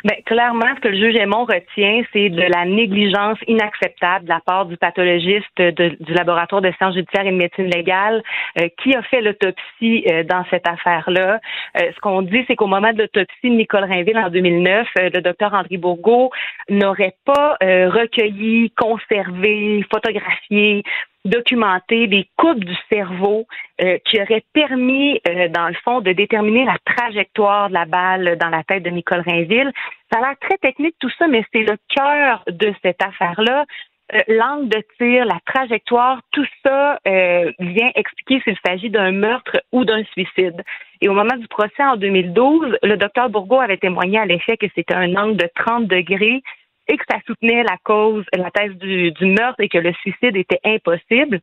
Ben, 0.04 0.16
clairement, 0.26 0.68
ce 0.76 0.82
que 0.82 0.88
le 0.90 0.98
juge 0.98 1.16
Aymon 1.16 1.46
retient, 1.46 2.04
c'est 2.14 2.30
de 2.30 2.42
la 2.42 2.66
négligence 2.66 3.38
inacceptable 3.48 4.26
de 4.26 4.30
la 4.30 4.40
part 4.40 4.66
du 4.66 4.78
pathologiste 4.78 5.46
du 5.58 6.14
laboratoire 6.14 6.62
de 6.62 6.72
sciences 6.78 6.96
judiciaires 6.96 7.26
et 7.26 7.32
de 7.32 7.36
médecine 7.38 7.70
légale 7.70 8.24
euh, 8.60 8.68
qui 8.82 8.96
a 8.96 9.02
fait 9.04 9.22
l'autopsie 9.22 10.06
euh, 10.12 10.24
dans 10.24 10.44
cette 10.50 10.68
affaire-là. 10.68 11.40
Euh, 11.82 11.92
ce 11.96 12.00
qu'on 12.00 12.22
dit, 12.22 12.44
c'est 12.48 12.56
qu'au 12.56 12.68
moment 12.68 12.94
de 12.94 13.00
l'autopsie 13.00 13.50
de 13.50 13.56
Nicole 13.56 13.86
Rainville 13.86 14.18
en 14.18 14.30
2009, 14.30 14.88
euh, 15.00 15.10
le 15.14 15.22
docteur 15.22 15.54
André 15.54 15.78
Bourgault 15.78 16.32
n'aurait 16.70 17.16
pas 17.26 17.58
euh, 17.64 17.90
recueilli, 17.90 18.72
conservé, 18.72 19.84
photographié 19.92 20.84
documenter 21.28 22.08
des 22.08 22.28
coupes 22.38 22.64
du 22.64 22.76
cerveau 22.90 23.46
euh, 23.82 23.98
qui 24.06 24.20
auraient 24.22 24.44
permis, 24.54 25.20
euh, 25.28 25.48
dans 25.50 25.68
le 25.68 25.76
fond, 25.84 26.02
de 26.02 26.12
déterminer 26.12 26.66
la 26.66 26.78
trajectoire 26.86 27.70
de 27.70 27.74
la 27.74 27.86
balle 27.86 28.38
dans 28.40 28.50
la 28.50 28.64
tête 28.64 28.84
de 28.84 28.90
Nicole 28.90 29.22
Rainville. 29.22 29.72
Ça 30.12 30.20
a 30.20 30.22
l'air 30.22 30.36
très 30.40 30.58
technique 30.58 30.96
tout 31.00 31.12
ça, 31.18 31.28
mais 31.28 31.44
c'est 31.52 31.64
le 31.64 31.78
cœur 31.96 32.44
de 32.48 32.74
cette 32.82 33.04
affaire-là. 33.04 33.66
Euh, 34.14 34.20
L'angle 34.28 34.70
de 34.70 34.84
tir, 34.98 35.26
la 35.26 35.40
trajectoire, 35.46 36.22
tout 36.32 36.46
ça 36.64 37.00
euh, 37.08 37.52
vient 37.60 37.92
expliquer 37.96 38.42
s'il 38.42 38.58
s'agit 38.66 38.90
d'un 38.90 39.12
meurtre 39.12 39.62
ou 39.74 39.84
d'un 39.84 40.04
suicide. 40.06 40.64
Et 41.02 41.10
au 41.10 41.14
moment 41.14 41.36
du 41.36 41.48
procès 41.48 41.84
en 41.84 41.98
2012, 41.98 42.78
le 42.84 42.96
docteur 42.96 43.30
Bourgault 43.30 43.60
avait 43.60 43.78
témoigné 43.78 44.18
à 44.18 44.26
l'effet 44.26 44.56
que 44.56 44.68
c'était 44.76 44.96
un 44.96 45.14
angle 45.16 45.38
de 45.38 45.50
30 45.56 45.88
degrés 45.88 46.42
et 46.88 46.98
que 46.98 47.04
ça 47.10 47.18
soutenait 47.26 47.64
la 47.64 47.78
cause, 47.84 48.26
la 48.34 48.52
thèse 48.52 48.76
du, 48.76 49.14
meurtre 49.26 49.60
et 49.60 49.70
que 49.70 49.78
le 49.78 49.94
suicide 49.94 50.36
était 50.36 50.60
impossible. 50.64 51.40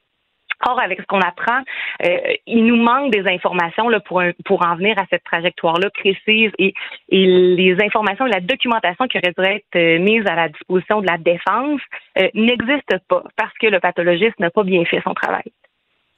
Or, 0.66 0.81
avec 0.81 1.01
ce 1.01 1.07
qu'on 1.07 1.21
apprend, 1.21 1.61
euh, 2.05 2.16
il 2.47 2.65
nous 2.65 2.77
manque 2.77 3.11
des 3.12 3.27
informations 3.29 3.89
là, 3.89 4.01
pour, 4.01 4.23
pour 4.45 4.65
en 4.65 4.77
venir 4.77 4.97
à 4.99 5.05
cette 5.11 5.25
trajectoire-là 5.25 5.91
précise 5.91 6.53
et, 6.59 6.73
les 7.11 7.77
informations 7.83 8.25
la 8.25 8.41
documentation 8.41 9.07
qui 9.07 9.19
aurait 9.19 9.35
dû 9.37 9.45
être 9.45 9.77
euh, 9.77 9.99
mise 9.99 10.25
à 10.27 10.35
la 10.35 10.49
disposition 10.49 11.01
de 11.01 11.07
la 11.07 11.19
défense 11.19 11.81
euh, 12.19 12.29
n'existent 12.35 12.99
pas 13.09 13.25
parce 13.37 13.53
que 13.61 13.66
le 13.66 13.81
pathologiste 13.81 14.39
n'a 14.39 14.51
pas 14.51 14.62
bien 14.62 14.85
fait 14.85 15.03
son 15.03 15.12
travail. 15.12 15.45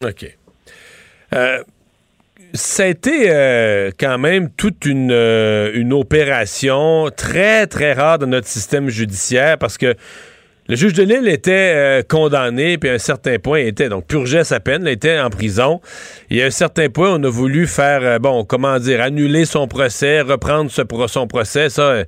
OK. 0.04 0.26
Ça 2.52 2.84
a 2.84 2.86
été 2.86 3.30
euh, 3.30 3.90
quand 3.98 4.18
même 4.18 4.50
toute 4.50 4.84
une, 4.84 5.10
euh, 5.10 5.70
une 5.74 5.92
opération 5.92 7.10
très, 7.14 7.66
très 7.66 7.92
rare 7.92 8.18
dans 8.18 8.26
notre 8.26 8.46
système 8.46 8.88
judiciaire 8.88 9.58
parce 9.58 9.78
que 9.78 9.94
le 10.68 10.76
juge 10.76 10.94
de 10.94 11.02
Lille 11.02 11.28
était 11.28 11.72
euh, 11.74 12.02
condamné, 12.02 12.76
puis 12.76 12.90
à 12.90 12.94
un 12.94 12.98
certain 12.98 13.38
point, 13.38 13.60
il 13.60 13.68
était, 13.68 13.88
donc 13.88 14.06
purgeait 14.06 14.42
sa 14.42 14.58
peine, 14.58 14.82
il 14.84 14.88
était 14.88 15.18
en 15.18 15.30
prison. 15.30 15.80
Et 16.28 16.42
à 16.42 16.46
un 16.46 16.50
certain 16.50 16.88
point, 16.88 17.14
on 17.14 17.22
a 17.22 17.28
voulu 17.28 17.66
faire, 17.66 18.18
bon, 18.20 18.44
comment 18.44 18.78
dire, 18.78 19.00
annuler 19.00 19.44
son 19.44 19.68
procès, 19.68 20.20
reprendre 20.22 20.70
son 20.70 21.26
procès. 21.28 21.68
Ça, 21.68 22.04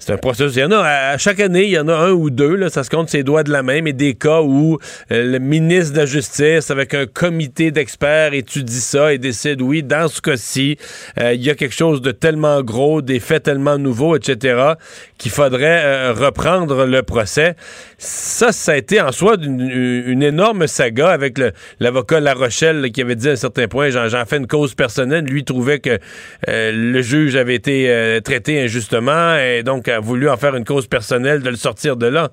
c'est 0.00 0.14
un 0.14 0.16
processus. 0.16 0.56
Il 0.56 0.60
y 0.60 0.64
en 0.64 0.72
a 0.72 0.78
à, 0.80 1.18
chaque 1.18 1.40
année, 1.40 1.64
il 1.64 1.70
y 1.70 1.78
en 1.78 1.86
a 1.86 1.94
un 1.94 2.10
ou 2.10 2.30
deux, 2.30 2.54
là, 2.54 2.70
ça 2.70 2.82
se 2.84 2.90
compte 2.90 3.10
ses 3.10 3.22
doigts 3.22 3.42
de 3.42 3.52
la 3.52 3.62
main, 3.62 3.82
mais 3.82 3.92
des 3.92 4.14
cas 4.14 4.40
où 4.40 4.78
euh, 5.12 5.32
le 5.32 5.38
ministre 5.38 5.92
de 5.92 5.98
la 5.98 6.06
Justice, 6.06 6.70
avec 6.70 6.94
un 6.94 7.04
comité 7.04 7.70
d'experts, 7.70 8.32
étudie 8.32 8.80
ça 8.80 9.12
et 9.12 9.18
décide, 9.18 9.60
oui, 9.60 9.82
dans 9.82 10.08
ce 10.08 10.22
cas-ci, 10.22 10.78
euh, 11.20 11.34
il 11.34 11.44
y 11.44 11.50
a 11.50 11.54
quelque 11.54 11.74
chose 11.74 12.00
de 12.00 12.12
tellement 12.12 12.62
gros, 12.62 13.02
des 13.02 13.20
faits 13.20 13.42
tellement 13.42 13.76
nouveaux, 13.76 14.16
etc., 14.16 14.72
qu'il 15.18 15.30
faudrait 15.30 15.82
euh, 15.84 16.12
reprendre 16.14 16.86
le 16.86 17.02
procès. 17.02 17.54
Ça, 17.98 18.52
ça 18.52 18.72
a 18.72 18.76
été 18.76 19.02
en 19.02 19.12
soi 19.12 19.36
une, 19.38 20.22
énorme 20.22 20.66
saga 20.66 21.10
avec 21.10 21.38
l'avocat 21.78 22.20
La 22.20 22.32
Rochelle 22.32 22.90
qui 22.90 23.02
avait 23.02 23.16
dit 23.16 23.28
à 23.28 23.32
un 23.32 23.36
certain 23.36 23.68
point, 23.68 23.90
j'en 23.90 24.24
fais 24.24 24.38
une 24.38 24.46
cause 24.46 24.74
personnelle. 24.74 25.24
Lui 25.24 25.44
trouvait 25.44 25.80
que 25.80 25.98
le 26.46 27.02
juge 27.02 27.36
avait 27.36 27.54
été 27.54 28.20
traité 28.22 28.62
injustement 28.62 29.36
et 29.36 29.62
donc 29.62 29.89
a 29.90 30.00
voulu 30.00 30.28
en 30.28 30.36
faire 30.36 30.54
une 30.56 30.64
cause 30.64 30.86
personnelle 30.86 31.42
de 31.42 31.50
le 31.50 31.56
sortir 31.56 31.96
de 31.96 32.06
là. 32.06 32.28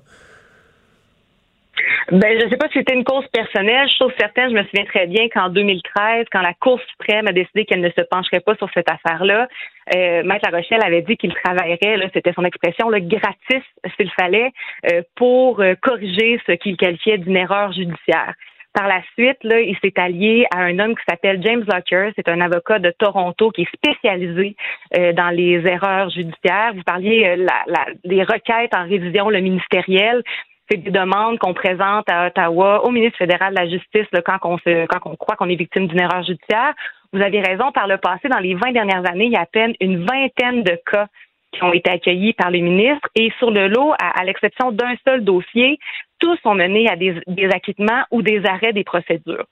Ben, 2.10 2.40
je 2.40 2.48
sais 2.48 2.56
pas 2.56 2.68
si 2.68 2.78
c'était 2.78 2.94
une 2.94 3.04
cause 3.04 3.26
personnelle. 3.30 3.86
Trouve 3.98 4.12
certaine, 4.18 4.50
je 4.50 4.54
me 4.54 4.62
souviens 4.64 4.86
très 4.86 5.06
bien 5.06 5.28
qu'en 5.28 5.50
2013, 5.50 6.24
quand 6.32 6.40
la 6.40 6.54
Cour 6.54 6.80
suprême 6.92 7.26
a 7.26 7.32
décidé 7.32 7.66
qu'elle 7.66 7.82
ne 7.82 7.90
se 7.90 8.00
pencherait 8.00 8.40
pas 8.40 8.54
sur 8.56 8.70
cette 8.72 8.90
affaire-là, 8.90 9.46
euh, 9.94 10.22
Maître 10.24 10.48
La 10.50 10.56
Rochelle 10.56 10.82
avait 10.82 11.02
dit 11.02 11.18
qu'il 11.18 11.34
travaillerait, 11.34 12.08
c'était 12.14 12.32
son 12.32 12.44
expression, 12.44 12.88
là, 12.88 13.00
gratis, 13.00 13.62
s'il 13.96 14.10
fallait, 14.18 14.50
euh, 14.90 15.02
pour 15.16 15.60
euh, 15.60 15.74
corriger 15.82 16.40
ce 16.46 16.52
qu'il 16.52 16.78
qualifiait 16.78 17.18
d'une 17.18 17.36
erreur 17.36 17.72
judiciaire. 17.72 18.32
Par 18.74 18.86
la 18.86 19.02
suite, 19.14 19.38
là, 19.42 19.60
il 19.60 19.76
s'est 19.82 19.94
allié 19.96 20.46
à 20.54 20.60
un 20.60 20.78
homme 20.78 20.94
qui 20.94 21.02
s'appelle 21.08 21.42
James 21.42 21.64
Locker. 21.66 22.10
C'est 22.16 22.28
un 22.28 22.40
avocat 22.40 22.78
de 22.78 22.90
Toronto 22.90 23.50
qui 23.50 23.62
est 23.62 23.74
spécialisé 23.74 24.56
euh, 24.96 25.12
dans 25.12 25.30
les 25.30 25.66
erreurs 25.66 26.10
judiciaires. 26.10 26.74
Vous 26.74 26.82
parliez 26.82 27.26
euh, 27.26 27.36
la, 27.36 27.62
la, 27.66 27.86
des 28.04 28.22
requêtes 28.22 28.74
en 28.74 28.84
révision 28.84 29.30
le 29.30 29.40
ministériel. 29.40 30.22
C'est 30.70 30.76
des 30.76 30.90
demandes 30.90 31.38
qu'on 31.38 31.54
présente 31.54 32.10
à 32.10 32.26
Ottawa 32.26 32.84
au 32.84 32.90
ministre 32.90 33.18
fédéral 33.18 33.54
de 33.54 33.60
la 33.60 33.68
Justice 33.68 34.06
là, 34.12 34.20
quand 34.20 34.38
on 34.44 34.58
se, 34.58 34.86
quand 34.86 35.00
on 35.06 35.16
croit 35.16 35.34
qu'on 35.36 35.48
est 35.48 35.56
victime 35.56 35.86
d'une 35.86 36.00
erreur 36.00 36.22
judiciaire. 36.22 36.74
Vous 37.12 37.22
avez 37.22 37.40
raison. 37.40 37.72
Par 37.72 37.86
le 37.86 37.96
passé, 37.96 38.28
dans 38.28 38.38
les 38.38 38.54
20 38.54 38.72
dernières 38.72 39.08
années, 39.10 39.26
il 39.26 39.32
y 39.32 39.36
a 39.36 39.42
à 39.42 39.46
peine 39.46 39.72
une 39.80 40.04
vingtaine 40.04 40.62
de 40.62 40.78
cas 40.90 41.06
qui 41.52 41.62
ont 41.62 41.72
été 41.72 41.90
accueillis 41.90 42.32
par 42.34 42.50
les 42.50 42.60
ministres. 42.60 43.08
Et 43.14 43.30
sur 43.38 43.50
le 43.50 43.68
lot, 43.68 43.92
à, 43.98 44.24
l'exception 44.24 44.72
d'un 44.72 44.94
seul 45.06 45.24
dossier, 45.24 45.78
tous 46.18 46.38
ont 46.44 46.54
mené 46.54 46.88
à 46.88 46.96
des, 46.96 47.14
acquittements 47.52 48.04
ou 48.10 48.22
des 48.22 48.44
arrêts 48.44 48.72
des 48.72 48.84
procédures. 48.84 49.46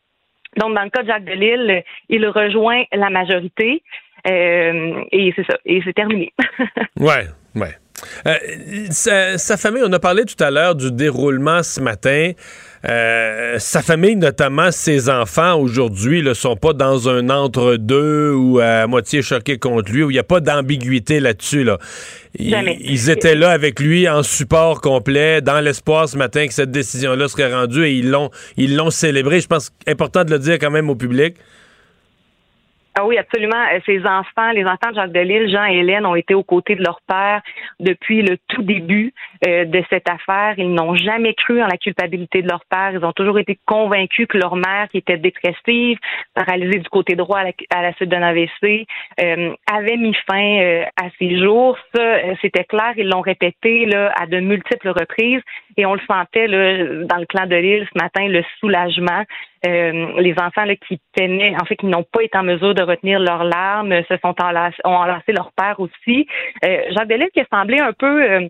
Donc, 0.56 0.74
dans 0.74 0.82
le 0.82 0.90
cas 0.90 1.02
de 1.02 1.08
Jacques 1.08 1.24
Delisle, 1.24 1.82
il 2.08 2.26
rejoint 2.28 2.84
la 2.92 3.10
majorité. 3.10 3.82
Euh, 4.26 5.04
et 5.12 5.32
c'est 5.36 5.46
ça. 5.46 5.58
Et 5.64 5.80
c'est 5.84 5.92
terminé. 5.92 6.32
Ouais, 6.98 7.26
ouais. 7.54 7.74
Euh, 8.26 8.86
sa 8.90 9.56
famille, 9.56 9.82
on 9.84 9.92
a 9.92 9.98
parlé 9.98 10.24
tout 10.24 10.42
à 10.42 10.50
l'heure 10.50 10.74
du 10.74 10.90
déroulement 10.90 11.62
ce 11.62 11.80
matin. 11.80 12.32
Euh, 12.88 13.58
sa 13.58 13.82
famille, 13.82 14.16
notamment 14.16 14.70
ses 14.70 15.08
enfants, 15.08 15.54
aujourd'hui, 15.54 16.22
ne 16.22 16.34
sont 16.34 16.56
pas 16.56 16.72
dans 16.72 17.08
un 17.08 17.30
entre-deux 17.30 18.32
ou 18.32 18.60
à 18.60 18.86
moitié 18.86 19.22
choqués 19.22 19.58
contre 19.58 19.90
lui, 19.90 20.04
où 20.04 20.10
il 20.10 20.14
n'y 20.14 20.20
a 20.20 20.24
pas 20.24 20.40
d'ambiguïté 20.40 21.18
là-dessus. 21.18 21.64
Là. 21.64 21.78
Ils, 22.38 22.50
Jamais. 22.50 22.76
ils 22.80 23.10
étaient 23.10 23.34
là 23.34 23.50
avec 23.50 23.80
lui 23.80 24.08
en 24.08 24.22
support 24.22 24.80
complet, 24.80 25.40
dans 25.40 25.60
l'espoir 25.60 26.08
ce 26.08 26.16
matin 26.16 26.46
que 26.46 26.54
cette 26.54 26.70
décision-là 26.70 27.28
serait 27.28 27.52
rendue 27.52 27.84
et 27.84 27.92
ils 27.92 28.10
l'ont, 28.10 28.30
ils 28.56 28.76
l'ont 28.76 28.90
célébré. 28.90 29.40
Je 29.40 29.48
pense 29.48 29.72
important 29.86 30.24
de 30.24 30.30
le 30.30 30.38
dire 30.38 30.58
quand 30.58 30.70
même 30.70 30.90
au 30.90 30.94
public. 30.96 31.36
Ah 32.98 33.04
oui, 33.04 33.18
absolument. 33.18 33.62
Euh, 33.74 33.78
Ces 33.84 34.06
enfants, 34.06 34.52
les 34.52 34.64
enfants 34.64 34.88
de 34.88 34.94
Jacques 34.94 35.12
Delisle, 35.12 35.50
Jean 35.50 35.66
et 35.66 35.76
Hélène, 35.80 36.06
ont 36.06 36.14
été 36.14 36.32
aux 36.32 36.42
côtés 36.42 36.76
de 36.76 36.82
leur 36.82 37.02
père 37.06 37.42
depuis 37.78 38.22
le 38.22 38.38
tout 38.48 38.62
début 38.62 39.12
euh, 39.46 39.66
de 39.66 39.84
cette 39.90 40.08
affaire. 40.08 40.54
Ils 40.56 40.72
n'ont 40.72 40.94
jamais 40.94 41.34
cru 41.34 41.62
en 41.62 41.66
la 41.66 41.76
culpabilité 41.76 42.40
de 42.40 42.48
leur 42.48 42.64
père. 42.70 42.92
Ils 42.94 43.04
ont 43.04 43.12
toujours 43.12 43.38
été 43.38 43.58
convaincus 43.66 44.26
que 44.26 44.38
leur 44.38 44.56
mère, 44.56 44.88
qui 44.90 44.96
était 44.96 45.18
dépressive, 45.18 45.98
paralysée 46.32 46.78
du 46.78 46.88
côté 46.88 47.16
droit 47.16 47.40
à 47.40 47.82
la, 47.82 47.92
suite 47.92 48.08
d'un 48.08 48.22
AVC, 48.22 48.86
euh, 49.20 49.54
avait 49.70 49.98
mis 49.98 50.16
fin 50.26 50.80
à 50.96 51.10
ses 51.18 51.38
jours. 51.38 51.76
Ça, 51.94 52.18
c'était 52.40 52.64
clair. 52.64 52.94
Ils 52.96 53.10
l'ont 53.10 53.20
répété 53.20 53.84
là, 53.84 54.10
à 54.18 54.26
de 54.26 54.40
multiples 54.40 54.88
reprises 54.88 55.42
et 55.76 55.84
on 55.84 55.92
le 55.92 56.00
sentait 56.08 56.46
là, 56.46 57.04
dans 57.04 57.18
le 57.18 57.26
clan 57.26 57.46
de 57.46 57.56
l'île 57.56 57.86
ce 57.92 58.02
matin, 58.02 58.26
le 58.26 58.42
soulagement. 58.60 59.24
Euh, 59.66 60.20
les 60.20 60.34
enfants 60.38 60.64
là, 60.64 60.76
qui 60.76 61.00
peinaient, 61.14 61.54
en 61.60 61.64
fait, 61.64 61.76
qui 61.76 61.86
n'ont 61.86 62.02
pas 62.04 62.22
été 62.22 62.36
en 62.36 62.42
mesure 62.42 62.74
de 62.74 62.82
retenir 62.82 63.18
leurs 63.18 63.44
larmes, 63.44 64.02
se 64.08 64.16
sont 64.18 64.34
enlacés, 64.42 64.76
ont 64.84 64.90
enlacé 64.94 65.32
leur 65.32 65.50
père 65.52 65.80
aussi. 65.80 66.26
Euh, 66.64 66.82
Jacques 66.90 67.08
Delisle 67.08 67.30
qui 67.32 67.40
a 67.40 67.46
semblé 67.50 67.78
un 67.78 67.92
peu 67.92 68.22
euh, 68.22 68.48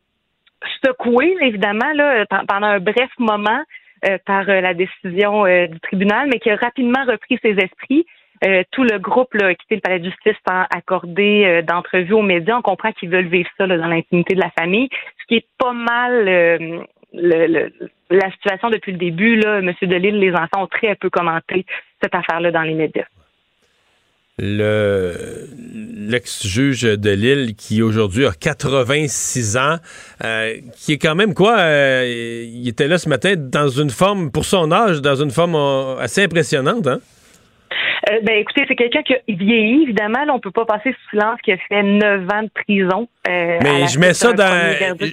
secoué, 0.85 1.37
évidemment, 1.43 1.93
là, 1.95 2.27
pe- 2.27 2.47
pendant 2.49 2.66
un 2.66 2.81
bref 2.81 3.11
moment 3.19 3.62
euh, 4.05 4.19
par 4.27 4.49
euh, 4.49 4.61
la 4.61 4.74
décision 4.74 5.47
euh, 5.47 5.69
du 5.69 5.78
tribunal, 5.81 6.28
mais 6.31 6.41
qui 6.41 6.51
a 6.51 6.57
rapidement 6.57 7.05
repris 7.07 7.39
ses 7.41 7.53
esprits. 7.53 8.05
Euh, 8.45 8.65
tout 8.70 8.83
le 8.83 8.99
groupe 8.99 9.33
là, 9.33 9.47
a 9.47 9.55
quitté 9.55 9.77
le 9.77 9.81
palais 9.81 9.99
de 9.99 10.05
justice 10.05 10.37
sans 10.47 10.65
accorder 10.74 11.45
euh, 11.47 11.62
d'entrevue 11.62 12.12
aux 12.12 12.20
médias. 12.23 12.59
On 12.59 12.62
comprend 12.62 12.93
qu'ils 12.93 13.09
veulent 13.09 13.28
vivre 13.28 13.49
ça 13.57 13.66
là, 13.66 13.78
dans 13.78 13.87
l'intimité 13.87 14.35
de 14.35 14.41
la 14.41 14.51
famille, 14.59 14.91
ce 15.20 15.27
qui 15.27 15.37
est 15.37 15.47
pas 15.59 15.73
mal 15.73 16.28
euh, 16.28 16.81
la 17.16 18.30
situation 18.32 18.70
depuis 18.70 18.93
le 18.93 18.98
début. 18.98 19.36
Là. 19.36 19.60
Monsieur 19.60 19.86
Delille, 19.86 20.18
les 20.18 20.32
enfants 20.32 20.64
ont 20.64 20.66
très 20.66 20.94
peu 20.94 21.10
commenté 21.10 21.66
cette 22.02 22.14
affaire-là 22.14 22.51
dans 22.51 22.62
les 22.62 22.74
médias. 22.74 23.06
le 24.38 25.47
l'ex-juge 26.06 26.82
de 26.82 27.10
Lille 27.10 27.55
qui 27.56 27.82
aujourd'hui 27.82 28.26
a 28.26 28.32
86 28.32 29.56
ans, 29.56 29.76
euh, 30.24 30.55
qui 30.76 30.93
est 30.93 30.98
quand 30.98 31.14
même 31.14 31.34
quoi, 31.34 31.59
euh, 31.59 32.44
il 32.47 32.68
était 32.68 32.88
là 32.88 32.98
ce 32.98 33.09
matin 33.09 33.34
dans 33.36 33.68
une 33.68 33.90
forme, 33.90 34.30
pour 34.30 34.44
son 34.44 34.70
âge, 34.72 35.02
dans 35.02 35.16
une 35.16 35.30
forme 35.30 35.56
euh, 35.56 35.98
assez 35.98 36.22
impressionnante. 36.22 36.86
Hein? 36.86 37.01
Euh, 38.09 38.20
ben 38.23 38.37
écoutez, 38.37 38.65
c'est 38.69 38.77
quelqu'un 38.77 39.03
qui 39.03 39.15
a 39.15 39.19
vieilli, 39.28 39.83
évidemment. 39.83 40.24
Là, 40.24 40.33
on 40.33 40.39
peut 40.39 40.53
pas 40.53 40.65
passer 40.65 40.91
sous 40.93 41.11
silence 41.11 41.41
qu'il 41.43 41.55
a 41.55 41.57
fait 41.69 41.83
neuf 41.83 42.23
ans 42.33 42.43
de 42.45 42.51
prison. 42.55 43.09
euh, 43.28 43.59
Mais 43.62 43.89
je 43.89 43.99
mets 43.99 44.15
ça 44.15 44.33
dans 44.33 44.45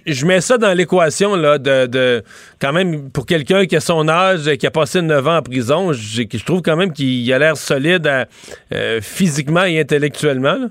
je 0.06 0.26
mets 0.28 0.42
ça 0.42 0.58
dans 0.60 0.78
l'équation 0.78 1.36
là 1.36 1.58
de, 1.58 1.88
de 1.88 2.24
quand 2.62 2.72
même 2.72 3.10
pour 3.12 3.26
quelqu'un 3.26 3.66
qui 3.66 3.76
a 3.76 3.80
son 3.80 4.08
âge 4.08 4.48
qui 4.58 4.68
a 4.68 4.72
passé 4.72 5.02
9 5.02 5.28
ans 5.28 5.38
en 5.38 5.42
prison, 5.42 5.92
je 5.92 6.46
trouve 6.46 6.62
quand 6.62 6.76
même 6.76 6.94
qu'il 6.94 7.32
a 7.34 7.40
l'air 7.40 7.58
solide 7.58 8.06
à- 8.06 8.26
euh, 8.74 9.00
physiquement 9.02 9.64
et 9.64 9.80
intellectuellement. 9.80 10.54
là. 10.54 10.68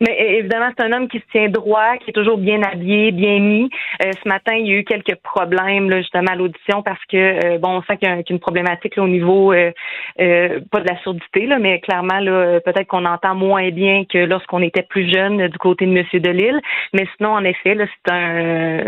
Mais 0.00 0.38
évidemment, 0.38 0.70
c'est 0.76 0.84
un 0.84 0.92
homme 0.92 1.08
qui 1.08 1.18
se 1.18 1.24
tient 1.32 1.48
droit, 1.48 1.96
qui 1.98 2.10
est 2.10 2.12
toujours 2.12 2.38
bien 2.38 2.62
habillé, 2.62 3.12
bien 3.12 3.38
mis. 3.40 3.70
Euh, 4.04 4.12
ce 4.22 4.28
matin, 4.28 4.54
il 4.54 4.66
y 4.66 4.70
a 4.72 4.74
eu 4.78 4.84
quelques 4.84 5.16
problèmes 5.16 5.90
là, 5.90 5.98
justement 5.98 6.32
à 6.32 6.36
l'audition 6.36 6.82
parce 6.82 7.02
que 7.06 7.16
euh, 7.16 7.58
bon, 7.58 7.78
on 7.78 7.82
sent 7.82 7.96
qu'il 7.98 8.08
y 8.08 8.12
a, 8.12 8.22
une 8.28 8.40
problématique 8.40 8.96
là, 8.96 9.02
au 9.02 9.08
niveau 9.08 9.52
euh, 9.52 9.70
pas 10.16 10.80
de 10.80 10.88
la 10.88 10.98
surdité, 11.02 11.46
là, 11.46 11.58
mais 11.58 11.80
clairement 11.80 12.20
là, 12.20 12.60
peut-être 12.60 12.86
qu'on 12.86 13.04
entend 13.04 13.34
moins 13.34 13.70
bien 13.70 14.04
que 14.04 14.18
lorsqu'on 14.18 14.62
était 14.62 14.82
plus 14.82 15.12
jeune 15.12 15.48
du 15.48 15.58
côté 15.58 15.86
de 15.86 15.92
Monsieur 15.92 16.20
Delille. 16.20 16.60
Mais 16.92 17.06
sinon, 17.16 17.30
en 17.30 17.44
effet, 17.44 17.76
c'est 17.76 18.12
un 18.12 18.84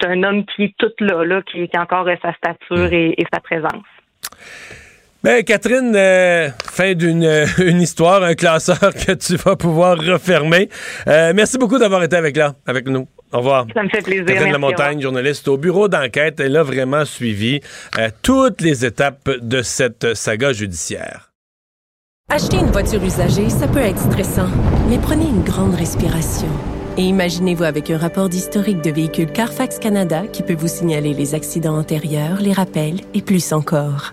c'est 0.00 0.08
un 0.08 0.22
homme 0.24 0.44
qui 0.44 0.64
est 0.64 0.74
tout 0.76 0.92
là, 1.00 1.24
là 1.24 1.42
qui, 1.42 1.68
qui 1.68 1.76
a 1.76 1.82
encore 1.82 2.06
sa 2.20 2.32
stature 2.34 2.92
et, 2.92 3.14
et 3.16 3.24
sa 3.32 3.40
présence. 3.40 3.84
Ben, 5.24 5.42
Catherine, 5.42 5.94
euh, 5.96 6.50
fin 6.70 6.92
d'une 6.92 7.24
euh, 7.24 7.46
une 7.56 7.80
histoire, 7.80 8.22
un 8.22 8.34
classeur 8.34 8.78
que 9.06 9.12
tu 9.12 9.36
vas 9.36 9.56
pouvoir 9.56 9.96
refermer. 9.96 10.68
Euh, 11.08 11.32
merci 11.34 11.56
beaucoup 11.56 11.78
d'avoir 11.78 12.02
été 12.02 12.14
avec, 12.14 12.36
là, 12.36 12.56
avec 12.66 12.86
nous. 12.86 13.08
Au 13.32 13.38
revoir. 13.38 13.66
Ça 13.72 13.82
me 13.82 13.88
fait 13.88 14.02
plaisir. 14.02 14.26
Catherine 14.26 14.50
Merci, 14.50 14.52
Lamontagne, 14.52 15.00
journaliste 15.00 15.48
au 15.48 15.56
bureau 15.56 15.88
d'enquête. 15.88 16.40
Elle 16.40 16.54
a 16.58 16.62
vraiment 16.62 17.06
suivi 17.06 17.60
euh, 17.98 18.10
toutes 18.20 18.60
les 18.60 18.84
étapes 18.84 19.30
de 19.40 19.62
cette 19.62 20.12
saga 20.12 20.52
judiciaire. 20.52 21.32
Acheter 22.28 22.58
une 22.58 22.70
voiture 22.70 23.02
usagée, 23.02 23.48
ça 23.48 23.66
peut 23.66 23.78
être 23.78 23.98
stressant, 23.98 24.50
mais 24.90 24.98
prenez 24.98 25.24
une 25.24 25.42
grande 25.42 25.74
respiration. 25.74 26.48
Et 26.98 27.02
imaginez-vous 27.02 27.64
avec 27.64 27.90
un 27.90 27.96
rapport 27.96 28.28
d'historique 28.28 28.82
de 28.82 28.90
véhicule 28.90 29.32
Carfax 29.32 29.78
Canada 29.78 30.24
qui 30.30 30.42
peut 30.42 30.54
vous 30.54 30.68
signaler 30.68 31.14
les 31.14 31.34
accidents 31.34 31.78
antérieurs, 31.78 32.42
les 32.42 32.52
rappels 32.52 33.00
et 33.14 33.22
plus 33.22 33.54
encore. 33.54 34.12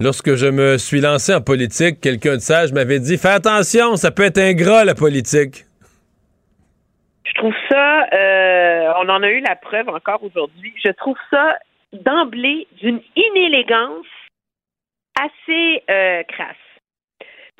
Lorsque 0.00 0.34
je 0.34 0.46
me 0.46 0.76
suis 0.76 1.00
lancé 1.00 1.32
en 1.32 1.40
politique, 1.40 2.00
quelqu'un 2.00 2.34
de 2.34 2.40
sage 2.40 2.72
m'avait 2.72 2.98
dit 2.98 3.16
Fais 3.16 3.28
attention, 3.28 3.94
ça 3.94 4.10
peut 4.10 4.24
être 4.24 4.38
ingrat 4.38 4.84
la 4.84 4.96
politique. 4.96 5.64
Je 7.24 7.32
trouve 7.34 7.54
ça, 7.70 8.02
euh, 8.12 8.92
on 9.00 9.08
en 9.08 9.22
a 9.22 9.30
eu 9.30 9.40
la 9.40 9.54
preuve 9.54 9.88
encore 9.88 10.24
aujourd'hui, 10.24 10.74
je 10.84 10.90
trouve 10.90 11.16
ça 11.30 11.58
d'emblée 11.92 12.66
d'une 12.82 13.00
inélégance 13.14 14.06
assez 15.16 15.84
euh, 15.88 16.24
crasse. 16.24 16.56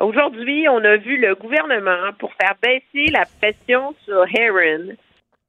Aujourd'hui, 0.01 0.69
on 0.69 0.83
a 0.83 0.97
vu 0.97 1.17
le 1.19 1.37
gouvernement, 1.37 2.13
pour 2.19 2.33
faire 2.35 2.57
baisser 2.61 3.13
la 3.13 3.27
pression 3.41 3.95
sur 4.05 4.25
Heron, 4.37 4.97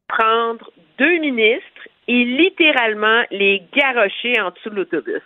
prendre 0.08 0.70
deux 1.00 1.18
ministres 1.18 1.88
et 2.08 2.26
littéralement 2.26 3.24
les 3.32 3.64
garrocher 3.74 4.40
en 4.40 4.52
dessous 4.52 4.70
de 4.70 4.76
l'autobus. 4.76 5.24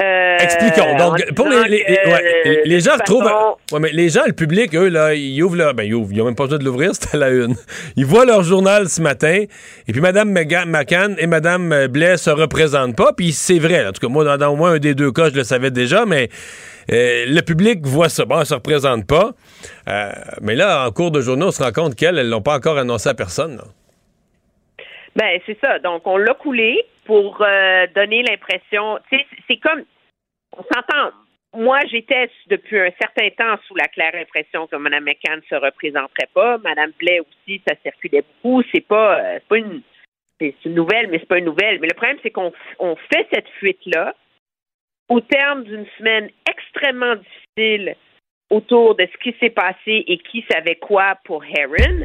Euh, 0.00 0.38
Expliquons. 0.38 0.96
Donc, 0.96 1.32
pour 1.34 1.46
les, 1.48 1.68
les- 1.68 1.84
que, 1.84 2.08
ouais, 2.10 2.62
les 2.64 2.80
gens 2.80 2.94
retrouvent. 2.94 3.30
Ouais, 3.72 3.78
mais 3.80 3.90
les 3.92 4.08
gens, 4.08 4.22
le 4.26 4.32
public, 4.32 4.74
eux, 4.74 4.88
là, 4.88 5.14
ils 5.14 5.40
ouvrent 5.42 5.56
leur. 5.56 5.74
Ben, 5.74 5.84
ils 5.84 5.94
ouvrent. 5.94 6.10
Ils 6.12 6.18
n'ont 6.18 6.24
même 6.24 6.34
pas 6.34 6.44
besoin 6.44 6.58
de 6.58 6.64
l'ouvrir, 6.64 6.90
c'était 6.94 7.16
à 7.16 7.20
la 7.20 7.28
une. 7.30 7.54
Ils 7.96 8.04
voient 8.06 8.24
leur 8.24 8.42
journal 8.42 8.88
ce 8.88 9.00
matin, 9.00 9.44
et 9.86 9.92
puis 9.92 10.00
Mme 10.00 10.30
McCann 10.66 11.16
et 11.18 11.26
Mme 11.26 11.86
Blais 11.88 12.16
se 12.16 12.30
représentent 12.30 12.96
pas, 12.96 13.12
puis 13.12 13.32
c'est 13.32 13.58
vrai. 13.58 13.86
En 13.86 13.92
tout 13.92 14.00
cas, 14.00 14.08
moi, 14.12 14.24
dans, 14.24 14.36
dans 14.36 14.48
au 14.52 14.56
moins 14.56 14.72
un 14.72 14.78
des 14.78 14.94
deux 14.94 15.12
cas, 15.12 15.30
je 15.30 15.34
le 15.36 15.44
savais 15.44 15.70
déjà, 15.70 16.04
mais 16.06 16.28
euh, 16.92 17.24
le 17.28 17.40
public 17.42 17.86
voit 17.86 18.08
ça. 18.08 18.24
Bon, 18.24 18.40
elle 18.40 18.46
se 18.46 18.54
représente 18.54 19.06
pas. 19.06 19.30
Euh, 19.88 20.10
mais 20.42 20.54
là, 20.56 20.86
en 20.86 20.90
cours 20.90 21.10
de 21.12 21.20
journée, 21.20 21.44
on 21.44 21.50
se 21.52 21.62
rend 21.62 21.72
compte 21.72 21.94
qu'elles, 21.94 22.18
elles 22.18 22.28
l'ont 22.28 22.42
pas 22.42 22.56
encore 22.56 22.78
annoncé 22.78 23.08
à 23.08 23.14
personne. 23.14 23.56
là. 23.58 23.64
Ben, 25.16 25.38
c'est 25.46 25.56
ça. 25.64 25.78
Donc, 25.78 26.02
on 26.06 26.16
l'a 26.16 26.34
coulé 26.34 26.84
pour 27.04 27.40
euh, 27.40 27.86
donner 27.94 28.22
l'impression. 28.22 28.98
C'est 29.10 29.56
comme. 29.58 29.84
On 30.56 30.62
s'entend. 30.62 31.10
Moi, 31.56 31.80
j'étais 31.88 32.30
depuis 32.48 32.80
un 32.80 32.90
certain 33.00 33.30
temps 33.30 33.60
sous 33.66 33.76
la 33.76 33.86
claire 33.86 34.14
impression 34.14 34.66
que 34.66 34.74
Mme 34.76 35.04
McCann 35.04 35.36
ne 35.36 35.42
se 35.42 35.54
représenterait 35.54 36.28
pas. 36.34 36.58
Mme 36.58 36.92
Blais 36.98 37.20
aussi, 37.20 37.62
ça 37.66 37.74
circulait 37.82 38.24
beaucoup. 38.42 38.62
C'est 38.74 38.86
pas, 38.86 39.20
euh, 39.20 39.38
pas 39.48 39.58
une 39.58 39.82
nouvelle, 40.66 41.08
mais 41.08 41.18
c'est 41.18 41.28
pas 41.28 41.38
une 41.38 41.44
nouvelle. 41.44 41.78
Mais 41.80 41.88
le 41.88 41.94
problème, 41.94 42.18
c'est 42.22 42.30
qu'on 42.30 42.52
on 42.80 42.96
fait 42.96 43.28
cette 43.32 43.48
fuite-là 43.60 44.14
au 45.08 45.20
terme 45.20 45.64
d'une 45.64 45.86
semaine 45.98 46.30
extrêmement 46.48 47.14
difficile 47.16 47.96
autour 48.50 48.94
de 48.94 49.06
ce 49.12 49.18
qui 49.18 49.36
s'est 49.38 49.50
passé 49.50 50.04
et 50.06 50.18
qui 50.18 50.44
savait 50.50 50.76
quoi 50.76 51.16
pour 51.24 51.44
Heron. 51.44 52.04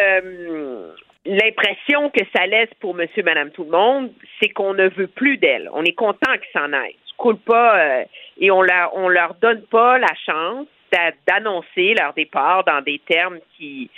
Euh, 0.00 0.92
L'impression 1.28 2.08
que 2.08 2.24
ça 2.34 2.46
laisse 2.46 2.72
pour 2.80 2.94
monsieur, 2.94 3.22
madame, 3.22 3.50
tout 3.50 3.64
le 3.64 3.70
monde, 3.70 4.10
c'est 4.40 4.48
qu'on 4.48 4.72
ne 4.72 4.88
veut 4.88 5.08
plus 5.08 5.36
d'elle. 5.36 5.68
On 5.74 5.84
est 5.84 5.92
content 5.92 6.32
qu'ils 6.32 6.58
s'en 6.58 6.72
aillent. 6.72 6.96
Ils 7.06 7.16
coulent 7.18 7.36
pas 7.36 7.78
euh, 7.78 8.04
et 8.38 8.50
on 8.50 8.62
leur, 8.62 8.96
leur 9.10 9.34
donne 9.34 9.60
pas 9.66 9.98
la 9.98 10.14
chance 10.24 10.66
d'a- 10.90 11.12
d'annoncer 11.26 11.94
leur 11.98 12.14
départ 12.14 12.64
dans 12.64 12.80
des 12.80 12.98
termes 13.06 13.40
qui, 13.56 13.90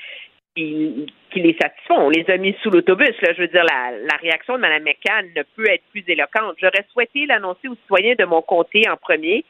qui, 0.57 1.07
les 1.37 1.57
satisfont. 1.61 2.07
On 2.07 2.11
les 2.11 2.29
a 2.29 2.37
mis 2.37 2.57
sous 2.65 2.71
l'autobus. 2.71 3.15
Là, 3.23 3.33
je 3.33 3.43
veux 3.43 3.49
dire, 3.49 3.65
la, 3.65 4.17
réaction 4.21 4.57
de 4.57 4.61
Mme 4.61 4.83
McCann 4.83 5.27
ne 5.37 5.45
peut 5.55 5.71
être 5.71 5.85
plus 5.93 6.03
éloquente. 6.09 6.57
J'aurais 6.61 6.85
souhaité 6.93 7.27
l'annoncer 7.27 7.69
aux 7.69 7.77
citoyens 7.77 8.17
de 8.19 8.25
mon 8.25 8.43
comté 8.43 8.89
en 8.89 8.97
premier, 8.97 9.45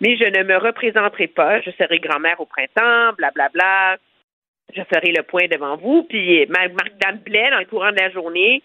mais 0.00 0.16
je 0.16 0.24
ne 0.24 0.44
me 0.44 0.58
représenterai 0.58 1.28
pas. 1.28 1.62
Je 1.62 1.70
serai 1.70 1.98
grand-mère 1.98 2.38
au 2.40 2.46
printemps, 2.46 3.14
blablabla. 3.16 3.96
Je 4.76 4.82
ferai 4.82 5.12
le 5.12 5.22
point 5.22 5.46
devant 5.50 5.76
vous. 5.76 6.04
Puis 6.08 6.46
ma- 6.48 6.68
Mme 6.68 7.18
Blais, 7.24 7.50
dans 7.50 7.58
le 7.60 7.66
courant 7.66 7.90
de 7.90 7.98
la 8.00 8.10
journée, 8.10 8.62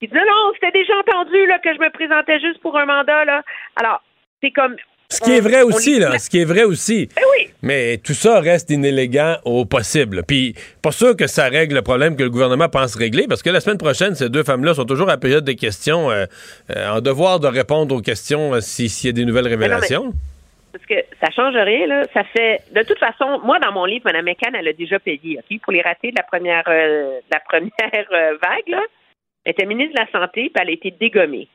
qui 0.00 0.08
dit 0.08 0.14
non, 0.14 0.20
non, 0.22 0.52
c'était 0.54 0.78
déjà 0.78 0.94
entendu 0.98 1.46
là, 1.46 1.58
que 1.58 1.72
je 1.74 1.78
me 1.78 1.90
présentais 1.90 2.40
juste 2.40 2.60
pour 2.60 2.76
un 2.78 2.86
mandat. 2.86 3.24
Là. 3.24 3.42
Alors, 3.76 4.02
c'est 4.42 4.50
comme. 4.50 4.76
Ce 5.10 5.20
qui 5.20 5.32
est 5.32 5.40
vrai 5.40 5.62
on 5.62 5.66
aussi, 5.66 5.98
là. 6.00 6.18
Ce 6.18 6.28
qui 6.30 6.40
est 6.40 6.44
vrai 6.46 6.64
aussi. 6.64 7.08
Ben 7.14 7.22
oui. 7.38 7.50
Mais 7.62 7.98
tout 7.98 8.14
ça 8.14 8.40
reste 8.40 8.70
inélégant 8.70 9.36
au 9.44 9.64
possible. 9.66 10.22
Puis, 10.26 10.54
pas 10.82 10.90
sûr 10.92 11.14
que 11.14 11.26
ça 11.26 11.44
règle 11.44 11.74
le 11.74 11.82
problème 11.82 12.16
que 12.16 12.22
le 12.22 12.30
gouvernement 12.30 12.68
pense 12.70 12.96
régler, 12.96 13.26
parce 13.28 13.42
que 13.42 13.50
la 13.50 13.60
semaine 13.60 13.78
prochaine, 13.78 14.14
ces 14.14 14.30
deux 14.30 14.42
femmes-là 14.42 14.74
sont 14.74 14.86
toujours 14.86 15.08
à 15.08 15.12
la 15.12 15.18
période 15.18 15.44
des 15.44 15.56
questions, 15.56 16.10
euh, 16.10 16.24
euh, 16.74 16.88
en 16.88 17.00
devoir 17.02 17.38
de 17.38 17.46
répondre 17.46 17.94
aux 17.94 18.00
questions 18.00 18.54
euh, 18.54 18.60
si- 18.60 18.88
s'il 18.88 19.08
y 19.08 19.10
a 19.10 19.12
des 19.12 19.24
nouvelles 19.26 19.44
Ben 19.44 19.50
non, 19.52 19.58
mais- 19.58 19.64
révélations. 19.66 20.12
Parce 20.74 20.86
que 20.86 21.06
ça 21.22 21.30
change 21.30 21.54
rien, 21.54 21.86
là. 21.86 22.02
Ça 22.12 22.24
fait. 22.24 22.64
De 22.72 22.82
toute 22.82 22.98
façon, 22.98 23.38
moi, 23.44 23.60
dans 23.60 23.70
mon 23.70 23.84
livre, 23.84 24.06
Mme 24.06 24.24
McCann, 24.24 24.56
elle 24.56 24.66
a 24.66 24.72
déjà 24.72 24.98
payé, 24.98 25.38
OK, 25.38 25.60
pour 25.60 25.72
les 25.72 25.82
ratés 25.82 26.10
de 26.10 26.16
la 26.16 26.24
première, 26.24 26.64
euh, 26.66 27.20
de 27.20 27.32
la 27.32 27.38
première 27.38 28.08
euh, 28.10 28.36
vague. 28.42 28.82
Elle 29.44 29.52
était 29.52 29.66
ministre 29.66 29.94
de 29.94 30.00
la 30.00 30.10
Santé, 30.10 30.50
puis 30.52 30.60
elle 30.60 30.70
a 30.70 30.72
été 30.72 30.90
dégommée. 30.90 31.46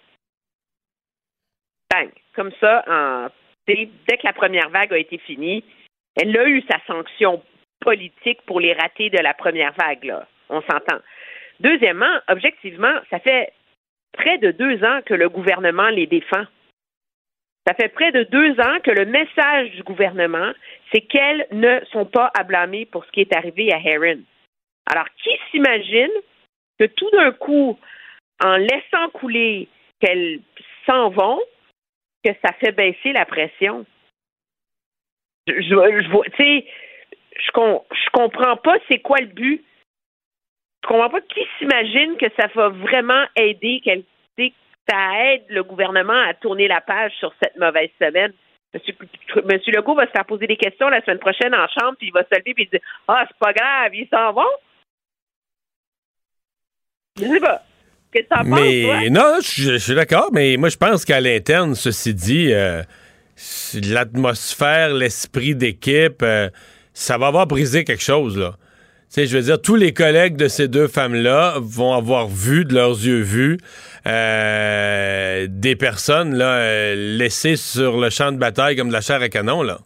Bang. 1.91 2.09
Comme 2.33 2.51
ça, 2.61 3.29
dès 3.67 3.87
que 3.87 4.25
la 4.25 4.31
première 4.31 4.69
vague 4.69 4.93
a 4.93 4.97
été 4.97 5.17
finie, 5.17 5.65
elle 6.15 6.37
a 6.37 6.45
eu 6.45 6.63
sa 6.69 6.79
sanction 6.87 7.43
politique 7.81 8.41
pour 8.45 8.61
les 8.61 8.71
ratés 8.71 9.09
de 9.09 9.17
la 9.17 9.33
première 9.33 9.73
vague, 9.73 10.05
là. 10.05 10.25
On 10.47 10.61
s'entend. 10.61 10.99
Deuxièmement, 11.59 12.19
objectivement, 12.29 12.93
ça 13.09 13.19
fait 13.19 13.51
près 14.13 14.37
de 14.37 14.51
deux 14.51 14.81
ans 14.85 15.01
que 15.05 15.13
le 15.13 15.27
gouvernement 15.27 15.89
les 15.89 16.07
défend. 16.07 16.45
Ça 17.67 17.73
fait 17.75 17.89
près 17.89 18.11
de 18.11 18.23
deux 18.23 18.59
ans 18.59 18.79
que 18.83 18.91
le 18.91 19.05
message 19.05 19.71
du 19.71 19.83
gouvernement, 19.83 20.51
c'est 20.91 21.01
qu'elles 21.01 21.45
ne 21.51 21.79
sont 21.91 22.05
pas 22.05 22.31
à 22.37 22.43
blâmer 22.43 22.85
pour 22.85 23.05
ce 23.05 23.11
qui 23.11 23.21
est 23.21 23.35
arrivé 23.35 23.71
à 23.71 23.79
Heron. 23.79 24.21
Alors, 24.87 25.05
qui 25.21 25.29
s'imagine 25.51 26.11
que 26.79 26.85
tout 26.85 27.09
d'un 27.11 27.31
coup, 27.31 27.77
en 28.43 28.55
laissant 28.55 29.09
couler 29.13 29.67
qu'elles 29.99 30.39
s'en 30.87 31.09
vont, 31.09 31.39
que 32.23 32.31
ça 32.43 32.53
fait 32.53 32.71
baisser 32.71 33.13
la 33.13 33.25
pression? 33.25 33.85
Je, 35.47 35.53
je, 35.53 35.61
je 35.61 36.61
je, 37.39 37.51
com- 37.51 37.81
je 37.91 38.09
comprends 38.11 38.57
pas 38.57 38.77
c'est 38.89 38.99
quoi 38.99 39.19
le 39.19 39.27
but. 39.27 39.63
Je 40.83 40.87
comprends 40.87 41.09
pas 41.09 41.21
qui 41.21 41.41
s'imagine 41.57 42.17
que 42.17 42.27
ça 42.39 42.47
va 42.47 42.69
vraiment 42.69 43.25
aider, 43.35 43.81
qu'elle, 43.83 44.03
tu 44.37 44.45
sais, 44.45 44.49
que 44.49 44.55
ça 44.89 44.97
aide 45.23 45.43
le 45.49 45.63
gouvernement 45.63 46.21
à 46.27 46.33
tourner 46.33 46.67
la 46.67 46.81
page 46.81 47.11
sur 47.19 47.33
cette 47.41 47.57
mauvaise 47.57 47.89
semaine. 47.99 48.31
Monsieur, 48.73 48.93
Monsieur 49.45 49.73
Legault 49.73 49.95
va 49.95 50.05
se 50.05 50.11
faire 50.11 50.25
poser 50.25 50.47
des 50.47 50.57
questions 50.57 50.89
la 50.89 51.01
semaine 51.01 51.19
prochaine 51.19 51.53
en 51.53 51.67
chambre, 51.67 51.95
puis 51.97 52.07
il 52.07 52.13
va 52.13 52.23
se 52.23 52.37
lever 52.37 52.53
et 52.57 52.65
dire 52.65 52.79
Ah, 53.07 53.25
c'est 53.27 53.37
pas 53.37 53.53
grave, 53.53 53.93
ils 53.93 54.07
s'en 54.09 54.31
vont. 54.33 54.41
Je 57.17 57.25
sais 57.25 57.39
pas. 57.39 57.63
Que 58.11 58.19
t'en 58.21 58.37
penses, 58.37 58.45
toi? 58.45 58.99
Mais 58.99 59.09
non, 59.09 59.39
je, 59.41 59.73
je 59.73 59.77
suis 59.77 59.95
d'accord, 59.95 60.29
mais 60.31 60.57
moi 60.57 60.69
je 60.69 60.77
pense 60.77 61.05
qu'à 61.05 61.19
l'interne, 61.19 61.75
ceci 61.75 62.13
dit, 62.13 62.53
euh, 62.53 62.81
l'atmosphère, 63.87 64.93
l'esprit 64.93 65.55
d'équipe, 65.55 66.21
euh, 66.23 66.49
ça 66.93 67.17
va 67.17 67.27
avoir 67.27 67.47
brisé 67.47 67.83
quelque 67.83 68.03
chose 68.03 68.37
là. 68.37 68.55
Sais, 69.09 69.25
je 69.25 69.37
veux 69.37 69.43
dire, 69.43 69.59
tous 69.59 69.75
les 69.75 69.91
collègues 69.91 70.35
de 70.35 70.47
ces 70.47 70.67
deux 70.67 70.87
femmes-là 70.87 71.55
vont 71.59 71.93
avoir 71.93 72.27
vu 72.27 72.63
de 72.63 72.75
leurs 72.75 72.91
yeux 72.91 73.21
vus 73.21 73.57
euh, 74.05 75.47
des 75.49 75.75
personnes 75.75 76.35
là 76.35 76.57
euh, 76.59 77.17
laissées 77.17 77.55
sur 77.55 77.99
le 77.99 78.11
champ 78.11 78.31
de 78.31 78.37
bataille 78.37 78.75
comme 78.75 78.89
de 78.89 78.93
la 78.93 79.01
chair 79.01 79.19
à 79.19 79.27
canon 79.27 79.63
là. 79.63 79.79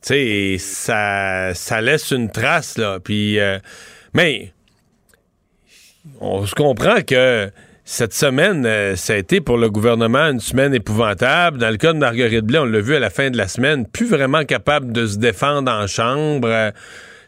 Tu 0.00 0.58
sais, 0.58 1.52
ça, 1.54 1.80
laisse 1.82 2.10
une 2.10 2.30
trace 2.30 2.78
là. 2.78 3.00
Puis, 3.00 3.38
euh, 3.38 3.58
mais 4.14 4.54
on 6.20 6.46
se 6.46 6.54
comprend 6.54 7.02
que 7.02 7.50
cette 7.84 8.14
semaine, 8.14 8.96
ça 8.96 9.12
a 9.12 9.16
été 9.16 9.42
pour 9.42 9.58
le 9.58 9.68
gouvernement 9.68 10.30
une 10.30 10.40
semaine 10.40 10.74
épouvantable. 10.74 11.58
Dans 11.58 11.70
le 11.70 11.76
cas 11.76 11.92
de 11.92 11.98
Marguerite 11.98 12.46
Blais, 12.46 12.60
on 12.60 12.64
l'a 12.64 12.80
vu 12.80 12.94
à 12.94 13.00
la 13.00 13.10
fin 13.10 13.28
de 13.28 13.36
la 13.36 13.46
semaine, 13.46 13.86
plus 13.86 14.08
vraiment 14.08 14.44
capable 14.46 14.90
de 14.92 15.06
se 15.06 15.18
défendre 15.18 15.70
en 15.70 15.86
chambre. 15.86 16.72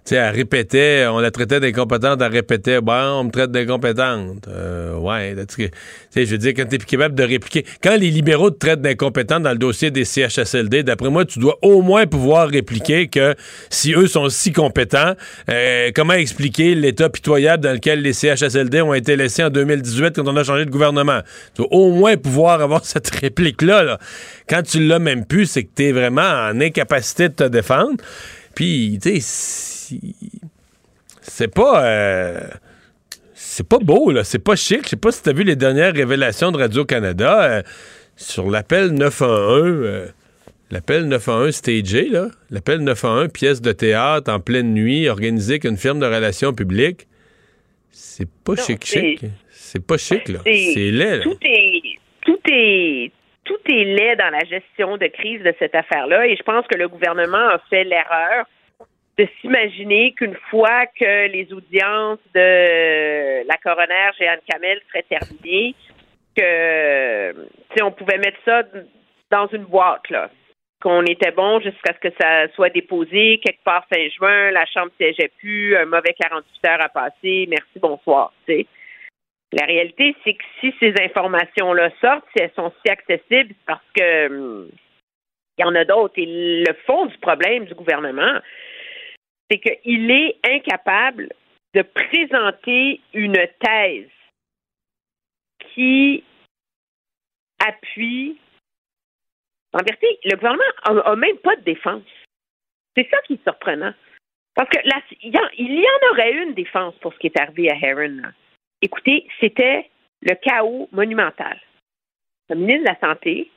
Sais, 0.07 0.17
elle 0.17 0.35
répétait, 0.35 1.07
on 1.09 1.19
la 1.19 1.31
traitait 1.31 1.61
d'incompétente, 1.61 2.21
elle 2.23 2.33
répétait, 2.33 2.81
bon, 2.81 2.93
on 2.93 3.25
me 3.25 3.31
traite 3.31 3.51
d'incompétente. 3.51 4.47
Euh, 4.49 4.97
ouais, 4.97 5.35
tu 5.47 5.69
sais, 6.11 6.27
je 6.27 6.31
veux 6.31 6.39
dire, 6.39 6.53
quand 6.57 6.67
t'es 6.67 6.79
capable 6.79 7.15
de 7.15 7.25
répliquer, 7.25 7.65
quand 7.83 7.97
les 7.97 8.11
libéraux 8.11 8.51
te 8.51 8.59
traitent 8.59 8.81
d'incompétente 8.81 9.43
dans 9.43 9.53
le 9.53 9.59
dossier 9.59 9.91
des 9.91 10.05
CHSLD, 10.05 10.83
d'après 10.83 11.11
moi, 11.11 11.25
tu 11.25 11.39
dois 11.39 11.59
au 11.63 11.83
moins 11.83 12.07
pouvoir 12.07 12.49
répliquer 12.49 13.09
que 13.09 13.35
si 13.71 13.95
eux 13.95 14.07
sont 14.07 14.29
si 14.29 14.53
compétents, 14.53 15.15
euh, 15.51 15.91
comment 15.95 16.15
expliquer 16.15 16.75
l'état 16.75 17.09
pitoyable 17.09 17.65
dans 17.65 17.73
lequel 17.73 18.03
les 18.03 18.13
CHSLD 18.13 18.81
ont 18.83 18.95
été 18.95 19.17
laissés 19.17 19.45
en 19.45 19.51
2018 19.51 20.17
quand 20.17 20.29
on 20.29 20.37
a 20.37 20.45
changé 20.45 20.65
de 20.65 20.71
gouvernement? 20.71 21.21
Tu 21.55 21.63
dois 21.63 21.73
au 21.73 21.91
moins 21.91 22.17
pouvoir 22.17 22.61
avoir 22.61 22.85
cette 22.85 23.11
réplique-là. 23.11 23.83
là. 23.83 23.99
Quand 24.49 24.63
tu 24.63 24.81
l'as 24.87 24.99
même 24.99 25.25
plus, 25.25 25.47
c'est 25.47 25.65
que 25.65 25.75
t'es 25.75 25.93
vraiment 25.93 26.23
en 26.23 26.61
incapacité 26.61 27.29
de 27.29 27.35
te 27.35 27.45
défendre. 27.45 27.97
Puis, 28.55 28.99
tu 29.03 29.21
sais, 29.21 29.76
c'est 31.21 31.53
pas. 31.53 31.85
euh, 31.85 32.41
c'est 33.35 33.69
pas 33.69 33.79
beau, 33.79 34.11
là. 34.11 34.25
C'est 34.25 34.39
pas 34.43 34.57
chic. 34.57 34.85
Je 34.85 34.89
sais 34.91 34.97
pas 34.97 35.13
si 35.13 35.23
t'as 35.23 35.33
vu 35.33 35.45
les 35.45 35.57
dernières 35.57 35.93
révélations 35.95 36.53
de 36.53 36.59
Radio-Canada 36.59 37.43
euh, 37.45 37.63
sur 38.17 38.51
l'appel 38.51 38.93
911. 38.93 39.63
euh, 39.65 40.07
l'appel 40.71 41.05
911 41.09 41.55
stagé, 41.55 42.09
là. 42.09 42.29
L'appel 42.51 42.79
911, 42.81 43.29
pièce 43.33 43.61
de 43.61 43.73
théâtre 43.73 44.33
en 44.33 44.41
pleine 44.41 44.73
nuit, 44.73 45.09
organisée 45.09 45.59
qu'une 45.59 45.77
firme 45.77 45.99
de 46.01 46.07
relations 46.07 46.53
publiques. 46.53 47.07
C'est 47.91 48.29
pas 48.45 48.53
Non, 48.55 48.63
chic-chic. 48.63 49.21
c'est- 49.21 49.31
C'est 49.51 49.85
pas 49.87 49.99
chic, 49.99 50.29
là. 50.29 50.39
C'est- 50.45 50.73
C'est 50.75 50.91
laid, 50.91 51.17
là. 51.19 51.23
Tout 51.25 51.37
est, 51.43 51.83
tout 52.25 52.39
est, 52.51 53.11
tout 53.45 53.59
est 53.69 53.85
laid 53.85 54.17
dans 54.17 54.31
la 54.31 54.45
gestion 54.45 54.97
de 54.97 55.07
crise 55.09 55.43
de 55.43 55.53
cette 55.59 55.75
affaire-là, 55.75 56.27
et 56.27 56.37
je 56.37 56.43
pense 56.43 56.65
que 56.69 56.79
le 56.79 56.89
gouvernement 56.89 57.49
a 57.49 57.61
fait 57.69 57.85
l'erreur 57.85 58.47
de 59.19 59.27
s'imaginer 59.41 60.13
qu'une 60.13 60.37
fois 60.51 60.87
que 60.87 61.29
les 61.29 61.53
audiences 61.53 62.19
de 62.35 63.47
la 63.47 63.57
coroner 63.63 64.11
Jeanne 64.19 64.41
Kamel 64.49 64.81
seraient 64.89 65.07
terminées, 65.09 65.75
que 66.37 67.83
on 67.83 67.93
pouvait 67.93 68.19
mettre 68.19 68.39
ça 68.45 68.63
dans 69.31 69.47
une 69.49 69.65
boîte 69.65 70.09
là, 70.11 70.31
qu'on 70.83 71.03
était 71.05 71.31
bon 71.31 71.61
jusqu'à 71.61 71.95
ce 71.95 72.09
que 72.09 72.15
ça 72.21 72.49
soit 72.55 72.69
déposé 72.69 73.41
quelque 73.43 73.65
part 73.65 73.87
fin 73.93 74.09
juin, 74.11 74.51
la 74.51 74.67
chambre 74.67 74.93
siégeait 74.99 75.33
plus, 75.39 75.77
un 75.77 75.87
mauvais 75.87 76.15
48 76.19 76.69
heures 76.69 76.81
à 76.83 76.89
passer, 76.91 77.47
merci 77.49 77.79
bonsoir. 77.81 78.33
La 78.49 79.65
réalité, 79.65 80.15
c'est 80.25 80.35
que 80.35 80.45
si 80.61 80.75
ces 80.79 80.95
informations-là 81.03 81.91
sortent, 82.01 82.27
si 82.37 82.43
elles 82.43 82.53
sont 82.55 82.73
si 82.85 82.93
accessibles, 82.93 83.55
parce 83.67 83.85
que 83.95 84.27
hum, 84.27 84.69
il 85.59 85.63
y 85.63 85.65
en 85.65 85.75
a 85.75 85.85
d'autres. 85.85 86.15
Et 86.19 86.27
le 86.67 86.73
fond 86.87 87.07
du 87.07 87.17
problème 87.19 87.65
du 87.65 87.75
gouvernement, 87.75 88.41
c'est 89.51 89.59
qu'il 89.59 90.11
est 90.11 90.39
incapable 90.45 91.29
de 91.75 91.83
présenter 91.83 93.01
une 93.13 93.47
thèse 93.61 94.11
qui 95.75 96.25
appuie. 97.59 98.39
En 99.73 99.83
vérité, 99.83 100.19
le 100.25 100.37
gouvernement 100.37 100.65
a, 100.85 101.11
a 101.11 101.17
même 101.17 101.39
pas 101.39 101.57
de 101.57 101.63
défense. 101.63 102.03
C'est 102.97 103.09
ça 103.11 103.19
qui 103.27 103.35
est 103.35 103.43
surprenant. 103.43 103.93
Parce 104.57 104.71
que 104.71 104.79
il 105.23 105.35
y, 105.35 105.39
en, 105.39 106.13
aurait 106.13 106.33
une 106.33 106.55
défense 106.55 106.95
pour 106.97 107.13
ce 107.13 107.19
qui 107.19 107.27
est 107.27 107.39
arrivé 107.39 107.71
à 107.71 107.77
Heron. 107.77 108.23
Écoutez, 108.81 109.29
c'était 109.39 109.91
le 110.23 110.35
chaos 110.35 110.89
monumental. 110.93 111.61
Le 112.49 112.57
ministre 112.57 112.85
de 112.85 112.89
la 112.89 113.09
Santé, 113.09 113.51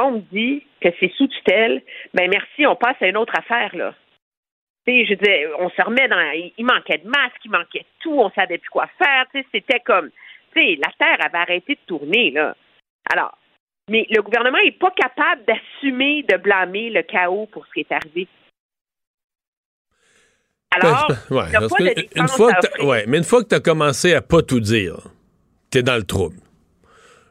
on 0.00 0.12
me 0.12 0.20
dit 0.32 0.66
que 0.80 0.88
c'est 0.98 1.12
sous 1.12 1.28
tutelle, 1.28 1.82
ben 2.12 2.28
merci, 2.28 2.66
on 2.66 2.74
passe 2.74 3.00
à 3.00 3.06
une 3.06 3.16
autre 3.16 3.38
affaire, 3.38 3.74
là. 3.76 3.94
Je 4.86 5.14
disais, 5.14 5.46
on 5.58 5.70
se 5.70 5.82
remet 5.82 6.08
dans. 6.08 6.20
Il 6.58 6.64
manquait 6.64 6.98
de 6.98 7.08
masques, 7.08 7.44
il 7.44 7.50
manquait 7.50 7.80
de 7.80 8.00
tout, 8.00 8.18
on 8.18 8.30
savait 8.30 8.58
plus 8.58 8.70
quoi 8.70 8.88
faire. 8.98 9.26
C'était 9.52 9.80
comme. 9.80 10.10
La 10.54 10.92
Terre 10.98 11.24
avait 11.24 11.38
arrêté 11.38 11.74
de 11.74 11.80
tourner, 11.86 12.30
là. 12.30 12.54
Alors, 13.10 13.38
mais 13.88 14.06
le 14.10 14.22
gouvernement 14.22 14.58
n'est 14.62 14.72
pas 14.72 14.90
capable 14.90 15.44
d'assumer, 15.44 16.24
de 16.24 16.36
blâmer 16.36 16.90
le 16.90 17.02
chaos 17.02 17.46
pour 17.46 17.66
ce 17.66 17.72
qui 17.72 17.80
est 17.80 17.92
arrivé. 17.92 18.28
Alors, 20.70 21.08
Ouais, 21.30 21.44
il 21.48 21.52
y 21.52 21.56
a 21.56 21.60
parce 21.60 21.72
pas 21.72 21.78
que 21.78 22.00
de 22.00 22.06
une 22.14 22.28
fois 22.28 22.52
que 22.54 22.84
ouais, 22.84 23.04
mais 23.06 23.18
une 23.18 23.24
fois 23.24 23.42
que 23.42 23.48
tu 23.48 23.54
as 23.54 23.60
commencé 23.60 24.14
à 24.14 24.22
pas 24.22 24.42
tout 24.42 24.60
dire, 24.60 24.98
tu 25.70 25.78
es 25.78 25.82
dans 25.82 25.96
le 25.96 26.04
trouble. 26.04 26.36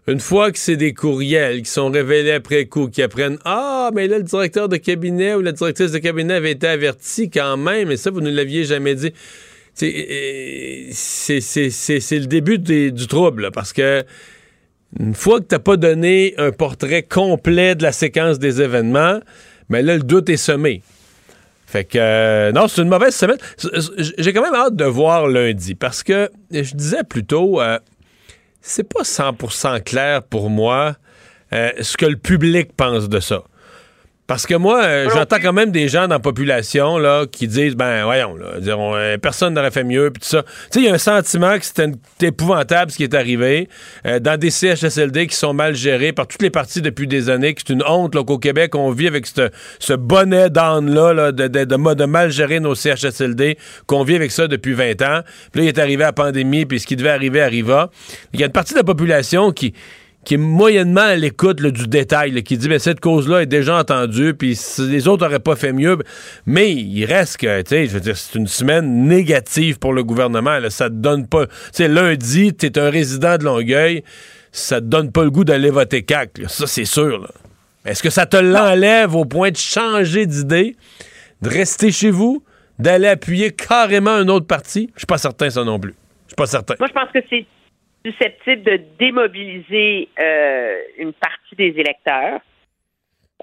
Une 0.07 0.19
fois 0.19 0.51
que 0.51 0.57
c'est 0.57 0.77
des 0.77 0.93
courriels 0.93 1.61
qui 1.61 1.69
sont 1.69 1.91
révélés 1.91 2.31
après 2.31 2.65
coup, 2.65 2.87
qui 2.87 3.03
apprennent 3.03 3.37
Ah, 3.45 3.91
mais 3.93 4.07
là, 4.07 4.17
le 4.17 4.23
directeur 4.23 4.67
de 4.67 4.77
cabinet 4.77 5.35
ou 5.35 5.41
la 5.41 5.51
directrice 5.51 5.91
de 5.91 5.99
cabinet 5.99 6.33
avait 6.33 6.51
été 6.51 6.67
averti 6.67 7.29
quand 7.29 7.55
même, 7.57 7.91
et 7.91 7.97
ça, 7.97 8.09
vous 8.09 8.21
ne 8.21 8.31
l'aviez 8.31 8.63
jamais 8.63 8.95
dit. 8.95 9.13
C'est 9.75 9.89
le 10.91 12.25
début 12.25 12.57
du 12.57 13.07
trouble, 13.07 13.51
parce 13.53 13.73
que 13.73 14.03
une 14.99 15.13
fois 15.13 15.39
que 15.39 15.45
tu 15.45 15.55
n'as 15.55 15.59
pas 15.59 15.77
donné 15.77 16.33
un 16.37 16.51
portrait 16.51 17.03
complet 17.03 17.75
de 17.75 17.83
la 17.83 17.91
séquence 17.91 18.39
des 18.39 18.61
événements, 18.61 19.19
mais 19.69 19.83
là, 19.83 19.95
le 19.95 20.03
doute 20.03 20.29
est 20.29 20.37
semé. 20.37 20.81
Fait 21.65 21.85
que, 21.85 21.97
euh, 21.97 22.51
non, 22.51 22.67
c'est 22.67 22.81
une 22.81 22.89
mauvaise 22.89 23.15
semaine. 23.15 23.37
J'ai 24.17 24.33
quand 24.33 24.41
même 24.41 24.55
hâte 24.55 24.75
de 24.75 24.83
voir 24.83 25.29
lundi 25.29 25.75
parce 25.75 26.03
que 26.03 26.29
je 26.51 26.75
disais 26.75 27.03
plus 27.07 27.23
tôt, 27.23 27.61
euh, 27.61 27.79
c'est 28.61 28.83
pas 28.83 29.03
100% 29.03 29.83
clair 29.83 30.23
pour 30.23 30.49
moi 30.49 30.95
euh, 31.53 31.71
ce 31.81 31.97
que 31.97 32.05
le 32.05 32.17
public 32.17 32.73
pense 32.75 33.09
de 33.09 33.19
ça. 33.19 33.43
Parce 34.27 34.45
que 34.47 34.53
moi, 34.55 34.81
euh, 34.85 35.09
j'entends 35.13 35.39
quand 35.41 35.51
même 35.51 35.71
des 35.71 35.89
gens 35.89 36.03
dans 36.03 36.15
la 36.15 36.19
population 36.19 36.97
là, 36.97 37.25
qui 37.29 37.47
disent 37.49 37.75
ben 37.75 38.05
voyons, 38.05 38.37
là, 38.37 38.61
dire, 38.61 38.79
on- 38.79 38.95
euh, 38.95 39.17
personne 39.17 39.53
n'aurait 39.53 39.71
fait 39.71 39.83
mieux, 39.83 40.09
puis 40.09 40.21
tout 40.21 40.29
ça. 40.29 40.43
Tu 40.43 40.49
sais, 40.69 40.79
il 40.79 40.85
y 40.85 40.89
a 40.89 40.93
un 40.93 40.97
sentiment 40.97 41.57
que 41.59 41.65
c'était 41.65 41.91
épouvantable 42.21 42.91
ce 42.91 42.97
qui 42.97 43.03
est 43.03 43.13
arrivé 43.13 43.67
euh, 44.05 44.19
dans 44.19 44.39
des 44.39 44.49
CHSLD 44.49 45.27
qui 45.27 45.35
sont 45.35 45.53
mal 45.53 45.75
gérés 45.75 46.13
par 46.13 46.27
toutes 46.27 46.41
les 46.43 46.49
parties 46.49 46.81
depuis 46.81 47.07
des 47.07 47.29
années, 47.29 47.53
que 47.53 47.61
c'est 47.65 47.73
une 47.73 47.83
honte 47.85 48.13
qu'au 48.25 48.37
Québec, 48.37 48.73
on 48.75 48.91
vit 48.91 49.07
avec 49.07 49.25
ce, 49.27 49.49
ce 49.79 49.93
bonnet 49.93 50.49
d'âne-là 50.49 51.13
là, 51.13 51.31
de, 51.33 51.47
de, 51.49 51.65
de, 51.65 51.75
mo- 51.75 51.95
de 51.95 52.05
mal 52.05 52.31
gérer 52.31 52.61
nos 52.61 52.73
CHSLD, 52.75 53.57
qu'on 53.85 54.03
vit 54.05 54.15
avec 54.15 54.31
ça 54.31 54.47
depuis 54.47 54.73
20 54.73 55.01
ans. 55.01 55.21
Puis 55.51 55.61
là, 55.61 55.63
il 55.63 55.67
est 55.67 55.79
arrivé 55.79 56.03
la 56.03 56.13
pandémie, 56.13 56.65
puis 56.65 56.79
ce 56.79 56.87
qui 56.87 56.95
devait 56.95 57.09
arriver 57.09 57.41
arriva. 57.41 57.89
Il 58.33 58.39
y 58.39 58.43
a 58.43 58.45
une 58.45 58.53
partie 58.53 58.73
de 58.73 58.79
la 58.79 58.85
population 58.85 59.51
qui 59.51 59.73
qui 60.23 60.35
est 60.35 60.37
moyennement 60.37 61.01
à 61.01 61.15
l'écoute 61.15 61.61
du 61.61 61.87
détail, 61.87 62.31
là, 62.31 62.41
qui 62.41 62.57
dit 62.57 62.67
ben, 62.69 62.79
cette 62.79 62.99
cause-là 62.99 63.41
est 63.41 63.47
déjà 63.47 63.79
entendue, 63.79 64.33
puis 64.33 64.55
si 64.55 64.87
les 64.87 65.07
autres 65.07 65.25
n'auraient 65.25 65.39
pas 65.39 65.55
fait 65.55 65.73
mieux. 65.73 65.97
Mais 66.45 66.71
il 66.71 67.05
reste 67.05 67.37
que, 67.37 67.61
tu 67.61 67.69
sais, 67.69 67.87
je 67.87 67.91
veux 67.91 67.99
dire, 67.99 68.15
c'est 68.15 68.37
une 68.37 68.47
semaine 68.47 69.07
négative 69.07 69.79
pour 69.79 69.93
le 69.93 70.03
gouvernement. 70.03 70.59
Là, 70.59 70.69
ça 70.69 70.89
te 70.89 70.95
donne 70.95 71.27
pas. 71.27 71.47
Tu 71.47 71.53
sais, 71.73 71.87
lundi, 71.87 72.53
tu 72.55 72.67
es 72.67 72.79
un 72.79 72.89
résident 72.89 73.37
de 73.37 73.45
Longueuil, 73.45 74.03
ça 74.51 74.79
te 74.79 74.85
donne 74.85 75.11
pas 75.11 75.23
le 75.23 75.31
goût 75.31 75.43
d'aller 75.43 75.69
voter 75.69 76.03
CAC. 76.03 76.41
Ça, 76.47 76.67
c'est 76.67 76.85
sûr. 76.85 77.31
Est-ce 77.83 78.03
que 78.03 78.11
ça 78.11 78.27
te 78.27 78.37
l'enlève 78.37 79.15
au 79.15 79.25
point 79.25 79.49
de 79.49 79.57
changer 79.57 80.27
d'idée, 80.27 80.75
de 81.41 81.49
rester 81.49 81.91
chez 81.91 82.11
vous, 82.11 82.43
d'aller 82.77 83.07
appuyer 83.07 83.51
carrément 83.51 84.11
un 84.11 84.27
autre 84.27 84.45
parti? 84.45 84.91
Je 84.93 84.99
suis 84.99 85.07
pas 85.07 85.17
certain, 85.17 85.49
ça 85.49 85.63
non 85.63 85.79
plus. 85.79 85.95
Je 86.25 86.29
suis 86.29 86.35
pas 86.35 86.45
certain. 86.45 86.75
Moi, 86.77 86.87
je 86.87 86.93
pense 86.93 87.11
que 87.11 87.19
c'est 87.27 87.45
susceptible 88.05 88.63
de 88.63 88.77
démobiliser 88.97 90.09
euh, 90.19 90.81
une 90.97 91.13
partie 91.13 91.55
des 91.55 91.79
électeurs. 91.79 92.41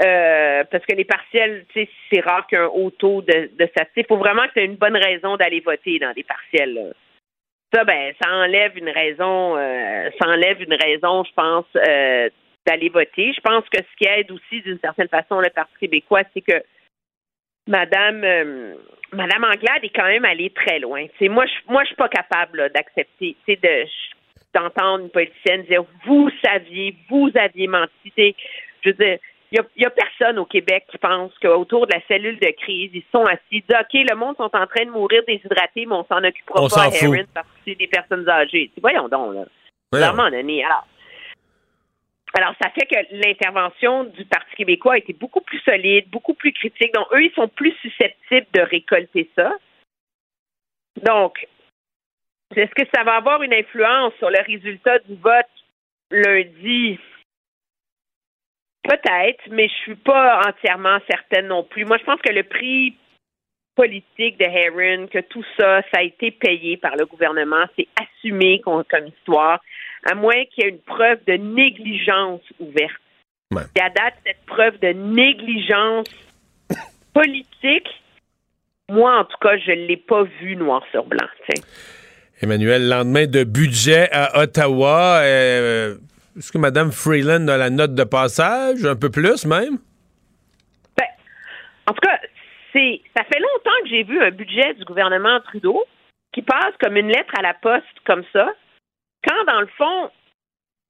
Euh, 0.05 0.62
parce 0.70 0.86
que 0.86 0.94
les 0.94 1.05
partiels, 1.05 1.64
c'est 1.74 2.20
rare 2.20 2.47
qu'il 2.47 2.56
y 2.56 2.60
ait 2.60 2.64
un 2.64 2.68
haut 2.68 2.90
taux 2.90 3.20
de, 3.22 3.51
de. 3.59 3.70
Il 3.97 4.06
faut 4.06 4.16
vraiment 4.16 4.47
que 4.47 4.52
tu 4.52 4.60
aies 4.60 4.66
une 4.66 4.76
bonne 4.76 4.97
raison 4.97 5.36
d'aller 5.36 5.60
voter 5.60 5.98
dans 5.98 6.12
des 6.12 6.22
partiels. 6.22 6.94
Ça, 7.74 7.85
ben, 7.85 8.14
ça 8.22 8.30
enlève 8.30 8.78
une 8.78 8.89
raison, 8.89 9.56
euh, 9.56 10.09
ça 10.20 10.28
enlève 10.28 10.62
une 10.62 10.74
raison, 10.74 11.24
je 11.24 11.32
pense, 11.35 11.66
d'aller 12.64 12.89
voter. 12.90 13.32
Je 13.32 13.40
pense 13.40 13.64
que 13.70 13.78
ce 13.78 13.97
qui 13.97 14.09
aide 14.09 14.30
aussi, 14.30 14.62
d'une 14.62 14.78
certaine 14.78 15.09
façon, 15.09 15.40
le 15.40 15.51
Parti 15.51 15.74
québécois, 15.80 16.22
c'est 16.32 16.43
que 16.43 16.62
Madame, 17.68 18.24
euh, 18.24 18.74
Madame 19.12 19.44
Anglade 19.44 19.85
est 19.85 19.94
quand 19.94 20.06
même 20.06 20.24
allée 20.24 20.51
très 20.51 20.78
loin. 20.78 21.05
Moi, 21.20 21.44
je, 21.44 21.72
moi, 21.72 21.82
je 21.82 21.89
suis 21.89 21.97
pas 21.97 22.09
capable 22.09 22.70
d'accepter, 22.70 23.36
de 23.47 23.85
d'entendre 24.54 25.04
une 25.04 25.10
politicienne 25.10 25.64
dire 25.64 25.84
vous 26.06 26.30
saviez, 26.44 26.96
vous 27.08 27.30
aviez 27.34 27.66
menti. 27.66 28.12
Je 28.16 28.90
veux 28.90 28.94
dire, 28.94 29.18
il 29.50 29.60
n'y 29.78 29.86
a, 29.86 29.90
personne 29.90 30.38
au 30.38 30.44
Québec 30.44 30.84
qui 30.90 30.98
pense 30.98 31.32
qu'autour 31.40 31.86
de 31.86 31.94
la 31.94 32.02
cellule 32.06 32.38
de 32.38 32.50
crise, 32.62 32.90
ils 32.92 33.04
sont 33.10 33.24
assis, 33.24 33.40
ils 33.50 33.62
disent 33.62 33.78
OK, 33.80 33.94
le 33.94 34.14
monde 34.14 34.36
sont 34.36 34.50
en 34.52 34.66
train 34.66 34.84
de 34.84 34.90
mourir 34.90 35.22
déshydratés, 35.26 35.86
mais 35.86 35.94
on 35.94 36.04
s'en 36.04 36.22
occupera 36.22 36.62
On 36.62 36.68
pas 36.68 36.82
à. 36.82 36.88
Heron 36.88 37.24
parce 37.32 37.46
que 37.46 37.60
c'est 37.64 37.74
des 37.74 37.86
personnes 37.86 38.28
âgées. 38.28 38.70
Voyons 38.80 39.08
donc, 39.08 39.34
là. 39.34 39.44
Donné. 40.30 40.64
Alors, 40.64 40.86
alors, 42.34 42.54
ça 42.60 42.70
fait 42.70 42.86
que 42.86 43.14
l'intervention 43.26 44.04
du 44.04 44.24
Parti 44.26 44.54
québécois 44.54 44.94
a 44.94 44.98
été 44.98 45.14
beaucoup 45.14 45.40
plus 45.40 45.60
solide, 45.60 46.10
beaucoup 46.10 46.34
plus 46.34 46.52
critique. 46.52 46.92
Donc, 46.92 47.06
eux, 47.12 47.24
ils 47.24 47.32
sont 47.34 47.48
plus 47.48 47.72
susceptibles 47.80 48.46
de 48.52 48.60
récolter 48.60 49.30
ça. 49.34 49.52
Donc, 51.02 51.46
est-ce 52.56 52.74
que 52.74 52.88
ça 52.94 53.04
va 53.04 53.16
avoir 53.16 53.42
une 53.42 53.54
influence 53.54 54.14
sur 54.18 54.30
le 54.30 54.40
résultat 54.46 54.98
du 55.00 55.14
vote 55.16 55.46
lundi? 56.10 56.98
Peut-être, 58.82 59.42
mais 59.50 59.68
je 59.68 59.74
suis 59.74 59.96
pas 59.96 60.40
entièrement 60.48 60.98
certaine 61.10 61.48
non 61.48 61.62
plus. 61.62 61.84
Moi, 61.84 61.98
je 61.98 62.04
pense 62.04 62.20
que 62.22 62.32
le 62.32 62.42
prix 62.42 62.96
politique 63.74 64.38
de 64.38 64.44
Heron, 64.44 65.06
que 65.06 65.20
tout 65.20 65.44
ça, 65.58 65.82
ça 65.82 65.98
a 65.98 66.02
été 66.02 66.30
payé 66.30 66.78
par 66.78 66.96
le 66.96 67.06
gouvernement, 67.06 67.64
c'est 67.76 67.86
assumé 68.00 68.60
comme 68.60 69.06
histoire, 69.06 69.60
à 70.10 70.14
moins 70.14 70.44
qu'il 70.46 70.64
y 70.64 70.66
ait 70.66 70.70
une 70.70 70.80
preuve 70.80 71.22
de 71.26 71.34
négligence 71.34 72.40
ouverte. 72.58 73.00
Et 73.76 73.80
à 73.80 73.90
date, 73.90 74.14
cette 74.26 74.44
preuve 74.46 74.78
de 74.80 74.88
négligence 74.88 76.08
politique, 77.14 77.88
moi, 78.90 79.20
en 79.20 79.24
tout 79.24 79.38
cas, 79.40 79.56
je 79.58 79.70
ne 79.70 79.86
l'ai 79.86 79.96
pas 79.96 80.24
vue 80.24 80.56
noir 80.56 80.82
sur 80.90 81.04
blanc. 81.04 81.28
Emmanuel, 82.40 82.89
lendemain 82.89 83.27
de 83.27 83.44
budget 83.44 84.09
à 84.12 84.40
Ottawa, 84.43 85.20
euh, 85.23 85.97
est-ce 86.36 86.52
que 86.52 86.59
Mme 86.59 86.93
Freeland 86.93 87.48
a 87.48 87.56
la 87.56 87.70
note 87.70 87.94
de 87.94 88.05
passage, 88.05 88.85
un 88.85 88.94
peu 88.97 89.10
plus 89.10 89.44
même? 89.44 89.78
En 91.86 91.94
tout 91.94 92.01
cas, 92.02 92.19
c'est 92.74 93.01
ça 93.16 93.24
fait 93.24 93.40
longtemps 93.40 93.70
que 93.82 93.89
j'ai 93.89 94.02
vu 94.05 94.20
un 94.23 94.31
budget 94.31 94.74
du 94.74 94.85
gouvernement 94.85 95.40
Trudeau 95.40 95.85
qui 96.35 96.43
passe 96.43 96.74
comme 96.82 96.97
une 96.97 97.09
lettre 97.09 97.32
à 97.39 97.40
la 97.40 97.55
poste 97.55 97.86
comme 98.05 98.23
ça, 98.31 98.47
quand 99.27 99.44
dans 99.47 99.62
le 99.62 99.69
fond, 99.78 100.10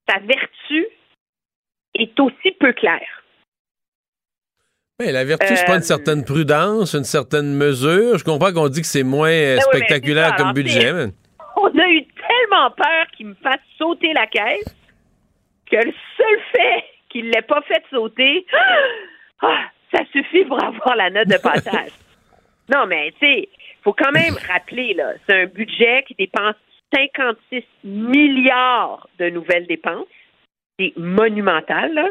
sa 0.09 0.19
vertu 0.19 0.89
est 1.95 2.19
aussi 2.19 2.51
peu 2.59 2.73
claire. 2.73 3.23
Ben, 4.99 5.13
la 5.13 5.25
vertu, 5.25 5.47
c'est 5.55 5.65
pas 5.67 5.77
une 5.77 5.79
Euh, 5.79 5.83
certaine 5.83 6.25
prudence, 6.25 6.95
une 6.95 7.05
certaine 7.05 7.55
mesure. 7.55 8.19
Je 8.19 8.25
comprends 8.25 8.53
qu'on 8.53 8.69
dit 8.69 8.81
que 8.81 8.87
c'est 8.89 9.05
moins 9.05 9.31
euh, 9.31 9.57
Ben 9.59 9.63
mais 9.73 9.79
spectaculaire 9.79 10.31
ça. 10.31 10.37
comme 10.37 10.53
budget. 10.53 10.93
On 11.63 11.79
a 11.79 11.89
eu 11.89 12.05
tellement 12.05 12.71
peur 12.71 13.07
qu'il 13.17 13.27
me 13.27 13.35
fasse 13.35 13.61
sauter 13.77 14.13
la 14.13 14.27
caisse 14.27 14.75
que 15.71 15.77
le 15.77 15.93
seul 16.17 16.41
fait 16.53 16.85
qu'il 17.09 17.27
ne 17.27 17.33
l'ait 17.33 17.43
pas 17.43 17.63
fait 17.63 17.83
sauter, 17.91 18.47
ah, 19.43 19.65
ça 19.93 20.05
suffit 20.13 20.45
pour 20.45 20.63
avoir 20.63 20.97
la 20.97 21.11
note 21.11 21.29
de 21.29 21.39
passage. 21.43 21.93
non, 22.73 22.87
mais 22.87 23.13
tu 23.13 23.27
sais, 23.27 23.49
faut 23.83 23.93
quand 23.93 24.13
même 24.13 24.35
rappeler, 24.49 24.95
là, 24.95 25.15
c'est 25.27 25.43
un 25.43 25.47
budget 25.47 26.05
qui 26.07 26.15
dépense 26.15 26.57
56 26.95 27.65
milliards 27.85 29.09
de 29.19 29.31
nouvelles 29.31 29.67
dépenses. 29.67 30.07
C'est 30.79 30.93
monumental, 30.97 31.93
là. 31.93 32.09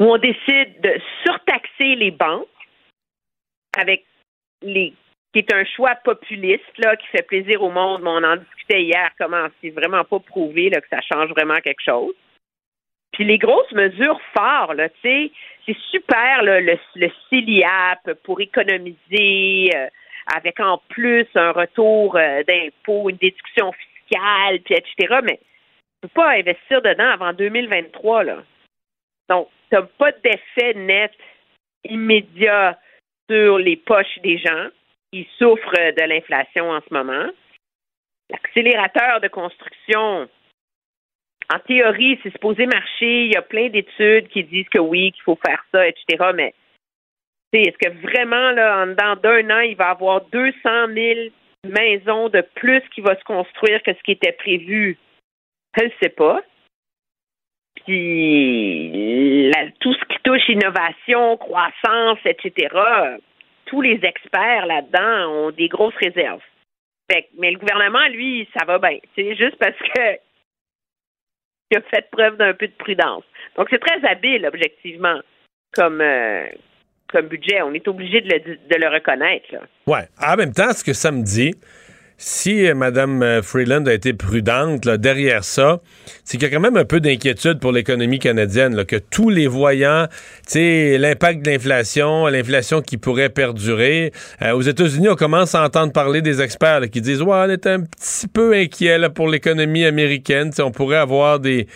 Où 0.00 0.04
on 0.04 0.18
décide 0.18 0.80
de 0.80 0.98
surtaxer 1.24 1.94
les 1.94 2.10
banques 2.10 2.46
avec 3.76 4.04
les 4.62 4.94
qui 5.32 5.38
est 5.38 5.52
un 5.52 5.64
choix 5.64 5.94
populiste 5.96 6.78
là, 6.78 6.96
qui 6.96 7.06
fait 7.08 7.26
plaisir 7.26 7.62
au 7.62 7.70
monde, 7.70 8.02
mais 8.02 8.10
on 8.10 8.24
en 8.24 8.36
discutait 8.36 8.82
hier, 8.82 9.10
comment 9.18 9.46
c'est 9.60 9.70
vraiment 9.70 10.04
pas 10.04 10.18
prouvé 10.18 10.68
là, 10.70 10.80
que 10.80 10.88
ça 10.88 11.00
change 11.00 11.30
vraiment 11.30 11.60
quelque 11.60 11.82
chose. 11.84 12.14
Puis 13.12 13.24
les 13.24 13.38
grosses 13.38 13.72
mesures 13.72 14.20
fortes, 14.36 14.74
là, 14.74 14.88
tu 14.88 15.00
sais, 15.02 15.30
c'est 15.66 15.76
super 15.90 16.42
là, 16.42 16.60
le, 16.60 16.78
le 16.96 17.10
CELIAP 17.28 18.14
pour 18.24 18.40
économiser 18.40 19.70
euh, 19.74 19.88
avec 20.34 20.60
en 20.60 20.78
plus 20.88 21.26
un 21.34 21.52
retour 21.52 22.16
euh, 22.16 22.42
d'impôt, 22.44 23.10
une 23.10 23.16
déduction 23.16 23.72
fiscale, 23.72 24.60
puis 24.60 24.74
etc. 24.74 25.20
Mais 25.24 25.38
tu 25.38 26.08
peux 26.08 26.20
pas 26.20 26.30
investir 26.30 26.80
dedans 26.82 27.10
avant 27.10 27.32
2023, 27.32 28.24
là. 28.24 28.42
Donc, 29.28 29.48
tu 29.70 29.76
n'as 29.76 29.82
pas 29.82 30.12
d'effet 30.12 30.74
net 30.74 31.12
immédiat 31.84 32.78
sur 33.30 33.58
les 33.58 33.76
poches 33.76 34.18
des 34.22 34.38
gens 34.38 34.68
qui 35.12 35.28
souffrent 35.38 35.72
de 35.72 36.08
l'inflation 36.08 36.70
en 36.70 36.80
ce 36.80 36.92
moment. 36.92 37.28
L'accélérateur 38.30 39.20
de 39.20 39.28
construction, 39.28 40.28
en 41.52 41.58
théorie, 41.58 42.18
c'est 42.22 42.32
supposé 42.32 42.66
marcher. 42.66 43.26
Il 43.26 43.32
y 43.32 43.36
a 43.36 43.42
plein 43.42 43.68
d'études 43.68 44.28
qui 44.28 44.44
disent 44.44 44.68
que 44.70 44.78
oui, 44.78 45.12
qu'il 45.12 45.22
faut 45.22 45.38
faire 45.44 45.62
ça, 45.70 45.86
etc. 45.86 46.30
Mais 46.34 46.54
Est-ce 47.52 47.76
que 47.76 47.92
vraiment, 48.00 48.52
là, 48.52 48.82
en 48.82 48.86
dedans 48.86 49.16
d'un 49.16 49.50
an, 49.50 49.60
il 49.60 49.76
va 49.76 49.88
y 49.88 49.90
avoir 49.90 50.22
200 50.26 50.54
000 50.94 51.28
maisons 51.64 52.30
de 52.30 52.40
plus 52.54 52.82
qui 52.94 53.02
va 53.02 53.18
se 53.18 53.24
construire 53.24 53.82
que 53.82 53.92
ce 53.92 54.02
qui 54.02 54.12
était 54.12 54.32
prévu? 54.32 54.96
Je 55.76 55.84
ne 55.84 55.90
sais 56.02 56.08
pas. 56.08 56.40
Puis 57.84 59.50
tout 59.80 59.92
ce 59.92 60.04
qui 60.06 60.22
touche 60.22 60.48
innovation, 60.48 61.36
croissance, 61.36 62.18
etc., 62.24 62.68
tous 63.72 63.80
les 63.80 63.98
experts 64.02 64.66
là-dedans 64.66 65.30
ont 65.32 65.50
des 65.50 65.68
grosses 65.68 65.96
réserves. 65.96 66.42
Mais 67.38 67.50
le 67.50 67.58
gouvernement, 67.58 68.06
lui, 68.08 68.46
ça 68.56 68.66
va 68.66 68.78
bien. 68.78 68.98
C'est 69.16 69.34
juste 69.34 69.56
parce 69.56 69.76
que 69.76 70.00
il 71.70 71.78
a 71.78 71.80
fait 71.90 72.10
preuve 72.10 72.36
d'un 72.36 72.52
peu 72.52 72.68
de 72.68 72.74
prudence. 72.74 73.24
Donc 73.56 73.68
c'est 73.70 73.78
très 73.78 74.06
habile, 74.06 74.46
objectivement, 74.46 75.18
comme, 75.72 76.02
euh, 76.02 76.46
comme 77.10 77.28
budget. 77.28 77.62
On 77.62 77.72
est 77.72 77.88
obligé 77.88 78.20
de 78.20 78.28
le, 78.28 78.56
de 78.56 78.76
le 78.76 78.88
reconnaître. 78.88 79.48
Ouais. 79.86 80.06
En 80.22 80.36
même 80.36 80.52
temps, 80.52 80.72
ce 80.72 80.84
que 80.84 80.92
ça 80.92 81.10
me 81.10 81.22
dit, 81.22 81.54
si 82.24 82.68
euh, 82.68 82.74
Mme 82.76 83.22
euh, 83.22 83.42
Freeland 83.42 83.84
a 83.86 83.92
été 83.92 84.12
prudente 84.12 84.84
là, 84.84 84.96
derrière 84.96 85.42
ça, 85.42 85.80
c'est 86.22 86.38
qu'il 86.38 86.46
y 86.48 86.52
a 86.52 86.54
quand 86.54 86.62
même 86.62 86.76
un 86.76 86.84
peu 86.84 87.00
d'inquiétude 87.00 87.58
pour 87.58 87.72
l'économie 87.72 88.20
canadienne, 88.20 88.76
là, 88.76 88.84
que 88.84 88.94
tous 88.94 89.28
les 89.28 89.48
voyants, 89.48 90.06
l'impact 90.54 91.44
de 91.44 91.50
l'inflation, 91.50 92.28
l'inflation 92.28 92.80
qui 92.80 92.96
pourrait 92.96 93.28
perdurer. 93.28 94.12
Euh, 94.40 94.52
aux 94.52 94.62
États-Unis, 94.62 95.08
on 95.08 95.16
commence 95.16 95.56
à 95.56 95.64
entendre 95.64 95.92
parler 95.92 96.22
des 96.22 96.40
experts 96.40 96.78
là, 96.78 96.86
qui 96.86 97.00
disent 97.00 97.22
Ouais, 97.22 97.42
on 97.44 97.50
est 97.50 97.66
un 97.66 97.80
petit 97.80 98.28
peu 98.28 98.54
inquiet 98.54 99.00
pour 99.12 99.28
l'économie 99.28 99.84
américaine. 99.84 100.52
On 100.60 100.70
pourrait 100.70 100.98
avoir 100.98 101.40
des, 101.40 101.66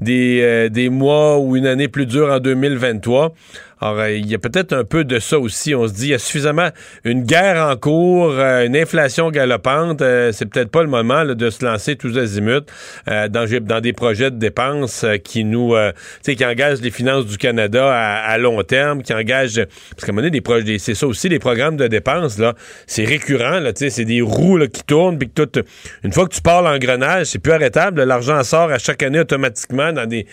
des, 0.00 0.40
euh, 0.42 0.68
des 0.68 0.88
mois 0.88 1.38
ou 1.38 1.56
une 1.56 1.66
année 1.66 1.88
plus 1.88 2.06
dure 2.06 2.28
en 2.28 2.40
2023. 2.40 3.34
Alors, 3.82 3.98
euh, 4.00 4.12
il 4.12 4.26
y 4.26 4.34
a 4.34 4.38
peut-être 4.38 4.74
un 4.74 4.84
peu 4.84 5.04
de 5.04 5.18
ça 5.18 5.38
aussi. 5.38 5.74
On 5.74 5.88
se 5.88 5.94
dit, 5.94 6.08
il 6.08 6.10
y 6.10 6.14
a 6.14 6.18
suffisamment 6.18 6.68
une 7.04 7.22
guerre 7.22 7.66
en 7.66 7.76
cours, 7.76 8.32
euh, 8.32 8.66
une 8.66 8.76
inflation 8.76 9.30
galopante. 9.30 10.02
euh, 10.02 10.32
c'est 10.32 10.44
peut-être 10.44 10.70
pas 10.70 10.82
le 10.82 10.88
moment 10.88 11.22
là, 11.22 11.34
de 11.34 11.48
se 11.48 11.64
lancer 11.64 11.96
tous 11.96 12.18
azimuts 12.18 12.66
dans, 13.06 13.46
dans 13.62 13.80
des 13.80 13.92
projets 13.92 14.30
de 14.30 14.36
dépenses 14.36 15.04
qui 15.24 15.44
nous, 15.44 15.74
qui 16.22 16.44
engagent 16.44 16.80
les 16.80 16.90
finances 16.90 17.26
du 17.26 17.38
Canada 17.38 17.90
à, 17.92 18.38
long 18.38 18.62
terme, 18.62 19.02
qui 19.02 19.12
engagent, 19.14 19.64
parce 19.90 20.04
qu'à 20.04 20.12
un 20.12 20.14
moment 20.14 20.28
donné, 20.28 20.40
des 20.62 20.78
c'est 20.78 20.94
ça 20.94 21.06
aussi, 21.06 21.28
les 21.28 21.38
programmes 21.38 21.76
de 21.76 21.86
dépenses 21.86 22.38
là, 22.38 22.54
c'est 22.86 23.04
récurrent 23.04 23.60
là, 23.60 23.72
c'est 23.74 24.04
des 24.04 24.20
roues 24.20 24.56
là, 24.56 24.66
qui 24.66 24.82
tournent, 24.82 25.18
puis 25.18 25.30
que 25.30 25.42
tout, 25.44 25.62
une 26.04 26.12
fois 26.12 26.26
que 26.26 26.34
tu 26.34 26.42
pars 26.42 26.62
l'engrenage, 26.62 27.26
c'est 27.26 27.38
plus 27.38 27.52
arrêtable. 27.52 28.02
L'argent 28.02 28.42
sort 28.42 28.70
à 28.70 28.78
chaque 28.78 29.02
année 29.02 29.20
automatiquement 29.20 29.89
dans 29.92 30.06
des, 30.06 30.26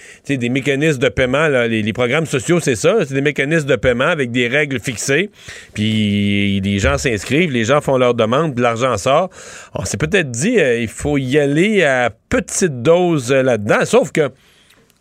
mécanismes 0.50 1.00
de 1.00 1.10
paiement. 1.10 1.48
là. 1.48 1.68
Les, 1.68 1.82
les 1.82 1.94
programmes 1.94 2.26
sociaux, 2.26 2.60
c'est 2.60 2.76
ça, 2.76 2.98
c'est 3.06 3.14
des 3.14 3.22
mécanismes 3.22 3.68
de 3.68 3.76
paiement 3.76 4.06
avec 4.08 4.32
des 4.32 4.48
règles 4.48 4.80
fixées. 4.80 5.30
Puis 5.74 6.62
les 6.62 6.80
gens 6.80 6.98
s'inscrivent, 6.98 7.52
les 7.52 7.64
gens 7.66 7.82
font 7.82 7.98
leur 7.98 8.14
demande, 8.14 8.58
l'argent 8.60 8.98
sort. 8.98 9.30
On 9.74 9.86
s'est 9.86 9.98
peut-être 9.98 10.32
dit, 10.32 10.60
euh, 10.60 10.80
il 10.80 10.88
faut 10.88 11.18
y 11.18 11.38
aller 11.38 11.84
à 11.84 12.12
petite 12.30 12.82
dose 12.82 13.32
euh, 13.32 13.44
là-dedans. 13.44 13.86
Sauf 13.86 14.12
que 14.12 14.30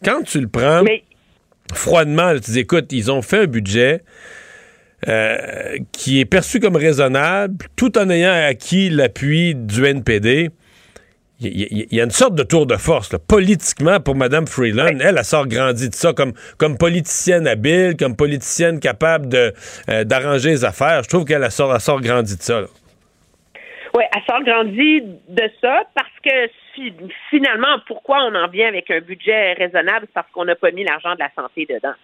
quand 0.05 0.23
tu 0.23 0.41
le 0.41 0.49
prends 0.49 0.85
froidement, 1.75 2.33
là, 2.33 2.41
tu 2.41 2.53
dis, 2.53 2.61
écoute, 2.61 2.87
ils 2.93 3.11
ont 3.11 3.23
fait 3.23 3.41
un 3.41 3.47
budget. 3.47 4.03
euh, 5.09 5.77
qui 5.93 6.21
est 6.21 6.25
perçu 6.25 6.59
comme 6.59 6.75
raisonnable, 6.75 7.67
tout 7.77 7.99
en 7.99 8.09
ayant 8.09 8.33
acquis 8.33 8.89
l'appui 8.89 9.55
du 9.55 9.85
NPD. 9.85 10.51
Il 11.39 11.87
y, 11.93 12.01
a 12.01 12.05
une 12.05 12.11
sorte 12.11 12.35
de 12.35 12.43
tour 12.43 12.65
de 12.67 12.77
force, 12.77 13.13
là. 13.13 13.19
politiquement, 13.19 14.01
pour 14.01 14.15
Mme 14.17 14.47
Freeland. 14.47 14.87
Elle, 15.01 15.17
elle 15.19 15.25
sort 15.25 15.47
grandi 15.47 15.91
de 15.91 15.95
ça 15.95 16.15
comme, 16.15 16.33
comme 16.57 16.79
politicienne 16.79 17.47
habile, 17.47 17.95
comme 17.99 18.17
politicienne 18.17 18.81
capable 18.81 19.29
de, 19.29 19.53
euh, 19.91 20.05
d'arranger 20.05 20.49
les 20.51 20.65
affaires. 20.65 21.03
Je 21.03 21.09
trouve 21.11 21.27
qu'elle 21.27 21.43
elle 21.45 21.51
sort, 21.51 21.75
elle 21.75 21.81
sort 21.81 22.01
grandi 22.01 22.37
de 22.39 22.43
ça. 22.43 22.63
là. 22.63 22.67
Oui, 23.95 24.05
elle 24.15 24.23
sort 24.27 24.43
grandi 24.45 25.03
de 25.29 25.51
ça 25.61 25.83
parce 25.95 26.09
que 26.25 26.49
fi- 26.75 26.95
finalement, 27.29 27.81
pourquoi 27.87 28.19
on 28.25 28.35
en 28.35 28.49
vient 28.49 28.69
avec 28.69 28.91
un 28.91 29.01
budget 29.01 29.53
raisonnable? 29.55 30.07
C'est 30.07 30.15
parce 30.15 30.31
qu'on 30.33 30.45
n'a 30.47 30.55
pas 30.57 30.71
mis 30.71 30.85
l'argent 30.85 31.15
de 31.15 31.19
la 31.21 31.31
santé 31.35 31.67
dedans. 31.69 31.95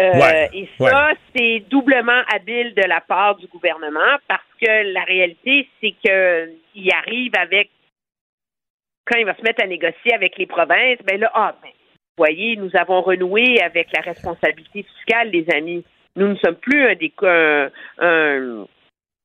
Euh, 0.00 0.12
Ouais, 0.18 0.48
et 0.54 0.68
ça, 0.78 1.08
ouais. 1.08 1.14
c'est 1.34 1.60
doublement 1.68 2.22
habile 2.32 2.74
de 2.74 2.82
la 2.82 3.00
part 3.00 3.36
du 3.36 3.46
gouvernement 3.46 4.16
parce 4.28 4.42
que 4.60 4.92
la 4.92 5.02
réalité, 5.04 5.68
c'est 5.80 5.92
qu'il 5.92 6.92
arrive 6.92 7.32
avec, 7.36 7.70
quand 9.06 9.18
il 9.18 9.26
va 9.26 9.34
se 9.36 9.42
mettre 9.42 9.62
à 9.62 9.66
négocier 9.66 10.14
avec 10.14 10.38
les 10.38 10.46
provinces, 10.46 10.98
ben 11.04 11.20
là, 11.20 11.30
ah, 11.34 11.54
ben, 11.62 11.68
vous 11.68 12.24
voyez, 12.24 12.56
nous 12.56 12.70
avons 12.74 13.02
renoué 13.02 13.60
avec 13.60 13.88
la 13.94 14.00
responsabilité 14.02 14.82
fiscale, 14.84 15.30
les 15.30 15.46
amis. 15.50 15.84
Nous 16.16 16.28
ne 16.28 16.36
sommes 16.36 16.56
plus 16.56 16.86
un, 16.86 16.94
des, 16.94 17.12
un, 17.22 17.70
un- 17.98 18.66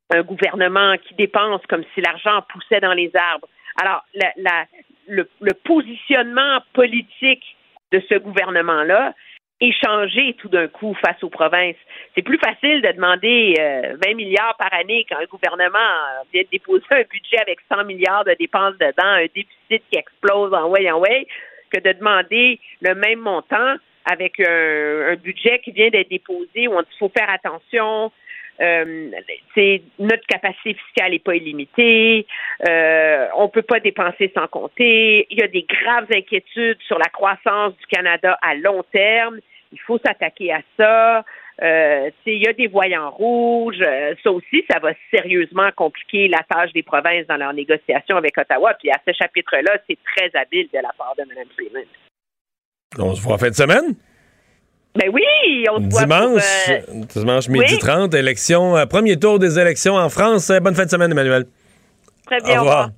un 0.10 0.22
gouvernement 0.24 0.96
qui 0.98 1.14
dépense 1.16 1.62
comme 1.68 1.84
si 1.94 2.00
l'argent 2.02 2.42
poussait 2.50 2.80
dans 2.80 2.94
les 2.94 3.12
arbres. 3.14 3.48
Alors, 3.82 4.04
la- 4.14 4.32
la- 4.38 4.66
le, 5.08 5.30
le 5.42 5.54
positionnement 5.54 6.60
politique 6.74 7.44
de 7.92 8.02
ce 8.10 8.16
gouvernement-là 8.16 9.14
changé 9.60 10.36
tout 10.40 10.50
d'un 10.50 10.68
coup 10.68 10.96
face 10.96 11.22
aux 11.24 11.30
provinces. 11.30 11.76
C'est 12.16 12.22
plus 12.22 12.38
facile 12.38 12.82
de 12.82 12.92
demander 12.92 13.56
euh, 13.60 13.98
20 14.06 14.14
milliards 14.16 14.56
par 14.58 14.74
année 14.74 15.06
quand 15.10 15.18
un 15.18 15.26
gouvernement 15.26 15.78
euh, 15.78 16.24
vient 16.32 16.44
de 16.44 16.48
déposer 16.52 16.86
un 16.92 17.04
budget 17.10 17.40
avec 17.42 17.60
100 17.72 17.86
milliards 17.86 18.26
de 18.26 18.36
dépenses 18.40 18.78
dedans, 18.78 19.04
un 19.04 19.26
déficit 19.26 19.84
qui 19.90 19.98
explose 19.98 20.54
en 20.54 20.70
way 20.70 20.90
en 20.92 21.00
way, 21.00 21.28
que 21.72 21.80
de 21.80 21.92
demander 21.94 22.60
le 22.82 22.96
même 22.96 23.20
montant 23.20 23.76
avec 24.06 24.40
un, 24.40 25.12
un 25.12 25.16
budget 25.16 25.60
qui 25.60 25.72
vient 25.72 25.90
d'être 25.90 26.10
déposé 26.10 26.68
où 26.68 26.80
dit 26.80 26.98
faut 27.00 27.12
faire 27.18 27.30
attention, 27.30 28.12
euh, 28.60 29.12
notre 30.00 30.26
capacité 30.28 30.74
fiscale 30.74 31.12
n'est 31.12 31.20
pas 31.20 31.36
illimitée. 31.36 32.26
Euh, 32.68 33.28
on 33.36 33.50
peut 33.50 33.62
pas 33.62 33.80
dépenser 33.80 34.32
sans 34.36 34.48
compter. 34.48 35.28
Il 35.30 35.40
y 35.40 35.44
a 35.44 35.48
des 35.48 35.64
graves 35.64 36.08
inquiétudes 36.14 36.80
sur 36.88 36.98
la 36.98 37.10
croissance 37.10 37.76
du 37.78 37.86
Canada 37.88 38.38
à 38.42 38.56
long 38.56 38.84
terme. 38.92 39.40
Il 39.72 39.80
faut 39.82 40.00
s'attaquer 40.06 40.54
à 40.54 40.62
ça. 40.78 41.24
Euh, 41.62 42.12
il 42.26 42.44
y 42.44 42.48
a 42.48 42.54
des 42.54 42.68
voyants 42.68 43.10
rouges. 43.10 43.84
Ça 44.24 44.32
aussi, 44.32 44.64
ça 44.70 44.80
va 44.80 44.92
sérieusement 45.12 45.70
compliquer 45.76 46.28
la 46.28 46.44
tâche 46.50 46.72
des 46.74 46.84
provinces 46.84 47.28
dans 47.28 47.38
leurs 47.38 47.54
négociations 47.54 48.18
avec 48.18 48.38
Ottawa. 48.38 48.76
Puis 48.80 48.90
à 48.92 49.00
ce 49.06 49.14
chapitre-là, 49.14 49.78
c'est 49.88 49.98
très 50.16 50.40
habile 50.40 50.68
de 50.74 50.80
la 50.80 50.92
part 50.98 51.16
de 51.18 51.24
Mme 51.28 51.48
Freeman. 51.56 51.86
On 53.00 53.14
se 53.14 53.22
voit 53.22 53.36
en 53.36 53.38
fin 53.38 53.50
de 53.50 53.56
semaine? 53.56 53.96
Ben 54.98 55.12
oui, 55.14 55.22
on 55.72 55.78
se 55.78 55.90
voit 55.90 56.08
pour, 56.08 56.18
Dimanche, 56.18 56.44
euh, 56.70 56.80
dimanche 57.16 57.50
midi 57.50 57.74
oui. 57.74 57.78
30, 57.78 58.14
élection, 58.16 58.76
euh, 58.76 58.86
premier 58.88 59.18
tour 59.20 59.38
des 59.38 59.60
élections 59.60 59.94
en 59.94 60.10
France. 60.10 60.50
Euh, 60.50 60.60
bonne 60.60 60.74
fin 60.74 60.86
de 60.86 60.90
semaine, 60.90 61.12
Emmanuel. 61.12 61.46
Très 62.26 62.42
bien, 62.42 62.58
Au 62.58 62.64
revoir. 62.64 62.90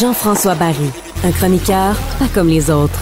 Jean-François 0.00 0.56
Barry, 0.56 0.90
un 1.24 1.30
chroniqueur 1.30 1.94
pas 2.18 2.26
comme 2.34 2.48
les 2.48 2.70
autres. 2.70 3.00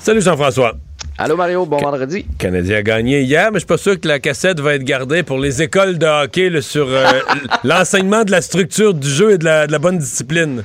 Salut 0.00 0.20
Jean-François. 0.20 0.74
Allô 1.18 1.34
Mario, 1.34 1.64
bon 1.64 1.78
vendredi. 1.78 2.26
Le 2.28 2.36
Canadien 2.36 2.76
a 2.76 2.82
gagné 2.82 3.22
hier, 3.22 3.50
mais 3.50 3.54
je 3.54 3.60
suis 3.60 3.66
pas 3.66 3.78
sûr 3.78 3.98
que 3.98 4.06
la 4.06 4.18
cassette 4.18 4.60
va 4.60 4.74
être 4.74 4.84
gardée 4.84 5.22
pour 5.22 5.38
les 5.38 5.62
écoles 5.62 5.96
de 5.96 6.04
hockey 6.04 6.50
là, 6.50 6.60
sur 6.60 6.86
euh, 6.90 7.06
l'enseignement 7.64 8.22
de 8.22 8.30
la 8.30 8.42
structure 8.42 8.92
du 8.92 9.08
jeu 9.08 9.32
et 9.32 9.38
de 9.38 9.44
la, 9.46 9.66
de 9.66 9.72
la 9.72 9.78
bonne 9.78 9.96
discipline. 9.96 10.62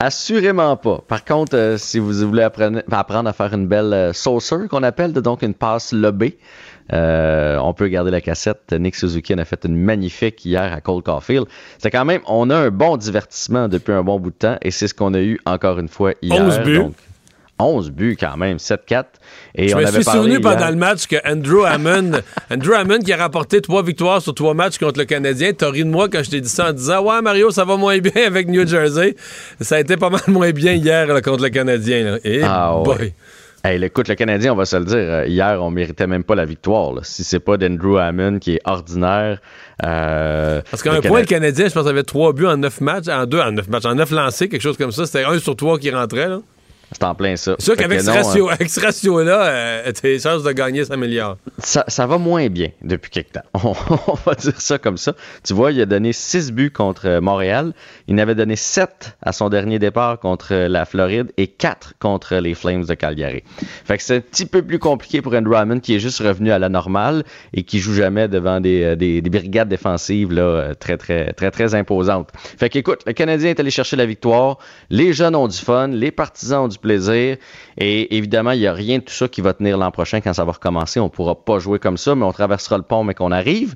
Assurément 0.00 0.76
pas. 0.76 1.02
Par 1.06 1.24
contre, 1.24 1.56
euh, 1.56 1.78
si 1.78 2.00
vous 2.00 2.12
voulez 2.12 2.42
apprendre, 2.42 2.82
apprendre 2.90 3.28
à 3.30 3.32
faire 3.32 3.54
une 3.54 3.68
belle 3.68 3.92
euh, 3.92 4.12
saucer 4.12 4.66
qu'on 4.68 4.82
appelle, 4.82 5.12
donc 5.12 5.42
une 5.42 5.54
passe 5.54 5.92
lobée, 5.92 6.36
euh, 6.92 7.56
on 7.58 7.72
peut 7.72 7.86
garder 7.86 8.10
la 8.10 8.20
cassette. 8.20 8.74
Nick 8.78 8.96
Suzuki 8.96 9.34
en 9.34 9.38
a 9.38 9.44
fait 9.44 9.64
une 9.64 9.76
magnifique 9.76 10.44
hier 10.44 10.72
à 10.72 10.80
Cole 10.80 11.02
Caulfield. 11.02 11.46
C'est 11.78 11.92
quand 11.92 12.04
même, 12.04 12.20
on 12.26 12.50
a 12.50 12.56
un 12.56 12.70
bon 12.70 12.96
divertissement 12.96 13.68
depuis 13.68 13.92
un 13.92 14.02
bon 14.02 14.18
bout 14.18 14.30
de 14.30 14.36
temps 14.36 14.58
et 14.62 14.72
c'est 14.72 14.88
ce 14.88 14.94
qu'on 14.94 15.14
a 15.14 15.20
eu 15.20 15.38
encore 15.46 15.78
une 15.78 15.88
fois 15.88 16.12
hier. 16.20 16.42
11 16.42 16.60
buts. 16.60 16.78
Donc, 16.78 16.94
11 17.58 17.90
buts 17.90 18.16
quand 18.20 18.36
même, 18.36 18.58
7-4. 18.58 19.04
Et 19.54 19.68
je 19.68 19.74
on 19.74 19.78
me 19.78 19.84
avait 19.86 19.92
suis 19.96 20.04
parlé 20.04 20.20
souvenu 20.20 20.34
hier- 20.34 20.42
pendant 20.42 20.68
le 20.68 20.76
match 20.76 21.06
que 21.06 21.16
Andrew 21.26 21.64
Hammond, 21.64 22.20
Andrew 22.50 22.72
Hammond 22.74 22.98
qui 22.98 23.12
a 23.12 23.16
rapporté 23.16 23.60
trois 23.62 23.82
victoires 23.82 24.20
sur 24.20 24.34
trois 24.34 24.52
matchs 24.54 24.76
contre 24.78 24.98
le 24.98 25.06
Canadien, 25.06 25.52
t'as 25.56 25.70
ri 25.70 25.84
de 25.84 25.88
moi 25.88 26.08
quand 26.10 26.22
je 26.22 26.30
t'ai 26.30 26.40
dit 26.42 26.48
ça 26.50 26.68
en 26.68 26.72
disant 26.72 27.02
Ouais, 27.02 27.22
Mario, 27.22 27.50
ça 27.50 27.64
va 27.64 27.76
moins 27.76 27.98
bien 27.98 28.12
avec 28.26 28.48
New 28.48 28.66
Jersey. 28.66 29.16
Ça 29.60 29.76
a 29.76 29.80
été 29.80 29.96
pas 29.96 30.10
mal 30.10 30.20
moins 30.28 30.50
bien 30.50 30.72
hier 30.74 31.06
là, 31.06 31.22
contre 31.22 31.42
le 31.44 31.48
Canadien. 31.50 32.04
là. 32.04 32.18
Et 32.24 32.42
Ah 32.42 32.74
boy. 32.84 32.96
ouais. 32.98 33.14
Hey, 33.64 33.82
écoute, 33.82 34.06
le 34.06 34.14
Canadien, 34.14 34.52
on 34.52 34.56
va 34.56 34.64
se 34.64 34.76
le 34.76 34.84
dire, 34.84 34.96
euh, 34.98 35.26
hier, 35.26 35.58
on 35.60 35.70
méritait 35.70 36.06
même 36.06 36.22
pas 36.22 36.36
la 36.36 36.44
victoire. 36.44 36.92
là. 36.92 37.00
Si 37.02 37.24
c'est 37.24 37.40
pas 37.40 37.56
d'Andrew 37.56 37.96
Hammond 37.98 38.38
qui 38.38 38.54
est 38.56 38.60
ordinaire. 38.64 39.40
euh, 39.84 40.60
Parce 40.70 40.82
qu'à 40.84 40.92
un 40.92 41.00
point, 41.00 41.20
le 41.20 41.26
Cana- 41.26 41.40
Canadien, 41.40 41.68
je 41.68 41.72
pense, 41.74 41.86
avait 41.88 42.04
trois 42.04 42.32
buts 42.32 42.46
en 42.46 42.56
neuf 42.58 42.80
matchs, 42.80 43.08
en 43.08 43.26
deux, 43.26 43.40
en 43.40 43.50
neuf 43.50 43.66
matchs, 43.68 43.84
en 43.86 43.94
neuf 43.96 44.10
lancés, 44.12 44.48
quelque 44.48 44.62
chose 44.62 44.76
comme 44.76 44.92
ça. 44.92 45.04
C'était 45.06 45.24
un 45.24 45.38
sur 45.40 45.56
trois 45.56 45.78
qui 45.78 45.90
rentrait. 45.90 46.28
Là. 46.28 46.38
C'est 46.92 47.02
en 47.02 47.14
plein 47.14 47.34
ça. 47.36 47.56
C'est 47.58 47.64
sûr 47.64 47.76
qu'avec 47.76 48.00
ce, 48.00 48.10
ratio, 48.10 48.48
euh, 48.48 48.54
ce 48.68 48.80
ratio-là, 48.80 49.44
euh, 49.46 49.92
tes 49.92 50.20
chances 50.20 50.44
de 50.44 50.52
gagner 50.52 50.84
s'améliorent. 50.84 51.36
ça, 51.58 51.84
ça 51.88 52.06
va 52.06 52.16
moins 52.16 52.48
bien 52.48 52.68
depuis 52.80 53.10
quelque 53.10 53.32
temps. 53.32 53.42
On, 53.54 53.74
on 54.06 54.14
va 54.24 54.34
dire 54.34 54.60
ça 54.60 54.78
comme 54.78 54.96
ça. 54.96 55.14
Tu 55.44 55.52
vois, 55.52 55.72
il 55.72 55.80
a 55.80 55.86
donné 55.86 56.12
6 56.12 56.52
buts 56.52 56.70
contre 56.70 57.18
Montréal. 57.20 57.72
Il 58.06 58.14
en 58.14 58.18
avait 58.18 58.36
donné 58.36 58.54
7 58.54 59.16
à 59.20 59.32
son 59.32 59.48
dernier 59.48 59.80
départ 59.80 60.20
contre 60.20 60.54
la 60.54 60.84
Floride 60.84 61.32
et 61.36 61.48
4 61.48 61.94
contre 61.98 62.36
les 62.36 62.54
Flames 62.54 62.84
de 62.84 62.94
Calgary. 62.94 63.42
Fait 63.84 63.96
que 63.96 64.02
c'est 64.04 64.16
un 64.16 64.20
petit 64.20 64.46
peu 64.46 64.62
plus 64.62 64.78
compliqué 64.78 65.22
pour 65.22 65.34
Andrew 65.34 65.54
Hammond 65.54 65.80
qui 65.80 65.96
est 65.96 66.00
juste 66.00 66.20
revenu 66.20 66.52
à 66.52 66.58
la 66.60 66.68
normale 66.68 67.24
et 67.52 67.64
qui 67.64 67.80
joue 67.80 67.94
jamais 67.94 68.28
devant 68.28 68.60
des, 68.60 68.82
euh, 68.84 68.96
des, 68.96 69.20
des 69.20 69.30
brigades 69.30 69.68
défensives 69.68 70.32
là, 70.32 70.74
très, 70.78 70.96
très, 70.96 71.32
très, 71.32 71.50
très 71.50 71.74
imposantes. 71.74 72.30
Fait 72.58 72.68
qu'écoute, 72.68 73.00
le 73.06 73.12
Canadien 73.12 73.50
est 73.50 73.60
allé 73.60 73.70
chercher 73.70 73.96
la 73.96 74.06
victoire. 74.06 74.58
Les 74.88 75.12
jeunes 75.12 75.34
ont 75.34 75.48
du 75.48 75.58
fun, 75.58 75.88
les 75.88 76.12
partisans 76.12 76.64
ont 76.64 76.68
du 76.68 76.75
plaisir. 76.78 77.36
Et 77.78 78.16
évidemment, 78.16 78.52
il 78.52 78.60
n'y 78.60 78.66
a 78.66 78.72
rien 78.72 78.98
de 78.98 79.02
tout 79.04 79.12
ça 79.12 79.28
qui 79.28 79.40
va 79.40 79.52
tenir 79.52 79.76
l'an 79.78 79.90
prochain 79.90 80.20
quand 80.20 80.32
ça 80.32 80.44
va 80.44 80.52
recommencer. 80.52 81.00
On 81.00 81.08
pourra 81.08 81.34
pas 81.34 81.58
jouer 81.58 81.78
comme 81.78 81.96
ça, 81.96 82.14
mais 82.14 82.24
on 82.24 82.32
traversera 82.32 82.76
le 82.76 82.82
pont, 82.82 83.04
mais 83.04 83.14
qu'on 83.14 83.32
arrive. 83.32 83.74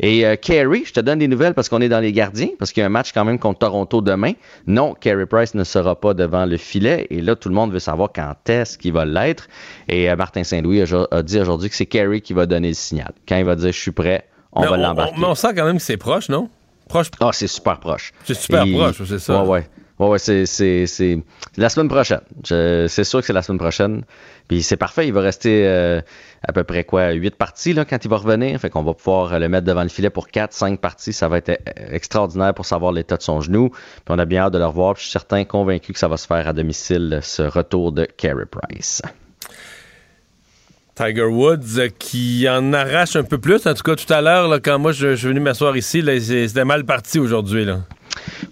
Et 0.00 0.26
euh, 0.26 0.36
Carey, 0.36 0.82
je 0.84 0.92
te 0.92 1.00
donne 1.00 1.18
des 1.18 1.28
nouvelles 1.28 1.54
parce 1.54 1.68
qu'on 1.68 1.80
est 1.80 1.88
dans 1.88 2.00
les 2.00 2.12
gardiens, 2.12 2.48
parce 2.58 2.72
qu'il 2.72 2.80
y 2.80 2.84
a 2.84 2.86
un 2.86 2.90
match 2.90 3.12
quand 3.12 3.24
même 3.24 3.38
contre 3.38 3.60
Toronto 3.60 4.00
demain. 4.00 4.32
Non, 4.66 4.94
Carey 4.94 5.26
Price 5.26 5.54
ne 5.54 5.64
sera 5.64 5.94
pas 5.98 6.14
devant 6.14 6.46
le 6.46 6.56
filet. 6.56 7.06
Et 7.10 7.20
là, 7.20 7.36
tout 7.36 7.48
le 7.48 7.54
monde 7.54 7.72
veut 7.72 7.78
savoir 7.78 8.10
quand 8.14 8.34
est-ce 8.48 8.78
qu'il 8.78 8.92
va 8.92 9.04
l'être. 9.04 9.48
Et 9.88 10.10
euh, 10.10 10.16
Martin 10.16 10.44
Saint-Louis 10.44 10.82
a, 10.82 11.06
a 11.10 11.22
dit 11.22 11.38
aujourd'hui 11.40 11.68
que 11.70 11.76
c'est 11.76 11.86
Carey 11.86 12.20
qui 12.20 12.32
va 12.32 12.46
donner 12.46 12.68
le 12.68 12.74
signal. 12.74 13.12
Quand 13.28 13.36
il 13.36 13.44
va 13.44 13.56
dire 13.56 13.72
je 13.72 13.78
suis 13.78 13.90
prêt, 13.92 14.26
on 14.52 14.60
Mais 14.62 14.66
va 14.68 14.76
l'embarquer. 14.76 15.14
Mais 15.18 15.26
on 15.26 15.34
sent 15.34 15.54
quand 15.56 15.64
même 15.64 15.76
que 15.76 15.82
c'est 15.82 15.96
proche, 15.96 16.28
non? 16.28 16.48
Proche. 16.88 17.08
Ah, 17.20 17.30
c'est 17.32 17.46
super 17.46 17.78
proche. 17.80 18.12
C'est 18.24 18.34
super 18.34 18.64
Et- 18.64 18.72
proche, 18.72 19.02
c'est 19.06 19.18
ça. 19.18 19.42
Ouais, 19.42 19.48
ouais. 19.48 19.66
Ouais, 20.08 20.18
c'est, 20.18 21.18
la 21.56 21.68
semaine 21.68 21.88
prochaine. 21.88 22.20
C'est 22.44 23.04
sûr 23.04 23.20
que 23.20 23.26
c'est 23.26 23.32
la 23.32 23.42
semaine 23.42 23.58
prochaine. 23.58 24.02
Puis 24.48 24.62
c'est 24.62 24.76
parfait, 24.76 25.06
il 25.06 25.12
va 25.12 25.20
rester 25.20 25.66
euh, 25.66 26.00
à 26.46 26.52
peu 26.52 26.64
près 26.64 26.84
quoi, 26.84 27.12
8 27.12 27.36
parties 27.36 27.72
là, 27.72 27.84
quand 27.84 28.04
il 28.04 28.08
va 28.08 28.16
revenir. 28.16 28.58
Fait 28.58 28.70
qu'on 28.70 28.82
va 28.82 28.94
pouvoir 28.94 29.32
euh, 29.32 29.38
le 29.38 29.48
mettre 29.48 29.66
devant 29.66 29.82
le 29.82 29.88
filet 29.88 30.10
pour 30.10 30.28
4, 30.28 30.52
5 30.52 30.80
parties. 30.80 31.12
Ça 31.12 31.28
va 31.28 31.38
être 31.38 31.50
euh, 31.50 31.54
extraordinaire 31.90 32.52
pour 32.52 32.66
savoir 32.66 32.92
l'état 32.92 33.16
de 33.16 33.22
son 33.22 33.40
genou. 33.40 33.70
Puis 33.70 34.02
on 34.08 34.18
a 34.18 34.24
bien 34.24 34.42
hâte 34.42 34.52
de 34.52 34.58
le 34.58 34.66
revoir. 34.66 34.94
Puis 34.94 35.02
je 35.02 35.08
suis 35.08 35.12
certain, 35.12 35.44
convaincu 35.44 35.92
que 35.92 35.98
ça 35.98 36.08
va 36.08 36.16
se 36.16 36.26
faire 36.26 36.48
à 36.48 36.52
domicile, 36.52 37.20
ce 37.22 37.42
retour 37.42 37.92
de 37.92 38.04
Carey 38.04 38.46
Price. 38.46 39.02
Tiger 40.94 41.24
Woods 41.24 41.88
qui 41.98 42.46
en 42.48 42.72
arrache 42.72 43.16
un 43.16 43.24
peu 43.24 43.38
plus. 43.38 43.66
En 43.66 43.74
tout 43.74 43.82
cas, 43.82 43.96
tout 43.96 44.12
à 44.12 44.20
l'heure, 44.20 44.60
quand 44.62 44.78
moi 44.78 44.92
je, 44.92 45.14
suis 45.14 45.28
venu 45.28 45.40
m'asseoir 45.40 45.76
ici, 45.76 46.02
c'était 46.20 46.64
mal 46.64 46.84
parti 46.84 47.18
aujourd'hui. 47.18 47.66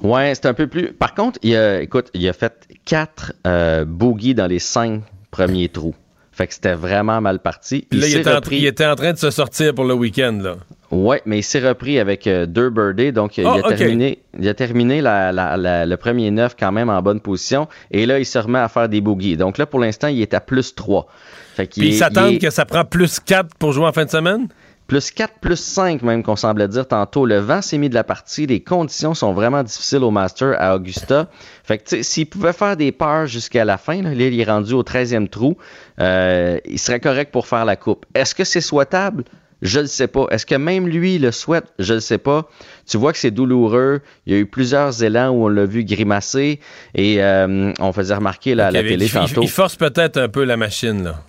Ouais, 0.03 0.33
c'est 0.35 0.47
un 0.47 0.55
peu 0.55 0.67
plus. 0.67 0.93
Par 0.93 1.15
contre, 1.15 1.39
il 1.43 1.55
a, 1.57 1.81
écoute, 1.83 2.09
il 2.15 2.27
a 2.29 2.33
fait 2.33 2.67
quatre 2.85 3.33
euh, 3.47 3.85
bogeys 3.85 4.35
dans 4.35 4.47
les 4.47 4.59
cinq 4.59 5.03
premiers 5.31 5.69
trous. 5.69 5.95
Fait 6.33 6.47
que 6.47 6.55
c'était 6.55 6.75
vraiment 6.75 7.21
mal 7.21 7.41
parti. 7.41 7.87
Puis 7.91 8.01
là, 8.01 8.07
il 8.07 8.17
était, 8.17 8.31
en, 8.33 8.37
repris- 8.37 8.57
il 8.59 8.67
était 8.67 8.87
en 8.87 8.95
train 8.95 9.13
de 9.13 9.19
se 9.19 9.31
sortir 9.31 9.75
pour 9.75 9.85
le 9.85 9.93
week-end. 9.95 10.39
là. 10.43 10.57
Ouais, 10.91 11.21
mais 11.27 11.39
il 11.41 11.43
s'est 11.43 11.61
repris 11.61 11.99
avec 12.01 12.27
euh, 12.27 12.47
deux 12.47 12.71
birdies, 12.71 13.13
donc 13.13 13.33
Ah, 13.37 13.43
il, 13.43 13.47
a 13.47 13.57
ok. 13.69 13.77
terminé, 13.77 14.19
il 14.39 14.49
a 14.49 14.55
terminé 14.55 15.01
la- 15.03 15.33
la- 15.33 15.57
la- 15.57 15.85
le 15.87 15.97
premier 15.99 16.31
neuf 16.31 16.57
quand 16.59 16.73
même 16.73 16.89
en 16.89 17.01
bonne 17.03 17.21
position. 17.21 17.69
Et 17.91 18.07
là, 18.07 18.19
il 18.19 18.25
se 18.27 18.39
remet 18.39 18.59
à 18.59 18.69
faire 18.69 18.89
des 18.89 19.01
bogeys. 19.03 19.37
Donc 19.37 19.59
là, 19.59 19.67
pour 19.67 19.81
l'instant, 19.81 20.09
il 20.09 20.21
est 20.23 20.33
à 20.35 20.41
plus 20.41 20.75
3. 20.75 21.07
Fait 21.55 21.67
qu'il 21.67 21.83
Puis 21.83 21.93
ils 21.93 21.99
s'attendent 21.99 22.31
il 22.33 22.37
est- 22.37 22.39
que 22.39 22.51
ça 22.51 22.65
prend 22.65 22.85
plus 22.85 23.21
4 23.21 23.55
pour 23.59 23.73
jouer 23.73 23.85
en 23.87 23.93
fin 23.93 24.05
de 24.07 24.11
semaine? 24.11 24.49
Plus 24.91 25.13
4, 25.13 25.35
plus 25.41 25.55
5 25.61 26.03
même 26.03 26.25
qu'on 26.25 26.35
semblait 26.35 26.67
dire 26.67 26.85
tantôt. 26.85 27.25
Le 27.25 27.39
vent 27.39 27.63
s'est 27.63 27.79
mis 27.79 27.89
de 27.89 27.95
la 27.95 28.03
partie. 28.03 28.49
Les 28.49 28.59
conditions 28.59 29.15
sont 29.15 29.33
vraiment 29.33 29.63
difficiles 29.63 30.03
au 30.03 30.11
Master 30.11 30.57
à 30.59 30.75
Augusta. 30.75 31.29
Fait 31.63 31.79
que 31.79 32.03
s'il 32.03 32.27
pouvait 32.27 32.53
faire 32.53 32.77
des 32.77 32.91
peurs 32.91 33.27
jusqu'à 33.27 33.65
la 33.65 33.79
fin, 33.79 34.03
là, 34.03 34.11
il 34.13 34.41
est 34.41 34.43
rendu 34.43 34.73
au 34.73 34.83
13e 34.83 35.29
trou, 35.29 35.57
euh, 36.01 36.59
il 36.65 36.81
serait 36.81 36.99
correct 36.99 37.31
pour 37.31 37.47
faire 37.47 37.65
la 37.65 37.77
coupe. 37.77 38.05
Est-ce 38.17 38.35
que 38.35 38.43
c'est 38.43 38.61
souhaitable? 38.61 39.23
Je 39.63 39.79
ne 39.79 39.87
sais 39.87 40.09
pas. 40.09 40.27
Est-ce 40.33 40.45
que 40.45 40.57
même 40.57 40.89
lui 40.89 41.19
le 41.19 41.31
souhaite? 41.31 41.67
Je 41.79 41.95
ne 41.95 42.01
sais 42.01 42.19
pas. 42.19 42.49
Tu 42.85 42.97
vois 42.97 43.13
que 43.13 43.19
c'est 43.19 43.31
douloureux. 43.31 44.01
Il 44.27 44.33
y 44.33 44.37
a 44.37 44.41
eu 44.41 44.47
plusieurs 44.47 45.05
élans 45.05 45.31
où 45.31 45.45
on 45.45 45.49
l'a 45.49 45.67
vu 45.67 45.85
grimacer 45.85 46.59
et 46.97 47.23
euh, 47.23 47.73
on 47.79 47.93
faisait 47.93 48.17
remarquer 48.17 48.57
là, 48.57 48.67
à 48.67 48.71
la 48.73 48.83
télé 48.83 49.07
il, 49.07 49.13
tantôt. 49.13 49.43
il 49.43 49.49
force 49.49 49.77
peut-être 49.77 50.17
un 50.17 50.29
peu 50.29 50.43
la 50.43 50.57
machine. 50.57 51.05
là. 51.05 51.23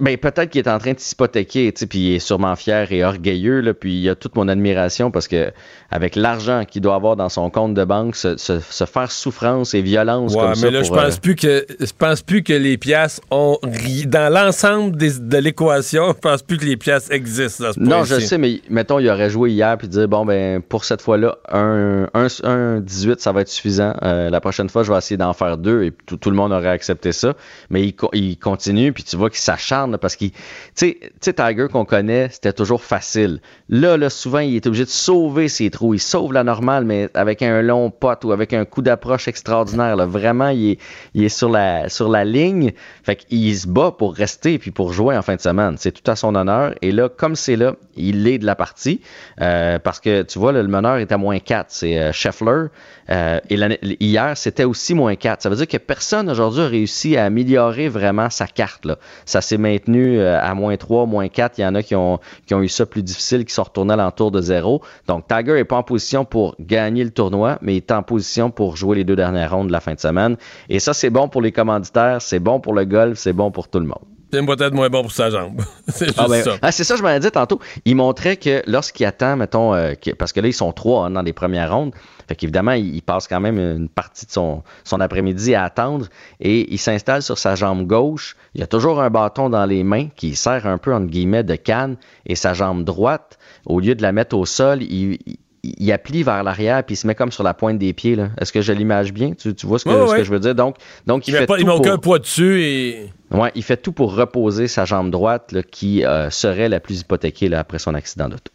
Ben, 0.00 0.16
peut-être 0.16 0.50
qu'il 0.50 0.60
est 0.60 0.68
en 0.68 0.78
train 0.78 0.92
de 0.92 0.98
s'hypothéquer, 1.00 1.72
puis 1.88 1.98
il 1.98 2.14
est 2.14 2.18
sûrement 2.18 2.54
fier 2.56 2.90
et 2.92 3.04
orgueilleux, 3.04 3.60
là, 3.60 3.74
puis 3.74 3.94
il 4.00 4.08
a 4.08 4.14
toute 4.14 4.36
mon 4.36 4.48
admiration 4.48 5.10
parce 5.10 5.28
que 5.28 5.52
avec 5.90 6.16
l'argent 6.16 6.64
qu'il 6.64 6.82
doit 6.82 6.94
avoir 6.94 7.16
dans 7.16 7.28
son 7.28 7.50
compte 7.50 7.74
de 7.74 7.84
banque, 7.84 8.16
se, 8.16 8.36
se- 8.36 8.60
se 8.60 8.84
faire 8.84 9.10
souffrance 9.10 9.74
et 9.74 9.82
violence 9.82 10.32
Ouais, 10.34 10.40
comme 10.40 10.48
mais 10.50 10.54
ça 10.56 10.70
là, 10.70 10.82
je 10.82 10.90
pense 10.90 11.14
euh, 11.16 11.20
plus 11.20 11.34
que 11.36 11.66
je 11.80 11.92
pense 11.98 12.22
plus 12.22 12.42
que 12.42 12.52
les 12.52 12.78
pièces 12.78 13.20
ont 13.30 13.58
ri- 13.62 14.06
dans 14.06 14.32
l'ensemble 14.32 14.96
des- 14.96 15.18
de 15.18 15.36
l'équation, 15.38 16.08
je 16.08 16.18
pense 16.18 16.42
plus 16.42 16.58
que 16.58 16.64
les 16.64 16.76
pièces 16.76 17.10
existent 17.10 17.64
à 17.64 17.72
ce 17.72 17.80
Non, 17.80 18.04
je 18.04 18.20
sais, 18.20 18.38
mais 18.38 18.60
mettons, 18.70 18.98
il 18.98 19.08
aurait 19.10 19.30
joué 19.30 19.50
hier 19.50 19.76
puis 19.78 19.88
dire 19.88 20.08
bon 20.08 20.24
ben 20.24 20.62
pour 20.62 20.84
cette 20.84 21.02
fois-là, 21.02 21.36
un, 21.50 22.08
un, 22.14 22.26
un 22.44 22.80
18, 22.80 23.20
ça 23.20 23.32
va 23.32 23.40
être 23.42 23.48
suffisant. 23.48 23.94
Euh, 24.02 24.30
la 24.30 24.40
prochaine 24.40 24.68
fois, 24.68 24.82
je 24.84 24.92
vais 24.92 24.98
essayer 24.98 25.16
d'en 25.16 25.32
faire 25.32 25.58
deux 25.58 25.82
et 25.82 25.92
tout, 26.06 26.16
tout 26.16 26.30
le 26.30 26.36
monde 26.36 26.52
aurait 26.52 26.68
accepté 26.68 27.12
ça. 27.12 27.34
Mais 27.70 27.82
il 28.12 28.38
continue 28.38 28.92
puis 28.92 29.02
tu 29.04 29.16
vois 29.16 29.28
qu'il 29.30 29.38
s'acharne 29.40 29.71
parce 30.00 30.16
qu'il, 30.16 30.30
tu 30.76 30.96
sais, 31.20 31.32
Tiger 31.32 31.66
qu'on 31.70 31.84
connaît, 31.84 32.28
c'était 32.30 32.52
toujours 32.52 32.82
facile. 32.82 33.40
Là, 33.68 34.10
souvent, 34.10 34.40
il 34.40 34.56
est 34.56 34.66
obligé 34.66 34.84
de 34.84 34.90
sauver 34.90 35.48
ses 35.48 35.70
trous. 35.70 35.94
Il 35.94 36.00
sauve 36.00 36.32
la 36.32 36.44
normale, 36.44 36.84
mais 36.84 37.08
avec 37.14 37.42
un 37.42 37.62
long 37.62 37.90
pot 37.90 38.24
ou 38.24 38.32
avec 38.32 38.52
un 38.52 38.64
coup 38.64 38.82
d'approche 38.82 39.28
extraordinaire. 39.28 39.96
Vraiment, 40.06 40.48
il 40.48 40.78
est, 41.14 41.28
sur 41.28 41.48
la 41.50 42.24
ligne. 42.24 42.72
Fait 43.02 43.16
qu'il 43.16 43.56
se 43.56 43.66
bat 43.66 43.92
pour 43.96 44.14
rester 44.14 44.58
puis 44.58 44.70
pour 44.70 44.92
jouer 44.92 45.16
en 45.16 45.22
fin 45.22 45.36
de 45.36 45.40
semaine. 45.40 45.76
C'est 45.78 45.92
tout 45.92 46.08
à 46.10 46.16
son 46.16 46.34
honneur. 46.34 46.74
Et 46.82 46.92
là, 46.92 47.08
comme 47.08 47.36
c'est 47.36 47.56
là, 47.56 47.74
il 47.96 48.26
est 48.26 48.38
de 48.38 48.46
la 48.46 48.54
partie. 48.54 49.00
Euh, 49.40 49.78
parce 49.78 50.00
que 50.00 50.22
tu 50.22 50.38
vois, 50.38 50.52
le 50.52 50.66
meneur 50.66 50.96
est 50.96 51.12
à 51.12 51.18
moins 51.18 51.38
4. 51.38 51.66
C'est 51.70 51.98
euh, 51.98 52.12
Scheffler. 52.12 52.66
Euh, 53.10 53.40
et 53.48 53.56
hier, 54.00 54.36
c'était 54.36 54.64
aussi 54.64 54.94
moins 54.94 55.16
4. 55.16 55.42
Ça 55.42 55.48
veut 55.48 55.56
dire 55.56 55.68
que 55.68 55.76
personne 55.76 56.30
aujourd'hui 56.30 56.62
a 56.62 56.68
réussi 56.68 57.16
à 57.16 57.24
améliorer 57.24 57.88
vraiment 57.88 58.30
sa 58.30 58.46
carte. 58.46 58.86
Ça 59.24 59.40
s'est 59.40 59.58
maintenu 59.62 60.18
euh, 60.18 60.38
à 60.38 60.54
moins 60.54 60.76
3, 60.76 61.06
moins 61.06 61.28
4. 61.28 61.56
Il 61.58 61.62
y 61.62 61.64
en 61.64 61.74
a 61.74 61.82
qui 61.82 61.94
ont, 61.96 62.18
qui 62.46 62.54
ont 62.54 62.60
eu 62.60 62.68
ça 62.68 62.84
plus 62.84 63.02
difficile, 63.02 63.46
qui 63.46 63.54
sont 63.54 63.62
retournés 63.62 63.94
à 63.94 63.96
l'entour 63.96 64.30
de 64.30 64.42
zéro. 64.42 64.82
Donc, 65.08 65.26
Tiger 65.26 65.54
n'est 65.54 65.64
pas 65.64 65.76
en 65.76 65.82
position 65.82 66.26
pour 66.26 66.54
gagner 66.60 67.04
le 67.04 67.10
tournoi, 67.10 67.58
mais 67.62 67.74
il 67.74 67.78
est 67.78 67.92
en 67.92 68.02
position 68.02 68.50
pour 68.50 68.76
jouer 68.76 68.96
les 68.96 69.04
deux 69.04 69.16
dernières 69.16 69.50
rondes 69.52 69.68
de 69.68 69.72
la 69.72 69.80
fin 69.80 69.94
de 69.94 70.00
semaine. 70.00 70.36
Et 70.68 70.78
ça, 70.80 70.92
c'est 70.92 71.08
bon 71.10 71.28
pour 71.28 71.40
les 71.40 71.52
commanditaires, 71.52 72.20
c'est 72.20 72.40
bon 72.40 72.60
pour 72.60 72.74
le 72.74 72.84
golf, 72.84 73.16
c'est 73.18 73.32
bon 73.32 73.50
pour 73.50 73.68
tout 73.68 73.80
le 73.80 73.86
monde. 73.86 73.98
C'est 74.34 74.44
peut-être 74.46 74.72
moins 74.72 74.88
bon 74.88 75.02
pour 75.02 75.12
sa 75.12 75.28
jambe. 75.28 75.60
c'est 75.88 76.06
juste 76.06 76.18
Ah 76.18 76.26
ben, 76.26 76.42
ça. 76.42 76.52
ah, 76.62 76.72
c'est 76.72 76.84
ça, 76.84 76.96
je 76.96 77.02
m'en 77.02 77.10
ai 77.10 77.20
dit 77.20 77.30
tantôt. 77.30 77.60
Il 77.84 77.96
montrait 77.96 78.36
que 78.38 78.62
lorsqu'il 78.66 79.04
attend, 79.04 79.36
mettons, 79.36 79.74
euh, 79.74 79.92
que- 79.92 80.12
parce 80.12 80.32
que 80.32 80.40
là, 80.40 80.48
ils 80.48 80.54
sont 80.54 80.72
trois 80.72 81.04
hein, 81.04 81.10
dans 81.10 81.20
les 81.20 81.34
premières 81.34 81.70
rondes. 81.74 81.92
Fait 82.32 82.36
qu'évidemment, 82.36 82.72
il, 82.72 82.94
il 82.96 83.02
passe 83.02 83.28
quand 83.28 83.40
même 83.40 83.58
une 83.58 83.90
partie 83.90 84.24
de 84.24 84.30
son, 84.30 84.62
son 84.84 85.00
après-midi 85.02 85.54
à 85.54 85.64
attendre 85.64 86.06
et 86.40 86.72
il 86.72 86.78
s'installe 86.78 87.20
sur 87.22 87.36
sa 87.36 87.56
jambe 87.56 87.86
gauche. 87.86 88.36
Il 88.54 88.62
a 88.62 88.66
toujours 88.66 89.02
un 89.02 89.10
bâton 89.10 89.50
dans 89.50 89.66
les 89.66 89.84
mains 89.84 90.08
qui 90.16 90.34
sert 90.34 90.66
un 90.66 90.78
peu, 90.78 90.94
entre 90.94 91.08
guillemets, 91.08 91.42
de 91.44 91.56
canne 91.56 91.96
et 92.24 92.34
sa 92.34 92.54
jambe 92.54 92.84
droite, 92.84 93.38
au 93.66 93.80
lieu 93.80 93.94
de 93.94 94.00
la 94.00 94.12
mettre 94.12 94.34
au 94.34 94.46
sol, 94.46 94.82
il, 94.82 95.18
il- 95.62 96.22
vers 96.24 96.42
l'arrière 96.42 96.82
puis 96.84 96.94
il 96.94 96.96
se 96.96 97.06
met 97.06 97.14
comme 97.14 97.30
sur 97.32 97.42
la 97.44 97.52
pointe 97.52 97.76
des 97.78 97.92
pieds. 97.92 98.16
Est-ce 98.40 98.50
que 98.50 98.62
je 98.62 98.72
l'image 98.72 99.12
bien? 99.12 99.32
Tu, 99.34 99.54
tu 99.54 99.66
vois 99.66 99.78
ce 99.78 99.84
que, 99.84 99.90
Ouais, 99.90 100.06
ce 100.06 100.10
ouais. 100.12 100.18
que 100.20 100.24
je 100.24 100.30
veux 100.30 100.40
dire? 100.40 100.54
Donc, 100.54 100.76
donc 101.06 101.28
Il 101.28 101.34
fait 101.34 101.44
pas- 101.46 101.58
il 101.58 101.60
tout 101.60 101.66
met 101.66 101.72
pour- 101.72 101.80
aucun 101.82 101.98
poids 101.98 102.18
dessus 102.18 102.62
et. 102.62 103.12
Ouais, 103.30 103.52
il 103.54 103.62
fait 103.62 103.76
tout 103.76 103.92
pour 103.92 104.14
reposer 104.14 104.68
sa 104.68 104.86
jambe 104.86 105.10
droite 105.10 105.52
là, 105.52 105.62
qui 105.62 106.02
euh, 106.06 106.30
serait 106.30 106.70
la 106.70 106.80
plus 106.80 107.00
hypothéquée 107.02 107.50
là, 107.50 107.58
après 107.58 107.78
son 107.78 107.92
accident 107.94 108.30
d'auto. 108.30 108.50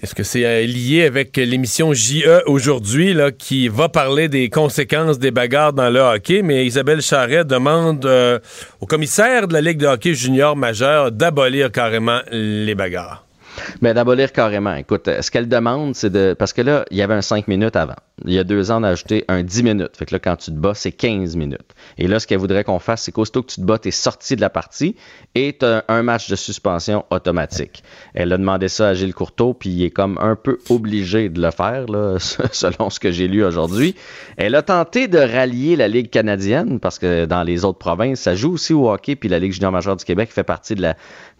Est-ce 0.00 0.14
que 0.14 0.22
c'est 0.22 0.44
euh, 0.44 0.64
lié 0.64 1.04
avec 1.04 1.36
l'émission 1.36 1.92
JE 1.92 2.42
aujourd'hui, 2.46 3.14
là, 3.14 3.32
qui 3.32 3.66
va 3.66 3.88
parler 3.88 4.28
des 4.28 4.48
conséquences 4.48 5.18
des 5.18 5.32
bagarres 5.32 5.72
dans 5.72 5.90
le 5.90 5.98
hockey, 5.98 6.42
mais 6.42 6.64
Isabelle 6.64 7.02
Charret 7.02 7.44
demande 7.44 8.06
euh, 8.06 8.38
au 8.80 8.86
commissaire 8.86 9.48
de 9.48 9.54
la 9.54 9.60
Ligue 9.60 9.78
de 9.78 9.86
hockey 9.86 10.14
junior 10.14 10.54
majeur 10.54 11.10
d'abolir 11.10 11.72
carrément 11.72 12.20
les 12.30 12.76
bagarres. 12.76 13.27
Mais 13.80 13.94
d'abolir 13.94 14.32
carrément. 14.32 14.74
Écoute, 14.74 15.08
euh, 15.08 15.22
ce 15.22 15.30
qu'elle 15.30 15.48
demande, 15.48 15.94
c'est 15.94 16.10
de. 16.10 16.34
Parce 16.38 16.52
que 16.52 16.62
là, 16.62 16.84
il 16.90 16.96
y 16.96 17.02
avait 17.02 17.14
un 17.14 17.22
5 17.22 17.48
minutes 17.48 17.76
avant. 17.76 17.96
Il 18.24 18.32
y 18.32 18.38
a 18.38 18.44
deux 18.44 18.70
ans, 18.70 18.80
on 18.80 18.84
a 18.84 18.90
ajouté 18.90 19.24
un 19.28 19.42
10 19.42 19.62
minutes. 19.62 19.96
Fait 19.96 20.06
que 20.06 20.14
là, 20.14 20.18
quand 20.18 20.36
tu 20.36 20.50
te 20.50 20.56
bats, 20.56 20.74
c'est 20.74 20.92
15 20.92 21.36
minutes. 21.36 21.74
Et 21.98 22.08
là, 22.08 22.18
ce 22.18 22.26
qu'elle 22.26 22.38
voudrait 22.38 22.64
qu'on 22.64 22.78
fasse, 22.78 23.02
c'est 23.02 23.12
qu'aussitôt 23.12 23.42
que 23.42 23.52
tu 23.52 23.60
te 23.60 23.66
bats, 23.66 23.78
tu 23.78 23.88
es 23.88 23.92
sorti 23.92 24.36
de 24.36 24.40
la 24.40 24.50
partie 24.50 24.96
et 25.34 25.56
tu 25.58 25.64
as 25.64 25.84
un 25.88 26.02
match 26.02 26.28
de 26.28 26.36
suspension 26.36 27.04
automatique. 27.10 27.82
Elle 28.14 28.32
a 28.32 28.38
demandé 28.38 28.68
ça 28.68 28.88
à 28.88 28.94
Gilles 28.94 29.14
Courteau, 29.14 29.54
puis 29.54 29.70
il 29.70 29.84
est 29.84 29.90
comme 29.90 30.18
un 30.20 30.36
peu 30.36 30.58
obligé 30.68 31.28
de 31.28 31.40
le 31.40 31.50
faire, 31.50 31.86
là, 31.86 32.16
selon 32.52 32.90
ce 32.90 33.00
que 33.00 33.12
j'ai 33.12 33.28
lu 33.28 33.44
aujourd'hui. 33.44 33.94
Elle 34.36 34.54
a 34.54 34.62
tenté 34.62 35.08
de 35.08 35.18
rallier 35.18 35.76
la 35.76 35.88
Ligue 35.88 36.10
canadienne, 36.10 36.80
parce 36.80 36.98
que 36.98 37.24
dans 37.24 37.42
les 37.42 37.64
autres 37.64 37.78
provinces, 37.78 38.20
ça 38.20 38.34
joue 38.34 38.52
aussi 38.52 38.72
au 38.72 38.90
hockey, 38.90 39.16
puis 39.16 39.28
la 39.28 39.38
Ligue 39.38 39.52
junior 39.52 39.72
majeure 39.72 39.96
du 39.96 40.04
Québec 40.04 40.30
fait 40.32 40.44
partie 40.44 40.74
de 40.74 40.82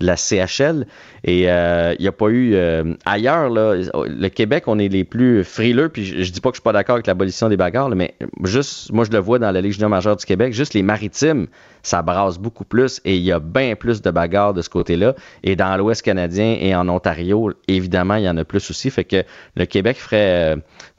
la, 0.00 0.16
CHL. 0.16 0.86
Et 1.24 1.50
euh, 1.50 1.94
il 1.98 2.07
n'y 2.08 2.14
a 2.14 2.18
pas 2.18 2.28
eu 2.28 2.54
euh, 2.54 2.94
ailleurs. 3.04 3.48
Là, 3.50 3.74
le 3.94 4.28
Québec, 4.28 4.64
on 4.66 4.78
est 4.78 4.88
les 4.88 5.04
plus 5.04 5.44
frileux. 5.44 5.88
Puis 5.88 6.04
je, 6.04 6.22
je 6.22 6.32
dis 6.32 6.40
pas 6.40 6.50
que 6.50 6.54
je 6.56 6.60
suis 6.60 6.64
pas 6.64 6.72
d'accord 6.72 6.94
avec 6.94 7.06
l'abolition 7.06 7.48
des 7.48 7.56
bagarres, 7.56 7.88
là, 7.88 7.94
mais 7.94 8.14
juste, 8.44 8.92
moi 8.92 9.04
je 9.04 9.10
le 9.10 9.18
vois 9.18 9.38
dans 9.38 9.50
la 9.50 9.60
Ligue 9.60 9.72
junior 9.72 9.90
majeure 9.90 10.16
du 10.16 10.24
Québec, 10.24 10.52
juste 10.52 10.74
les 10.74 10.82
maritimes, 10.82 11.46
ça 11.82 12.02
brasse 12.02 12.38
beaucoup 12.38 12.64
plus 12.64 13.00
et 13.04 13.16
il 13.16 13.22
y 13.22 13.32
a 13.32 13.38
bien 13.38 13.74
plus 13.76 14.02
de 14.02 14.10
bagarres 14.10 14.52
de 14.54 14.62
ce 14.62 14.68
côté-là. 14.68 15.14
Et 15.44 15.56
dans 15.56 15.76
l'Ouest 15.76 16.02
canadien 16.02 16.56
et 16.60 16.74
en 16.74 16.88
Ontario, 16.88 17.52
évidemment, 17.68 18.16
il 18.16 18.24
y 18.24 18.28
en 18.28 18.36
a 18.36 18.44
plus 18.44 18.70
aussi. 18.70 18.90
Fait 18.90 19.04
que 19.04 19.22
le 19.56 19.64
Québec 19.66 19.96
ferait, 19.96 20.56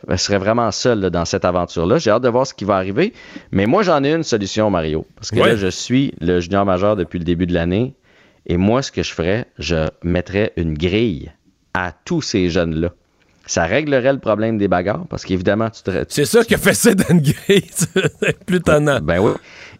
euh, 0.09 0.17
serait 0.17 0.37
vraiment 0.37 0.71
seul 0.71 0.99
là, 1.01 1.09
dans 1.09 1.25
cette 1.25 1.45
aventure-là. 1.45 1.97
J'ai 1.97 2.11
hâte 2.11 2.23
de 2.23 2.29
voir 2.29 2.47
ce 2.47 2.53
qui 2.53 2.65
va 2.65 2.75
arriver. 2.75 3.13
Mais 3.51 3.65
moi, 3.65 3.83
j'en 3.83 4.03
ai 4.03 4.13
une 4.13 4.23
solution, 4.23 4.69
Mario. 4.69 5.05
Parce 5.15 5.31
que 5.31 5.39
Ouais. 5.39 5.49
là, 5.49 5.55
je 5.55 5.67
suis 5.67 6.13
le 6.21 6.39
junior 6.39 6.65
majeur 6.65 6.95
depuis 6.95 7.19
le 7.19 7.25
début 7.25 7.45
de 7.47 7.53
l'année. 7.53 7.93
Et 8.49 8.57
moi, 8.57 8.81
ce 8.81 8.91
que 8.91 9.03
je 9.03 9.13
ferais, 9.13 9.45
je 9.57 9.87
mettrais 10.03 10.51
une 10.57 10.73
grille 10.73 11.31
à 11.73 11.93
tous 12.03 12.21
ces 12.21 12.49
jeunes-là. 12.49 12.89
Ça 13.45 13.63
réglerait 13.65 14.11
le 14.13 14.19
problème 14.19 14.57
des 14.57 14.67
bagarres 14.67 15.05
parce 15.09 15.23
qu'évidemment, 15.23 15.69
tu 15.69 15.81
te. 15.83 16.03
C'est 16.09 16.25
ça 16.25 16.43
qui 16.43 16.53
a 16.55 16.57
fait 16.57 16.73
ça 16.73 16.93
dans 16.93 17.07
une 17.09 17.21
grille. 17.21 17.63
C'est 17.71 18.43
plus 18.45 18.59
tannant. 18.61 18.99
Ben 19.01 19.19
oui. 19.19 19.31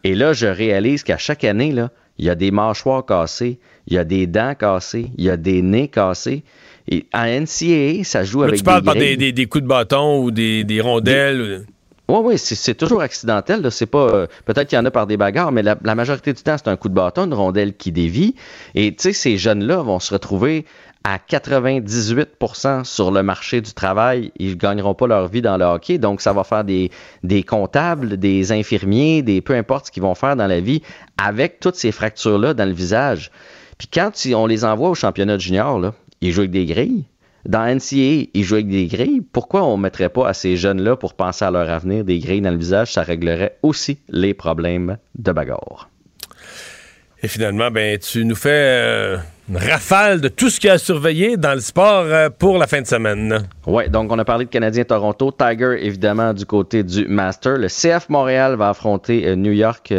Et 0.04 0.16
là, 0.16 0.34
je 0.34 0.48
réalise 0.48 1.04
qu'à 1.04 1.18
chaque 1.18 1.44
année, 1.44 1.72
là, 1.72 1.92
il 2.18 2.26
y 2.26 2.30
a 2.30 2.36
des 2.36 2.52
mâchoires 2.52 3.06
cassées, 3.06 3.60
il 3.88 3.94
y 3.94 3.98
a 3.98 4.04
des 4.04 4.26
dents 4.28 4.56
cassées, 4.56 5.10
il 5.18 5.26
y 5.26 5.30
a 5.30 5.38
des 5.38 5.62
nez 5.62 5.88
cassés. 5.88 6.44
Et 6.92 7.06
en 7.14 7.26
NCAA, 7.26 8.04
ça 8.04 8.24
joue 8.24 8.42
Là, 8.42 8.48
avec 8.48 8.60
tu 8.60 8.64
parles 8.64 8.82
des 8.82 8.86
par 8.86 8.96
des, 8.96 9.18
des- 9.18 9.32
des 9.32 9.46
coups 9.46 9.64
de 9.64 9.68
bâton 9.68 10.24
ou 10.24 10.32
des, 10.32 10.64
des 10.64 10.82
rondelles. 10.82 11.42
ou- 11.42 11.72
Oui, 12.10 12.18
oui, 12.24 12.38
c'est 12.40 12.74
toujours 12.74 13.02
accidentel. 13.02 13.72
C'est 13.72 13.86
pas. 13.86 14.08
euh, 14.08 14.28
Peut-être 14.46 14.68
qu'il 14.68 14.78
y 14.78 14.80
en 14.80 14.86
a 14.86 14.90
par 14.92 15.06
des 15.06 15.16
bagarres, 15.16 15.52
mais 15.52 15.62
la, 15.62 15.76
majorité 15.96 16.34
du 16.34 16.42
temps, 16.42 16.56
c'est 16.58 16.68
un 16.68 16.76
coup 16.76 16.90
de 16.90 16.96
bâton, 16.96 17.26
une 17.26 17.36
rondelle 17.36 17.76
qui 17.78 17.92
dévie. 17.92 18.34
Et 18.74 18.96
tu 18.96 19.04
sais, 19.04 19.14
ces 19.14 19.38
jeunes-là 19.38 19.84
vont 19.84 20.00
se 20.00 20.12
retrouver 20.14 20.66
à 21.04 21.18
98% 21.20 22.84
sur 22.84 23.12
le 23.12 23.22
marché 23.22 23.62
du 23.62 23.74
travail. 23.74 24.32
Ils 24.40 24.58
gagneront 24.58 24.96
pas 24.96 25.06
leur 25.06 25.28
vie 25.28 25.44
dans 25.44 25.56
le 25.58 25.66
hockey. 25.66 26.00
Donc, 26.00 26.22
ça 26.22 26.34
va 26.34 26.44
faire 26.44 26.64
des, 26.64 26.90
des 27.24 27.44
comptables, 27.44 28.18
des 28.18 28.52
infirmiers, 28.52 29.22
des 29.22 29.42
peu 29.42 29.54
importe 29.54 29.86
ce 29.88 29.92
qu'ils 29.92 30.04
vont 30.04 30.16
faire 30.16 30.36
dans 30.36 30.48
la 30.48 30.62
vie 30.62 30.82
avec 31.24 31.60
toutes 31.60 31.76
ces 31.76 31.92
fractures-là 31.92 32.56
dans 32.56 32.66
le 32.66 32.74
visage. 32.74 33.30
Puis 33.78 33.88
quand 33.88 34.12
on 34.34 34.48
les 34.48 34.66
envoie 34.66 34.90
au 34.90 34.96
championnat 34.96 35.38
junior, 35.38 35.80
là, 35.80 35.94
ils 36.22 36.32
jouent 36.34 36.42
avec 36.42 36.52
des 36.52 36.66
grilles. 36.66 37.06
Dans 37.50 37.66
NCAA, 37.66 38.30
ils 38.36 38.44
jouent 38.44 38.56
avec 38.56 38.68
des 38.68 38.86
grilles. 38.86 39.22
Pourquoi 39.22 39.64
on 39.64 39.76
ne 39.76 39.82
mettrait 39.82 40.10
pas 40.10 40.28
à 40.28 40.36
ces 40.36 40.56
jeunes-là 40.56 40.96
pour 40.96 41.16
penser 41.16 41.44
à 41.44 41.50
leur 41.50 41.68
avenir 41.68 42.04
des 42.04 42.20
grilles 42.20 42.42
dans 42.42 42.52
le 42.52 42.60
visage? 42.60 42.94
Ça 42.94 43.02
réglerait 43.02 43.58
aussi 43.64 43.98
les 44.08 44.36
problèmes 44.36 44.98
de 45.18 45.32
bagarre. 45.32 45.90
Et 47.24 47.28
finalement, 47.28 47.72
ben, 47.72 47.98
tu 47.98 48.24
nous 48.24 48.36
fais 48.36 48.50
euh, 48.52 49.18
une 49.50 49.58
rafale 49.58 50.22
de 50.22 50.28
tout 50.28 50.52
ce 50.52 50.60
qu'il 50.60 50.68
y 50.68 50.70
a 50.70 50.74
à 50.74 50.78
surveiller 50.78 51.38
dans 51.38 51.56
le 51.56 51.60
sport 51.60 52.04
euh, 52.06 52.30
pour 52.30 52.60
la 52.60 52.68
fin 52.68 52.82
de 52.82 52.88
semaine. 52.88 53.50
Oui, 53.66 53.90
donc 53.90 54.12
on 54.12 54.20
a 54.20 54.26
parlé 54.26 54.46
de 54.46 54.52
Canadien 54.52 54.84
Toronto. 54.84 55.32
Tiger, 55.32 55.76
évidemment, 55.82 56.36
du 56.36 56.46
côté 56.46 56.84
du 56.84 57.08
Master. 57.08 57.58
Le 57.58 57.68
CF 57.68 58.10
Montréal 58.10 58.58
va 58.58 58.70
affronter 58.70 59.28
euh, 59.28 59.36
New 59.36 59.54
York 59.54 59.92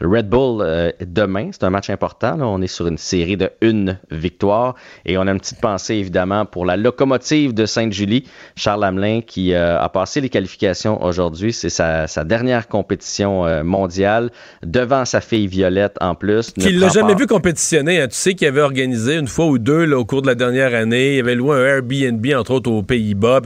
Red 0.00 0.28
Bull 0.28 0.62
euh, 0.62 0.90
demain. 1.06 1.50
C'est 1.52 1.64
un 1.64 1.70
match 1.70 1.90
important. 1.90 2.36
là. 2.36 2.46
On 2.46 2.60
est 2.62 2.66
sur 2.66 2.86
une 2.86 2.98
série 2.98 3.36
de 3.36 3.50
une 3.60 3.98
victoire. 4.10 4.74
Et 5.04 5.18
on 5.18 5.22
a 5.26 5.30
une 5.32 5.40
petite 5.40 5.60
pensée, 5.60 5.94
évidemment, 5.96 6.46
pour 6.46 6.64
la 6.66 6.76
locomotive 6.76 7.54
de 7.54 7.66
Sainte-Julie, 7.66 8.24
Charles 8.56 8.84
Hamelin, 8.84 9.20
qui 9.20 9.54
euh, 9.54 9.78
a 9.80 9.88
passé 9.88 10.20
les 10.20 10.28
qualifications 10.28 11.02
aujourd'hui. 11.04 11.52
C'est 11.52 11.68
sa, 11.68 12.06
sa 12.06 12.24
dernière 12.24 12.68
compétition 12.68 13.46
euh, 13.46 13.62
mondiale 13.62 14.30
devant 14.64 15.04
sa 15.04 15.20
fille 15.20 15.46
Violette 15.46 15.96
en 16.00 16.14
plus. 16.14 16.56
Ne 16.56 16.62
Qu'il 16.62 16.78
l'a 16.78 16.88
jamais 16.88 17.08
part- 17.12 17.18
vu 17.18 17.26
compétitionner. 17.26 18.00
hein. 18.00 18.08
Tu 18.08 18.16
sais 18.16 18.34
qu'il 18.34 18.46
avait 18.48 18.60
organisé 18.60 19.16
une 19.16 19.28
fois 19.28 19.46
ou 19.46 19.58
deux 19.58 19.84
là, 19.84 19.98
au 19.98 20.04
cours 20.04 20.22
de 20.22 20.26
la 20.26 20.34
dernière 20.34 20.74
année. 20.74 21.16
Il 21.16 21.20
avait 21.20 21.34
loué 21.34 21.56
un 21.56 21.64
Airbnb, 21.76 22.26
entre 22.36 22.52
autres, 22.52 22.70
aux 22.70 22.82
Pays-Bas. 22.82 23.40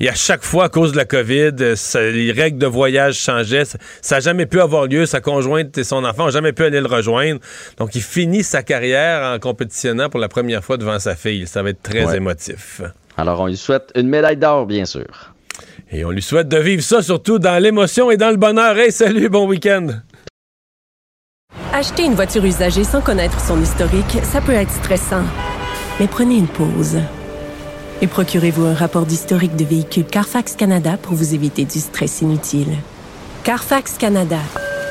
Et 0.00 0.08
à 0.08 0.14
chaque 0.14 0.42
fois, 0.44 0.64
à 0.64 0.68
cause 0.68 0.92
de 0.92 0.96
la 0.96 1.04
COVID, 1.04 1.52
euh, 1.60 1.76
ça- 1.76 2.02
les 2.02 2.32
règles 2.32 2.58
de 2.58 2.66
voyage 2.66 3.14
changeaient. 3.18 3.64
Ça 3.64 4.16
n'a 4.16 4.20
jamais 4.20 4.46
pu 4.46 4.60
avoir 4.60 4.86
lieu. 4.86 5.06
Sa 5.06 5.20
conjointe 5.20 5.76
et 5.78 5.84
son 5.84 5.93
enfant 6.02 6.24
n'ont 6.24 6.30
jamais 6.30 6.52
pu 6.52 6.64
aller 6.64 6.80
le 6.80 6.86
rejoindre. 6.88 7.38
Donc, 7.76 7.94
il 7.94 8.02
finit 8.02 8.42
sa 8.42 8.62
carrière 8.64 9.34
en 9.34 9.38
compétitionnant 9.38 10.08
pour 10.08 10.18
la 10.18 10.28
première 10.28 10.64
fois 10.64 10.76
devant 10.78 10.98
sa 10.98 11.14
fille. 11.14 11.46
Ça 11.46 11.62
va 11.62 11.70
être 11.70 11.82
très 11.82 12.04
Ouais. 12.06 12.16
émotif. 12.16 12.80
Alors, 13.16 13.40
on 13.40 13.46
lui 13.46 13.56
souhaite 13.56 13.92
une 13.94 14.08
médaille 14.08 14.36
d'or, 14.38 14.66
bien 14.66 14.86
sûr. 14.86 15.06
Et 15.92 16.04
on 16.04 16.10
lui 16.10 16.22
souhaite 16.22 16.48
de 16.48 16.56
vivre 16.56 16.82
ça 16.82 17.02
surtout 17.02 17.38
dans 17.38 17.62
l'émotion 17.62 18.10
et 18.10 18.16
dans 18.16 18.30
le 18.30 18.36
bonheur. 18.36 18.76
Hey, 18.76 18.90
salut, 18.90 19.28
bon 19.28 19.46
week-end! 19.46 19.86
Acheter 21.72 22.04
une 22.04 22.14
voiture 22.14 22.44
usagée 22.44 22.84
sans 22.84 23.00
connaître 23.00 23.38
son 23.40 23.60
historique, 23.62 24.18
ça 24.24 24.40
peut 24.40 24.52
être 24.52 24.70
stressant. 24.72 25.22
Mais 26.00 26.08
prenez 26.08 26.36
une 26.36 26.48
pause. 26.48 26.98
Et 28.02 28.06
procurez-vous 28.08 28.64
un 28.66 28.74
rapport 28.74 29.06
d'historique 29.06 29.54
de 29.56 29.64
véhicule 29.64 30.04
Carfax 30.04 30.56
Canada 30.56 30.96
pour 31.00 31.14
vous 31.14 31.34
éviter 31.34 31.64
du 31.64 31.78
stress 31.78 32.22
inutile. 32.22 32.74
Carfax 33.44 33.98
Canada. 33.98 34.38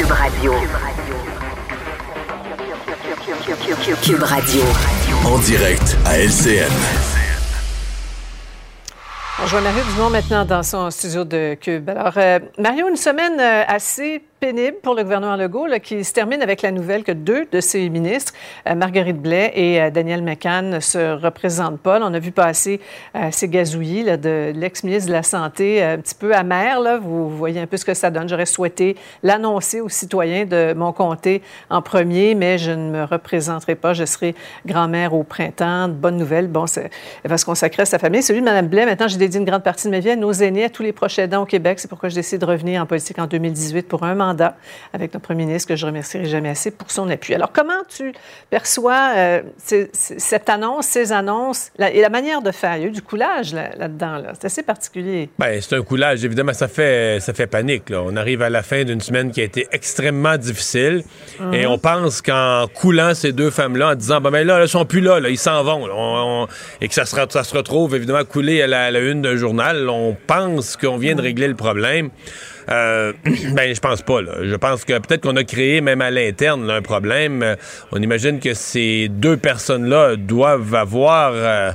Cube 0.00 0.12
Radio. 0.12 0.54
Cube 4.02 4.22
Radio. 4.22 4.62
En 5.26 5.38
direct 5.40 5.98
à 6.06 6.18
LCN. 6.18 6.72
On 9.42 9.60
Mario 9.60 9.82
Dumont 9.94 10.08
maintenant 10.08 10.46
dans 10.46 10.62
son 10.62 10.90
studio 10.90 11.24
de 11.24 11.54
Cube. 11.60 11.90
Alors, 11.90 12.14
euh, 12.16 12.38
Mario, 12.56 12.88
une 12.88 12.96
semaine 12.96 13.38
euh, 13.38 13.62
assez 13.68 14.22
pénible 14.40 14.78
pour 14.82 14.94
le 14.94 15.02
gouvernement 15.02 15.36
Legault, 15.36 15.66
qui 15.82 16.02
se 16.02 16.14
termine 16.14 16.40
avec 16.40 16.62
la 16.62 16.72
nouvelle 16.72 17.04
que 17.04 17.12
deux 17.12 17.46
de 17.52 17.60
ses 17.60 17.90
ministres, 17.90 18.32
euh, 18.66 18.74
Marguerite 18.74 19.20
Blais 19.20 19.52
et 19.54 19.80
euh, 19.80 19.90
Daniel 19.90 20.22
McCann, 20.22 20.70
ne 20.70 20.80
se 20.80 21.22
représentent 21.22 21.78
pas. 21.78 22.00
On 22.00 22.14
a 22.14 22.18
vu 22.18 22.32
passer 22.32 22.80
euh, 23.14 23.28
ces 23.32 23.48
gazouillis 23.48 24.04
de 24.04 24.52
l'ex-ministre 24.54 25.08
de 25.08 25.12
la 25.12 25.22
Santé, 25.22 25.82
euh, 25.82 25.94
un 25.94 25.98
petit 25.98 26.14
peu 26.14 26.34
amer. 26.34 26.78
Vous 27.02 27.28
voyez 27.28 27.60
un 27.60 27.66
peu 27.66 27.76
ce 27.76 27.84
que 27.84 27.92
ça 27.92 28.10
donne. 28.10 28.30
J'aurais 28.30 28.46
souhaité 28.46 28.96
l'annoncer 29.22 29.82
aux 29.82 29.90
citoyens 29.90 30.46
de 30.46 30.72
mon 30.72 30.92
comté 30.94 31.42
en 31.68 31.82
premier, 31.82 32.34
mais 32.34 32.56
je 32.56 32.70
ne 32.70 32.90
me 32.90 33.04
représenterai 33.04 33.74
pas. 33.74 33.92
Je 33.92 34.06
serai 34.06 34.34
grand-mère 34.64 35.12
au 35.12 35.22
printemps. 35.22 35.88
Bonne 35.88 36.16
nouvelle. 36.16 36.48
Bon, 36.48 36.64
elle 36.76 37.30
va 37.30 37.36
se 37.36 37.44
consacrer 37.44 37.82
à 37.82 37.86
sa 37.86 37.98
famille. 37.98 38.22
Celui 38.22 38.40
de 38.40 38.46
Mme 38.46 38.68
Blais, 38.68 38.86
maintenant, 38.86 39.06
j'ai 39.06 39.18
dédié 39.18 39.38
une 39.38 39.46
grande 39.46 39.64
partie 39.64 39.86
de 39.86 39.92
ma 39.92 39.98
vie 39.98 40.10
à 40.10 40.16
nos 40.16 40.32
aînés, 40.32 40.64
à 40.64 40.70
tous 40.70 40.82
les 40.82 40.92
proches 40.92 41.18
aidants 41.18 41.42
au 41.42 41.46
Québec. 41.46 41.78
C'est 41.78 41.88
pourquoi 41.88 42.08
je 42.08 42.14
décide 42.14 42.40
de 42.40 42.46
revenir 42.46 42.80
en 42.80 42.86
politique 42.86 43.18
en 43.18 43.26
2018 43.26 43.86
pour 43.86 44.02
un 44.04 44.14
mandat 44.14 44.29
avec 44.92 45.12
notre 45.14 45.24
premier 45.24 45.44
ministre 45.46 45.68
que 45.68 45.76
je 45.76 45.86
remercierai 45.86 46.26
jamais 46.26 46.48
assez 46.50 46.70
pour 46.70 46.90
son 46.90 47.08
appui. 47.10 47.34
Alors, 47.34 47.52
comment 47.52 47.82
tu 47.88 48.12
perçois 48.50 49.12
euh, 49.16 49.42
ces- 49.58 49.90
ces- 49.92 50.18
cette 50.18 50.48
annonce, 50.48 50.86
ces 50.86 51.12
annonces 51.12 51.70
la- 51.78 51.90
et 51.92 52.00
la 52.00 52.08
manière 52.08 52.42
de 52.42 52.50
faire? 52.50 52.76
Il 52.76 52.82
y 52.82 52.84
a 52.84 52.88
eu 52.88 52.92
du 52.92 53.02
coulage 53.02 53.52
là- 53.54 53.70
là-dedans. 53.76 54.18
Là 54.18 54.32
C'est 54.34 54.46
assez 54.46 54.62
particulier. 54.62 55.28
Ben, 55.38 55.60
c'est 55.60 55.76
un 55.76 55.82
coulage. 55.82 56.24
Évidemment, 56.24 56.52
ça 56.52 56.68
fait, 56.68 57.18
ça 57.20 57.32
fait 57.34 57.46
panique. 57.46 57.90
Là. 57.90 58.02
On 58.04 58.16
arrive 58.16 58.42
à 58.42 58.50
la 58.50 58.62
fin 58.62 58.84
d'une 58.84 59.00
semaine 59.00 59.30
qui 59.30 59.40
a 59.40 59.44
été 59.44 59.66
extrêmement 59.72 60.36
difficile. 60.36 61.02
Mhm. 61.38 61.54
Et 61.54 61.66
on 61.66 61.78
pense 61.78 62.22
qu'en 62.22 62.66
coulant 62.74 63.14
ces 63.14 63.32
deux 63.32 63.50
femmes-là, 63.50 63.90
en 63.90 63.94
disant, 63.94 64.20
ben, 64.20 64.30
ben 64.30 64.46
là, 64.46 64.58
elles 64.60 64.68
sont 64.68 64.84
plus 64.84 65.00
là, 65.00 65.18
ils 65.28 65.38
s'en 65.38 65.62
vont. 65.64 65.86
là. 65.86 65.94
On- 65.96 66.42
on- 66.44 66.48
et 66.80 66.88
que 66.88 66.94
ça 66.94 67.04
se, 67.06 67.16
ça 67.30 67.44
se 67.44 67.56
retrouve, 67.56 67.94
évidemment, 67.94 68.24
coulé 68.24 68.62
à 68.62 68.66
la, 68.66 68.84
à 68.84 68.90
la 68.90 69.00
une 69.00 69.22
d'un 69.22 69.36
journal, 69.36 69.88
on 69.88 70.16
pense 70.26 70.76
qu'on 70.76 70.96
vient 70.96 71.14
de 71.14 71.22
régler 71.22 71.48
le 71.48 71.54
problème. 71.54 72.10
Euh, 72.70 73.12
ben, 73.54 73.74
je 73.74 73.80
pense 73.80 74.02
pas. 74.02 74.22
Là. 74.22 74.32
Je 74.42 74.54
pense 74.56 74.84
que 74.84 74.98
peut-être 74.98 75.22
qu'on 75.22 75.36
a 75.36 75.44
créé, 75.44 75.80
même 75.80 76.00
à 76.00 76.10
l'interne, 76.10 76.66
là, 76.66 76.74
un 76.74 76.82
problème. 76.82 77.42
Euh, 77.42 77.56
On 77.92 78.00
imagine 78.00 78.40
que 78.40 78.54
ces 78.54 79.08
deux 79.08 79.36
personnes-là 79.36 80.16
doivent 80.16 80.74
avoir... 80.74 81.32
euh, 81.34 81.72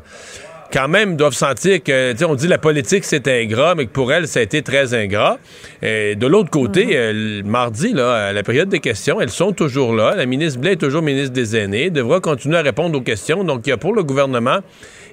quand 0.75 0.87
même 0.89 1.15
doivent 1.15 1.33
sentir 1.33 1.81
que, 1.81 2.11
tu 2.11 2.17
sais, 2.17 2.25
on 2.25 2.35
dit 2.35 2.49
la 2.49 2.57
politique 2.57 3.05
c'est 3.05 3.27
ingrat, 3.29 3.75
mais 3.75 3.85
que 3.85 3.91
pour 3.91 4.11
elle, 4.11 4.27
ça 4.27 4.39
a 4.39 4.43
été 4.43 4.61
très 4.61 4.93
ingrat. 4.93 5.37
Et 5.81 6.15
de 6.15 6.27
l'autre 6.27 6.49
côté, 6.49 6.97
euh, 6.97 7.13
le 7.13 7.43
mardi, 7.43 7.93
là, 7.93 8.27
à 8.27 8.33
la 8.33 8.43
période 8.43 8.67
des 8.67 8.81
questions, 8.81 9.21
elles 9.21 9.29
sont 9.29 9.53
toujours 9.53 9.95
là. 9.95 10.15
La 10.15 10.25
ministre 10.25 10.59
Blais 10.59 10.73
est 10.73 10.77
toujours 10.77 11.01
ministre 11.01 11.31
des 11.31 11.55
Aînés, 11.55 11.91
devra 11.91 12.19
continuer 12.19 12.57
à 12.57 12.61
répondre 12.61 12.97
aux 12.97 13.01
questions. 13.01 13.45
Donc, 13.45 13.61
il 13.65 13.69
y 13.69 13.73
a 13.73 13.77
pour 13.77 13.93
le 13.93 14.03
gouvernement, 14.03 14.59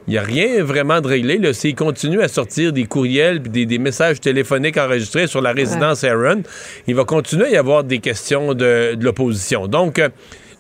il 0.09 0.13
n'y 0.13 0.19
a 0.19 0.23
rien 0.23 0.63
vraiment 0.65 1.01
de 1.01 1.09
réglé. 1.09 1.53
S'il 1.53 1.75
continue 1.75 2.21
à 2.21 2.29
sortir 2.29 2.73
des 2.73 2.85
courriels 2.85 3.41
puis 3.41 3.51
des, 3.51 3.67
des 3.67 3.79
messages 3.79 4.21
téléphoniques 4.21 4.77
enregistrés 4.77 5.27
sur 5.27 5.41
la 5.41 5.53
résidence 5.53 6.05
Aaron, 6.05 6.43
il 6.87 6.95
va 6.95 7.05
continuer 7.05 7.47
à 7.47 7.51
y 7.51 7.57
avoir 7.57 7.85
des 7.85 7.99
questions 7.99 8.55
de, 8.55 8.95
de 8.95 9.05
l'opposition. 9.05 9.69
Donc, 9.69 9.99
euh, 9.99 10.09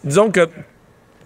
disons 0.05 0.31
que 0.31 0.49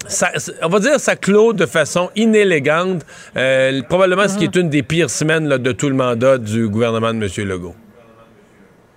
ça, 0.07 0.31
on 0.63 0.69
va 0.69 0.79
dire 0.79 1.01
ça 1.01 1.17
clôt 1.17 1.53
de 1.53 1.67
façon 1.67 2.11
inélégante, 2.15 3.05
euh, 3.37 3.83
probablement 3.83 4.29
ce 4.29 4.39
qui 4.39 4.45
est 4.45 4.57
une 4.57 4.71
des 4.71 4.83
pires 4.83 5.11
semaines 5.11 5.49
là, 5.49 5.59
de 5.59 5.73
tout 5.73 5.89
le 5.89 5.97
mandat 5.97 6.39
du 6.39 6.69
gouvernement 6.69 7.13
de 7.13 7.25
M. 7.25 7.49
Legault. 7.49 7.75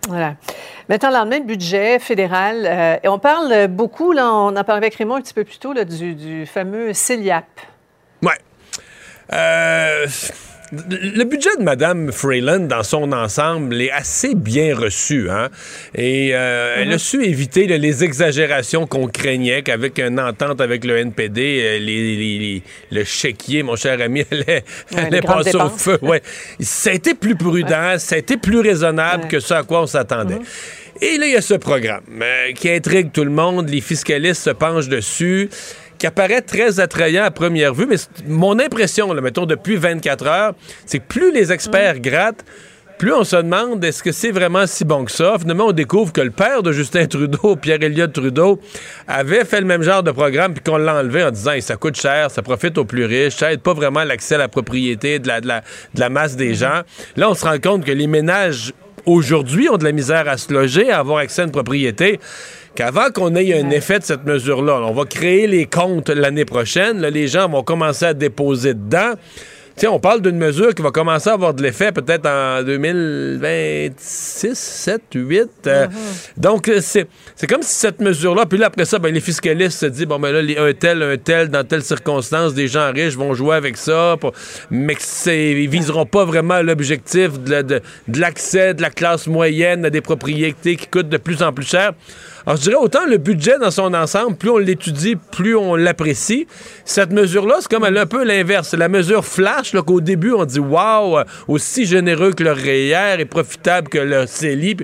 Voilà. 0.07 0.35
Maintenant, 0.87 1.09
le 1.09 1.15
lendemain, 1.15 1.39
budget 1.41 1.99
fédéral. 1.99 2.65
euh, 2.65 2.95
et 3.03 3.07
on 3.07 3.19
parle 3.19 3.67
beaucoup, 3.67 4.11
là, 4.11 4.31
on 4.33 4.55
en 4.55 4.63
parlait 4.63 4.85
avec 4.85 4.95
Raymond 4.95 5.15
un 5.15 5.21
petit 5.21 5.33
peu 5.33 5.43
plus 5.43 5.59
tôt, 5.59 5.73
là, 5.73 5.83
du, 5.83 6.15
du 6.15 6.45
fameux 6.45 6.93
CELIAP. 6.93 7.45
Ouais. 8.23 8.31
Euh, 9.33 10.05
le 10.91 11.23
budget 11.23 11.49
de 11.57 11.63
Mme 11.63 12.11
Freeland, 12.11 12.59
dans 12.67 12.83
son 12.83 13.11
ensemble, 13.11 13.81
est 13.81 13.89
assez 13.89 14.35
bien 14.35 14.75
reçu. 14.75 15.27
Hein? 15.29 15.49
Et 15.95 16.29
euh, 16.33 16.75
elle 16.77 16.93
a 16.93 16.99
su 16.99 17.23
éviter 17.25 17.65
là, 17.65 17.77
les 17.77 18.03
exagérations 18.03 18.85
qu'on 18.85 19.07
craignait 19.07 19.63
qu'avec 19.63 19.97
une 19.97 20.19
entente 20.19 20.61
avec 20.61 20.85
le 20.85 20.97
NPD, 20.97 21.41
euh, 21.63 21.79
les, 21.79 22.15
les- 22.15 22.39
les- 22.39 22.63
le 22.91 23.03
chéquier, 23.03 23.63
mon 23.63 23.75
cher 23.75 23.99
ami, 23.99 24.23
allait, 24.31 24.63
Ouais, 24.91 24.99
allait 24.99 25.21
passer 25.21 25.55
au 25.55 25.69
feu. 25.69 25.97
Ouais. 26.03 26.21
Ça 26.59 26.91
a 26.91 26.93
été 26.93 27.15
plus 27.15 27.35
prudent, 27.35 27.95
ça 27.97 28.13
a 28.15 28.17
été 28.19 28.37
plus 28.37 28.59
raisonnable 28.59 29.27
que 29.27 29.39
ce 29.39 29.55
à 29.55 29.63
quoi 29.63 29.81
on 29.81 29.87
s'attendait. 29.87 30.37
Et 31.01 31.17
là, 31.17 31.25
il 31.27 31.31
y 31.31 31.35
a 31.37 31.41
ce 31.41 31.53
programme 31.53 32.03
euh, 32.21 32.51
qui 32.53 32.69
intrigue 32.69 33.11
tout 33.11 33.23
le 33.23 33.31
monde. 33.31 33.69
Les 33.69 33.79
fiscalistes 33.81 34.43
se 34.43 34.49
penchent 34.49 34.89
dessus, 34.89 35.49
qui 35.99 36.07
apparaît 36.07 36.41
très 36.41 36.79
attrayant 36.79 37.25
à 37.25 37.31
première 37.31 37.73
vue. 37.73 37.85
Mais 37.85 37.97
mon 38.27 38.57
impression, 38.57 39.13
là, 39.13 39.21
mettons, 39.21 39.45
depuis 39.45 39.75
24 39.75 40.27
heures, 40.27 40.53
c'est 40.85 40.99
que 40.99 41.07
plus 41.07 41.31
les 41.31 41.51
experts 41.51 41.99
grattent, 41.99 42.43
plus 42.97 43.13
on 43.13 43.23
se 43.23 43.37
demande 43.37 43.81
est-ce 43.85 44.03
que 44.03 44.11
c'est 44.11 44.31
vraiment 44.31 44.67
si 44.67 44.83
bon 44.83 45.05
que 45.05 45.11
ça. 45.11 45.37
Finalement, 45.39 45.67
on 45.67 45.71
découvre 45.71 46.11
que 46.11 46.19
le 46.19 46.31
père 46.31 46.63
de 46.63 46.73
Justin 46.73 47.05
Trudeau, 47.05 47.55
Pierre 47.55 47.81
Elliott 47.81 48.11
Trudeau, 48.11 48.59
avait 49.07 49.45
fait 49.45 49.61
le 49.61 49.65
même 49.65 49.83
genre 49.83 50.03
de 50.03 50.11
programme 50.11 50.53
puis 50.53 50.61
qu'on 50.61 50.77
l'a 50.77 50.95
enlevé 50.95 51.23
en 51.23 51.31
disant 51.31 51.51
ça 51.61 51.77
coûte 51.77 51.95
cher, 51.95 52.29
ça 52.29 52.41
profite 52.41 52.77
aux 52.77 52.83
plus 52.83 53.05
riches, 53.05 53.37
ça 53.37 53.53
aide 53.53 53.61
pas 53.61 53.73
vraiment 53.73 54.03
l'accès 54.03 54.35
à 54.35 54.39
la 54.39 54.49
propriété 54.49 55.19
de 55.19 55.29
la, 55.29 55.39
de 55.39 55.47
la, 55.47 55.61
de 55.93 55.99
la 55.99 56.09
masse 56.09 56.35
des 56.35 56.55
gens. 56.55 56.81
Là, 57.15 57.29
on 57.29 57.35
se 57.35 57.45
rend 57.45 57.57
compte 57.59 57.85
que 57.85 57.91
les 57.91 58.07
ménages 58.07 58.73
aujourd'hui 59.05 59.69
ont 59.69 59.77
de 59.77 59.85
la 59.85 59.93
misère 59.93 60.27
à 60.27 60.37
se 60.37 60.53
loger, 60.53 60.91
à 60.91 60.99
avoir 60.99 61.19
accès 61.19 61.41
à 61.41 61.45
une 61.45 61.51
propriété. 61.51 62.19
Qu'avant 62.79 63.11
qu'on 63.13 63.35
ait 63.35 63.61
un 63.61 63.71
effet 63.71 63.99
de 63.99 64.05
cette 64.05 64.23
mesure-là, 64.23 64.79
on 64.85 64.93
va 64.93 65.03
créer 65.03 65.47
les 65.47 65.65
comptes 65.65 66.07
l'année 66.07 66.45
prochaine, 66.45 67.01
là, 67.01 67.09
les 67.09 67.27
gens 67.27 67.49
vont 67.49 67.61
commencer 67.61 68.05
à 68.05 68.13
déposer 68.13 68.73
dedans. 68.73 69.15
On 69.89 69.99
parle 69.99 70.21
d'une 70.21 70.37
mesure 70.37 70.73
qui 70.73 70.81
va 70.81 70.91
commencer 70.91 71.29
à 71.29 71.33
avoir 71.33 71.53
de 71.53 71.61
l'effet 71.63 71.91
peut-être 71.93 72.25
en 72.25 72.63
2026, 72.63 74.53
7, 74.57 75.01
8. 75.15 75.49
euh, 75.67 75.87
Donc, 76.37 76.67
euh, 76.69 76.79
c'est 76.81 77.07
c'est 77.35 77.47
comme 77.47 77.61
si 77.61 77.73
cette 77.75 77.99
mesure-là, 78.01 78.45
puis 78.45 78.57
là, 78.57 78.67
après 78.67 78.83
ça, 78.85 78.97
ben, 78.99 79.13
les 79.13 79.21
fiscalistes 79.21 79.79
se 79.79 79.85
disent, 79.85 80.05
bon, 80.05 80.19
ben 80.19 80.31
là, 80.33 80.41
les- 80.41 80.57
un 80.57 80.73
tel, 80.73 81.01
un 81.03 81.15
tel, 81.17 81.47
dans 81.49 81.65
telle 81.65 81.81
circonstance, 81.83 82.53
des 82.53 82.67
gens 82.67 82.91
riches 82.93 83.15
vont 83.15 83.33
jouer 83.33 83.55
avec 83.55 83.75
ça, 83.77 84.15
pour- 84.19 84.31
mais 84.71 84.95
ils 85.27 85.69
viseront 85.69 86.05
pas 86.05 86.23
vraiment 86.25 86.61
l'objectif 86.61 87.39
de, 87.41 87.51
la- 87.51 87.63
de- 87.63 87.81
de 88.09 88.19
l'accès 88.19 88.73
de 88.73 88.81
la 88.81 88.89
classe 88.89 89.27
moyenne 89.27 89.83
à 89.85 89.89
des 89.89 90.01
propriétés 90.01 90.75
qui 90.77 90.87
coûtent 90.87 91.09
de 91.09 91.17
plus 91.17 91.41
en 91.43 91.51
plus 91.53 91.65
cher. 91.67 91.91
Alors, 92.49 92.57
je 92.57 92.63
dirais 92.63 92.81
autant 92.81 93.05
le 93.05 93.19
budget 93.19 93.59
dans 93.59 93.69
son 93.69 93.93
ensemble, 93.93 94.35
plus 94.35 94.49
on 94.49 94.57
l'étudie, 94.57 95.15
plus 95.15 95.55
on 95.55 95.75
l'apprécie. 95.75 96.47
Cette 96.83 97.11
mesure-là, 97.11 97.57
c'est 97.59 97.69
comme 97.69 97.85
elle 97.85 97.95
est 97.95 97.99
un 97.99 98.07
peu 98.07 98.23
l'inverse. 98.23 98.69
C'est 98.69 98.77
la 98.77 98.89
mesure 98.89 99.23
flash, 99.23 99.71
là, 99.73 99.83
qu'au 99.83 100.01
début, 100.01 100.31
on 100.31 100.45
dit 100.45 100.59
Waouh, 100.59 101.19
aussi 101.47 101.85
généreux 101.85 102.33
que 102.33 102.43
le 102.43 102.53
REER 102.53 103.19
et 103.19 103.25
profitable 103.25 103.87
que 103.87 103.99
le 103.99 104.25
CELI. 104.25 104.77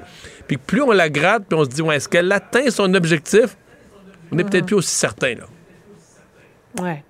Puis, 0.48 0.58
plus 0.58 0.84
on 0.84 0.92
la 0.92 1.10
gratte, 1.10 1.46
puis 1.50 1.58
on 1.58 1.64
se 1.64 1.70
dit 1.70 1.82
ouais, 1.82 1.96
Est-ce 1.96 2.08
qu'elle 2.08 2.32
atteint 2.32 2.70
son 2.70 2.94
objectif? 2.94 3.58
On 4.32 4.36
n'est 4.36 4.44
peut-être 4.44 4.68
plus 4.68 4.76
aussi 4.76 4.94
certain. 4.94 5.34
Là. 5.34 6.84
Ouais. 6.84 7.04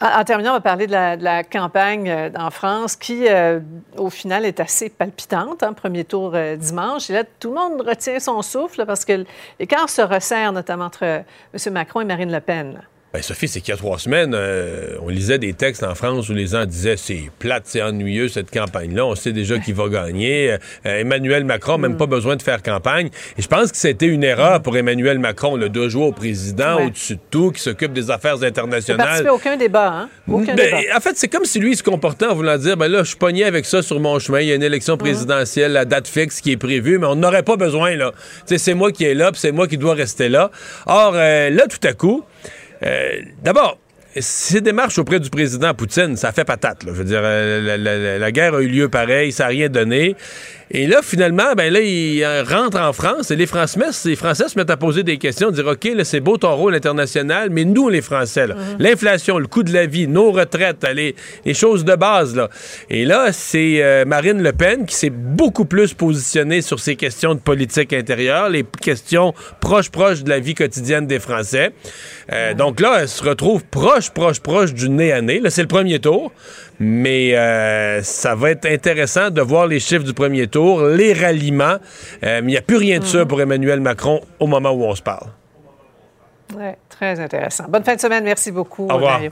En, 0.00 0.20
en 0.20 0.24
terminant, 0.24 0.50
on 0.50 0.54
va 0.54 0.60
parler 0.60 0.86
de 0.86 0.92
la, 0.92 1.44
campagne 1.44 2.08
euh, 2.08 2.30
en 2.36 2.50
France 2.50 2.96
qui, 2.96 3.26
euh, 3.28 3.60
au 3.96 4.10
final, 4.10 4.44
est 4.44 4.60
assez 4.60 4.88
palpitante. 4.90 5.62
hein, 5.62 5.72
premier 5.72 6.04
tour 6.04 6.32
euh, 6.34 6.56
dimanche. 6.56 7.08
Et 7.10 7.14
là, 7.14 7.24
tout 7.24 7.48
le 7.48 7.54
monde 7.54 7.80
retient 7.80 8.18
son 8.20 8.42
souffle 8.42 8.84
parce 8.86 9.04
que 9.04 9.24
l'écart 9.58 9.88
se 9.88 10.02
resserre, 10.02 10.52
notamment 10.52 10.86
entre 10.86 11.04
M. 11.04 11.72
Macron 11.72 12.00
et 12.00 12.04
Marine 12.04 12.32
Le 12.32 12.40
Pen. 12.40 12.82
Ben, 13.16 13.22
Sophie, 13.22 13.48
c'est 13.48 13.62
qu'il 13.62 13.70
y 13.70 13.74
a 13.74 13.78
trois 13.78 13.98
semaines, 13.98 14.34
euh, 14.34 14.88
on 15.00 15.08
lisait 15.08 15.38
des 15.38 15.54
textes 15.54 15.82
en 15.82 15.94
France 15.94 16.28
où 16.28 16.34
les 16.34 16.48
gens 16.48 16.66
disaient 16.66 16.98
c'est 16.98 17.30
plate, 17.38 17.62
c'est 17.64 17.80
ennuyeux 17.80 18.28
cette 18.28 18.50
campagne-là, 18.50 19.06
on 19.06 19.14
sait 19.14 19.32
déjà 19.32 19.58
qui 19.58 19.72
va 19.72 19.88
gagner. 19.88 20.52
Euh, 20.84 21.00
Emmanuel 21.00 21.44
Macron, 21.46 21.78
même 21.78 21.96
pas 21.96 22.04
besoin 22.04 22.36
de 22.36 22.42
faire 22.42 22.62
campagne. 22.62 23.08
Et 23.38 23.40
je 23.42 23.48
pense 23.48 23.72
que 23.72 23.78
c'était 23.78 24.04
une 24.04 24.22
erreur 24.22 24.60
pour 24.60 24.76
Emmanuel 24.76 25.18
Macron 25.18 25.56
là, 25.56 25.70
de 25.70 25.88
jouer 25.88 26.04
au 26.04 26.12
président 26.12 26.76
Ouais. 26.76 26.86
au-dessus 26.88 27.14
de 27.14 27.20
tout, 27.30 27.52
qui 27.52 27.62
s'occupe 27.62 27.94
des 27.94 28.10
affaires 28.10 28.34
Il 28.36 28.42
n'a 28.42 28.48
internationales. 28.48 29.26
à 29.26 29.32
aucun 29.32 29.56
débat. 29.56 29.88
Hein? 29.94 30.08
Aucun 30.30 30.54
Ben, 30.54 30.66
débat. 30.82 30.96
en 30.98 31.00
fait, 31.00 31.12
c'est 31.14 31.28
comme 31.28 31.46
si 31.46 31.58
lui 31.58 31.70
il 31.72 31.76
se 31.78 31.82
comportait 31.82 32.26
en 32.26 32.34
voulant 32.34 32.58
dire 32.58 32.76
ben 32.76 32.88
là, 32.88 32.98
je 32.98 33.08
suis 33.08 33.16
pogné 33.16 33.44
avec 33.44 33.64
ça 33.64 33.80
sur 33.80 33.98
mon 33.98 34.18
chemin. 34.18 34.40
Il 34.40 34.48
y 34.48 34.52
a 34.52 34.56
une 34.56 34.62
élection 34.62 34.98
présidentielle, 34.98 35.72
la 35.72 35.86
date 35.86 36.06
fixe 36.06 36.42
qui 36.42 36.52
est 36.52 36.56
prévue, 36.58 36.98
mais 36.98 37.06
on 37.06 37.16
n'aurait 37.16 37.44
pas 37.44 37.56
besoin 37.56 37.96
là. 37.96 38.12
C'est 38.44 38.74
moi 38.74 38.92
qui 38.92 39.04
est 39.04 39.14
là, 39.14 39.30
c'est 39.34 39.52
moi 39.52 39.66
qui 39.68 39.78
dois 39.78 39.94
rester 39.94 40.28
là. 40.28 40.50
Or 40.84 41.12
euh, 41.14 41.48
là, 41.48 41.64
tout 41.66 41.80
à 41.88 41.94
coup, 41.94 42.22
euh, 42.82 43.20
d'abord. 43.42 43.78
Ces 44.18 44.62
démarches 44.62 44.98
auprès 44.98 45.20
du 45.20 45.28
président 45.28 45.74
Poutine, 45.74 46.16
ça 46.16 46.32
fait 46.32 46.46
patate. 46.46 46.84
Là. 46.84 46.92
Je 46.94 46.98
veux 46.98 47.04
dire, 47.04 47.20
euh, 47.22 47.76
la, 47.76 48.18
la- 48.18 48.32
guerre 48.32 48.54
a 48.54 48.62
eu 48.62 48.66
lieu 48.66 48.88
pareil, 48.88 49.30
ça 49.30 49.44
n'a 49.44 49.48
rien 49.50 49.68
donné. 49.68 50.16
Et 50.70 50.86
là, 50.86 51.00
finalement, 51.02 51.54
ben 51.56 51.72
là, 51.72 51.80
il 51.80 52.22
euh, 52.24 52.42
rentre 52.42 52.78
en 52.80 52.92
France 52.92 53.30
et 53.30 53.36
les 53.36 53.46
Français, 53.46 53.80
les 54.04 54.16
Français 54.16 54.48
se 54.48 54.58
mettent 54.58 54.70
à 54.70 54.76
poser 54.76 55.04
des 55.04 55.16
questions, 55.16 55.50
dire 55.50 55.66
OK, 55.66 55.84
là, 55.84 56.04
c'est 56.04 56.20
beau 56.20 56.38
ton 56.38 56.54
rôle 56.56 56.74
international, 56.74 57.50
mais 57.50 57.64
nous, 57.64 57.88
les 57.88 58.02
Français, 58.02 58.48
là, 58.48 58.56
l'inflation, 58.80 59.38
le 59.38 59.46
coût 59.46 59.62
de 59.62 59.72
la 59.72 59.86
vie, 59.86 60.08
nos 60.08 60.32
retraites, 60.32 60.84
les, 60.92 61.14
les 61.44 61.54
choses 61.54 61.84
de 61.84 61.94
base, 61.94 62.34
là. 62.34 62.48
Et 62.90 63.04
là, 63.04 63.32
c'est 63.32 63.82
euh, 63.82 64.04
Marine 64.04 64.42
Le 64.42 64.52
Pen 64.52 64.86
qui 64.86 64.96
s'est 64.96 65.10
beaucoup 65.10 65.66
plus 65.66 65.94
positionnée 65.94 66.62
sur 66.62 66.80
ces 66.80 66.96
questions 66.96 67.34
de 67.34 67.40
politique 67.40 67.92
intérieure, 67.92 68.48
les 68.48 68.64
questions 68.64 69.34
proches, 69.60 69.90
proches 69.90 70.24
de 70.24 70.30
la 70.30 70.40
vie 70.40 70.54
quotidienne 70.54 71.06
des 71.06 71.20
Français. 71.20 71.72
Euh, 72.32 72.54
Donc 72.54 72.80
là, 72.80 72.98
elle 73.02 73.08
se 73.08 73.22
retrouve 73.22 73.64
proche, 73.64 74.10
proche, 74.10 74.40
proche 74.40 74.74
du 74.74 74.88
nez 74.88 75.12
à 75.12 75.22
nez. 75.22 75.38
Là, 75.38 75.50
c'est 75.50 75.62
le 75.62 75.68
premier 75.68 76.00
tour. 76.00 76.32
Mais 76.78 77.36
euh, 77.36 78.02
ça 78.02 78.34
va 78.34 78.50
être 78.50 78.66
intéressant 78.66 79.30
de 79.30 79.40
voir 79.40 79.66
les 79.66 79.80
chiffres 79.80 80.04
du 80.04 80.12
premier 80.12 80.46
tour, 80.46 80.84
les 80.84 81.12
ralliements. 81.12 81.76
Euh, 82.22 82.40
mais 82.42 82.42
il 82.42 82.46
n'y 82.46 82.56
a 82.56 82.62
plus 82.62 82.76
rien 82.76 82.98
de 82.98 83.04
ça 83.04 83.24
pour 83.24 83.40
Emmanuel 83.40 83.80
Macron 83.80 84.20
au 84.38 84.46
moment 84.46 84.70
où 84.70 84.84
on 84.84 84.94
se 84.94 85.02
parle. 85.02 85.28
Très 86.88 87.18
intéressant. 87.20 87.64
Bonne 87.68 87.84
fin 87.84 87.94
de 87.94 88.00
semaine. 88.00 88.24
Merci 88.24 88.52
beaucoup. 88.52 88.88
Au 88.88 88.94
revoir. 88.94 89.14
Mario. 89.14 89.30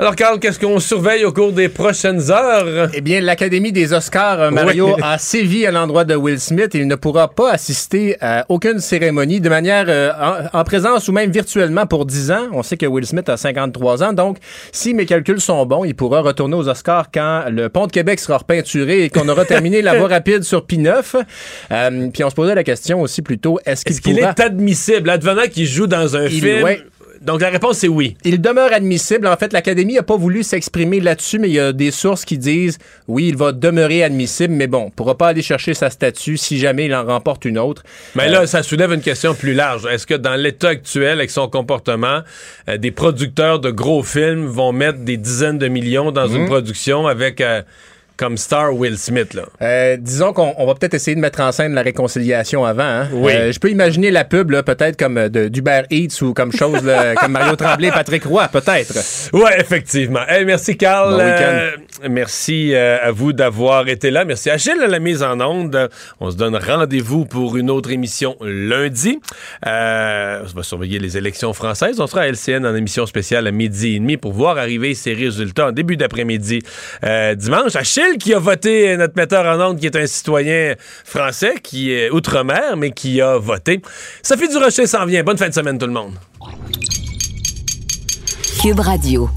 Alors, 0.00 0.16
Carl, 0.16 0.38
qu'est-ce 0.40 0.58
qu'on 0.58 0.80
surveille 0.80 1.26
au 1.26 1.32
cours 1.32 1.52
des 1.52 1.68
prochaines 1.68 2.30
heures? 2.30 2.88
Eh 2.94 3.02
bien, 3.02 3.20
l'Académie 3.20 3.70
des 3.70 3.92
Oscars, 3.92 4.40
euh, 4.40 4.50
Mario, 4.50 4.96
a 5.02 5.18
sévi 5.18 5.66
à 5.66 5.70
l'endroit 5.70 6.04
de 6.04 6.14
Will 6.14 6.40
Smith 6.40 6.74
et 6.74 6.78
il 6.78 6.86
ne 6.88 6.94
pourra 6.94 7.28
pas 7.28 7.52
assister 7.52 8.16
à 8.22 8.46
aucune 8.48 8.78
cérémonie 8.78 9.42
de 9.42 9.50
manière 9.50 9.84
euh, 9.88 10.10
en, 10.52 10.58
en 10.58 10.64
présence 10.64 11.06
ou 11.08 11.12
même 11.12 11.30
virtuellement 11.30 11.84
pour 11.84 12.06
10 12.06 12.30
ans. 12.30 12.46
On 12.52 12.62
sait 12.62 12.78
que 12.78 12.86
Will 12.86 13.04
Smith 13.04 13.28
a 13.28 13.36
53 13.36 14.02
ans, 14.02 14.14
donc 14.14 14.38
si 14.72 14.94
mes 14.94 15.04
calculs 15.04 15.38
sont 15.38 15.66
bons, 15.66 15.84
il 15.84 15.94
pourra 15.94 16.22
retourner 16.22 16.56
aux 16.56 16.66
Oscars 16.66 17.10
quand 17.12 17.44
le 17.50 17.68
pont 17.68 17.86
de 17.86 17.92
Québec 17.92 18.20
sera 18.20 18.38
repeinturé 18.38 19.04
et 19.04 19.10
qu'on 19.10 19.28
aura 19.28 19.44
terminé 19.44 19.82
la 19.82 19.98
voie 19.98 20.08
rapide 20.08 20.44
sur 20.44 20.64
P9. 20.64 21.22
Euh, 21.72 22.08
puis 22.10 22.24
on 22.24 22.30
se 22.30 22.34
posait 22.34 22.54
la 22.54 22.64
question 22.64 23.02
aussi 23.02 23.20
plutôt, 23.20 23.58
est-ce 23.66 23.84
qu'il 23.84 24.00
pourra... 24.16 24.30
est 24.30 24.40
admissible, 24.40 25.10
advenant 25.10 25.42
qu'il 25.52 25.66
joue 25.66 25.86
dans 25.86 26.16
un 26.16 26.24
Il- 26.24 26.40
film? 26.40 26.62
ouais. 26.64 26.80
Donc, 27.20 27.42
la 27.42 27.50
réponse, 27.50 27.78
c'est 27.78 27.88
oui. 27.88 28.16
Il 28.24 28.40
demeure 28.40 28.72
admissible. 28.72 29.26
En 29.26 29.36
fait, 29.36 29.52
l'Académie 29.52 29.94
n'a 29.94 30.02
pas 30.02 30.16
voulu 30.16 30.42
s'exprimer 30.42 31.00
là-dessus, 31.00 31.38
mais 31.38 31.48
il 31.48 31.54
y 31.54 31.60
a 31.60 31.72
des 31.72 31.90
sources 31.90 32.24
qui 32.24 32.38
disent 32.38 32.78
oui, 33.08 33.28
il 33.28 33.36
va 33.36 33.52
demeurer 33.52 34.02
admissible, 34.02 34.54
mais 34.54 34.66
bon, 34.66 34.86
ne 34.86 34.90
pourra 34.90 35.16
pas 35.18 35.28
aller 35.28 35.42
chercher 35.42 35.74
sa 35.74 35.90
statue 35.90 36.38
si 36.38 36.58
jamais 36.58 36.86
il 36.86 36.94
en 36.94 37.04
remporte 37.04 37.44
une 37.44 37.58
autre. 37.58 37.82
Mais 38.14 38.28
Euh, 38.28 38.32
là, 38.32 38.46
ça 38.46 38.62
soulève 38.62 38.92
une 38.92 39.02
question 39.02 39.34
plus 39.34 39.52
large. 39.52 39.84
Est-ce 39.86 40.06
que 40.06 40.14
dans 40.14 40.34
l'état 40.34 40.68
actuel, 40.70 41.18
avec 41.18 41.30
son 41.30 41.48
comportement, 41.48 42.20
euh, 42.68 42.78
des 42.78 42.90
producteurs 42.90 43.58
de 43.58 43.70
gros 43.70 44.02
films 44.02 44.46
vont 44.46 44.72
mettre 44.72 45.00
des 45.00 45.16
dizaines 45.18 45.58
de 45.58 45.68
millions 45.68 46.12
dans 46.12 46.26
une 46.26 46.42
Mhm. 46.42 46.46
production 46.48 47.06
avec... 47.06 47.40
euh, 47.40 47.60
comme 48.20 48.36
star 48.36 48.74
Will 48.76 48.98
Smith. 48.98 49.32
Là. 49.32 49.44
Euh, 49.62 49.96
disons 49.96 50.34
qu'on 50.34 50.52
on 50.58 50.66
va 50.66 50.74
peut-être 50.74 50.92
essayer 50.92 51.14
de 51.14 51.20
mettre 51.22 51.40
en 51.40 51.52
scène 51.52 51.72
la 51.72 51.80
réconciliation 51.80 52.66
avant. 52.66 52.82
hein. 52.82 53.08
Oui. 53.14 53.32
Euh, 53.32 53.50
je 53.50 53.58
peux 53.58 53.70
imaginer 53.70 54.10
la 54.10 54.24
pub 54.24 54.54
peut-être 54.60 54.98
comme 54.98 55.16
euh, 55.16 55.48
d'Uber 55.48 55.84
Eats 55.90 56.20
ou 56.20 56.34
comme 56.34 56.52
chose 56.52 56.84
là, 56.84 57.14
comme 57.20 57.32
Mario 57.32 57.56
Tremblay 57.56 57.88
et 57.88 57.92
Patrick 57.92 58.24
Roy, 58.24 58.46
peut-être. 58.48 58.92
Ouais, 59.32 59.58
effectivement. 59.58 60.20
Hey, 60.28 60.44
merci, 60.44 60.76
Carl. 60.76 61.14
Bon. 61.14 61.18
Euh, 61.20 61.70
merci 62.10 62.74
à 62.74 63.10
vous 63.10 63.32
d'avoir 63.32 63.88
été 63.88 64.10
là. 64.10 64.26
Merci 64.26 64.50
à 64.50 64.58
Gilles 64.58 64.82
à 64.82 64.86
la 64.86 64.98
mise 64.98 65.22
en 65.22 65.40
onde. 65.40 65.88
On 66.20 66.30
se 66.30 66.36
donne 66.36 66.56
rendez-vous 66.56 67.24
pour 67.24 67.56
une 67.56 67.70
autre 67.70 67.90
émission 67.90 68.36
lundi. 68.42 69.18
On 69.64 69.68
va 70.54 70.62
surveiller 70.62 70.98
les 70.98 71.16
élections 71.16 71.54
françaises. 71.54 72.00
On 72.00 72.06
sera 72.06 72.22
à 72.22 72.26
LCN 72.26 72.66
en 72.66 72.74
émission 72.74 73.06
spéciale 73.06 73.46
à 73.46 73.50
midi 73.50 73.96
et 73.96 73.98
demi 73.98 74.18
pour 74.18 74.32
voir 74.32 74.58
arriver 74.58 74.92
ces 74.94 75.14
résultats 75.14 75.68
en 75.68 75.72
début 75.72 75.96
d'après-midi 75.96 76.60
dimanche. 77.36 77.76
Qui 78.18 78.34
a 78.34 78.38
voté, 78.38 78.96
notre 78.96 79.14
metteur 79.16 79.46
en 79.46 79.70
onde, 79.70 79.78
qui 79.78 79.86
est 79.86 79.96
un 79.96 80.06
citoyen 80.06 80.74
français, 81.04 81.54
qui 81.62 81.92
est 81.92 82.10
outre-mer, 82.10 82.76
mais 82.76 82.90
qui 82.90 83.20
a 83.20 83.38
voté. 83.38 83.80
Sophie 84.22 84.48
Durocher 84.48 84.86
s'en 84.86 85.06
vient. 85.06 85.22
Bonne 85.22 85.38
fin 85.38 85.48
de 85.48 85.54
semaine, 85.54 85.78
tout 85.78 85.86
le 85.86 85.92
monde. 85.92 86.14
Cube 88.60 88.80
Radio. 88.80 89.30